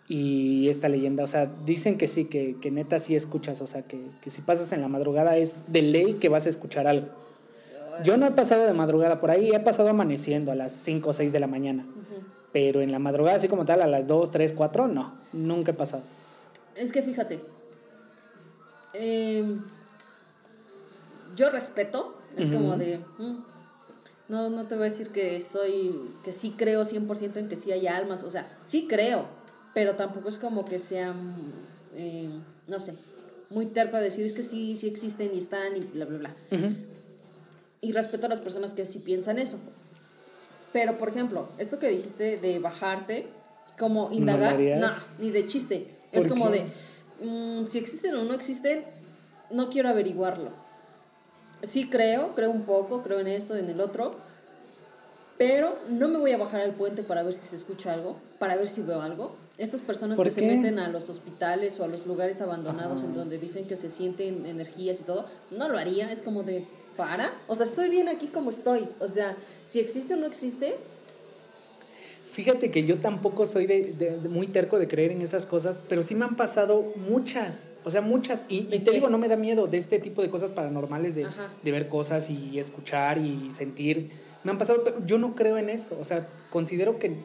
Y 0.09 0.69
esta 0.69 0.89
leyenda, 0.89 1.25
o 1.25 1.27
sea, 1.27 1.51
dicen 1.65 1.99
que 1.99 2.07
sí, 2.07 2.27
que, 2.27 2.57
que 2.61 2.71
neta 2.71 3.01
sí 3.01 3.17
escuchas, 3.17 3.61
o 3.61 3.67
sea, 3.67 3.83
que, 3.83 4.01
que 4.23 4.31
si 4.31 4.41
pasas 4.41 4.71
en 4.73 4.81
la 4.81 4.89
madrugada 4.89 5.37
es 5.37 5.73
de 5.73 5.83
ley 5.83 6.15
que 6.15 6.29
vas 6.29 6.47
a 6.47 6.49
escuchar 6.49 6.87
algo. 6.87 7.09
Yo 8.05 8.17
no 8.17 8.27
he 8.27 8.31
pasado 8.31 8.67
de 8.67 8.73
madrugada 8.73 9.21
por 9.21 9.31
ahí, 9.31 9.51
he 9.51 9.61
pasado 9.61 9.89
amaneciendo 9.89 10.53
a 10.53 10.55
las 10.55 10.73
5 10.73 11.11
o 11.11 11.13
6 11.13 11.33
de 11.33 11.41
la 11.41 11.47
mañana. 11.47 11.87
Pero 12.53 12.81
en 12.81 12.93
la 12.93 12.99
madrugada, 12.99 13.37
así 13.37 13.49
como 13.49 13.65
tal, 13.65 13.83
a 13.83 13.87
las 13.87 14.07
2, 14.07 14.31
3, 14.31 14.53
4, 14.53 14.89
no, 14.89 15.15
nunca 15.33 15.73
he 15.73 15.75
pasado. 15.75 16.03
Es 16.75 16.93
que 16.93 17.03
fíjate, 17.03 17.41
eh, 18.95 19.59
yo 21.37 21.51
respeto, 21.51 22.17
es 22.37 22.51
como 22.51 22.77
de, 22.77 22.99
mm, 23.19 23.37
no, 24.29 24.51
no 24.51 24.65
te 24.65 24.75
voy 24.75 24.83
a 24.83 24.91
decir 24.91 25.09
que 25.09 25.41
soy, 25.41 26.01
que 26.25 26.33
sí 26.33 26.55
creo 26.57 26.83
100% 26.85 27.37
en 27.37 27.49
que 27.49 27.57
sí 27.57 27.73
hay 27.73 27.87
almas, 27.87 28.23
o 28.23 28.31
sea, 28.31 28.47
sí 28.67 28.87
creo, 28.89 29.27
pero 29.77 29.95
tampoco 29.95 30.31
es 30.31 30.39
como 30.39 30.65
que 30.65 30.79
sean, 30.79 31.15
eh, 31.95 32.31
no 32.67 32.81
sé, 32.81 32.95
muy 33.51 33.67
terco 33.67 33.99
a 33.99 34.01
decir 34.01 34.25
es 34.25 34.33
que 34.33 34.43
sí, 34.43 34.75
sí 34.75 34.87
existen 34.87 35.33
y 35.35 35.37
están 35.37 35.77
y 35.77 35.81
bla, 35.81 36.07
bla, 36.07 36.17
bla. 36.17 36.35
Y 37.83 37.93
respeto 37.93 38.25
a 38.25 38.31
las 38.31 38.41
personas 38.41 38.73
que 38.73 38.87
sí 38.87 39.01
piensan 39.01 39.39
eso. 39.39 39.59
Pero, 40.73 40.97
por 40.97 41.11
ejemplo, 41.11 41.47
esto 41.59 41.79
que 41.79 41.91
dijiste 41.91 42.39
de 42.39 42.59
bajarte, 42.59 43.27
como 43.79 44.11
indagar, 44.13 44.59
no, 44.59 44.89
ni 45.19 45.31
de 45.31 45.47
chiste. 45.47 45.95
Es 46.11 46.27
¿Por 46.27 46.39
como 46.39 46.51
qué? 46.51 46.65
de, 47.21 47.27
mm, 47.27 47.69
si 47.69 47.77
existen 47.77 48.15
o 48.15 48.25
no 48.25 48.33
existen, 48.33 48.83
no 49.51 49.69
quiero 49.69 49.91
averiguarlo. 49.91 50.53
Sí 51.63 51.91
creo, 51.91 52.35
creo 52.35 52.51
un 52.51 52.63
poco, 52.63 53.03
creo 53.03 53.21
en 53.21 53.27
esto, 53.27 53.55
en 53.55 53.69
el 53.69 53.83
otro, 53.83 54.15
pero 55.37 55.79
no 55.91 56.09
me 56.09 56.17
voy 56.17 56.33
a 56.33 56.39
bajar 56.39 56.63
al 56.63 56.73
puente 56.73 57.03
para 57.03 57.23
ver 57.23 57.35
si 57.35 57.47
se 57.47 57.57
escucha 57.57 57.93
algo, 57.93 58.17
para 58.39 58.57
ver 58.57 58.69
si 58.69 58.81
veo 58.81 59.03
algo. 59.03 59.37
Estas 59.59 59.81
personas 59.81 60.17
¿Por 60.17 60.27
que 60.27 60.33
se 60.33 60.43
meten 60.43 60.79
a 60.79 60.89
los 60.89 61.09
hospitales 61.09 61.81
o 61.81 61.85
a 61.85 61.89
los 61.89 62.07
lugares 62.07 62.41
abandonados 62.43 63.03
en 63.05 63.15
donde 63.15 63.39
dicen 63.39 63.67
que 63.67 63.77
se 63.77 63.89
sienten 63.89 64.45
energías 64.45 65.01
y 65.01 65.05
todo, 65.05 65.25
no 65.51 65.69
lo 65.69 65.79
haría, 65.79 66.13
es 66.13 66.21
como 66.21 66.43
de, 66.43 66.67
para, 66.97 67.33
o 67.47 67.55
sea, 67.55 67.65
estoy 67.65 67.89
bien 67.89 68.09
aquí 68.09 68.27
como 68.27 68.51
estoy, 68.51 68.87
o 69.01 69.09
sea, 69.09 69.35
si 69.67 69.81
existe 69.81 70.15
o 70.15 70.17
no 70.19 70.27
existe, 70.27 70.77
Fíjate 72.33 72.71
que 72.71 72.85
yo 72.85 72.99
tampoco 72.99 73.47
soy 73.47 73.67
de, 73.67 73.95
de- 73.95 74.19
de 74.19 74.29
muy 74.29 74.47
terco 74.47 74.79
de 74.79 74.87
creer 74.87 75.11
en 75.11 75.23
esas 75.23 75.47
cosas, 75.47 75.81
pero 75.89 76.03
sí 76.03 76.15
me 76.15 76.27
han 76.27 76.37
pasado 76.37 76.93
muchas, 77.09 77.61
o 77.83 77.91
sea, 77.91 78.03
muchas. 78.03 78.45
Y, 78.51 78.65
¿De 78.67 78.77
y 78.77 78.81
te 78.81 78.91
digo, 78.91 79.09
no 79.09 79.17
me 79.17 79.27
da 79.29 79.37
miedo 79.37 79.67
de 79.69 79.79
este 79.79 79.99
tipo 80.01 80.21
de 80.21 80.29
cosas 80.29 80.53
paranormales, 80.53 81.15
de, 81.15 81.27
de 81.63 81.73
ver 81.73 81.89
cosas 81.89 82.29
y 82.29 82.59
escuchar 82.59 83.17
y 83.17 83.51
sentir. 83.51 84.11
Me 84.45 84.51
han 84.51 84.59
pasado, 84.59 84.83
pero 84.85 84.99
yo 85.07 85.17
no 85.17 85.35
creo 85.35 85.57
en 85.57 85.71
eso. 85.71 85.97
O 85.99 86.05
sea, 86.05 86.29
considero 86.51 86.99
que, 86.99 87.17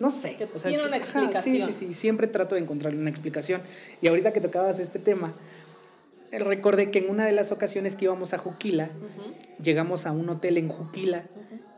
no 0.00 0.10
sé. 0.10 0.36
Que 0.36 0.44
o 0.44 0.58
sea, 0.58 0.68
tiene 0.68 0.86
una 0.86 0.96
explicación. 0.96 1.56
sí, 1.56 1.60
sí, 1.60 1.72
sí, 1.72 1.92
siempre 1.92 2.26
trato 2.26 2.54
de 2.54 2.62
encontrar 2.62 2.94
una 2.94 3.10
explicación. 3.10 3.62
Y 4.00 4.08
ahorita 4.08 4.32
que 4.32 4.40
tocabas 4.40 4.78
este 4.80 4.98
tema, 4.98 5.32
eh, 6.32 6.38
recordé 6.38 6.90
que 6.90 6.98
en 6.98 7.10
una 7.10 7.26
de 7.26 7.32
las 7.32 7.52
ocasiones 7.52 7.94
que 7.94 8.06
íbamos 8.06 8.32
a 8.34 8.38
Juquila, 8.38 8.90
llegamos 9.62 10.06
a 10.06 10.12
un 10.12 10.28
hotel 10.28 10.58
en 10.58 10.68
Juquila 10.68 11.24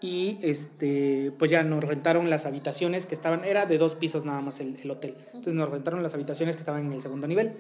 y 0.01 0.39
este 0.43 1.33
pues 1.39 1.51
ya 1.51 1.63
nos 1.63 1.83
rentaron 1.83 2.29
las 2.31 2.47
habitaciones 2.47 3.07
que 3.07 3.15
estaban 3.15 3.45
era 3.45 3.67
de 3.67 3.79
dos 3.79 3.95
pisos 3.95 4.25
nada 4.25 4.41
más 4.41 4.61
el, 4.61 4.79
el 4.83 4.91
hotel 4.91 5.17
entonces 5.27 5.55
nos 5.55 5.69
rentaron 5.69 6.03
las 6.03 6.15
habitaciones 6.15 6.57
que 6.57 6.61
estaban 6.61 6.87
en 6.87 6.93
el 6.93 7.01
segundo 7.01 7.27
nivel 7.27 7.53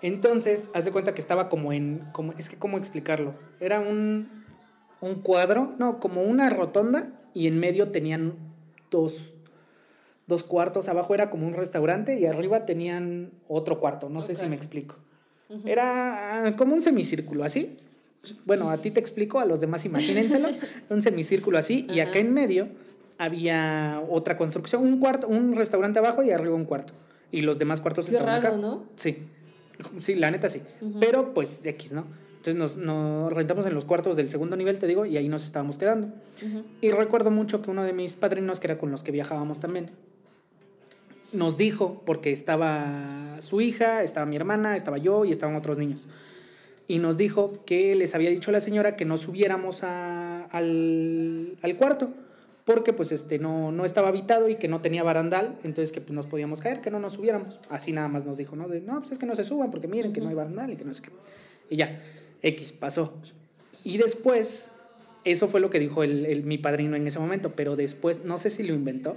entonces 0.00 0.70
haz 0.74 0.84
de 0.84 0.92
cuenta 0.92 1.14
que 1.14 1.20
estaba 1.20 1.48
como 1.48 1.72
en 1.72 2.02
como 2.12 2.32
es 2.32 2.48
que 2.48 2.56
cómo 2.56 2.78
explicarlo 2.78 3.34
era 3.60 3.80
un 3.80 4.28
un 5.00 5.16
cuadro 5.16 5.74
no 5.78 6.00
como 6.00 6.22
una 6.22 6.50
rotonda 6.50 7.08
y 7.32 7.46
en 7.46 7.58
medio 7.58 7.90
tenían 7.90 8.34
dos 8.90 9.20
dos 10.32 10.42
cuartos 10.42 10.88
abajo 10.88 11.14
era 11.14 11.30
como 11.30 11.46
un 11.46 11.54
restaurante 11.54 12.18
y 12.18 12.26
arriba 12.26 12.66
tenían 12.66 13.30
otro 13.48 13.78
cuarto 13.78 14.08
no 14.08 14.22
sé 14.22 14.34
si 14.34 14.46
me 14.46 14.56
explico 14.56 14.96
era 15.64 16.46
ah, 16.46 16.56
como 16.56 16.74
un 16.74 16.82
semicírculo 16.82 17.44
así 17.44 17.78
bueno, 18.44 18.70
a 18.70 18.78
ti 18.78 18.90
te 18.90 19.00
explico, 19.00 19.40
a 19.40 19.44
los 19.44 19.60
demás 19.60 19.84
imagínenselo, 19.84 20.48
un 20.90 21.02
semicírculo 21.02 21.58
así, 21.58 21.86
y 21.92 22.00
Ajá. 22.00 22.10
acá 22.10 22.20
en 22.20 22.32
medio 22.32 22.68
había 23.18 24.02
otra 24.08 24.36
construcción, 24.36 24.82
un 24.82 25.00
cuarto, 25.00 25.28
un 25.28 25.56
restaurante 25.56 25.98
abajo 25.98 26.22
y 26.22 26.30
arriba 26.30 26.54
un 26.54 26.64
cuarto. 26.64 26.92
Y 27.30 27.40
los 27.40 27.58
demás 27.58 27.80
cuartos 27.80 28.06
Qué 28.06 28.12
estaban 28.12 28.42
raro, 28.42 28.56
acá. 28.56 28.56
¿no? 28.56 28.84
Sí, 28.96 29.16
sí, 30.00 30.14
la 30.14 30.30
neta 30.30 30.48
sí. 30.48 30.62
Pero 31.00 31.32
pues 31.34 31.64
X, 31.64 31.92
¿no? 31.92 32.04
Entonces 32.36 32.56
nos, 32.56 32.76
nos 32.76 33.32
rentamos 33.32 33.66
en 33.66 33.74
los 33.74 33.84
cuartos 33.84 34.16
del 34.16 34.28
segundo 34.28 34.56
nivel, 34.56 34.78
te 34.78 34.86
digo, 34.86 35.06
y 35.06 35.16
ahí 35.16 35.28
nos 35.28 35.44
estábamos 35.44 35.78
quedando. 35.78 36.08
Ujú. 36.44 36.64
Y 36.80 36.90
recuerdo 36.90 37.30
mucho 37.30 37.62
que 37.62 37.70
uno 37.70 37.84
de 37.84 37.92
mis 37.92 38.16
padrinos, 38.16 38.60
que 38.60 38.66
era 38.66 38.78
con 38.78 38.90
los 38.90 39.02
que 39.02 39.12
viajábamos 39.12 39.60
también, 39.60 39.90
nos 41.32 41.56
dijo, 41.56 42.02
porque 42.04 42.32
estaba 42.32 43.38
su 43.40 43.60
hija, 43.60 44.02
estaba 44.02 44.26
mi 44.26 44.36
hermana, 44.36 44.76
estaba 44.76 44.98
yo 44.98 45.24
y 45.24 45.32
estaban 45.32 45.56
otros 45.56 45.78
niños. 45.78 46.08
Y 46.88 46.98
nos 46.98 47.16
dijo 47.16 47.64
que 47.64 47.94
les 47.94 48.14
había 48.14 48.30
dicho 48.30 48.52
la 48.52 48.60
señora 48.60 48.96
que 48.96 49.04
no 49.04 49.16
subiéramos 49.18 49.82
al, 49.82 51.56
al 51.62 51.76
cuarto, 51.76 52.10
porque 52.64 52.92
pues 52.92 53.12
este 53.12 53.38
no, 53.38 53.72
no 53.72 53.84
estaba 53.84 54.08
habitado 54.08 54.48
y 54.48 54.56
que 54.56 54.68
no 54.68 54.80
tenía 54.80 55.02
barandal, 55.02 55.56
entonces 55.64 55.92
que 55.92 56.00
pues, 56.00 56.12
nos 56.12 56.26
podíamos 56.26 56.60
caer, 56.60 56.80
que 56.80 56.90
no 56.90 57.00
nos 57.00 57.14
subiéramos. 57.14 57.60
Así 57.70 57.92
nada 57.92 58.08
más 58.08 58.24
nos 58.24 58.36
dijo, 58.38 58.56
¿no? 58.56 58.68
De, 58.68 58.80
no, 58.80 58.98
pues 59.00 59.12
es 59.12 59.18
que 59.18 59.26
no 59.26 59.34
se 59.34 59.44
suban 59.44 59.70
porque 59.70 59.88
miren 59.88 60.12
que 60.12 60.20
no 60.20 60.28
hay 60.28 60.34
barandal 60.34 60.72
y 60.72 60.76
que 60.76 60.84
no 60.84 60.92
sé 60.94 61.02
qué. 61.02 61.10
Y 61.70 61.76
ya, 61.76 62.00
X, 62.42 62.72
pasó. 62.72 63.12
Y 63.84 63.98
después, 63.98 64.68
eso 65.24 65.48
fue 65.48 65.60
lo 65.60 65.70
que 65.70 65.78
dijo 65.80 66.02
el- 66.04 66.42
mi 66.44 66.58
padrino 66.58 66.94
en 66.94 67.06
ese 67.06 67.18
momento, 67.18 67.52
pero 67.56 67.74
después, 67.74 68.24
no 68.24 68.38
sé 68.38 68.50
si 68.50 68.62
lo 68.62 68.74
inventó, 68.74 69.16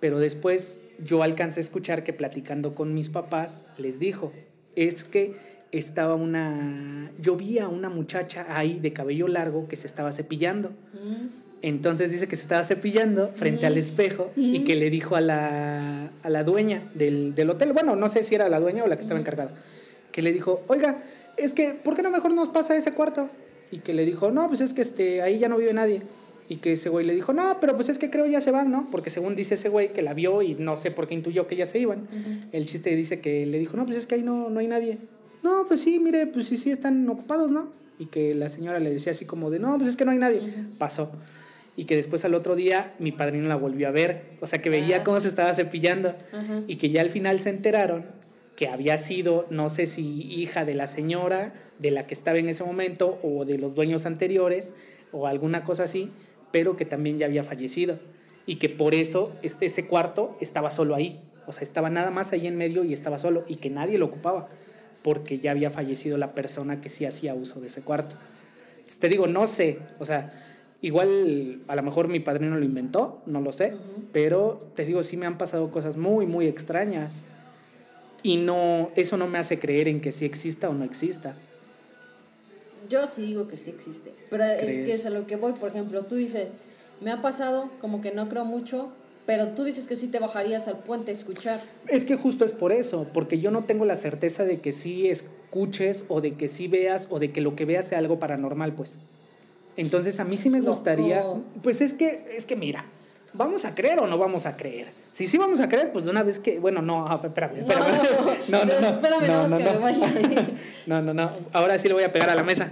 pero 0.00 0.18
después 0.18 0.80
yo 1.04 1.22
alcancé 1.22 1.60
a 1.60 1.62
escuchar 1.62 2.04
que 2.04 2.12
platicando 2.12 2.74
con 2.74 2.94
mis 2.94 3.08
papás 3.08 3.64
les 3.78 3.98
dijo, 3.98 4.32
es 4.74 5.04
que 5.04 5.34
estaba 5.72 6.14
una, 6.14 7.10
yo 7.20 7.36
vi 7.36 7.58
a 7.58 7.68
una 7.68 7.88
muchacha 7.88 8.46
ahí 8.48 8.78
de 8.78 8.92
cabello 8.92 9.28
largo 9.28 9.68
que 9.68 9.76
se 9.76 9.86
estaba 9.86 10.12
cepillando. 10.12 10.70
Mm. 10.70 11.46
Entonces 11.62 12.10
dice 12.10 12.28
que 12.28 12.36
se 12.36 12.42
estaba 12.42 12.62
cepillando 12.64 13.28
frente 13.34 13.66
al 13.66 13.76
espejo 13.76 14.30
y 14.36 14.64
que 14.64 14.76
le 14.76 14.90
dijo 14.90 15.16
a 15.16 15.20
la, 15.20 16.10
a 16.22 16.30
la 16.30 16.44
dueña 16.44 16.82
del, 16.94 17.34
del 17.34 17.50
hotel, 17.50 17.72
bueno, 17.72 17.96
no 17.96 18.08
sé 18.08 18.22
si 18.22 18.34
era 18.34 18.48
la 18.48 18.60
dueña 18.60 18.84
o 18.84 18.86
la 18.86 18.96
que 18.96 19.02
estaba 19.02 19.18
encargada, 19.18 19.50
que 20.12 20.22
le 20.22 20.32
dijo, 20.32 20.62
oiga, 20.68 21.02
es 21.36 21.54
que, 21.54 21.70
¿por 21.72 21.96
qué 21.96 22.02
no 22.02 22.10
mejor 22.10 22.32
nos 22.34 22.48
pasa 22.48 22.76
ese 22.76 22.92
cuarto? 22.92 23.30
Y 23.70 23.78
que 23.78 23.94
le 23.94 24.04
dijo, 24.04 24.30
no, 24.30 24.46
pues 24.48 24.60
es 24.60 24.74
que 24.74 24.82
este, 24.82 25.22
ahí 25.22 25.38
ya 25.38 25.48
no 25.48 25.56
vive 25.56 25.72
nadie. 25.72 26.02
Y 26.48 26.56
que 26.56 26.72
ese 26.72 26.88
güey 26.88 27.04
le 27.04 27.14
dijo, 27.14 27.32
no, 27.32 27.58
pero 27.60 27.74
pues 27.74 27.88
es 27.88 27.98
que 27.98 28.08
creo 28.10 28.26
ya 28.26 28.40
se 28.40 28.50
van, 28.52 28.70
¿no? 28.70 28.86
Porque 28.92 29.10
según 29.10 29.34
dice 29.34 29.54
ese 29.56 29.68
güey 29.68 29.92
que 29.92 30.02
la 30.02 30.14
vio 30.14 30.42
y 30.42 30.54
no 30.54 30.76
sé 30.76 30.90
por 30.92 31.06
qué 31.08 31.14
intuyó 31.14 31.46
que 31.48 31.56
ya 31.56 31.66
se 31.66 31.78
iban. 31.80 32.08
El 32.52 32.66
chiste 32.66 32.94
dice 32.94 33.20
que 33.20 33.44
le 33.46 33.58
dijo, 33.58 33.76
no, 33.76 33.84
pues 33.84 33.96
es 33.96 34.06
que 34.06 34.14
ahí 34.14 34.22
no, 34.22 34.48
no 34.50 34.60
hay 34.60 34.68
nadie. 34.68 34.98
No, 35.42 35.64
pues 35.66 35.80
sí, 35.80 35.98
mire, 35.98 36.26
pues 36.28 36.46
sí, 36.46 36.56
sí 36.56 36.70
están 36.70 37.08
ocupados, 37.08 37.50
¿no? 37.50 37.70
Y 37.98 38.06
que 38.06 38.34
la 38.34 38.48
señora 38.48 38.78
le 38.78 38.90
decía 38.90 39.12
así 39.12 39.24
como 39.24 39.50
de, 39.50 39.58
no, 39.58 39.76
pues 39.76 39.88
es 39.88 39.96
que 39.96 40.04
no 40.04 40.10
hay 40.12 40.18
nadie. 40.18 40.40
Pasó. 40.78 41.10
Y 41.76 41.84
que 41.84 41.96
después 41.96 42.24
al 42.24 42.34
otro 42.34 42.54
día 42.54 42.94
mi 42.98 43.10
padrino 43.12 43.48
la 43.48 43.56
volvió 43.56 43.88
a 43.88 43.90
ver. 43.90 44.24
O 44.40 44.46
sea, 44.46 44.60
que 44.62 44.70
veía 44.70 44.98
Ah. 44.98 45.04
cómo 45.04 45.20
se 45.20 45.28
estaba 45.28 45.52
cepillando. 45.54 46.14
Y 46.68 46.76
que 46.76 46.90
ya 46.90 47.00
al 47.02 47.10
final 47.10 47.40
se 47.40 47.50
enteraron 47.50 48.04
que 48.54 48.68
había 48.68 48.96
sido, 48.98 49.46
no 49.50 49.68
sé 49.68 49.86
si 49.86 50.02
hija 50.32 50.64
de 50.64 50.74
la 50.74 50.86
señora, 50.86 51.52
de 51.78 51.90
la 51.90 52.06
que 52.06 52.14
estaba 52.14 52.38
en 52.38 52.48
ese 52.48 52.64
momento, 52.64 53.18
o 53.22 53.44
de 53.44 53.58
los 53.58 53.74
dueños 53.74 54.06
anteriores, 54.06 54.72
o 55.12 55.26
alguna 55.26 55.62
cosa 55.64 55.84
así, 55.84 56.08
pero 56.56 56.74
que 56.74 56.86
también 56.86 57.18
ya 57.18 57.26
había 57.26 57.44
fallecido. 57.44 57.98
Y 58.46 58.56
que 58.56 58.70
por 58.70 58.94
eso 58.94 59.30
este, 59.42 59.66
ese 59.66 59.86
cuarto 59.86 60.38
estaba 60.40 60.70
solo 60.70 60.94
ahí. 60.94 61.20
O 61.46 61.52
sea, 61.52 61.64
estaba 61.64 61.90
nada 61.90 62.10
más 62.10 62.32
ahí 62.32 62.46
en 62.46 62.56
medio 62.56 62.82
y 62.82 62.94
estaba 62.94 63.18
solo, 63.18 63.44
y 63.46 63.56
que 63.56 63.68
nadie 63.68 63.98
lo 63.98 64.06
ocupaba, 64.06 64.48
porque 65.02 65.38
ya 65.38 65.50
había 65.50 65.68
fallecido 65.68 66.16
la 66.16 66.32
persona 66.32 66.80
que 66.80 66.88
sí 66.88 67.04
hacía 67.04 67.34
uso 67.34 67.60
de 67.60 67.66
ese 67.66 67.82
cuarto. 67.82 68.16
Entonces, 68.76 68.98
te 68.98 69.10
digo, 69.10 69.26
no 69.26 69.46
sé, 69.46 69.80
o 69.98 70.06
sea, 70.06 70.32
igual 70.80 71.60
a 71.68 71.76
lo 71.76 71.82
mejor 71.82 72.08
mi 72.08 72.20
padrino 72.20 72.56
lo 72.56 72.64
inventó, 72.64 73.20
no 73.26 73.42
lo 73.42 73.52
sé, 73.52 73.74
pero 74.14 74.56
te 74.74 74.86
digo, 74.86 75.02
sí 75.02 75.18
me 75.18 75.26
han 75.26 75.36
pasado 75.36 75.70
cosas 75.70 75.98
muy, 75.98 76.24
muy 76.24 76.46
extrañas. 76.46 77.20
Y 78.22 78.38
no, 78.38 78.92
eso 78.96 79.18
no 79.18 79.26
me 79.26 79.36
hace 79.36 79.58
creer 79.58 79.88
en 79.88 80.00
que 80.00 80.10
sí 80.10 80.24
exista 80.24 80.70
o 80.70 80.72
no 80.72 80.86
exista. 80.86 81.34
Yo 82.88 83.06
sí 83.06 83.22
digo 83.22 83.48
que 83.48 83.56
sí 83.56 83.70
existe. 83.70 84.12
Pero 84.30 84.44
es 84.44 84.78
que 84.78 84.92
es 84.92 85.06
a 85.06 85.10
lo 85.10 85.26
que 85.26 85.36
voy. 85.36 85.52
Por 85.54 85.70
ejemplo, 85.70 86.02
tú 86.02 86.16
dices, 86.16 86.52
me 87.00 87.10
ha 87.10 87.22
pasado 87.22 87.70
como 87.80 88.00
que 88.00 88.12
no 88.12 88.28
creo 88.28 88.44
mucho, 88.44 88.92
pero 89.26 89.48
tú 89.48 89.64
dices 89.64 89.86
que 89.86 89.96
sí 89.96 90.08
te 90.08 90.18
bajarías 90.18 90.68
al 90.68 90.78
puente 90.78 91.10
a 91.10 91.14
escuchar. 91.14 91.60
Es 91.88 92.04
que 92.06 92.16
justo 92.16 92.44
es 92.44 92.52
por 92.52 92.72
eso, 92.72 93.06
porque 93.12 93.38
yo 93.40 93.50
no 93.50 93.64
tengo 93.64 93.84
la 93.84 93.96
certeza 93.96 94.44
de 94.44 94.60
que 94.60 94.72
sí 94.72 95.08
escuches 95.08 96.04
o 96.08 96.20
de 96.20 96.34
que 96.34 96.48
sí 96.48 96.68
veas 96.68 97.08
o 97.10 97.18
de 97.18 97.32
que 97.32 97.40
lo 97.40 97.56
que 97.56 97.64
veas 97.64 97.88
sea 97.88 97.98
algo 97.98 98.18
paranormal, 98.18 98.74
pues. 98.74 98.94
Entonces 99.76 100.20
a 100.20 100.24
mí 100.24 100.36
sí 100.36 100.48
me 100.48 100.60
gustaría, 100.60 101.22
pues 101.62 101.80
es 101.80 101.92
que, 101.92 102.24
es 102.34 102.46
que 102.46 102.56
mira, 102.56 102.86
¿vamos 103.36 103.64
a 103.64 103.74
creer 103.74 103.98
o 104.00 104.06
no 104.06 104.18
vamos 104.18 104.46
a 104.46 104.56
creer? 104.56 104.88
Si 105.12 105.26
sí 105.26 105.38
vamos 105.38 105.60
a 105.60 105.68
creer, 105.68 105.90
pues 105.92 106.04
de 106.04 106.10
una 106.10 106.22
vez 106.22 106.38
que, 106.38 106.58
bueno, 106.58 106.82
no, 106.82 107.06
ah, 107.06 107.20
espérame, 107.22 107.58
espérame. 107.60 107.86
No, 108.48 108.58
espérame, 108.88 109.26
nada 109.26 109.48
más 109.48 109.58
que 109.58 109.64
me 109.64 109.78
vaya. 109.78 110.06
No, 110.86 111.02
no, 111.02 111.14
no, 111.14 111.30
ahora 111.52 111.78
sí 111.78 111.88
le 111.88 111.94
voy 111.94 112.04
a 112.04 112.12
pegar 112.12 112.30
a 112.30 112.34
la 112.34 112.42
mesa. 112.44 112.70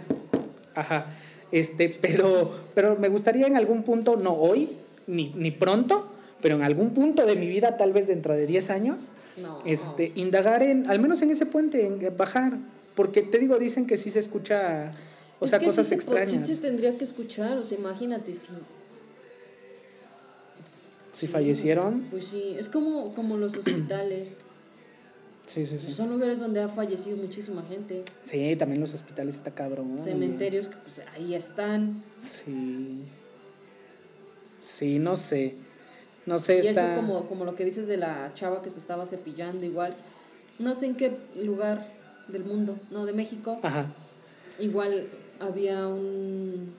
Ajá. 0.75 1.07
Este, 1.53 1.89
pero, 1.89 2.53
pero 2.75 2.97
me 2.97 3.09
gustaría 3.09 3.47
en 3.47 3.57
algún 3.57 3.83
punto, 3.83 4.17
no 4.17 4.33
hoy, 4.35 4.71
ni, 5.07 5.29
ni 5.37 5.51
pronto, 5.51 6.11
pero 6.41 6.57
en 6.57 6.63
algún 6.65 6.95
punto 6.95 7.27
de 7.27 7.37
mi 7.37 7.47
vida, 7.47 7.77
tal 7.77 7.93
vez 7.93 8.07
dentro 8.09 8.35
de 8.35 8.47
10 8.47 8.71
años, 8.71 9.05
No. 9.43 9.59
este, 9.65 10.13
indagar 10.17 10.63
en, 10.63 10.89
al 10.91 10.99
menos 11.01 11.23
en 11.23 11.31
ese 11.31 11.47
puente, 11.47 11.87
en 11.87 12.17
bajar. 12.17 12.55
Porque 12.95 13.23
te 13.23 13.39
digo, 13.39 13.59
dicen 13.59 13.87
que 13.87 13.97
sí 13.99 14.11
se 14.11 14.21
escucha, 14.21 14.91
o 15.41 15.45
Es 15.45 15.51
sea, 15.51 15.59
que 15.59 15.67
cosas 15.67 15.87
se 15.87 15.97
po- 15.97 16.01
extrañas. 16.01 16.47
Sí 16.47 16.55
se 16.55 16.61
tendría 16.61 16.97
que 16.97 17.03
escuchar, 17.05 17.57
o 17.59 17.65
sea, 17.65 17.77
imagínate 17.79 18.33
si... 18.35 18.49
Si 21.15 21.27
fallecieron, 21.29 22.03
Pues 22.11 22.27
sí, 22.27 22.57
es 22.59 22.69
como, 22.69 23.15
como 23.15 23.37
los 23.37 23.55
hospitales. 23.57 24.39
sí, 25.47 25.65
sí, 25.65 25.79
sí. 25.79 25.93
Son 25.93 26.11
lugares 26.11 26.41
donde 26.41 26.61
ha 26.61 26.69
fallecido 26.69 27.17
muchísima 27.17 27.63
gente. 27.63 28.03
Sí, 28.25 28.57
también 28.57 28.81
los 28.81 28.93
hospitales 28.93 29.37
está 29.37 29.53
cabrón. 29.53 30.03
Cementerios 30.03 30.69
que 30.69 30.77
pues 30.77 31.01
ahí 31.15 31.35
están. 31.35 32.03
Sí. 32.29 33.05
Sí, 34.61 34.99
no 34.99 35.17
sé. 35.17 35.55
No 36.27 36.39
sé, 36.39 36.57
Y 36.57 36.67
está... 36.67 36.95
eso 36.95 37.01
como, 37.01 37.27
como 37.29 37.45
lo 37.45 37.55
que 37.55 37.65
dices 37.65 37.87
de 37.87 37.97
la 37.97 38.31
chava 38.35 38.61
que 38.63 38.71
se 38.71 38.81
estaba 38.81 39.07
cepillando 39.07 39.65
igual. 39.65 39.95
No 40.59 40.75
sé 40.75 40.87
en 40.87 40.97
qué 40.97 41.13
lugar 41.37 41.87
del 42.29 42.45
mundo, 42.45 42.77
no, 42.91 43.05
de 43.05 43.13
México. 43.13 43.59
Ajá. 43.63 43.87
Igual 44.59 45.07
había 45.39 45.87
un... 45.87 46.73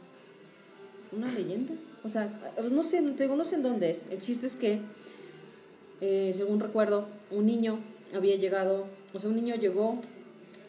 Una 1.12 1.32
leyenda. 1.32 1.74
O 2.06 2.08
sea, 2.08 2.30
no 2.72 2.84
sé, 2.84 3.02
te 3.02 3.24
digo, 3.24 3.36
no 3.36 3.44
sé 3.44 3.56
en 3.56 3.64
dónde 3.64 3.90
es. 3.90 4.02
El 4.12 4.20
chiste 4.20 4.46
es 4.46 4.56
que, 4.56 4.80
eh, 6.02 6.32
según 6.36 6.60
recuerdo, 6.60 7.08
un 7.32 7.48
niño 7.48 7.80
había 8.14 8.36
llegado, 8.36 8.86
o 9.12 9.18
sea, 9.18 9.28
un 9.28 9.36
niño 9.36 9.56
llegó 9.56 10.00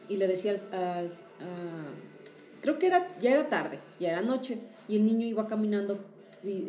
y 0.08 0.16
le 0.16 0.28
decía 0.28 0.52
al, 0.72 1.10
creo 2.62 2.78
que 2.78 2.86
era, 2.86 3.14
ya 3.20 3.32
era 3.32 3.50
tarde, 3.50 3.78
ya 4.00 4.08
era 4.12 4.22
noche, 4.22 4.56
y 4.88 4.96
el 4.96 5.04
niño 5.04 5.26
iba 5.26 5.46
caminando 5.46 5.98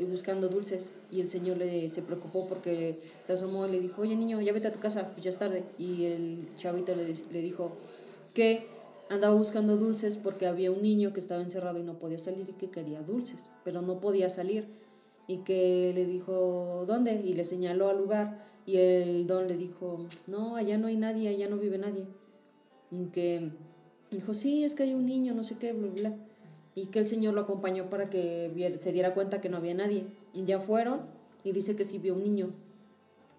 buscando 0.09 0.49
dulces, 0.49 0.91
y 1.11 1.21
el 1.21 1.29
señor 1.29 1.57
le, 1.57 1.87
se 1.87 2.01
preocupó 2.01 2.47
porque 2.49 2.95
se 3.23 3.33
asomó 3.33 3.67
y 3.67 3.71
le 3.71 3.79
dijo, 3.79 4.01
oye 4.01 4.15
niño, 4.15 4.41
ya 4.41 4.51
vete 4.51 4.67
a 4.67 4.73
tu 4.73 4.79
casa, 4.79 5.13
ya 5.21 5.29
es 5.29 5.37
tarde, 5.37 5.63
y 5.77 6.05
el 6.05 6.49
chavito 6.57 6.93
le, 6.95 7.05
le 7.05 7.41
dijo 7.41 7.77
que 8.33 8.65
andaba 9.09 9.35
buscando 9.35 9.77
dulces 9.77 10.17
porque 10.17 10.47
había 10.47 10.71
un 10.71 10.81
niño 10.81 11.13
que 11.13 11.19
estaba 11.19 11.41
encerrado 11.41 11.79
y 11.79 11.83
no 11.83 11.99
podía 11.99 12.17
salir 12.17 12.49
y 12.49 12.53
que 12.53 12.69
quería 12.69 13.01
dulces, 13.01 13.49
pero 13.63 13.81
no 13.81 13.99
podía 13.99 14.29
salir, 14.29 14.67
y 15.27 15.39
que 15.39 15.91
le 15.93 16.05
dijo, 16.05 16.85
¿dónde? 16.87 17.21
Y 17.25 17.33
le 17.33 17.43
señaló 17.43 17.89
al 17.89 17.97
lugar, 17.97 18.45
y 18.65 18.77
el 18.77 19.27
don 19.27 19.47
le 19.47 19.57
dijo, 19.57 20.07
no, 20.25 20.55
allá 20.55 20.77
no 20.77 20.87
hay 20.87 20.97
nadie, 20.97 21.29
allá 21.29 21.49
no 21.49 21.57
vive 21.57 21.77
nadie 21.77 22.05
y 22.91 23.05
que 23.07 23.51
dijo, 24.11 24.33
sí, 24.33 24.63
es 24.63 24.75
que 24.75 24.83
hay 24.83 24.93
un 24.93 25.05
niño, 25.05 25.33
no 25.33 25.43
sé 25.43 25.55
qué, 25.59 25.73
bla, 25.73 25.91
bla. 25.91 26.15
Y 26.75 26.87
que 26.87 26.99
el 26.99 27.07
señor 27.07 27.33
lo 27.33 27.41
acompañó 27.41 27.89
para 27.89 28.09
que 28.09 28.75
se 28.79 28.91
diera 28.91 29.13
cuenta 29.13 29.41
que 29.41 29.49
no 29.49 29.57
había 29.57 29.73
nadie. 29.73 30.05
Y 30.33 30.43
ya 30.43 30.59
fueron 30.59 31.01
y 31.43 31.51
dice 31.51 31.75
que 31.75 31.83
sí 31.83 31.97
vio 31.97 32.13
un 32.13 32.23
niño, 32.23 32.49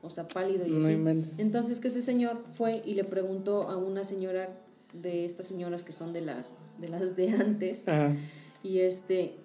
o 0.02 0.10
sea, 0.10 0.26
pálido 0.26 0.66
y 0.66 0.72
No 0.72 0.78
así. 0.80 0.92
inventes. 0.92 1.38
Entonces 1.38 1.78
que 1.80 1.88
ese 1.88 2.02
señor 2.02 2.42
fue 2.56 2.82
y 2.84 2.94
le 2.94 3.04
preguntó 3.04 3.62
a 3.68 3.76
una 3.76 4.02
señora 4.02 4.48
de 4.92 5.24
estas 5.24 5.46
señoras 5.46 5.82
que 5.82 5.92
son 5.92 6.12
de 6.12 6.20
las 6.22 6.54
de 6.78 6.88
las 6.88 7.14
de 7.16 7.30
antes 7.30 7.86
Ajá. 7.86 8.14
y 8.62 8.80
este 8.80 9.36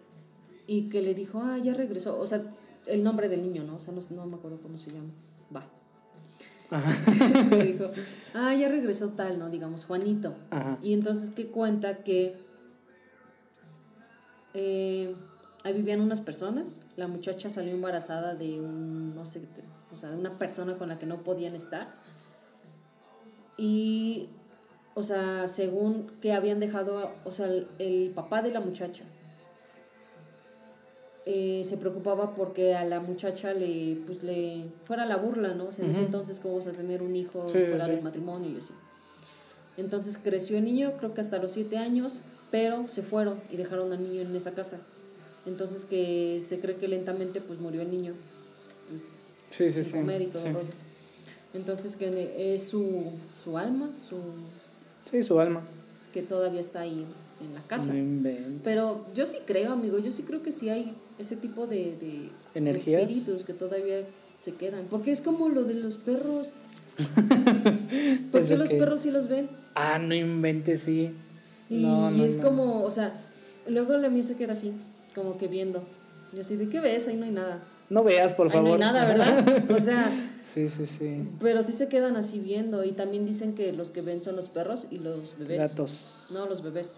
y 0.68 0.90
que 0.90 1.02
le 1.02 1.14
dijo, 1.14 1.42
"Ah, 1.44 1.58
ya 1.58 1.74
regresó", 1.74 2.18
o 2.20 2.26
sea, 2.26 2.42
el 2.86 3.04
nombre 3.04 3.28
del 3.30 3.42
niño, 3.42 3.64
¿no? 3.64 3.76
O 3.76 3.80
sea, 3.80 3.94
no, 3.94 4.02
no 4.12 4.26
me 4.26 4.36
acuerdo 4.38 4.60
cómo 4.62 4.78
se 4.78 4.92
llama. 4.92 5.10
Va. 5.56 5.64
Ajá. 6.70 6.92
le 7.56 7.64
dijo, 7.74 7.86
ah, 8.34 8.54
ya 8.56 8.68
regresó 8.70 9.10
tal, 9.10 9.38
¿no? 9.40 9.50
Digamos, 9.50 9.86
Juanito. 9.86 10.34
Ajá. 10.52 10.78
Y 10.82 10.94
entonces 10.94 11.30
que 11.30 11.48
cuenta 11.48 12.04
que 12.04 12.36
eh, 14.54 15.14
ahí 15.64 15.74
vivían 15.74 16.02
unas 16.02 16.22
personas, 16.22 16.80
la 16.96 17.08
muchacha 17.08 17.50
salió 17.50 17.72
embarazada 17.74 18.36
de 18.36 18.62
un, 18.62 19.16
no 19.16 19.26
sé, 19.26 19.40
de- 19.42 19.48
o 19.92 19.98
sea, 19.98 20.10
de 20.10 20.18
una 20.18 20.32
persona 20.38 20.78
con 20.78 20.90
la 20.90 20.98
que 21.00 21.06
no 21.06 21.18
podían 21.18 21.56
estar. 21.56 21.88
Y, 23.58 24.30
o 24.96 25.04
sea, 25.04 25.48
según 25.48 26.08
que 26.22 26.34
habían 26.34 26.60
dejado, 26.60 27.10
o 27.26 27.32
sea, 27.32 27.48
el, 27.48 27.68
el 27.80 28.12
papá 28.16 28.42
de 28.42 28.52
la 28.52 28.60
muchacha 28.60 29.04
eh, 31.26 31.66
se 31.68 31.78
preocupaba 31.78 32.36
porque 32.36 32.76
a 32.76 32.84
la 32.84 33.00
muchacha 33.00 33.54
le, 33.54 33.96
pues 34.06 34.24
le 34.24 34.62
fuera 34.86 35.06
la 35.06 35.16
burla, 35.16 35.54
¿no? 35.54 35.68
O 35.68 35.72
sea, 35.72 35.86
en 35.86 35.92
ese 35.92 36.02
entonces, 36.02 36.40
¿cómo 36.42 36.56
vas 36.56 36.68
a 36.68 36.74
tener 36.74 37.02
un 37.02 37.16
hijo 37.16 37.48
Sí, 37.48 37.60
fuera 37.66 37.86
sí. 37.86 37.92
del 37.92 38.02
matrimonio 38.02 38.50
y 38.52 38.58
así? 38.58 38.74
Entonces 39.78 40.18
creció 40.22 40.58
el 40.58 40.66
niño, 40.66 40.94
creo 40.98 41.14
que 41.14 41.22
hasta 41.22 41.38
los 41.40 41.52
siete 41.52 41.78
años, 41.78 42.20
pero 42.52 42.88
se 42.90 43.02
fueron 43.04 43.40
y 43.50 43.56
dejaron 43.58 43.92
al 43.94 44.04
niño 44.04 44.22
en 44.22 44.36
esa 44.36 44.52
casa. 44.52 44.78
Entonces 45.46 45.86
que 45.86 46.44
se 46.48 46.60
cree 46.60 46.76
que 46.76 46.88
lentamente 46.90 47.40
pues 47.42 47.60
murió 47.60 47.82
el 47.82 47.90
niño, 47.90 48.14
pues, 48.90 49.02
Sí, 49.50 49.72
sí, 49.72 49.84
sin 49.84 49.84
sí. 49.86 49.92
comer 49.94 50.22
y 50.24 50.28
todo. 50.28 50.44
Entonces 51.54 51.96
que 51.96 52.54
es 52.54 52.64
su, 52.68 53.04
su 53.44 53.58
alma, 53.58 53.90
su 54.10 54.18
Sí, 55.10 55.24
su 55.24 55.40
alma. 55.40 55.62
que 56.14 56.22
todavía 56.22 56.62
está 56.62 56.82
ahí 56.82 57.06
en 57.42 57.54
la 57.54 57.62
casa. 57.64 57.92
No. 57.94 58.60
Pero 58.64 59.04
yo 59.16 59.26
sí 59.26 59.38
creo, 59.46 59.74
amigo, 59.74 60.00
yo 60.00 60.12
sí 60.12 60.24
creo 60.24 60.42
que 60.42 60.52
sí 60.52 60.70
hay 60.70 60.94
ese 61.20 61.36
tipo 61.36 61.68
de, 61.68 61.96
de 61.98 62.30
¿Energías? 62.56 63.02
espíritus 63.02 63.44
que 63.44 63.54
todavía 63.54 64.06
se 64.42 64.54
quedan. 64.54 64.86
Porque 64.90 65.12
es 65.12 65.22
como 65.22 65.50
lo 65.50 65.64
de 65.64 65.74
los 65.76 65.98
perros. 65.98 66.54
¿Por 68.32 68.42
¿Eso 68.42 68.50
qué 68.50 68.58
los 68.58 68.72
perros 68.72 69.02
sí 69.02 69.12
los 69.12 69.28
ven? 69.28 69.50
Ah, 69.76 70.00
no 70.00 70.14
inventes, 70.14 70.82
sí. 70.82 71.12
Y, 71.70 71.84
No, 71.84 72.12
y 72.12 72.18
no, 72.20 72.26
es 72.26 72.38
como, 72.38 72.84
o 72.84 72.90
sea, 72.92 73.14
luego 73.68 73.98
la 73.98 74.10
mía 74.10 74.24
se 74.24 74.36
queda 74.36 74.52
así, 74.54 74.74
como 75.16 75.38
que 75.38 75.48
viendo. 75.48 75.84
Y 76.36 76.40
así, 76.40 76.56
¿de 76.56 76.68
qué 76.70 76.80
ves? 76.80 77.08
Ahí 77.08 77.16
no 77.16 77.26
hay 77.26 77.32
nada. 77.32 77.64
No 77.90 78.04
veas, 78.04 78.34
por 78.34 78.48
Ahí 78.48 78.54
favor. 78.54 78.68
no 78.68 78.74
hay 78.74 78.80
nada, 78.80 79.06
¿verdad? 79.06 79.66
O 79.76 79.80
sea, 79.80 80.12
sí, 80.54 80.68
sí, 80.68 80.86
sí. 80.86 81.28
pero 81.40 81.64
sí 81.64 81.74
se 81.74 81.88
quedan 81.88 82.16
así 82.16 82.40
viendo. 82.40 82.84
Y 82.84 82.92
también 82.92 83.26
dicen 83.26 83.56
que 83.56 83.72
los 83.74 83.92
que 83.92 84.02
ven 84.02 84.22
son 84.22 84.36
los 84.36 84.50
perros 84.50 84.88
y 84.92 85.00
los 85.00 85.38
bebés. 85.38 85.60
Gatos. 85.60 86.28
No, 86.32 86.48
los 86.48 86.64
bebés. 86.64 86.98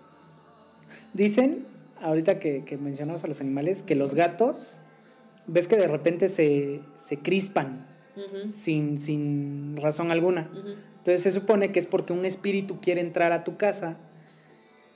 Dicen, 1.13 1.65
ahorita 2.01 2.39
que, 2.39 2.63
que 2.65 2.77
mencionamos 2.77 3.23
a 3.23 3.27
los 3.27 3.39
animales, 3.41 3.81
que 3.81 3.95
los 3.95 4.13
gatos, 4.13 4.77
ves 5.47 5.67
que 5.67 5.77
de 5.77 5.87
repente 5.87 6.29
se, 6.29 6.81
se 6.97 7.17
crispan 7.17 7.85
sin, 8.49 8.97
sin 8.97 9.77
razón 9.77 10.11
alguna. 10.11 10.49
Entonces 10.99 11.21
se 11.21 11.31
supone 11.31 11.71
que 11.71 11.79
es 11.79 11.87
porque 11.87 12.13
un 12.13 12.25
espíritu 12.25 12.79
quiere 12.79 13.01
entrar 13.01 13.31
a 13.31 13.43
tu 13.43 13.57
casa 13.57 13.97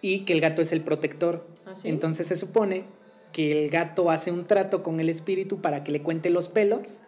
y 0.01 0.22
que 0.22 0.34
el 0.34 0.41
gato 0.41 0.62
es 0.62 0.72
el 0.72 0.82
protector. 0.82 1.45
¿Ah, 1.66 1.74
sí? 1.76 1.89
Entonces 1.89 2.28
se 2.28 2.38
supone 2.38 2.84
que 3.34 3.51
el 3.51 3.70
gato 3.70 4.10
hace 4.10 4.32
un 4.32 4.45
trato 4.45 4.82
con 4.82 4.99
el 4.99 5.10
espíritu 5.10 5.62
para 5.62 5.84
que 5.84 5.91
le 5.91 6.01
cuente 6.01 6.30
los 6.30 6.47
pelos 6.47 6.99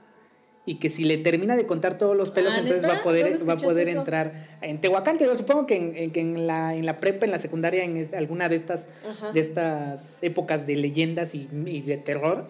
y 0.66 0.76
que 0.76 0.90
si 0.90 1.04
le 1.06 1.18
termina 1.18 1.56
de 1.56 1.66
contar 1.66 1.98
todos 1.98 2.16
los 2.16 2.30
pelos, 2.30 2.54
Ah, 2.56 2.60
entonces 2.60 2.88
va 2.88 2.98
a 2.98 3.04
poder, 3.04 3.32
¿Dónde 3.32 3.46
va 3.46 3.54
a 3.54 3.58
poder 3.58 3.88
eso? 3.88 4.00
entrar 4.00 4.32
en 4.62 4.80
Tehuacán. 4.80 5.18
Yo 5.18 5.36
supongo 5.36 5.66
que 5.66 5.76
en, 5.76 5.96
en- 5.96 6.12
que 6.12 6.20
en 6.20 6.46
la, 6.46 6.76
en 6.76 6.86
la 6.86 7.00
prepa, 7.00 7.26
en 7.26 7.32
la 7.32 7.40
secundaria, 7.40 7.84
en 7.84 8.08
alguna 8.16 8.48
de 8.48 8.56
estas, 8.58 8.90
Ajá. 9.10 9.32
de 9.32 9.40
estas 9.40 10.18
épocas 10.22 10.68
de 10.68 10.76
leyendas 10.76 11.34
y, 11.34 11.50
y 11.66 11.82
de 11.82 11.98
terror 11.98 12.46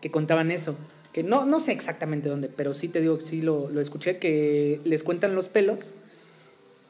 que 0.00 0.10
contaban 0.10 0.50
eso. 0.50 0.76
Que 1.12 1.22
no, 1.22 1.44
no 1.44 1.60
sé 1.60 1.72
exactamente 1.72 2.28
dónde, 2.28 2.48
pero 2.48 2.74
sí 2.74 2.88
te 2.88 3.00
digo 3.00 3.16
que 3.18 3.22
sí 3.24 3.42
lo, 3.42 3.68
lo 3.70 3.80
escuché, 3.80 4.16
que 4.16 4.80
les 4.84 5.02
cuentan 5.04 5.34
los 5.36 5.48
pelos 5.48 5.92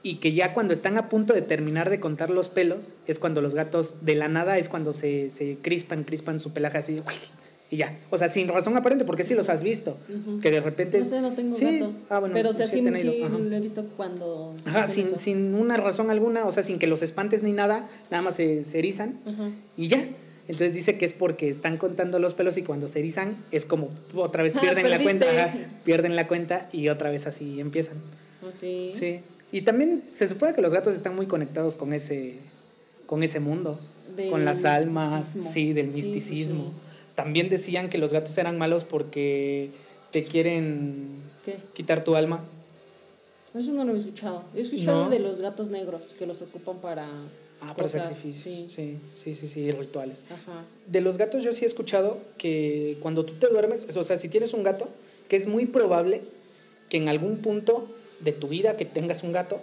y 0.04 0.16
que 0.16 0.32
ya 0.32 0.54
cuando 0.54 0.72
están 0.72 0.96
a 0.96 1.08
punto 1.08 1.34
de 1.34 1.42
terminar 1.42 1.90
de 1.90 2.00
contar 2.00 2.30
los 2.30 2.48
pelos, 2.48 2.94
es 3.06 3.18
cuando 3.18 3.40
los 3.42 3.54
gatos 3.54 4.04
de 4.06 4.14
la 4.14 4.28
nada 4.28 4.58
es 4.58 4.68
cuando 4.68 4.92
se, 4.92 5.28
se 5.30 5.58
crispan, 5.60 6.04
crispan 6.04 6.40
su 6.40 6.52
pelaje 6.52 6.78
así, 6.78 6.94
¡uy! 7.06 7.14
Y 7.72 7.76
ya. 7.78 7.96
O 8.10 8.18
sea, 8.18 8.28
sin 8.28 8.46
razón 8.48 8.76
aparente, 8.76 9.04
porque 9.06 9.24
sí 9.24 9.34
los 9.34 9.48
has 9.48 9.62
visto. 9.62 9.96
Que 10.42 10.50
de 10.50 10.60
repente... 10.60 10.98
No 11.00 11.04
sé, 11.06 11.20
no 11.22 11.32
tengo 11.32 11.56
Sí, 11.56 11.78
gatos. 11.80 12.06
ah, 12.10 12.18
bueno, 12.20 12.34
pero 12.34 12.50
o 12.50 12.52
sea, 12.52 12.66
sí 12.66 12.74
sí, 12.74 12.80
lo 12.82 12.94
he 13.56 13.60
visto 13.60 13.82
cuando. 13.96 14.54
Ajá, 14.66 14.86
sin, 14.86 15.06
eso. 15.06 15.16
sin 15.16 15.54
una 15.54 15.78
razón 15.78 16.10
alguna, 16.10 16.44
o 16.44 16.52
sea, 16.52 16.62
sin 16.62 16.78
que 16.78 16.86
los 16.86 17.02
espantes 17.02 17.42
ni 17.42 17.52
nada, 17.52 17.88
nada 18.10 18.22
más 18.22 18.34
se, 18.34 18.62
se 18.64 18.78
erizan 18.78 19.18
Ajá. 19.26 19.48
y 19.78 19.88
ya. 19.88 20.04
Entonces 20.48 20.74
dice 20.74 20.98
que 20.98 21.06
es 21.06 21.14
porque 21.14 21.48
están 21.48 21.78
contando 21.78 22.18
los 22.18 22.34
pelos 22.34 22.58
y 22.58 22.62
cuando 22.62 22.88
se 22.88 22.98
erizan 22.98 23.34
es 23.52 23.64
como 23.64 23.88
otra 24.14 24.42
vez 24.42 24.54
Ah, 24.56 24.60
pierden 24.60 24.90
la 24.90 25.02
cuenta, 25.02 25.26
ajá, 25.30 25.54
pierden 25.84 26.14
la 26.14 26.28
cuenta 26.28 26.68
y 26.72 26.88
otra 26.88 27.10
vez 27.10 27.26
así 27.26 27.58
empiezan. 27.58 27.96
Oh, 28.46 28.52
sí. 28.52 28.90
Sí. 28.92 29.20
Y 29.50 29.62
también 29.62 30.02
se 30.14 30.28
supone 30.28 30.52
que 30.54 30.60
los 30.60 30.74
gatos 30.74 30.94
están 30.94 31.16
muy 31.16 31.26
conectados 31.26 31.76
con 31.76 31.94
ese, 31.94 32.34
con 33.06 33.22
ese 33.22 33.40
mundo, 33.40 33.78
Del 34.16 34.30
con 34.30 34.44
las 34.44 34.64
almas, 34.66 35.36
sí, 35.52 35.72
del 35.72 35.90
Sí, 35.90 35.96
misticismo. 35.98 36.64
sí. 36.64 36.91
También 37.14 37.48
decían 37.48 37.88
que 37.90 37.98
los 37.98 38.12
gatos 38.12 38.36
eran 38.38 38.58
malos 38.58 38.84
porque 38.84 39.70
te 40.10 40.24
quieren 40.24 41.06
¿Qué? 41.44 41.56
quitar 41.74 42.04
tu 42.04 42.14
alma. 42.16 42.40
Eso 43.54 43.72
no 43.74 43.84
lo 43.84 43.92
he 43.92 43.96
escuchado. 43.96 44.42
He 44.54 44.60
escuchado 44.60 45.04
No. 45.04 45.10
de 45.10 45.18
los 45.18 45.40
gatos 45.40 45.68
negros 45.70 46.14
que 46.18 46.26
los 46.26 46.40
ocupan 46.40 46.78
para. 46.78 47.06
Ah, 47.60 47.74
para 47.76 47.86
sacrificios. 47.88 48.42
Sí. 48.42 48.66
Sí, 48.74 48.98
sí, 49.14 49.34
sí, 49.34 49.46
sí, 49.46 49.70
rituales. 49.70 50.24
Ajá. 50.30 50.64
De 50.86 51.00
los 51.00 51.16
gatos 51.16 51.44
yo 51.44 51.52
sí 51.54 51.64
he 51.64 51.68
escuchado 51.68 52.18
que 52.36 52.98
cuando 53.00 53.24
tú 53.24 53.34
te 53.34 53.46
duermes, 53.48 53.86
o 53.94 54.02
sea, 54.04 54.16
si 54.16 54.28
tienes 54.28 54.52
un 54.52 54.62
gato, 54.64 54.88
que 55.28 55.36
es 55.36 55.46
muy 55.46 55.66
probable 55.66 56.22
que 56.88 56.96
en 56.96 57.08
algún 57.08 57.38
punto 57.38 57.86
de 58.20 58.32
tu 58.32 58.48
vida 58.48 58.76
que 58.76 58.84
tengas 58.84 59.22
un 59.22 59.30
gato, 59.32 59.60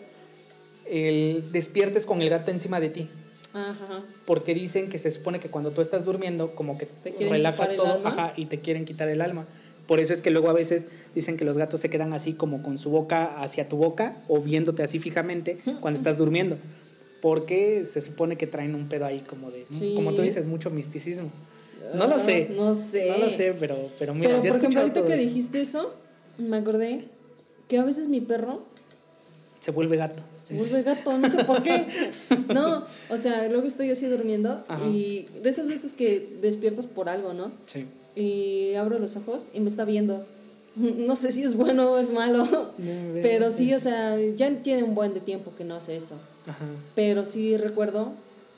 el, 0.90 1.52
despiertes 1.52 2.06
con 2.06 2.22
el 2.22 2.30
gato 2.30 2.52
encima 2.52 2.80
de 2.80 2.90
ti. 2.90 3.10
Ajá. 3.54 4.04
Porque 4.26 4.54
dicen 4.54 4.90
que 4.90 4.98
se 4.98 5.10
supone 5.12 5.40
que 5.40 5.50
cuando 5.50 5.72
tú 5.72 5.82
estás 5.82 6.06
durmiendo, 6.06 6.56
como 6.56 6.78
que 6.78 6.86
¿Te 6.86 7.12
relajas 7.30 7.76
todo 7.76 8.00
ajá, 8.06 8.34
y 8.36 8.46
te 8.46 8.60
quieren 8.60 8.86
quitar 8.86 9.08
el 9.10 9.22
alma. 9.22 9.46
Por 9.88 10.00
eso 10.00 10.14
es 10.14 10.22
que 10.22 10.30
luego 10.30 10.50
a 10.50 10.54
veces 10.54 10.88
dicen 11.16 11.36
que 11.36 11.46
los 11.46 11.58
gatos 11.58 11.82
se 11.82 11.90
quedan 11.90 12.14
así 12.14 12.34
como 12.34 12.62
con 12.62 12.78
su 12.78 12.92
boca 12.92 13.42
hacia 13.42 13.68
tu 13.68 13.78
boca 13.78 14.18
o 14.28 14.40
viéndote 14.40 14.84
así 14.84 15.00
fijamente 15.00 15.58
cuando 15.82 15.98
estás 15.98 16.18
durmiendo. 16.18 16.58
Porque 17.22 17.84
se 17.92 18.00
supone 18.02 18.38
que 18.38 18.46
traen 18.48 18.76
un 18.76 18.88
pedo 18.88 19.06
ahí 19.06 19.20
como 19.22 19.50
de, 19.52 19.66
Sí. 19.72 19.94
como 19.96 20.14
tú 20.14 20.22
dices, 20.22 20.46
mucho 20.46 20.70
misticismo. 20.70 21.30
No 21.96 22.06
lo 22.08 22.16
Ah, 22.16 22.20
sé. 22.20 22.52
No 22.56 22.74
sé. 22.76 23.10
No 23.10 23.18
lo 23.18 23.30
sé, 23.32 23.56
pero, 23.60 23.76
pero 23.98 24.14
mira, 24.14 24.30
Pero 24.30 24.44
he 24.44 24.48
por 24.50 24.58
ejemplo, 24.60 24.80
ahorita 24.82 25.06
que 25.06 25.14
eso. 25.16 25.24
dijiste 25.24 25.60
eso, 25.60 25.96
me 26.38 26.58
acordé 26.58 27.06
que 27.68 27.80
a 27.80 27.84
veces 27.84 28.08
mi 28.08 28.22
perro 28.22 28.64
Se 29.60 29.72
vuelve 29.72 29.98
gato. 29.98 30.22
Se 30.50 30.56
vuelve 30.56 30.84
gato, 30.84 31.18
no 31.18 31.30
sé 31.30 31.44
por 31.44 31.64
qué. 31.64 31.86
No, 32.54 32.84
o 33.10 33.18
sea, 33.18 33.48
luego 33.48 33.68
estoy 33.68 33.92
así 33.92 34.08
durmiendo 34.08 34.64
Ajá. 34.68 34.84
y 34.84 35.28
de 35.44 35.50
esas 35.50 35.68
veces 35.68 35.94
que 35.94 36.38
despiertas 36.42 36.88
por 36.88 37.08
algo, 37.08 37.34
¿no? 37.34 37.52
Sí. 37.68 37.86
Y 38.16 38.74
abro 38.74 38.98
los 38.98 39.16
ojos 39.16 39.50
y 39.54 39.60
me 39.60 39.70
está 39.70 39.86
viendo. 39.86 40.26
No 40.76 41.16
sé 41.16 41.32
si 41.32 41.44
es 41.44 41.56
bueno 41.56 41.92
o 41.92 41.98
es 42.00 42.12
malo, 42.12 42.74
me 42.78 43.20
pero 43.22 43.52
sí, 43.52 43.74
o 43.74 43.80
sea, 43.80 44.18
ya 44.36 44.50
tiene 44.64 44.84
un 44.84 44.96
buen 44.96 45.14
de 45.14 45.20
tiempo 45.20 45.54
que 45.56 45.64
no 45.64 45.76
hace 45.76 45.96
eso. 45.96 46.16
Ajá. 46.48 46.66
Pero 46.96 47.24
sí 47.24 47.56
recuerdo 47.58 48.14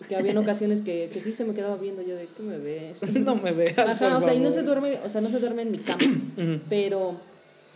que 0.07 0.15
había 0.15 0.37
ocasiones 0.39 0.81
que, 0.81 1.09
que 1.13 1.19
sí 1.19 1.31
se 1.31 1.43
me 1.43 1.53
quedaba 1.53 1.75
viendo 1.77 2.01
yo 2.01 2.15
de, 2.15 2.27
¿qué 2.35 2.43
me 2.43 2.57
ves? 2.57 2.99
No 3.19 3.35
me 3.35 3.51
veas. 3.51 3.77
Ajá, 3.77 4.17
o 4.17 4.21
sea, 4.21 4.33
y 4.33 4.39
no 4.39 4.51
se 4.51 4.63
duerme, 4.63 4.99
o 5.03 5.09
sea, 5.09 5.21
no 5.21 5.29
se 5.29 5.39
duerme 5.39 5.63
en 5.63 5.71
mi 5.71 5.79
cama, 5.79 6.03
pero 6.69 7.15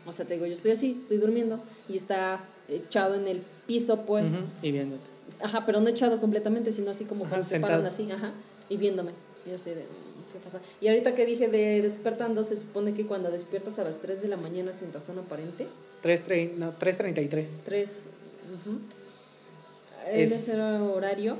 O 0.07 0.11
sea, 0.11 0.25
te 0.25 0.35
digo, 0.35 0.45
yo 0.45 0.53
estoy 0.53 0.71
así, 0.71 0.97
estoy 1.01 1.17
durmiendo 1.17 1.59
y 1.89 1.95
está 1.97 2.39
echado 2.69 3.15
en 3.15 3.27
el 3.27 3.41
piso, 3.67 4.01
pues. 4.05 4.27
Ujú, 4.27 4.37
Y 4.61 4.71
viéndote. 4.71 5.03
Ajá, 5.41 5.65
pero 5.65 5.81
no 5.81 5.87
echado 5.89 6.19
completamente, 6.21 6.71
sino 6.71 6.91
así 6.91 7.05
como 7.05 7.25
cuando 7.25 7.43
se 7.43 7.59
paran 7.59 7.85
así, 7.85 8.09
ajá, 8.11 8.31
y 8.69 8.77
viéndome. 8.77 9.11
Yo 9.49 9.57
soy 9.57 9.73
de, 9.73 9.81
mm, 9.83 10.33
¿qué 10.33 10.39
pasa? 10.43 10.59
Y 10.81 10.87
ahorita 10.87 11.13
que 11.15 11.25
dije 11.25 11.47
de 11.49 11.81
despertando, 11.81 12.43
se 12.43 12.55
supone 12.55 12.93
que 12.93 13.05
cuando 13.05 13.29
despiertas 13.31 13.77
a 13.79 13.83
las 13.83 14.01
3 14.01 14.21
de 14.21 14.27
la 14.27 14.37
mañana 14.37 14.71
sin 14.73 14.91
razón 14.93 15.17
aparente, 15.19 15.67
3.30, 16.03 16.53
no, 16.57 16.73
3.33. 16.79 17.47
3, 17.65 17.89
Es- 20.07 20.31
es 20.31 20.47
ese 20.49 20.61
horario 20.61 21.35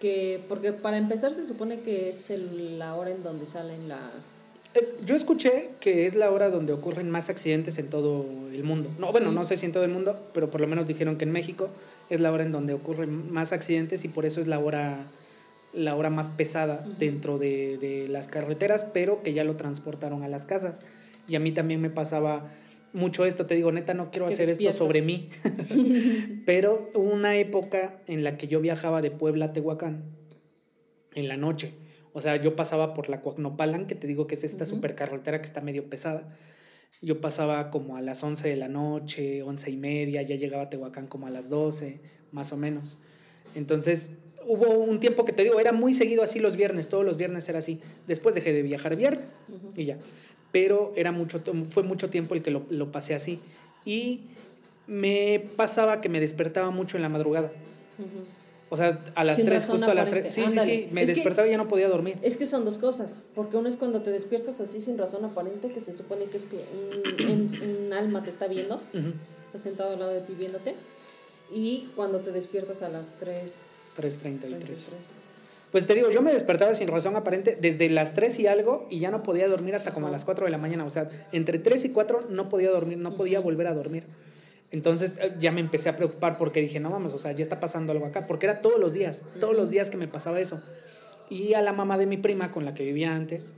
que, 0.00 0.42
porque 0.48 0.72
para 0.72 0.96
empezar 0.96 1.34
se 1.34 1.44
supone 1.44 1.80
que 1.80 2.08
es 2.08 2.30
el- 2.30 2.78
la 2.78 2.94
hora 2.96 3.10
en 3.10 3.22
donde 3.22 3.44
salen 3.46 3.88
las... 3.88 4.39
Es- 4.74 4.94
yo 5.04 5.16
escuché 5.16 5.68
que 5.80 6.06
es 6.06 6.14
la 6.14 6.30
hora 6.30 6.48
donde 6.50 6.72
ocurren 6.72 7.10
más 7.10 7.28
accidentes 7.28 7.78
en 7.78 7.88
todo 7.88 8.24
el 8.52 8.62
mundo. 8.64 8.90
No, 8.98 9.10
bueno, 9.10 9.32
no 9.32 9.44
sé 9.44 9.56
si 9.56 9.66
en 9.66 9.72
todo 9.72 9.84
el 9.84 9.90
mundo, 9.90 10.16
pero 10.32 10.50
por 10.50 10.60
lo 10.60 10.66
menos 10.66 10.86
dijeron 10.86 11.16
que 11.18 11.24
en 11.24 11.32
México 11.32 11.68
es 12.08 12.20
la 12.20 12.30
hora 12.32 12.44
en 12.44 12.52
donde 12.52 12.72
ocurren 12.74 13.32
más 13.32 13.52
accidentes 13.52 14.04
y 14.04 14.08
por 14.08 14.26
eso 14.26 14.40
es 14.40 14.46
la 14.46 14.58
hora, 14.58 14.96
la 15.72 15.96
hora 15.96 16.10
más 16.10 16.28
pesada 16.30 16.86
dentro 16.98 17.38
de, 17.38 17.78
de 17.78 18.06
las 18.08 18.28
carreteras, 18.28 18.86
pero 18.92 19.22
que 19.22 19.32
ya 19.32 19.42
lo 19.44 19.56
transportaron 19.56 20.22
a 20.22 20.28
las 20.28 20.46
casas. 20.46 20.82
Y 21.28 21.34
a 21.36 21.40
mí 21.40 21.52
también 21.52 21.80
me 21.80 21.90
pasaba 21.90 22.50
mucho 22.92 23.24
esto, 23.24 23.46
te 23.46 23.54
digo, 23.54 23.70
neta, 23.70 23.94
no 23.94 24.10
quiero 24.10 24.26
hacer 24.26 24.50
esto 24.50 24.72
sobre 24.72 25.02
mí, 25.02 25.28
pero 26.46 26.90
hubo 26.94 27.10
una 27.10 27.36
época 27.36 27.96
en 28.06 28.24
la 28.24 28.36
que 28.36 28.48
yo 28.48 28.60
viajaba 28.60 29.02
de 29.02 29.10
Puebla 29.10 29.46
a 29.46 29.52
Tehuacán 29.52 30.02
en 31.14 31.28
la 31.28 31.36
noche. 31.36 31.72
O 32.12 32.20
sea, 32.20 32.36
yo 32.36 32.56
pasaba 32.56 32.94
por 32.94 33.08
la 33.08 33.20
Cuacnopalan, 33.20 33.86
que 33.86 33.94
te 33.94 34.06
digo 34.06 34.26
que 34.26 34.34
es 34.34 34.44
esta 34.44 34.64
Ujú. 34.64 34.76
supercarretera 34.76 35.40
que 35.40 35.46
está 35.46 35.60
medio 35.60 35.88
pesada. 35.88 36.28
Yo 37.02 37.20
pasaba 37.20 37.70
como 37.70 37.96
a 37.96 38.02
las 38.02 38.22
11 38.22 38.48
de 38.48 38.56
la 38.56 38.68
noche, 38.68 39.42
11 39.42 39.70
y 39.70 39.76
media, 39.76 40.22
ya 40.22 40.34
llegaba 40.36 40.64
a 40.64 40.70
Tehuacán 40.70 41.06
como 41.06 41.26
a 41.26 41.30
las 41.30 41.48
12, 41.48 42.00
más 42.32 42.52
o 42.52 42.56
menos. 42.56 42.98
Entonces, 43.54 44.10
hubo 44.46 44.68
un 44.78 45.00
tiempo 45.00 45.24
que 45.24 45.32
te 45.32 45.42
digo, 45.44 45.60
era 45.60 45.72
muy 45.72 45.94
seguido 45.94 46.22
así 46.22 46.40
los 46.40 46.56
viernes, 46.56 46.88
todos 46.88 47.04
los 47.04 47.16
viernes 47.16 47.48
era 47.48 47.60
así. 47.60 47.80
Después 48.06 48.34
dejé 48.34 48.52
de 48.52 48.62
viajar 48.62 48.96
viernes 48.96 49.38
Ujú. 49.48 49.80
y 49.80 49.84
ya. 49.84 49.98
Pero 50.52 50.92
era 50.96 51.12
mucho, 51.12 51.40
fue 51.70 51.84
mucho 51.84 52.10
tiempo 52.10 52.34
el 52.34 52.42
que 52.42 52.50
lo, 52.50 52.66
lo 52.70 52.90
pasé 52.92 53.14
así. 53.14 53.38
Y 53.84 54.22
me 54.86 55.42
pasaba 55.56 56.00
que 56.00 56.08
me 56.08 56.20
despertaba 56.20 56.70
mucho 56.70 56.96
en 56.96 57.02
la 57.02 57.08
madrugada. 57.08 57.52
Ujú. 57.98 58.24
O 58.72 58.76
sea, 58.76 58.98
a 59.16 59.24
las 59.24 59.34
Sin 59.36 59.46
3, 59.46 59.62
razón 59.62 59.76
justo 59.78 59.90
a 59.90 59.94
las 59.94 60.08
3. 60.10 60.24
aparente. 60.26 60.28
Sí, 60.28 60.40
sí, 60.42 60.46
Ándale. 60.58 60.70
sí. 60.76 60.88
Me 60.92 61.02
Es 61.02 61.08
que- 61.08 61.14
despertaba 61.16 61.48
y 61.48 61.50
ya 61.50 61.56
no 61.56 61.66
podía 61.68 61.88
dormir. 61.88 62.16
Es 62.22 62.36
que 62.36 62.46
son 62.46 62.64
dos 62.64 62.78
cosas, 62.78 63.20
porque 63.34 63.56
uno 63.56 63.68
es 63.68 63.76
cuando 63.76 64.00
te 64.02 64.10
despiertas 64.10 64.60
así 64.60 64.80
sin 64.80 64.96
razón 64.96 65.24
aparente, 65.24 65.72
que 65.72 65.80
se 65.80 65.92
supone 65.92 66.26
que 66.26 66.36
es 66.36 66.46
que 66.46 66.56
un, 66.56 67.28
en- 67.28 67.86
un 67.86 67.92
alma 67.92 68.22
te 68.22 68.30
está 68.30 68.46
viendo, 68.46 68.76
Ujú. 68.76 69.12
está 69.46 69.58
sentado 69.58 69.92
al 69.94 69.98
lado 69.98 70.12
de 70.12 70.20
ti 70.20 70.34
viéndote, 70.34 70.76
y 71.52 71.88
cuando 71.96 72.20
te 72.20 72.30
despiertas 72.30 72.82
a 72.82 72.88
las 72.88 73.14
3... 73.18 73.52
3:33. 73.96 74.76
Pues 75.72 75.86
te 75.88 75.94
digo, 75.94 76.10
yo 76.10 76.22
me 76.22 76.32
despertaba 76.32 76.74
sin 76.74 76.88
razón 76.88 77.16
aparente 77.16 77.56
desde 77.60 77.88
las 77.88 78.14
3 78.14 78.38
y 78.40 78.46
algo 78.46 78.86
y 78.90 78.98
ya 79.00 79.10
no 79.10 79.22
podía 79.22 79.48
dormir 79.48 79.74
hasta 79.74 79.92
como 79.92 80.06
a 80.06 80.10
las 80.10 80.24
4 80.24 80.44
de 80.44 80.50
la 80.50 80.58
mañana. 80.58 80.84
O 80.84 80.90
sea, 80.90 81.08
entre 81.32 81.58
3 81.58 81.84
y 81.84 81.90
4 81.90 82.26
no 82.28 82.48
podía 82.48 82.70
dormir, 82.70 82.98
no 82.98 83.16
podía 83.16 83.38
Ujú. 83.40 83.48
volver 83.50 83.66
a 83.68 83.74
dormir. 83.74 84.04
Entonces 84.72 85.18
eh, 85.18 85.32
ya 85.38 85.50
me 85.52 85.60
empecé 85.60 85.88
a 85.88 85.96
preocupar 85.96 86.38
porque 86.38 86.60
dije, 86.60 86.78
no 86.80 86.90
mames, 86.90 87.12
o 87.12 87.18
sea, 87.18 87.32
ya 87.32 87.42
está 87.42 87.58
pasando 87.60 87.92
algo 87.92 88.06
acá. 88.06 88.26
Porque 88.26 88.46
era 88.46 88.58
todos 88.60 88.78
los 88.78 88.92
días, 88.92 89.24
todos 89.40 89.56
los 89.56 89.70
días 89.70 89.90
que 89.90 89.96
me 89.96 90.06
pasaba 90.08 90.40
eso. 90.40 90.62
Y 91.28 91.54
a 91.54 91.62
la 91.62 91.72
mamá 91.72 91.98
de 91.98 92.06
mi 92.06 92.16
prima 92.16 92.52
con 92.52 92.64
la 92.64 92.74
que 92.74 92.84
vivía 92.84 93.14
antes, 93.14 93.54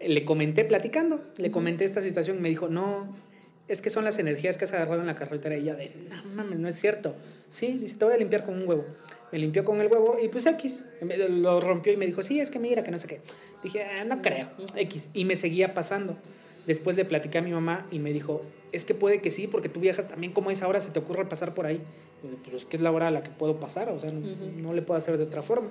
eh, 0.00 0.08
le 0.08 0.24
comenté 0.24 0.64
platicando, 0.64 1.20
le 1.36 1.50
comenté 1.50 1.84
esta 1.84 2.02
situación 2.02 2.40
me 2.42 2.48
dijo, 2.48 2.68
no, 2.68 3.14
es 3.68 3.82
que 3.82 3.90
son 3.90 4.04
las 4.04 4.18
energías 4.18 4.58
que 4.58 4.64
has 4.64 4.72
agarrado 4.72 5.00
en 5.00 5.06
la 5.06 5.14
carretera. 5.16 5.56
Y 5.56 5.62
ella 5.62 5.74
de, 5.74 5.90
no 6.08 6.16
mames, 6.34 6.58
no 6.58 6.68
es 6.68 6.76
cierto. 6.76 7.14
Sí, 7.48 7.78
dice, 7.80 7.96
te 7.96 8.04
voy 8.04 8.14
a 8.14 8.16
limpiar 8.18 8.44
con 8.44 8.54
un 8.60 8.68
huevo. 8.68 8.84
Me 9.32 9.38
limpió 9.40 9.64
con 9.64 9.80
el 9.80 9.88
huevo 9.88 10.16
y 10.22 10.28
pues 10.28 10.46
X. 10.46 10.84
Me- 11.02 11.16
Lo 11.16 11.60
rompió 11.60 11.92
y 11.92 11.96
me 11.96 12.06
dijo, 12.06 12.22
sí, 12.22 12.38
es 12.40 12.48
que 12.50 12.60
mira, 12.60 12.84
que 12.84 12.92
no 12.92 12.98
sé 12.98 13.08
qué. 13.08 13.20
Dije, 13.62 13.82
ah, 13.84 14.04
no 14.04 14.22
creo. 14.22 14.48
X. 14.76 15.08
Y 15.14 15.24
me 15.24 15.34
seguía 15.34 15.74
pasando. 15.74 16.16
Después 16.66 16.96
le 16.96 17.04
platiqué 17.04 17.38
a 17.38 17.42
mi 17.42 17.52
mamá 17.52 17.86
y 17.90 17.98
me 17.98 18.12
dijo, 18.12 18.42
es 18.72 18.84
que 18.84 18.94
puede 18.94 19.20
que 19.20 19.30
sí, 19.30 19.46
porque 19.46 19.68
tú 19.68 19.80
viajas 19.80 20.08
también, 20.08 20.32
como 20.32 20.50
es 20.50 20.62
ahora 20.62 20.80
se 20.80 20.90
te 20.90 20.98
ocurre 20.98 21.24
pasar 21.24 21.54
por 21.54 21.66
ahí? 21.66 21.80
Pues 22.44 22.62
es 22.62 22.64
que 22.64 22.76
es 22.76 22.82
la 22.82 22.90
hora 22.90 23.08
a 23.08 23.10
la 23.10 23.22
que 23.22 23.30
puedo 23.30 23.60
pasar, 23.60 23.88
o 23.88 24.00
sea, 24.00 24.10
no, 24.12 24.72
le 24.74 24.82
puedo 24.82 24.98
hacer 24.98 25.16
de 25.16 25.24
otra 25.24 25.42
forma. 25.42 25.68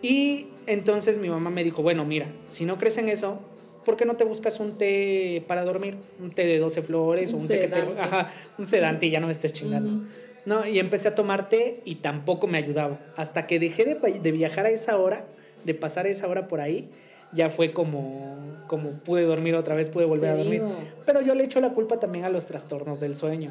Y 0.00 0.46
entonces 0.66 1.18
mi 1.18 1.28
mamá 1.28 1.50
me 1.50 1.64
dijo, 1.64 1.82
bueno, 1.82 2.04
mira, 2.04 2.26
si 2.48 2.64
no 2.64 2.78
crees 2.78 2.96
en 2.98 3.08
eso, 3.08 3.40
¿por 3.84 3.96
qué 3.96 4.04
no 4.04 4.16
te 4.16 4.24
buscas 4.24 4.60
un 4.60 4.78
té 4.78 5.44
para 5.46 5.64
dormir? 5.64 5.96
Un 6.20 6.30
té 6.30 6.46
de 6.46 6.58
12 6.58 6.82
flores 6.82 7.32
Un 7.32 7.40
o 7.40 7.42
un 7.42 7.48
té 7.48 7.60
que 7.60 7.68
te... 7.68 7.74
sedante. 7.74 8.00
Ajá, 8.00 8.32
un 8.58 8.66
sedante 8.66 9.06
y 9.06 9.10
ya 9.10 9.20
no 9.20 9.26
me 9.26 9.32
estés 9.32 9.52
chingando. 9.52 10.06
No, 10.46 10.66
y 10.66 10.78
empecé 10.78 11.08
a 11.08 11.14
tomar 11.14 11.48
té 11.48 11.82
y 11.84 11.96
tampoco 11.96 12.46
me 12.46 12.58
ayudaba. 12.58 12.98
Hasta 13.16 13.46
que 13.46 13.58
dejé 13.58 13.84
de, 13.84 13.94
de 13.94 14.32
viajar 14.32 14.66
a 14.66 14.70
esa 14.70 14.96
hora, 14.96 15.26
de 15.64 15.74
pasar 15.74 16.06
esa 16.06 16.28
hora 16.28 16.48
por 16.48 16.60
ahí, 16.60 16.88
ya 17.32 17.50
fue 17.50 17.72
como, 17.72 18.36
como 18.66 18.90
pude 18.90 19.22
dormir 19.22 19.54
otra 19.54 19.74
vez, 19.74 19.88
pude 19.88 20.04
volver 20.04 20.30
Te 20.30 20.40
a 20.40 20.42
dormir. 20.42 20.62
digo. 20.62 20.72
Pero 21.06 21.20
yo 21.20 21.34
le 21.34 21.44
echo 21.44 21.60
la 21.60 21.70
culpa 21.70 22.00
también 22.00 22.24
a 22.24 22.30
los 22.30 22.46
trastornos 22.46 23.00
del 23.00 23.14
sueño. 23.14 23.50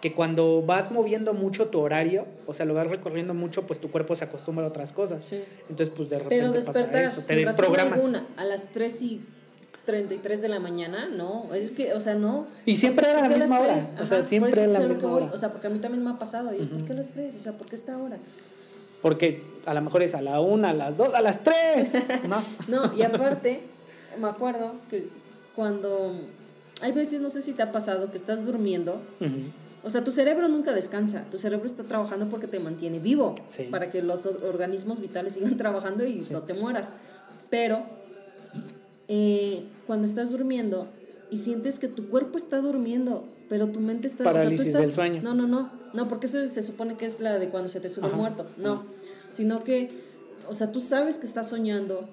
Que 0.00 0.14
cuando 0.14 0.62
vas 0.62 0.92
moviendo 0.92 1.34
mucho 1.34 1.66
tu 1.68 1.80
horario, 1.80 2.24
o 2.46 2.54
sea, 2.54 2.64
lo 2.66 2.74
vas 2.74 2.86
recorriendo 2.86 3.34
mucho, 3.34 3.66
pues 3.66 3.80
tu 3.80 3.90
cuerpo 3.90 4.14
se 4.14 4.24
acostumbra 4.24 4.64
a 4.64 4.68
otras 4.68 4.92
cosas. 4.92 5.24
Sí. 5.24 5.42
Entonces, 5.68 5.92
pues 5.96 6.08
de 6.10 6.20
repente 6.20 6.36
Pero 6.36 6.52
pasa 6.52 6.72
despertar 6.72 7.02
eso, 7.02 7.20
te 7.22 7.34
desprogramas. 7.34 7.98
alguna 7.98 8.26
a 8.36 8.44
las 8.44 8.68
3 8.68 9.02
y 9.02 9.20
33 9.86 10.42
de 10.42 10.48
la 10.48 10.60
mañana, 10.60 11.08
no, 11.08 11.52
es 11.54 11.72
que, 11.72 11.94
o 11.94 12.00
sea, 12.00 12.14
no. 12.14 12.46
Y 12.64 12.76
siempre 12.76 13.10
era 13.10 13.22
la 13.22 13.28
¿Por 13.28 13.28
qué 13.30 13.34
a 13.34 13.38
misma 13.38 13.60
hora, 13.60 13.80
o 14.00 14.06
sea, 14.06 14.22
siempre 14.22 14.52
era 14.52 14.66
la 14.68 14.80
misma 14.80 15.12
hora. 15.12 15.30
O 15.32 15.36
sea, 15.36 15.50
porque 15.50 15.66
a 15.66 15.70
mí 15.70 15.78
también 15.80 16.04
me 16.04 16.10
ha 16.10 16.18
pasado. 16.18 16.54
Y 16.54 16.60
es, 16.60 16.66
¿por 16.66 16.84
qué 16.84 16.92
a 16.92 16.96
las 16.96 17.08
3? 17.08 17.34
O 17.36 17.40
sea, 17.40 17.52
¿por 17.54 17.66
qué 17.66 17.74
esta 17.74 17.98
hora? 17.98 18.18
Porque 19.02 19.42
a 19.68 19.74
lo 19.74 19.82
mejor 19.82 20.02
es 20.02 20.14
a 20.14 20.22
la 20.22 20.40
una, 20.40 20.70
a 20.70 20.74
las 20.74 20.96
dos, 20.96 21.14
a 21.14 21.20
las 21.20 21.44
tres. 21.44 21.92
¿no? 22.28 22.42
No, 22.68 22.92
y 22.96 23.02
aparte, 23.02 23.60
me 24.20 24.28
acuerdo 24.28 24.72
que 24.90 25.08
cuando. 25.54 26.12
Hay 26.80 26.92
veces, 26.92 27.20
no 27.20 27.28
sé 27.28 27.42
si 27.42 27.52
te 27.52 27.62
ha 27.62 27.72
pasado, 27.72 28.10
que 28.10 28.16
estás 28.16 28.44
durmiendo. 28.46 29.00
O 29.82 29.90
sea, 29.90 30.04
tu 30.04 30.12
cerebro 30.12 30.48
nunca 30.48 30.72
descansa. 30.72 31.24
Tu 31.30 31.38
cerebro 31.38 31.66
está 31.66 31.82
trabajando 31.82 32.28
porque 32.28 32.46
te 32.46 32.60
mantiene 32.60 32.98
vivo. 32.98 33.34
Sí. 33.48 33.64
Para 33.64 33.90
que 33.90 34.00
los 34.02 34.26
or- 34.26 34.44
organismos 34.44 35.00
vitales 35.00 35.32
sigan 35.34 35.56
trabajando 35.62 36.04
y 36.06 36.20
no 36.30 36.42
te 36.42 36.54
mueras. 36.54 36.92
Pero 37.50 37.82
eh, 39.08 39.64
cuando 39.86 40.06
estás 40.06 40.30
durmiendo 40.30 40.86
y 41.30 41.38
sientes 41.38 41.78
que 41.78 41.88
tu 41.88 42.08
cuerpo 42.08 42.38
está 42.38 42.58
durmiendo, 42.60 43.24
pero 43.48 43.68
tu 43.68 43.80
mente 43.80 44.06
está... 44.06 44.24
Parálisis 44.24 44.60
o 44.60 44.62
sea, 44.62 44.72
tú 44.72 44.78
estás, 44.78 44.82
del 44.86 44.94
sueño. 44.94 45.22
No, 45.22 45.34
no, 45.34 45.46
no. 45.46 45.70
No, 45.94 46.08
porque 46.08 46.26
eso 46.26 46.44
se 46.46 46.62
supone 46.62 46.96
que 46.96 47.06
es 47.06 47.18
la 47.20 47.38
de 47.38 47.48
cuando 47.48 47.68
se 47.68 47.80
te 47.80 47.88
sube 47.88 48.06
Ajá. 48.08 48.16
muerto. 48.16 48.46
No. 48.58 48.84
Sino 49.32 49.64
que, 49.64 49.90
o 50.48 50.54
sea, 50.54 50.72
tú 50.72 50.80
sabes 50.80 51.18
que 51.18 51.26
estás 51.26 51.48
soñando, 51.48 52.08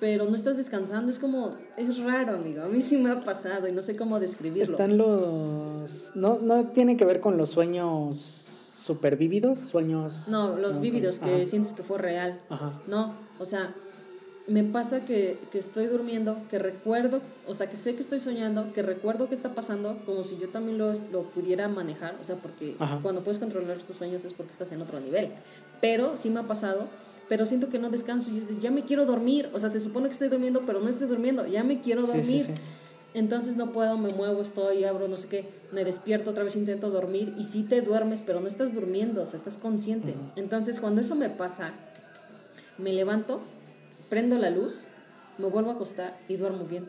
pero 0.00 0.24
no 0.26 0.36
estás 0.36 0.56
descansando. 0.56 1.10
Es 1.10 1.18
como, 1.18 1.56
es 1.76 1.98
raro, 1.98 2.34
amigo. 2.34 2.62
A 2.62 2.68
mí 2.68 2.80
sí 2.80 2.96
me 2.96 3.10
ha 3.10 3.24
pasado 3.24 3.68
y 3.68 3.72
no 3.72 3.82
sé 3.82 3.96
cómo 3.96 4.20
describirlo. 4.20 4.74
Están 4.76 4.96
los... 4.96 6.12
No, 6.14 6.38
no 6.38 6.68
tiene 6.68 6.96
que 6.96 7.04
ver 7.04 7.20
con 7.20 7.36
los 7.36 7.50
sueños 7.50 8.42
super 8.84 9.16
vívidos, 9.16 9.58
sueños... 9.58 10.28
No, 10.28 10.56
los 10.56 10.80
vívidos 10.80 11.18
que 11.18 11.34
Ajá. 11.34 11.46
sientes 11.46 11.72
que 11.72 11.82
fue 11.82 11.98
real. 11.98 12.40
Ajá. 12.48 12.80
No, 12.86 13.14
o 13.38 13.44
sea, 13.44 13.74
me 14.48 14.62
pasa 14.62 15.00
que, 15.04 15.38
que 15.50 15.58
estoy 15.58 15.86
durmiendo, 15.86 16.36
que 16.48 16.58
recuerdo, 16.60 17.20
o 17.48 17.54
sea, 17.54 17.68
que 17.68 17.74
sé 17.76 17.94
que 17.96 18.00
estoy 18.00 18.20
soñando, 18.20 18.72
que 18.72 18.82
recuerdo 18.82 19.28
qué 19.28 19.34
está 19.34 19.54
pasando, 19.54 19.98
como 20.06 20.22
si 20.22 20.36
yo 20.38 20.48
también 20.48 20.78
lo, 20.78 20.92
lo 21.10 21.22
pudiera 21.30 21.66
manejar, 21.68 22.14
o 22.20 22.24
sea, 22.24 22.36
porque 22.36 22.76
Ajá. 22.78 23.00
cuando 23.02 23.22
puedes 23.24 23.38
controlar 23.38 23.76
tus 23.78 23.96
sueños 23.96 24.24
es 24.24 24.32
porque 24.32 24.52
estás 24.52 24.70
en 24.70 24.80
otro 24.82 25.00
nivel. 25.00 25.30
Pero 25.80 26.16
sí 26.16 26.30
me 26.30 26.38
ha 26.40 26.44
pasado, 26.44 26.86
pero 27.28 27.44
siento 27.44 27.68
que 27.70 27.80
no 27.80 27.90
descanso 27.90 28.30
y 28.30 28.38
es 28.38 28.48
de, 28.48 28.58
ya 28.60 28.70
me 28.70 28.82
quiero 28.82 29.04
dormir, 29.04 29.48
o 29.52 29.58
sea, 29.58 29.68
se 29.68 29.80
supone 29.80 30.06
que 30.06 30.12
estoy 30.12 30.28
durmiendo, 30.28 30.62
pero 30.64 30.78
no 30.80 30.88
estoy 30.88 31.08
durmiendo, 31.08 31.44
ya 31.46 31.64
me 31.64 31.80
quiero 31.80 32.02
Sí, 32.02 32.12
sí, 32.12 32.16
dormir. 32.18 32.44
sí. 32.46 32.52
Entonces 33.14 33.56
no 33.56 33.72
puedo, 33.72 33.96
me 33.98 34.10
muevo, 34.12 34.42
estoy, 34.42 34.84
abro, 34.84 35.08
no 35.08 35.16
sé 35.16 35.26
qué, 35.26 35.44
me 35.72 35.84
despierto 35.84 36.30
otra 36.30 36.44
vez, 36.44 36.54
intento 36.54 36.90
dormir 36.90 37.34
y 37.38 37.44
sí 37.44 37.64
te 37.64 37.80
duermes, 37.80 38.20
pero 38.24 38.40
no 38.40 38.46
estás 38.46 38.74
durmiendo, 38.74 39.22
o 39.22 39.26
sea, 39.26 39.38
estás 39.38 39.56
consciente. 39.56 40.14
Entonces 40.36 40.78
cuando 40.78 41.00
eso 41.00 41.14
me 41.16 41.30
pasa, 41.30 41.72
me 42.78 42.92
levanto, 42.92 43.40
prendo 44.08 44.38
la 44.38 44.50
luz, 44.50 44.86
me 45.38 45.46
vuelvo 45.48 45.70
a 45.70 45.74
acostar 45.74 46.18
y 46.28 46.36
duermo 46.36 46.64
bien. 46.64 46.86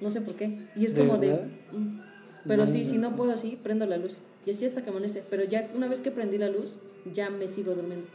No 0.00 0.10
sé 0.10 0.20
por 0.20 0.34
qué. 0.34 0.50
Y 0.76 0.84
es 0.84 0.94
¿De 0.94 1.00
como 1.00 1.18
de... 1.18 1.34
mm. 1.72 2.00
Pero 2.46 2.62
No, 2.64 2.66
sí, 2.66 2.84
no, 2.84 2.90
si 2.90 2.98
no 2.98 3.16
puedo 3.16 3.32
así, 3.32 3.58
prendo 3.62 3.84
la 3.86 3.96
luz. 3.96 4.18
Y 4.46 4.50
así 4.50 4.64
hasta 4.64 4.82
que 4.82 4.90
amanece. 4.90 5.22
Pero 5.28 5.44
ya 5.44 5.68
una 5.74 5.88
vez 5.88 6.00
que 6.00 6.10
prendí 6.10 6.38
la 6.38 6.48
luz, 6.48 6.78
ya 7.12 7.30
me 7.30 7.48
sigo 7.48 7.74
durmiendo. 7.74 8.06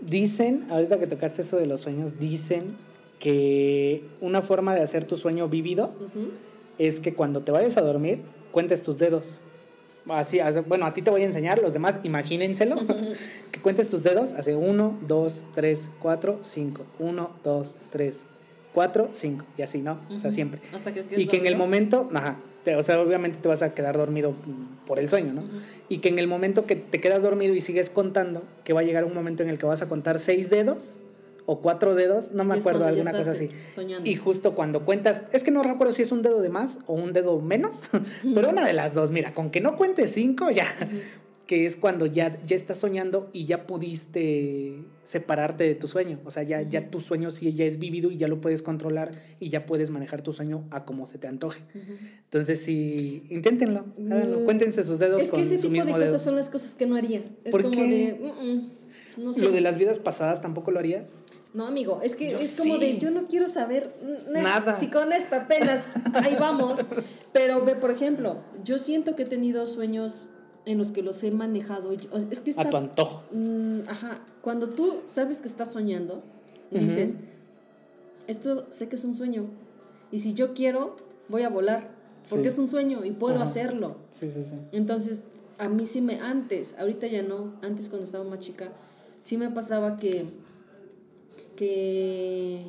Dicen, 0.00 0.66
ahorita 0.70 0.98
que 0.98 1.06
tocaste 1.06 1.42
eso 1.42 1.56
de 1.56 1.66
los 1.66 1.80
sueños, 1.80 2.18
dicen 2.20 2.76
que 3.18 4.04
una 4.20 4.42
forma 4.42 4.74
de 4.74 4.82
hacer 4.82 5.06
tu 5.06 5.16
sueño 5.16 5.48
vívido 5.48 5.90
es 6.78 7.00
que 7.00 7.14
cuando 7.14 7.40
te 7.40 7.52
vayas 7.52 7.76
a 7.78 7.80
dormir, 7.80 8.20
cuentes 8.52 8.82
tus 8.82 8.98
dedos. 8.98 9.36
Así, 10.08 10.38
bueno, 10.66 10.86
a 10.86 10.92
ti 10.92 11.02
te 11.02 11.10
voy 11.10 11.22
a 11.22 11.24
enseñar, 11.26 11.60
los 11.60 11.72
demás 11.72 12.00
imagínenselo. 12.02 12.76
que 13.52 13.60
cuentes 13.60 13.88
tus 13.88 14.02
dedos, 14.02 14.32
hace 14.34 14.54
1, 14.54 14.98
2, 15.06 15.42
3, 15.54 15.88
4, 16.00 16.38
5. 16.42 16.82
1, 16.98 17.30
2, 17.42 17.74
3, 17.92 18.26
cuatro, 18.74 19.08
cinco, 19.12 19.44
y 19.56 19.62
así, 19.62 19.78
¿no? 19.82 19.96
O 20.14 20.18
sea, 20.18 20.32
siempre. 20.32 20.60
Hasta 20.74 20.92
que 20.92 21.04
Y 21.16 21.28
que 21.28 21.36
en 21.36 21.46
el 21.46 21.56
momento, 21.56 22.10
ajá, 22.12 22.38
te- 22.64 22.74
o 22.74 22.82
sea, 22.82 23.00
obviamente 23.00 23.38
te 23.40 23.46
vas 23.46 23.62
a 23.62 23.72
quedar 23.72 23.96
dormido 23.96 24.34
por 24.84 24.98
el 24.98 25.08
sueño, 25.08 25.32
¿no? 25.32 25.42
Y 25.88 25.98
que 25.98 26.08
en 26.08 26.18
el 26.18 26.26
momento 26.26 26.66
que 26.66 26.74
te 26.74 27.00
quedas 27.00 27.22
dormido 27.22 27.54
y 27.54 27.60
sigues 27.60 27.88
contando, 27.88 28.42
que 28.64 28.72
va 28.72 28.80
a 28.80 28.82
llegar 28.82 29.04
un 29.04 29.14
momento 29.14 29.44
en 29.44 29.48
el 29.48 29.58
que 29.58 29.66
vas 29.66 29.80
a 29.82 29.88
contar 29.88 30.18
seis 30.18 30.50
dedos 30.50 30.94
o 31.46 31.60
cuatro 31.60 31.94
dedos, 31.94 32.32
no 32.32 32.44
me 32.44 32.54
acuerdo, 32.54 32.86
alguna 32.86 33.12
cosa 33.12 33.32
así. 33.32 33.50
soñando. 33.74 34.08
Y 34.08 34.14
justo 34.16 34.54
cuando 34.54 34.84
cuentas, 34.84 35.26
es 35.32 35.44
que 35.44 35.50
no 35.50 35.62
recuerdo 35.62 35.92
si 35.92 36.02
es 36.02 36.12
un 36.12 36.22
dedo 36.22 36.40
de 36.42 36.48
más 36.48 36.78
o 36.86 36.94
un 36.94 37.12
dedo 37.12 37.40
menos, 37.40 37.80
pero 38.34 38.50
una 38.50 38.66
de 38.66 38.72
las 38.72 38.94
dos, 38.94 39.10
mira, 39.10 39.32
con 39.34 39.50
que 39.50 39.60
no 39.60 39.76
cuentes 39.76 40.10
cinco 40.12 40.50
ya, 40.50 40.66
que 41.46 41.66
es 41.66 41.76
cuando 41.76 42.06
ya, 42.06 42.40
ya 42.46 42.56
estás 42.56 42.78
soñando 42.78 43.28
y 43.34 43.44
ya 43.44 43.66
pudiste 43.66 44.78
separarte 45.02 45.64
de 45.64 45.74
tu 45.74 45.86
sueño, 45.88 46.18
o 46.24 46.30
sea, 46.30 46.42
ya, 46.42 46.62
ya 46.62 46.88
tu 46.90 47.00
sueño 47.02 47.30
sí 47.30 47.52
ya 47.52 47.66
es 47.66 47.78
vivido 47.78 48.10
y 48.10 48.16
ya 48.16 48.26
lo 48.28 48.40
puedes 48.40 48.62
controlar 48.62 49.12
y 49.38 49.50
ya 49.50 49.66
puedes 49.66 49.90
manejar 49.90 50.22
tu 50.22 50.32
sueño 50.32 50.64
a 50.70 50.86
como 50.86 51.06
se 51.06 51.18
te 51.18 51.26
antoje. 51.26 51.62
Entonces 52.24 52.60
sí, 52.60 53.24
inténtenlo, 53.28 53.84
háganlo, 54.10 54.40
Mm, 54.40 54.44
cuéntense 54.46 54.82
sus 54.84 54.98
dedos 54.98 55.20
Es 55.22 55.28
con 55.28 55.40
que 55.40 55.46
ese 55.46 55.58
su 55.58 55.68
tipo 55.70 55.84
de 55.84 55.92
cosas 55.92 56.10
dedo. 56.12 56.18
son 56.18 56.36
las 56.36 56.48
cosas 56.48 56.72
que 56.72 56.86
no 56.86 56.96
haría. 56.96 57.20
Es 57.44 57.50
¿Por 57.50 57.60
como 57.62 57.74
qué? 57.74 57.82
de. 57.90 58.18
"Mm, 58.18 58.46
mm", 59.20 59.24
no 59.24 59.32
sé. 59.34 59.40
Lo 59.42 59.50
de 59.52 59.60
las 59.60 59.76
vidas 59.78 59.98
pasadas 59.98 60.40
tampoco 60.40 60.70
lo 60.70 60.78
harías. 60.78 61.12
No, 61.54 61.66
amigo, 61.68 62.00
es 62.02 62.14
que 62.16 62.30
Yo 62.30 62.38
es 62.38 62.56
como 62.58 62.78
de 62.78 62.98
yo 62.98 63.10
no 63.12 63.26
quiero 63.28 63.48
saber 63.48 63.94
Nada. 64.28 64.78
Si 64.78 64.88
con 64.88 65.12
esta 65.12 65.42
apenas 65.44 65.84
ahí 66.14 66.36
vamos. 66.38 66.80
Pero 67.32 67.64
ve, 67.64 67.76
por 67.76 67.90
ejemplo, 67.92 68.38
yo 68.64 68.76
siento 68.76 69.14
que 69.14 69.22
he 69.22 69.26
tenido 69.26 69.66
sueños 69.68 70.28
en 70.66 70.78
los 70.78 70.90
que 70.90 71.02
los 71.02 71.22
he 71.22 71.30
manejado. 71.30 71.92
Es 71.92 72.24
que 72.40 72.50
A 72.50 72.54
tu 72.54 72.60
está. 72.62 72.78
antojo. 72.78 73.22
Mm, 73.32 73.82
ajá. 73.88 74.20
Cuando 74.42 74.70
tú 74.70 75.00
sabes 75.06 75.38
que 75.38 75.46
estás 75.48 75.72
soñando, 75.72 76.22
dices, 76.72 77.14
esto 78.26 78.66
sé 78.70 78.88
que 78.88 78.96
es 78.96 79.04
un 79.04 79.14
sueño. 79.14 79.46
Y 80.10 80.18
si 80.20 80.34
yo 80.34 80.54
quiero, 80.54 80.96
voy 81.28 81.42
a 81.42 81.48
volar. 81.50 81.88
Porque 82.30 82.48
Sí. 82.50 82.54
es 82.54 82.58
un 82.58 82.66
sueño 82.68 83.04
y 83.04 83.10
puedo 83.12 83.36
Ajá. 83.36 83.44
hacerlo. 83.44 83.96
Sí, 84.10 84.28
sí, 84.28 84.42
sí. 84.42 84.54
Entonces, 84.72 85.20
a 85.58 85.68
mí 85.68 85.86
sí 85.86 86.00
me, 86.00 86.20
antes, 86.20 86.74
ahorita 86.78 87.06
ya 87.06 87.22
no, 87.22 87.52
antes 87.62 87.88
cuando 87.88 88.04
estaba 88.04 88.24
más 88.24 88.38
chica, 88.38 88.72
sí 89.22 89.36
me 89.36 89.50
pasaba 89.50 89.98
que, 89.98 90.24
que, 91.56 92.64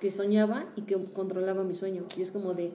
que 0.00 0.10
soñaba 0.10 0.66
y 0.76 0.82
que 0.82 0.96
controlaba 1.14 1.64
mi 1.64 1.74
sueño. 1.74 2.04
Y 2.16 2.22
es 2.22 2.30
como 2.30 2.54
de, 2.54 2.72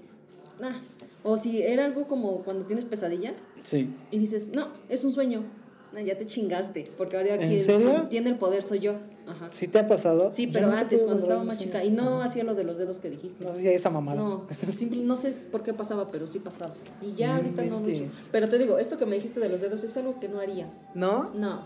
ah, 0.61 0.80
o 1.23 1.38
si 1.38 1.61
era 1.61 1.86
algo 1.86 2.07
como 2.07 2.44
cuando 2.44 2.65
tienes 2.65 2.86
pesadillas 2.86 3.41
Sí. 3.64 3.90
y 4.11 4.19
dices, 4.19 4.49
no, 4.53 4.68
es 4.90 5.03
un 5.03 5.11
sueño, 5.11 5.44
Ah, 5.91 6.02
ya 6.02 6.15
te 6.15 6.23
chingaste, 6.27 6.88
porque 6.99 7.18
ahora 7.18 7.34
¿En 7.34 7.48
quien, 7.49 7.60
serio? 7.60 8.06
tiene 8.11 8.30
el 8.30 8.36
poder 8.36 8.61
soy 8.61 8.77
yo. 8.77 8.94
Ajá. 9.27 9.48
¿Sí 9.52 9.68
te 9.68 9.80
ha 9.80 9.88
pasado? 9.88 10.31
Sí, 10.31 10.45
pero 10.45 10.68
nunca 10.68 10.81
antes, 10.81 11.02
cuando 11.02 11.19
estaba 11.19 11.44
más 11.44 11.57
chica, 11.57 11.84
y 11.84 11.90
no 11.90 12.22
hacía 12.22 12.44
lo 12.44 12.53
de 12.53 12.64
los 12.64 12.77
dedos 12.77 12.99
que 12.99 13.10
dijiste. 13.10 13.44
No 13.44 13.53
hay 13.53 13.68
esa 13.69 13.90
mamada. 13.90 14.15
No, 14.22 14.45
simple, 14.72 15.02
no 15.02 15.15
sé 15.15 15.31
por 15.52 15.64
qué 15.64 15.73
pasaba, 15.73 16.11
pero 16.11 16.27
sí 16.27 16.38
pasaba. 16.38 16.76
Y 17.02 17.14
ya 17.15 17.38
ahorita 17.38 17.64
no 17.65 17.80
mucho. 17.80 18.03
Pero 18.31 18.48
te 18.49 18.60
digo, 18.60 18.77
esto 18.77 18.99
que 18.99 19.07
me 19.07 19.15
dijiste 19.15 19.40
de 19.40 19.49
los 19.49 19.61
dedos 19.61 19.84
es 19.84 19.98
algo 19.98 20.19
que 20.19 20.30
no 20.30 20.40
haría. 20.40 20.68
¿No? 20.94 21.31
No. 21.34 21.61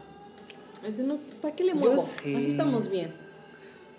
Es 0.87 0.95
de 0.95 1.03
no, 1.03 1.17
¿para 1.41 1.53
qué 1.53 1.65
le 1.65 1.73
muevo? 1.73 2.01
sí. 2.01 2.33
Así 2.33 2.47
estamos 2.47 2.89
bien. 2.89 3.13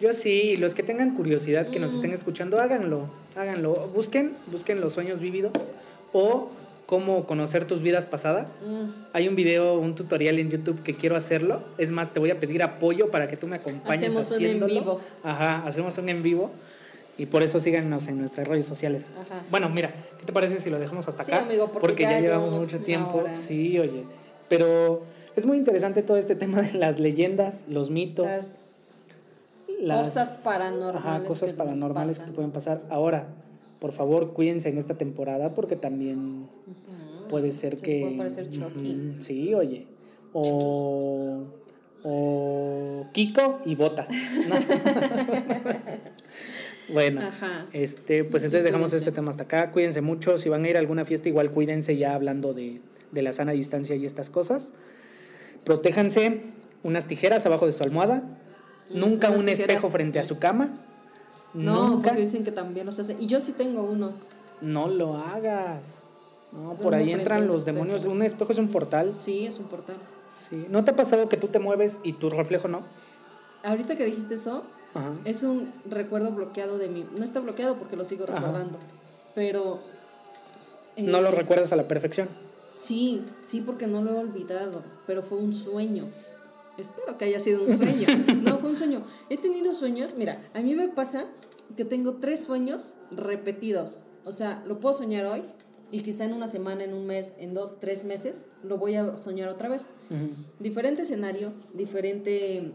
Yo 0.05 0.13
sí, 0.13 0.59
los 0.59 0.75
que 0.75 0.83
tengan 0.83 1.15
curiosidad, 1.15 1.67
que 1.69 1.81
nos 1.81 1.93
Mm. 1.93 1.95
estén 1.97 2.13
escuchando, 2.13 2.61
háganlo, 2.61 3.07
háganlo. 3.37 3.89
Busquen, 3.95 4.35
busquen 4.49 4.83
los 4.83 4.93
sueños 4.93 5.19
vívidos 5.19 5.73
o 6.13 6.51
cómo 6.85 7.25
conocer 7.25 7.65
tus 7.65 7.81
vidas 7.81 8.05
pasadas. 8.05 8.57
Mm. 8.63 8.91
Hay 9.15 9.29
un 9.29 9.35
video, 9.35 9.79
un 9.79 9.95
tutorial 9.95 10.39
en 10.39 10.51
YouTube 10.51 10.83
que 10.83 10.95
quiero 10.95 11.17
hacerlo. 11.17 11.63
Es 11.79 11.91
más, 11.91 12.13
te 12.13 12.21
voy 12.21 12.31
a 12.31 12.39
pedir 12.39 12.63
apoyo 12.63 13.11
para 13.11 13.29
que 13.29 13.39
tú 13.39 13.47
me 13.47 13.57
acompañes 13.57 14.03
Hacemos 14.09 14.27
un 14.29 14.35
en 14.35 14.43
haciéndolo. 14.43 14.75
vivo. 14.75 15.01
Ajá, 15.23 15.67
hacemos 15.67 15.97
un 15.97 16.11
en 16.11 16.23
vivo. 16.23 16.51
Y 17.17 17.25
por 17.25 17.43
eso 17.43 17.59
síganos 17.59 18.07
en 18.07 18.19
nuestras 18.19 18.47
redes 18.47 18.67
sociales. 18.67 19.07
Ajá. 19.19 19.43
Bueno, 19.51 19.71
mira, 19.71 19.95
¿qué 20.19 20.27
te 20.27 20.35
parece 20.35 20.61
si 20.61 20.69
lo 20.69 20.79
dejamos 20.79 21.09
hasta 21.09 21.23
Sí, 21.25 21.33
acá? 21.33 21.45
amigo, 21.47 21.73
porque 21.73 22.03
ya 22.03 22.11
ya 22.13 22.21
llevamos 22.21 22.53
mucho 22.53 22.79
tiempo. 22.81 23.21
hora. 23.21 23.35
Sí, 23.35 23.79
oye. 23.79 24.03
Pero 24.51 25.03
es 25.35 25.47
muy 25.47 25.57
interesante 25.57 26.03
todo 26.03 26.19
este 26.19 26.37
tema 26.37 26.61
de 26.61 26.75
las 26.77 27.01
leyendas, 27.01 27.63
los 27.71 27.89
mitos. 27.89 28.27
Las 28.27 28.51
cosas 29.87 30.41
paranormales 30.45 30.97
Ajá, 31.05 31.25
cosas 31.27 31.51
que 31.53 31.57
paranormales 31.59 32.19
que 32.21 32.33
pueden 32.33 32.51
pasar. 32.53 32.83
Ahora, 32.91 33.29
por 33.81 33.93
favor, 33.93 34.33
cuídense 34.33 34.69
en 34.69 34.79
esta 34.79 34.95
temporada 34.97 35.55
porque 35.55 35.77
también 35.77 36.47
puede 37.29 37.53
ser 37.53 37.79
Se 37.79 37.83
que. 37.85 38.01
puede 38.03 38.17
parecer 38.17 38.51
Chucky. 38.51 39.17
Sí, 39.21 39.55
oye. 39.55 39.87
O. 40.33 41.43
O. 42.03 43.07
Kiko 43.13 43.61
y 43.65 43.75
botas. 43.75 44.11
¿no? 44.11 44.17
bueno. 46.95 47.21
Ajá. 47.23 47.67
Este, 47.73 48.25
pues 48.25 48.43
Sí, 48.43 48.47
entonces 48.47 48.65
dejamos 48.65 48.91
cuídense. 48.91 49.09
este 49.09 49.13
tema 49.13 49.31
hasta 49.31 49.45
acá. 49.45 49.71
Cuídense 49.73 50.01
mucho. 50.01 50.39
Si 50.39 50.49
van 50.49 50.65
a 50.65 50.69
ir 50.69 50.77
a 50.77 50.81
alguna 50.81 51.05
fiesta, 51.05 51.29
igual 51.29 51.51
cuídense 51.51 51.97
ya 51.97 52.15
hablando 52.15 52.53
de, 52.55 52.81
de 53.13 53.23
la 53.23 53.33
sana 53.33 53.53
distancia 53.53 53.97
y 53.97 54.07
estas 54.07 54.31
cosas. 54.31 54.73
Protéjanse 55.65 56.43
unas 56.83 57.07
tijeras 57.07 57.47
abajo 57.47 57.67
de 57.67 57.73
su 57.73 57.83
almohada. 57.83 58.23
Nunca 58.90 59.31
un 59.31 59.39
tijeras. 59.47 59.61
espejo 59.61 59.90
frente 59.90 60.19
a 60.19 60.24
su 60.24 60.39
cama. 60.39 60.69
No, 61.55 61.89
Nunca. 61.89 62.09
porque 62.11 62.23
dicen 62.23 62.44
que 62.44 62.52
también 62.52 62.86
los 62.86 62.98
hacen. 62.98 63.20
Y 63.23 63.27
yo 63.27 63.40
sí 63.40 63.52
tengo 63.52 63.82
uno. 63.82 64.12
No 64.61 64.89
lo 64.89 65.16
hagas. 65.16 66.01
No, 66.52 66.74
por 66.74 66.94
ahí 66.94 67.12
entran 67.12 67.47
los 67.48 67.65
demonios. 67.65 68.05
Un 68.05 68.23
espejo 68.23 68.52
es 68.52 68.59
un 68.59 68.69
portal. 68.69 69.15
Sí, 69.16 69.47
es 69.47 69.59
un 69.59 69.66
portal. 69.66 69.97
Sí. 70.48 70.66
¿No 70.69 70.85
te 70.85 70.90
ha 70.93 70.97
pasado 70.97 71.28
que 71.28 71.36
tú 71.36 71.48
te 71.48 71.59
mueves 71.59 72.01
y 72.02 72.12
tu 72.15 72.31
reflejo 72.31 72.69
no? 72.69 72.82
Ahorita 73.65 73.97
que 73.97 74.05
dijiste 74.05 74.35
eso, 74.35 74.62
Ajá. 74.94 75.12
es 75.24 75.43
un 75.43 75.73
recuerdo 75.86 76.31
bloqueado 76.32 76.77
de 76.78 76.89
mí. 76.89 77.06
No 77.16 77.24
está 77.24 77.40
bloqueado 77.40 77.77
porque 77.77 77.97
lo 77.97 78.05
sigo 78.05 78.24
Ajá. 78.24 78.35
recordando. 78.36 78.78
Pero. 79.35 79.81
No 80.97 81.20
lo 81.20 81.28
eh, 81.31 81.32
recuerdas 81.32 81.73
a 81.73 81.77
la 81.77 81.89
perfección. 81.89 82.28
Sí, 82.78 83.24
sí, 83.47 83.61
porque 83.61 83.86
no 83.86 84.02
lo 84.02 84.12
he 84.12 84.19
olvidado, 84.19 84.82
pero 85.06 85.23
fue 85.23 85.39
un 85.39 85.52
sueño. 85.52 86.05
Espero 86.79 87.17
que 87.17 87.27
haya 87.27 87.41
sido 87.41 87.63
un 87.63 87.69
sueño. 87.69 88.07
No, 88.43 88.59
fue 88.59 88.71
un 88.71 88.77
sueño. 88.77 89.03
He 89.31 89.37
tenido 89.37 89.75
sueños, 89.75 90.15
mira, 90.17 90.43
a 90.55 90.61
mí 90.63 90.75
me 90.75 90.89
pasa 90.89 91.27
que 91.77 91.85
tengo 91.85 92.15
tres 92.15 92.41
sueños 92.41 92.95
repetidos. 93.11 94.03
O 94.25 94.33
sea, 94.33 94.63
lo 94.67 94.81
puedo 94.81 94.95
soñar 94.95 95.27
hoy 95.27 95.43
y 95.91 96.01
quizá 96.01 96.25
en 96.25 96.33
una 96.33 96.47
semana, 96.47 96.85
en 96.85 96.95
un 96.95 97.07
mes, 97.07 97.35
en 97.39 97.55
dos, 97.55 97.79
tres 97.81 98.05
meses, 98.05 98.45
lo 98.63 98.79
voy 98.79 98.97
a 98.97 99.17
soñar 99.19 99.49
otra 99.49 99.69
vez. 99.69 99.89
Ujú. 100.11 100.31
Diferente 100.59 101.03
escenario, 101.03 101.53
diferente 101.73 102.73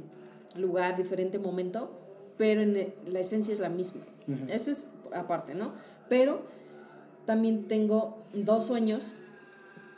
lugar, 0.56 0.96
diferente 0.96 1.40
momento, 1.40 1.92
pero 2.38 2.62
en 2.62 2.94
la 3.06 3.20
esencia 3.20 3.54
es 3.54 3.60
la 3.60 3.70
misma. 3.70 4.02
Ujú. 4.28 4.46
Eso 4.48 4.72
es 4.72 4.88
aparte, 5.14 5.56
¿no? 5.56 5.74
Pero 6.08 6.44
también 7.26 7.68
tengo 7.68 8.24
dos 8.34 8.66
sueños 8.66 9.16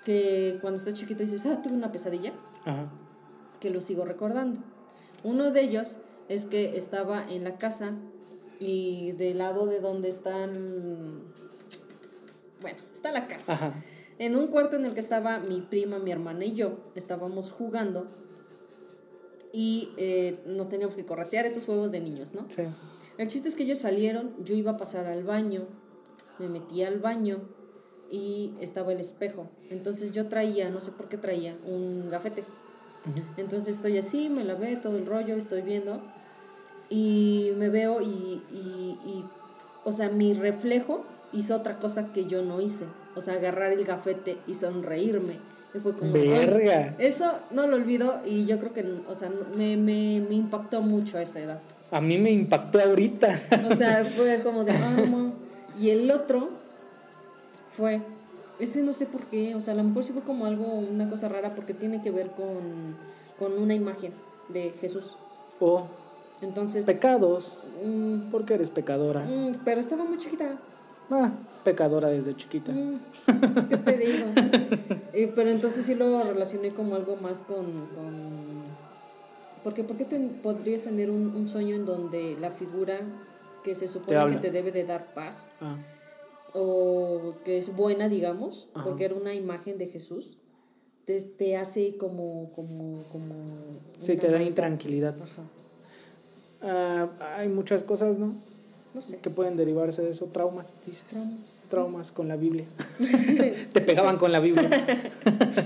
que 0.04 0.58
cuando 0.62 0.78
estás 0.80 0.96
chiquita 0.96 1.24
dices, 1.24 1.46
ah, 1.46 1.62
tuve 1.62 1.76
una 1.76 1.92
pesadilla, 1.92 2.34
Ajá. 2.66 2.90
Que 3.62 3.70
lo 3.70 3.80
sigo 3.80 4.04
recordando. 4.04 4.60
Uno 5.24 5.52
de 5.52 5.62
ellos 5.62 5.96
es 6.28 6.46
que 6.46 6.76
estaba 6.76 7.26
en 7.30 7.46
la 7.46 7.58
casa 7.58 7.94
y 8.60 9.14
del 9.14 9.38
lado 9.38 9.66
de 9.68 9.80
donde 9.80 10.10
están, 10.10 11.24
bueno, 12.60 12.80
está 12.92 13.14
la 13.14 13.28
casa. 13.28 13.54
Ajá. 13.54 13.74
En 14.20 14.36
un 14.36 14.48
cuarto 14.48 14.76
en 14.76 14.86
el 14.86 14.94
que 14.94 15.00
estaba 15.00 15.40
mi 15.40 15.62
prima, 15.62 15.98
mi 15.98 16.12
hermana 16.12 16.46
y 16.46 16.54
yo, 16.54 16.78
estábamos 16.94 17.50
jugando 17.50 18.06
y 19.52 19.90
eh, 19.98 20.40
nos 20.46 20.70
teníamos 20.70 20.96
que 20.96 21.06
corretear 21.06 21.46
esos 21.46 21.66
juegos 21.66 21.92
de 21.92 22.02
niños, 22.02 22.34
¿no? 22.34 22.46
Sí. 22.50 22.64
El 23.18 23.28
chiste 23.28 23.48
es 23.48 23.56
que 23.56 23.64
ellos 23.64 23.80
salieron, 23.80 24.36
yo 24.44 24.54
iba 24.54 24.72
a 24.72 24.78
pasar 24.78 25.08
al 25.08 25.24
baño, 25.24 25.66
me 26.40 26.50
metí 26.50 26.84
al 26.84 27.00
baño 27.00 27.42
y 28.12 28.54
estaba 28.60 28.94
el 28.94 29.00
espejo. 29.00 29.50
Entonces 29.70 30.12
yo 30.12 30.28
traía, 30.28 30.70
no 30.70 30.80
sé 30.82 30.92
por 30.92 31.08
qué 31.10 31.18
traía, 31.18 31.58
un 31.66 32.10
gafete. 32.10 32.44
Entonces 33.38 33.76
estoy 33.76 33.98
así, 33.98 34.30
me 34.30 34.44
lavé 34.44 34.76
todo 34.76 34.98
el 34.98 35.06
rollo, 35.06 35.36
estoy 35.36 35.62
viendo 35.62 36.02
y 36.90 37.54
me 37.58 37.70
veo 37.70 38.02
y, 38.02 38.42
y, 38.52 38.98
y, 39.06 39.26
o 39.84 39.92
sea, 39.92 40.10
mi 40.10 40.34
reflejo 40.34 41.06
hizo 41.32 41.56
otra 41.56 41.80
cosa 41.80 42.12
que 42.14 42.26
yo 42.26 42.44
no 42.44 42.62
hice. 42.62 42.86
O 43.16 43.22
sea, 43.22 43.36
agarrar 43.36 43.72
el 43.72 43.84
gafete 43.86 44.38
y 44.48 44.54
sonreírme. 44.54 45.34
Y 45.74 45.80
fue 45.80 45.96
como... 45.96 46.16
Eso 46.16 47.32
no 47.52 47.68
lo 47.68 47.78
olvido 47.78 48.20
y 48.26 48.46
yo 48.46 48.60
creo 48.60 48.74
que, 48.74 48.86
o 49.08 49.16
sea, 49.16 49.30
me, 49.56 49.78
me, 49.78 50.24
me 50.28 50.36
impactó 50.36 50.82
mucho 50.82 51.18
a 51.18 51.22
esa 51.22 51.40
edad. 51.40 51.60
A 51.92 52.02
mí 52.02 52.18
me 52.18 52.32
impactó 52.32 52.80
ahorita. 52.80 53.40
O 53.70 53.76
sea, 53.76 54.04
fue 54.04 54.42
como 54.44 54.64
de, 54.64 54.74
no. 55.10 55.34
Y 55.80 55.90
el 55.90 56.12
otro 56.12 56.50
fue, 57.72 58.02
ese 58.62 58.82
no 58.82 58.94
sé 58.94 59.06
por 59.06 59.22
qué, 59.26 59.56
o 59.56 59.60
sea, 59.62 59.74
a 59.74 59.78
lo 59.78 59.84
mejor 59.84 60.04
sí 60.06 60.14
fue 60.14 60.22
como 60.22 60.46
algo, 60.46 60.66
una 60.66 61.10
cosa 61.10 61.28
rara 61.30 61.56
porque 61.56 61.74
tiene 61.74 62.02
que 62.02 62.12
ver 62.12 62.32
con, 62.32 62.96
con 63.40 63.60
una 63.62 63.74
imagen 63.74 64.14
de 64.50 64.72
Jesús. 64.80 65.16
O 65.60 65.86
Entonces, 66.42 66.86
pecados. 66.86 67.60
mm, 67.84 68.32
Porque 68.32 68.54
eres 68.56 68.70
pecadora. 68.70 69.22
mm, 69.22 69.62
pero 69.66 69.80
estaba 69.80 70.04
muy 70.04 70.18
chiquita. 70.18 70.58
Ah, 71.10 71.32
pecadora 71.64 72.08
desde 72.08 72.36
chiquita. 72.36 72.72
Mm, 72.72 73.00
¿Qué 73.70 73.78
te 73.86 73.98
digo? 73.98 74.26
Eh, 75.14 75.32
pero 75.36 75.50
entonces 75.50 75.86
sí 75.86 75.94
lo 75.96 76.24
relacioné 76.24 76.72
como 76.72 76.96
algo 76.96 77.16
más 77.18 77.44
con... 77.44 77.66
con 77.66 78.72
porque 79.64 79.84
¿por 79.84 79.96
qué 79.98 80.06
ten- 80.06 80.40
podrías 80.42 80.82
tener 80.82 81.12
un, 81.12 81.36
un 81.36 81.48
sueño 81.48 81.76
en 81.76 81.86
donde 81.86 82.36
la 82.40 82.50
figura 82.50 82.98
que 83.64 83.76
se 83.76 83.88
supone 83.88 84.32
que 84.32 84.38
te 84.38 84.50
debe 84.52 84.72
de 84.72 84.86
dar 84.86 85.06
paz, 85.14 85.46
Ah, 85.62 85.76
o 86.54 87.34
que 87.46 87.58
es 87.58 87.76
buena, 87.76 88.10
digamos, 88.10 88.68
Ajá. 88.74 88.84
porque 88.84 89.06
era 89.06 89.16
una 89.16 89.34
imagen 89.34 89.78
de 89.78 89.88
Jesús, 89.88 90.38
te, 91.06 91.20
te 91.22 91.58
hace 91.58 91.98
como, 91.98 92.52
como, 92.54 93.04
como... 93.12 93.36
sí, 93.98 94.18
te 94.18 94.30
da 94.30 94.42
intranquilidad. 94.42 95.16
Ajá. 95.22 95.44
Ah, 96.64 97.10
hay 97.38 97.48
muchas 97.48 97.84
cosas, 97.84 98.20
¿no? 98.20 98.34
No 98.94 99.02
sé. 99.02 99.18
Que 99.18 99.30
pueden 99.30 99.56
derivarse 99.56 100.02
de 100.02 100.12
eso. 100.12 100.26
Traumas, 100.26 100.74
dices. 100.86 101.04
Traumas. 101.10 101.60
Traumas 101.70 102.12
con 102.12 102.28
la 102.28 102.36
Biblia. 102.36 102.66
te 103.74 103.82
pegaban 103.82 104.18
con 104.18 104.32
la 104.32 104.40
Biblia. 104.40 104.70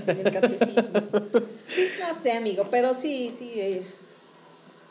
En 0.06 0.18
el 0.26 0.32
catecismo. 0.32 1.00
No 1.10 2.14
sé, 2.14 2.32
amigo, 2.32 2.66
pero 2.70 2.94
sí, 2.94 3.30
sí. 3.36 3.50
eh, 3.56 3.82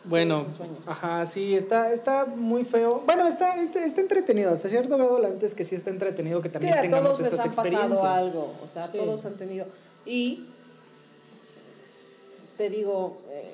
Bueno, 0.07 0.43
sus 0.45 0.53
sueños. 0.55 0.87
ajá, 0.87 1.25
sí, 1.25 1.55
está, 1.55 1.91
está 1.93 2.25
muy 2.25 2.63
feo. 2.63 3.01
Bueno, 3.05 3.27
está, 3.27 3.55
está 3.61 4.01
entretenido. 4.01 4.51
Hasta 4.51 4.69
cierto 4.69 4.97
grado, 4.97 5.19
la 5.19 5.29
neta 5.29 5.45
es 5.45 5.55
que 5.55 5.63
sí 5.63 5.75
está 5.75 5.89
entretenido 5.89 6.41
que 6.41 6.47
Es 6.49 6.53
que 6.53 6.59
también 6.59 6.77
a 6.77 6.81
tengamos 6.81 7.17
todos 7.17 7.21
les 7.21 7.33
estas 7.33 7.45
ha 7.47 7.51
pasado 7.63 8.03
algo, 8.05 8.53
o 8.63 8.67
sea, 8.67 8.83
Sí. 8.87 8.97
todos 8.97 9.25
han 9.25 9.35
tenido. 9.35 9.65
Y 10.05 10.45
te 12.57 12.69
digo, 12.69 13.17
eh, 13.31 13.51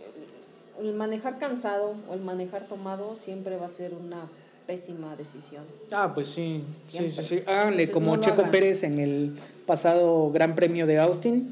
el 0.81 0.93
manejar 0.93 1.37
cansado 1.39 1.93
o 2.09 2.13
el 2.13 2.21
manejar 2.21 2.67
tomado 2.67 3.15
siempre 3.15 3.57
va 3.57 3.65
a 3.65 3.69
ser 3.69 3.93
una 3.93 4.21
pésima 4.67 5.15
decisión. 5.15 5.63
Ah, 5.91 6.11
pues 6.13 6.27
sí, 6.27 6.63
sí, 6.77 7.09
sí, 7.09 7.23
sí. 7.23 7.43
Háganle 7.47 7.83
Entonces, 7.83 7.89
como 7.91 8.15
no 8.15 8.21
Checo 8.21 8.41
hagan. 8.41 8.51
Pérez 8.51 8.83
en 8.83 8.99
el 8.99 9.35
pasado 9.65 10.31
Gran 10.31 10.55
Premio 10.55 10.85
de 10.85 10.99
Austin. 10.99 11.51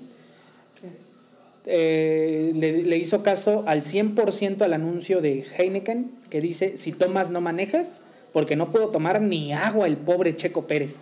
Eh, 1.71 2.51
le, 2.55 2.83
le 2.83 2.97
hizo 2.97 3.21
caso 3.21 3.63
al 3.67 3.83
100% 3.83 4.61
al 4.61 4.73
anuncio 4.73 5.21
de 5.21 5.45
Heineken 5.57 6.11
que 6.29 6.41
dice, 6.41 6.77
si 6.77 6.91
tomas 6.91 7.29
no 7.29 7.41
manejas, 7.41 8.01
porque 8.33 8.55
no 8.55 8.71
puedo 8.71 8.89
tomar 8.89 9.21
ni 9.21 9.53
agua 9.53 9.87
el 9.87 9.97
pobre 9.97 10.35
Checo 10.35 10.67
Pérez. 10.67 10.95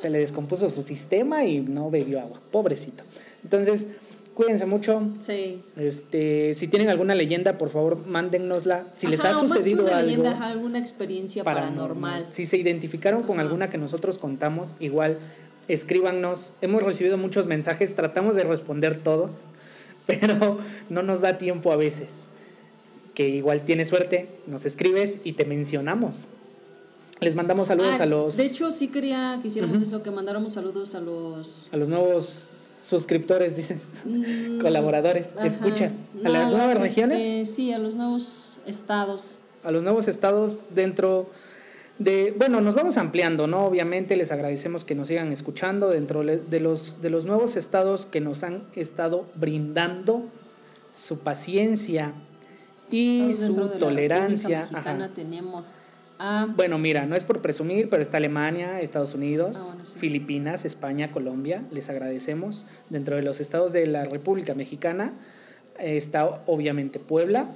Se 0.00 0.10
le 0.10 0.18
descompuso 0.18 0.68
su 0.70 0.82
sistema 0.82 1.44
y 1.44 1.60
no 1.60 1.90
bebió 1.90 2.20
agua, 2.20 2.38
pobrecito. 2.50 3.02
Entonces, 3.42 3.86
cuídense 4.34 4.66
mucho. 4.66 5.02
Sí. 5.24 5.60
Este, 5.76 6.52
si 6.54 6.68
tienen 6.68 6.90
alguna 6.90 7.14
leyenda, 7.14 7.56
por 7.56 7.70
favor, 7.70 8.06
mándennosla. 8.06 8.84
Si 8.92 9.06
les 9.06 9.20
ha 9.20 9.32
sucedido 9.32 9.84
más 9.84 9.92
que 9.92 9.96
una 9.96 9.98
algo 9.98 10.08
leyenda, 10.08 10.30
ajá, 10.32 10.46
alguna 10.48 10.78
experiencia 10.78 11.44
paranormal. 11.44 12.26
Si 12.30 12.46
se 12.46 12.58
identificaron 12.58 13.22
con 13.22 13.40
alguna 13.40 13.70
que 13.70 13.78
nosotros 13.78 14.18
contamos, 14.18 14.74
igual 14.80 15.18
escríbanos. 15.68 16.52
Hemos 16.60 16.82
recibido 16.82 17.16
muchos 17.16 17.46
mensajes, 17.46 17.94
tratamos 17.94 18.36
de 18.36 18.44
responder 18.44 18.98
todos, 18.98 19.46
pero 20.06 20.58
no 20.88 21.02
nos 21.02 21.20
da 21.20 21.38
tiempo 21.38 21.72
a 21.72 21.76
veces. 21.76 22.26
Que 23.14 23.28
igual 23.28 23.62
tienes 23.64 23.88
suerte, 23.88 24.28
nos 24.46 24.64
escribes 24.64 25.20
y 25.24 25.32
te 25.32 25.44
mencionamos. 25.44 26.24
Les 27.20 27.34
mandamos 27.34 27.68
saludos 27.68 27.96
Ah, 27.98 28.02
a 28.02 28.06
los 28.06 28.36
De 28.36 28.44
hecho, 28.44 28.70
sí 28.70 28.88
quería 28.88 29.38
que 29.40 29.48
hiciéramos 29.48 29.80
eso, 29.80 30.02
que 30.02 30.10
mandáramos 30.10 30.52
saludos 30.52 30.94
a 30.94 31.00
los 31.00 31.66
a 31.72 31.76
los 31.78 31.88
nuevos 31.88 32.36
suscriptores, 32.90 33.56
dices, 33.56 33.82
Mm, 34.04 34.60
colaboradores, 34.60 35.34
ajá. 35.36 35.46
escuchas 35.46 36.10
a 36.24 36.28
las 36.28 36.50
nuevas 36.50 36.74
los, 36.74 36.82
regiones. 36.82 37.24
este, 37.24 37.46
sí, 37.54 37.72
a 37.72 37.78
los 37.78 37.94
nuevos 37.94 38.58
estados. 38.66 39.38
a 39.64 39.70
los 39.72 39.82
nuevos 39.82 40.06
estados 40.08 40.62
dentro 40.74 41.28
de, 41.98 42.34
bueno, 42.36 42.60
nos 42.60 42.74
vamos 42.74 42.98
ampliando, 42.98 43.46
¿no? 43.46 43.64
Obviamente 43.64 44.16
les 44.16 44.30
agradecemos 44.30 44.84
que 44.84 44.94
nos 44.94 45.08
sigan 45.08 45.32
escuchando 45.32 45.88
dentro 45.88 46.22
de 46.22 46.60
los, 46.60 47.00
de 47.00 47.10
los 47.10 47.24
nuevos 47.24 47.56
estados 47.56 48.06
que 48.06 48.20
nos 48.20 48.42
han 48.42 48.64
estado 48.74 49.26
brindando 49.34 50.24
su 50.92 51.18
paciencia 51.20 52.12
y 52.90 53.32
su 53.32 53.56
la 53.56 53.78
tolerancia. 53.78 54.60
República 54.62 54.78
Ajá. 54.78 54.92
Mexicana 54.92 55.14
tenemos 55.14 55.66
a 56.18 56.46
Bueno, 56.54 56.78
mira, 56.78 57.06
no 57.06 57.16
es 57.16 57.24
por 57.24 57.40
presumir, 57.40 57.88
pero 57.88 58.02
está 58.02 58.18
Alemania, 58.18 58.80
Estados 58.80 59.14
Unidos, 59.14 59.56
Ah, 59.58 59.64
bueno, 59.68 59.84
sí. 59.84 59.98
Filipinas, 59.98 60.64
España, 60.64 61.10
Colombia. 61.10 61.62
Les 61.70 61.88
agradecemos. 61.88 62.64
Dentro 62.90 63.16
de 63.16 63.22
los 63.22 63.40
estados 63.40 63.72
de 63.72 63.86
la 63.86 64.04
República 64.04 64.54
Mexicana 64.54 65.12
eh, 65.78 65.96
está 65.96 66.42
obviamente 66.46 66.98
Puebla, 66.98 67.48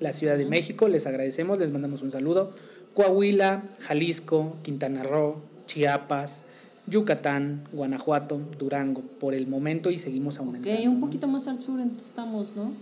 la 0.00 0.12
Ciudad 0.12 0.36
de 0.38 0.46
México. 0.46 0.88
Les 0.88 1.06
agradecemos, 1.06 1.58
les 1.58 1.70
mandamos 1.72 2.02
un 2.02 2.10
saludo. 2.10 2.52
Coahuila, 2.98 3.62
Jalisco, 3.78 4.56
Quintana 4.62 5.04
Roo, 5.04 5.36
Chiapas, 5.68 6.42
Yucatán, 6.88 7.62
Guanajuato, 7.70 8.40
Durango, 8.58 9.02
por 9.20 9.34
el 9.34 9.46
momento 9.46 9.92
y 9.92 9.98
seguimos 9.98 10.34
Ok, 10.38 10.46
aumentando. 10.46 10.90
un 10.90 10.94
¿no? 10.98 11.06
poquito 11.06 11.28
más 11.28 11.46
al 11.46 11.60
sur 11.60 11.80
estamos, 11.80 12.56
¿no? 12.56 12.72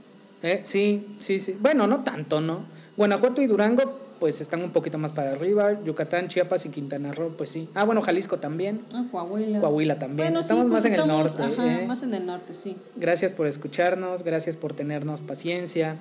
Eh, 0.43 0.62
sí, 0.64 1.06
sí, 1.20 1.38
sí. 1.38 1.55
Bueno, 1.60 1.86
no 1.86 2.02
tanto, 2.02 2.40
¿no? 2.40 2.60
Guanajuato 2.97 3.43
y 3.43 3.47
Durango, 3.47 3.82
pues 4.18 4.40
están 4.40 4.62
un 4.62 4.70
poquito 4.70 4.97
más 4.97 5.12
para 5.12 5.32
arriba. 5.32 5.84
Yucatán, 5.84 6.28
Chiapas 6.28 6.64
y 6.64 6.70
Quintana 6.70 7.12
Roo, 7.12 7.34
pues 7.36 7.51
sí. 7.51 7.68
Ah, 7.74 7.84
bueno, 7.84 8.01
Jalisco 8.01 8.38
también. 8.38 8.80
Ah, 8.94 9.05
Coahuila. 9.10 9.60
Coahuila 9.60 9.98
también. 9.98 10.28
Bueno, 10.28 10.40
estamos 10.40 10.64
sí, 10.64 10.70
más 10.70 10.82
pues 10.82 10.94
en 10.94 11.01
el 11.01 11.09
norte. 11.09 11.43
Ajá, 11.43 11.82
¿eh? 11.82 11.86
más 11.86 12.02
en 12.02 12.14
el 12.14 12.24
norte, 12.24 12.55
sí. 12.55 12.74
Gracias 12.97 13.34
por 13.34 13.47
escucharnos, 13.47 14.22
gracias 14.22 14.56
por 14.56 14.72
tenernos 14.72 15.20
paciencia. 15.20 15.97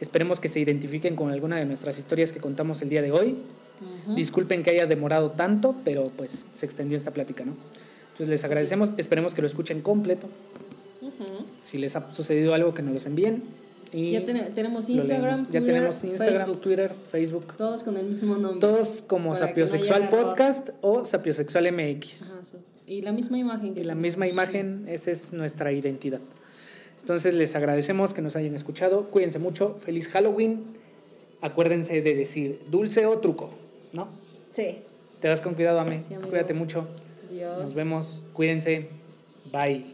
Esperemos 0.00 0.40
que 0.40 0.48
se 0.48 0.60
identifiquen 0.60 1.16
con 1.16 1.30
alguna 1.30 1.56
de 1.56 1.64
nuestras 1.64 1.98
historias 1.98 2.32
que 2.32 2.40
contamos 2.40 2.82
el 2.82 2.88
día 2.88 3.00
de 3.02 3.12
hoy. 3.12 3.36
Disculpen 4.16 4.62
que 4.62 4.70
haya 4.70 4.86
demorado 4.86 5.30
tanto, 5.32 5.74
pero 5.84 6.04
pues 6.16 6.44
se 6.52 6.66
extendió 6.66 6.96
esta 6.96 7.12
plática, 7.12 7.44
¿no? 7.44 7.54
Entonces 8.12 8.28
les 8.28 8.44
agradecemos, 8.44 8.92
esperemos 8.96 9.34
que 9.34 9.40
lo 9.42 9.46
escuchen 9.46 9.80
completo. 9.82 10.28
Si 11.62 11.78
les 11.78 11.96
ha 11.96 12.12
sucedido 12.12 12.54
algo, 12.54 12.74
que 12.74 12.82
nos 12.82 12.94
los 12.94 13.06
envíen. 13.06 13.42
Y 13.92 14.12
Ya 14.12 14.24
ten- 14.24 14.52
tenemos 14.54 14.88
Instagram, 14.88 15.36
ya 15.36 15.44
Twitter, 15.46 15.64
tenemos 15.64 16.02
Instagram, 16.04 16.34
Facebook. 16.34 16.60
Twitter, 16.60 16.92
Facebook. 17.12 17.56
Todos 17.56 17.82
con 17.84 17.96
el 17.96 18.06
mismo 18.06 18.36
nombre. 18.36 18.60
Todos 18.60 19.02
como 19.06 19.30
no 19.30 19.36
Sapiosexual. 19.36 20.08
Podcast 20.08 20.70
o 20.80 21.04
Sapiosexual 21.04 21.70
MX. 21.72 22.22
Ajá, 22.22 22.40
sí. 22.50 22.58
Y 22.86 23.02
la 23.02 23.12
misma 23.12 23.38
imagen. 23.38 23.74
que 23.74 23.80
Y 23.80 23.84
la 23.84 23.94
misma 23.94 24.26
imagen, 24.26 24.84
esa 24.88 25.10
es 25.12 25.32
nuestra 25.32 25.70
identidad. 25.72 26.20
Entonces 27.04 27.34
les 27.34 27.54
agradecemos 27.54 28.14
que 28.14 28.22
nos 28.22 28.34
hayan 28.34 28.54
escuchado. 28.54 29.10
Cuídense 29.10 29.38
mucho. 29.38 29.74
Feliz 29.74 30.08
Halloween. 30.08 30.64
Acuérdense 31.42 32.00
de 32.00 32.14
decir 32.14 32.62
dulce 32.70 33.04
o 33.04 33.18
truco, 33.18 33.50
¿no? 33.92 34.08
Sí. 34.50 34.78
Te 35.20 35.28
das 35.28 35.42
con 35.42 35.52
cuidado, 35.52 35.80
Ame. 35.80 36.02
Sí. 36.02 36.14
Cuídate 36.14 36.54
mucho. 36.54 36.88
Dios. 37.30 37.60
Nos 37.60 37.74
vemos. 37.74 38.22
Cuídense. 38.32 38.88
Bye. 39.52 39.93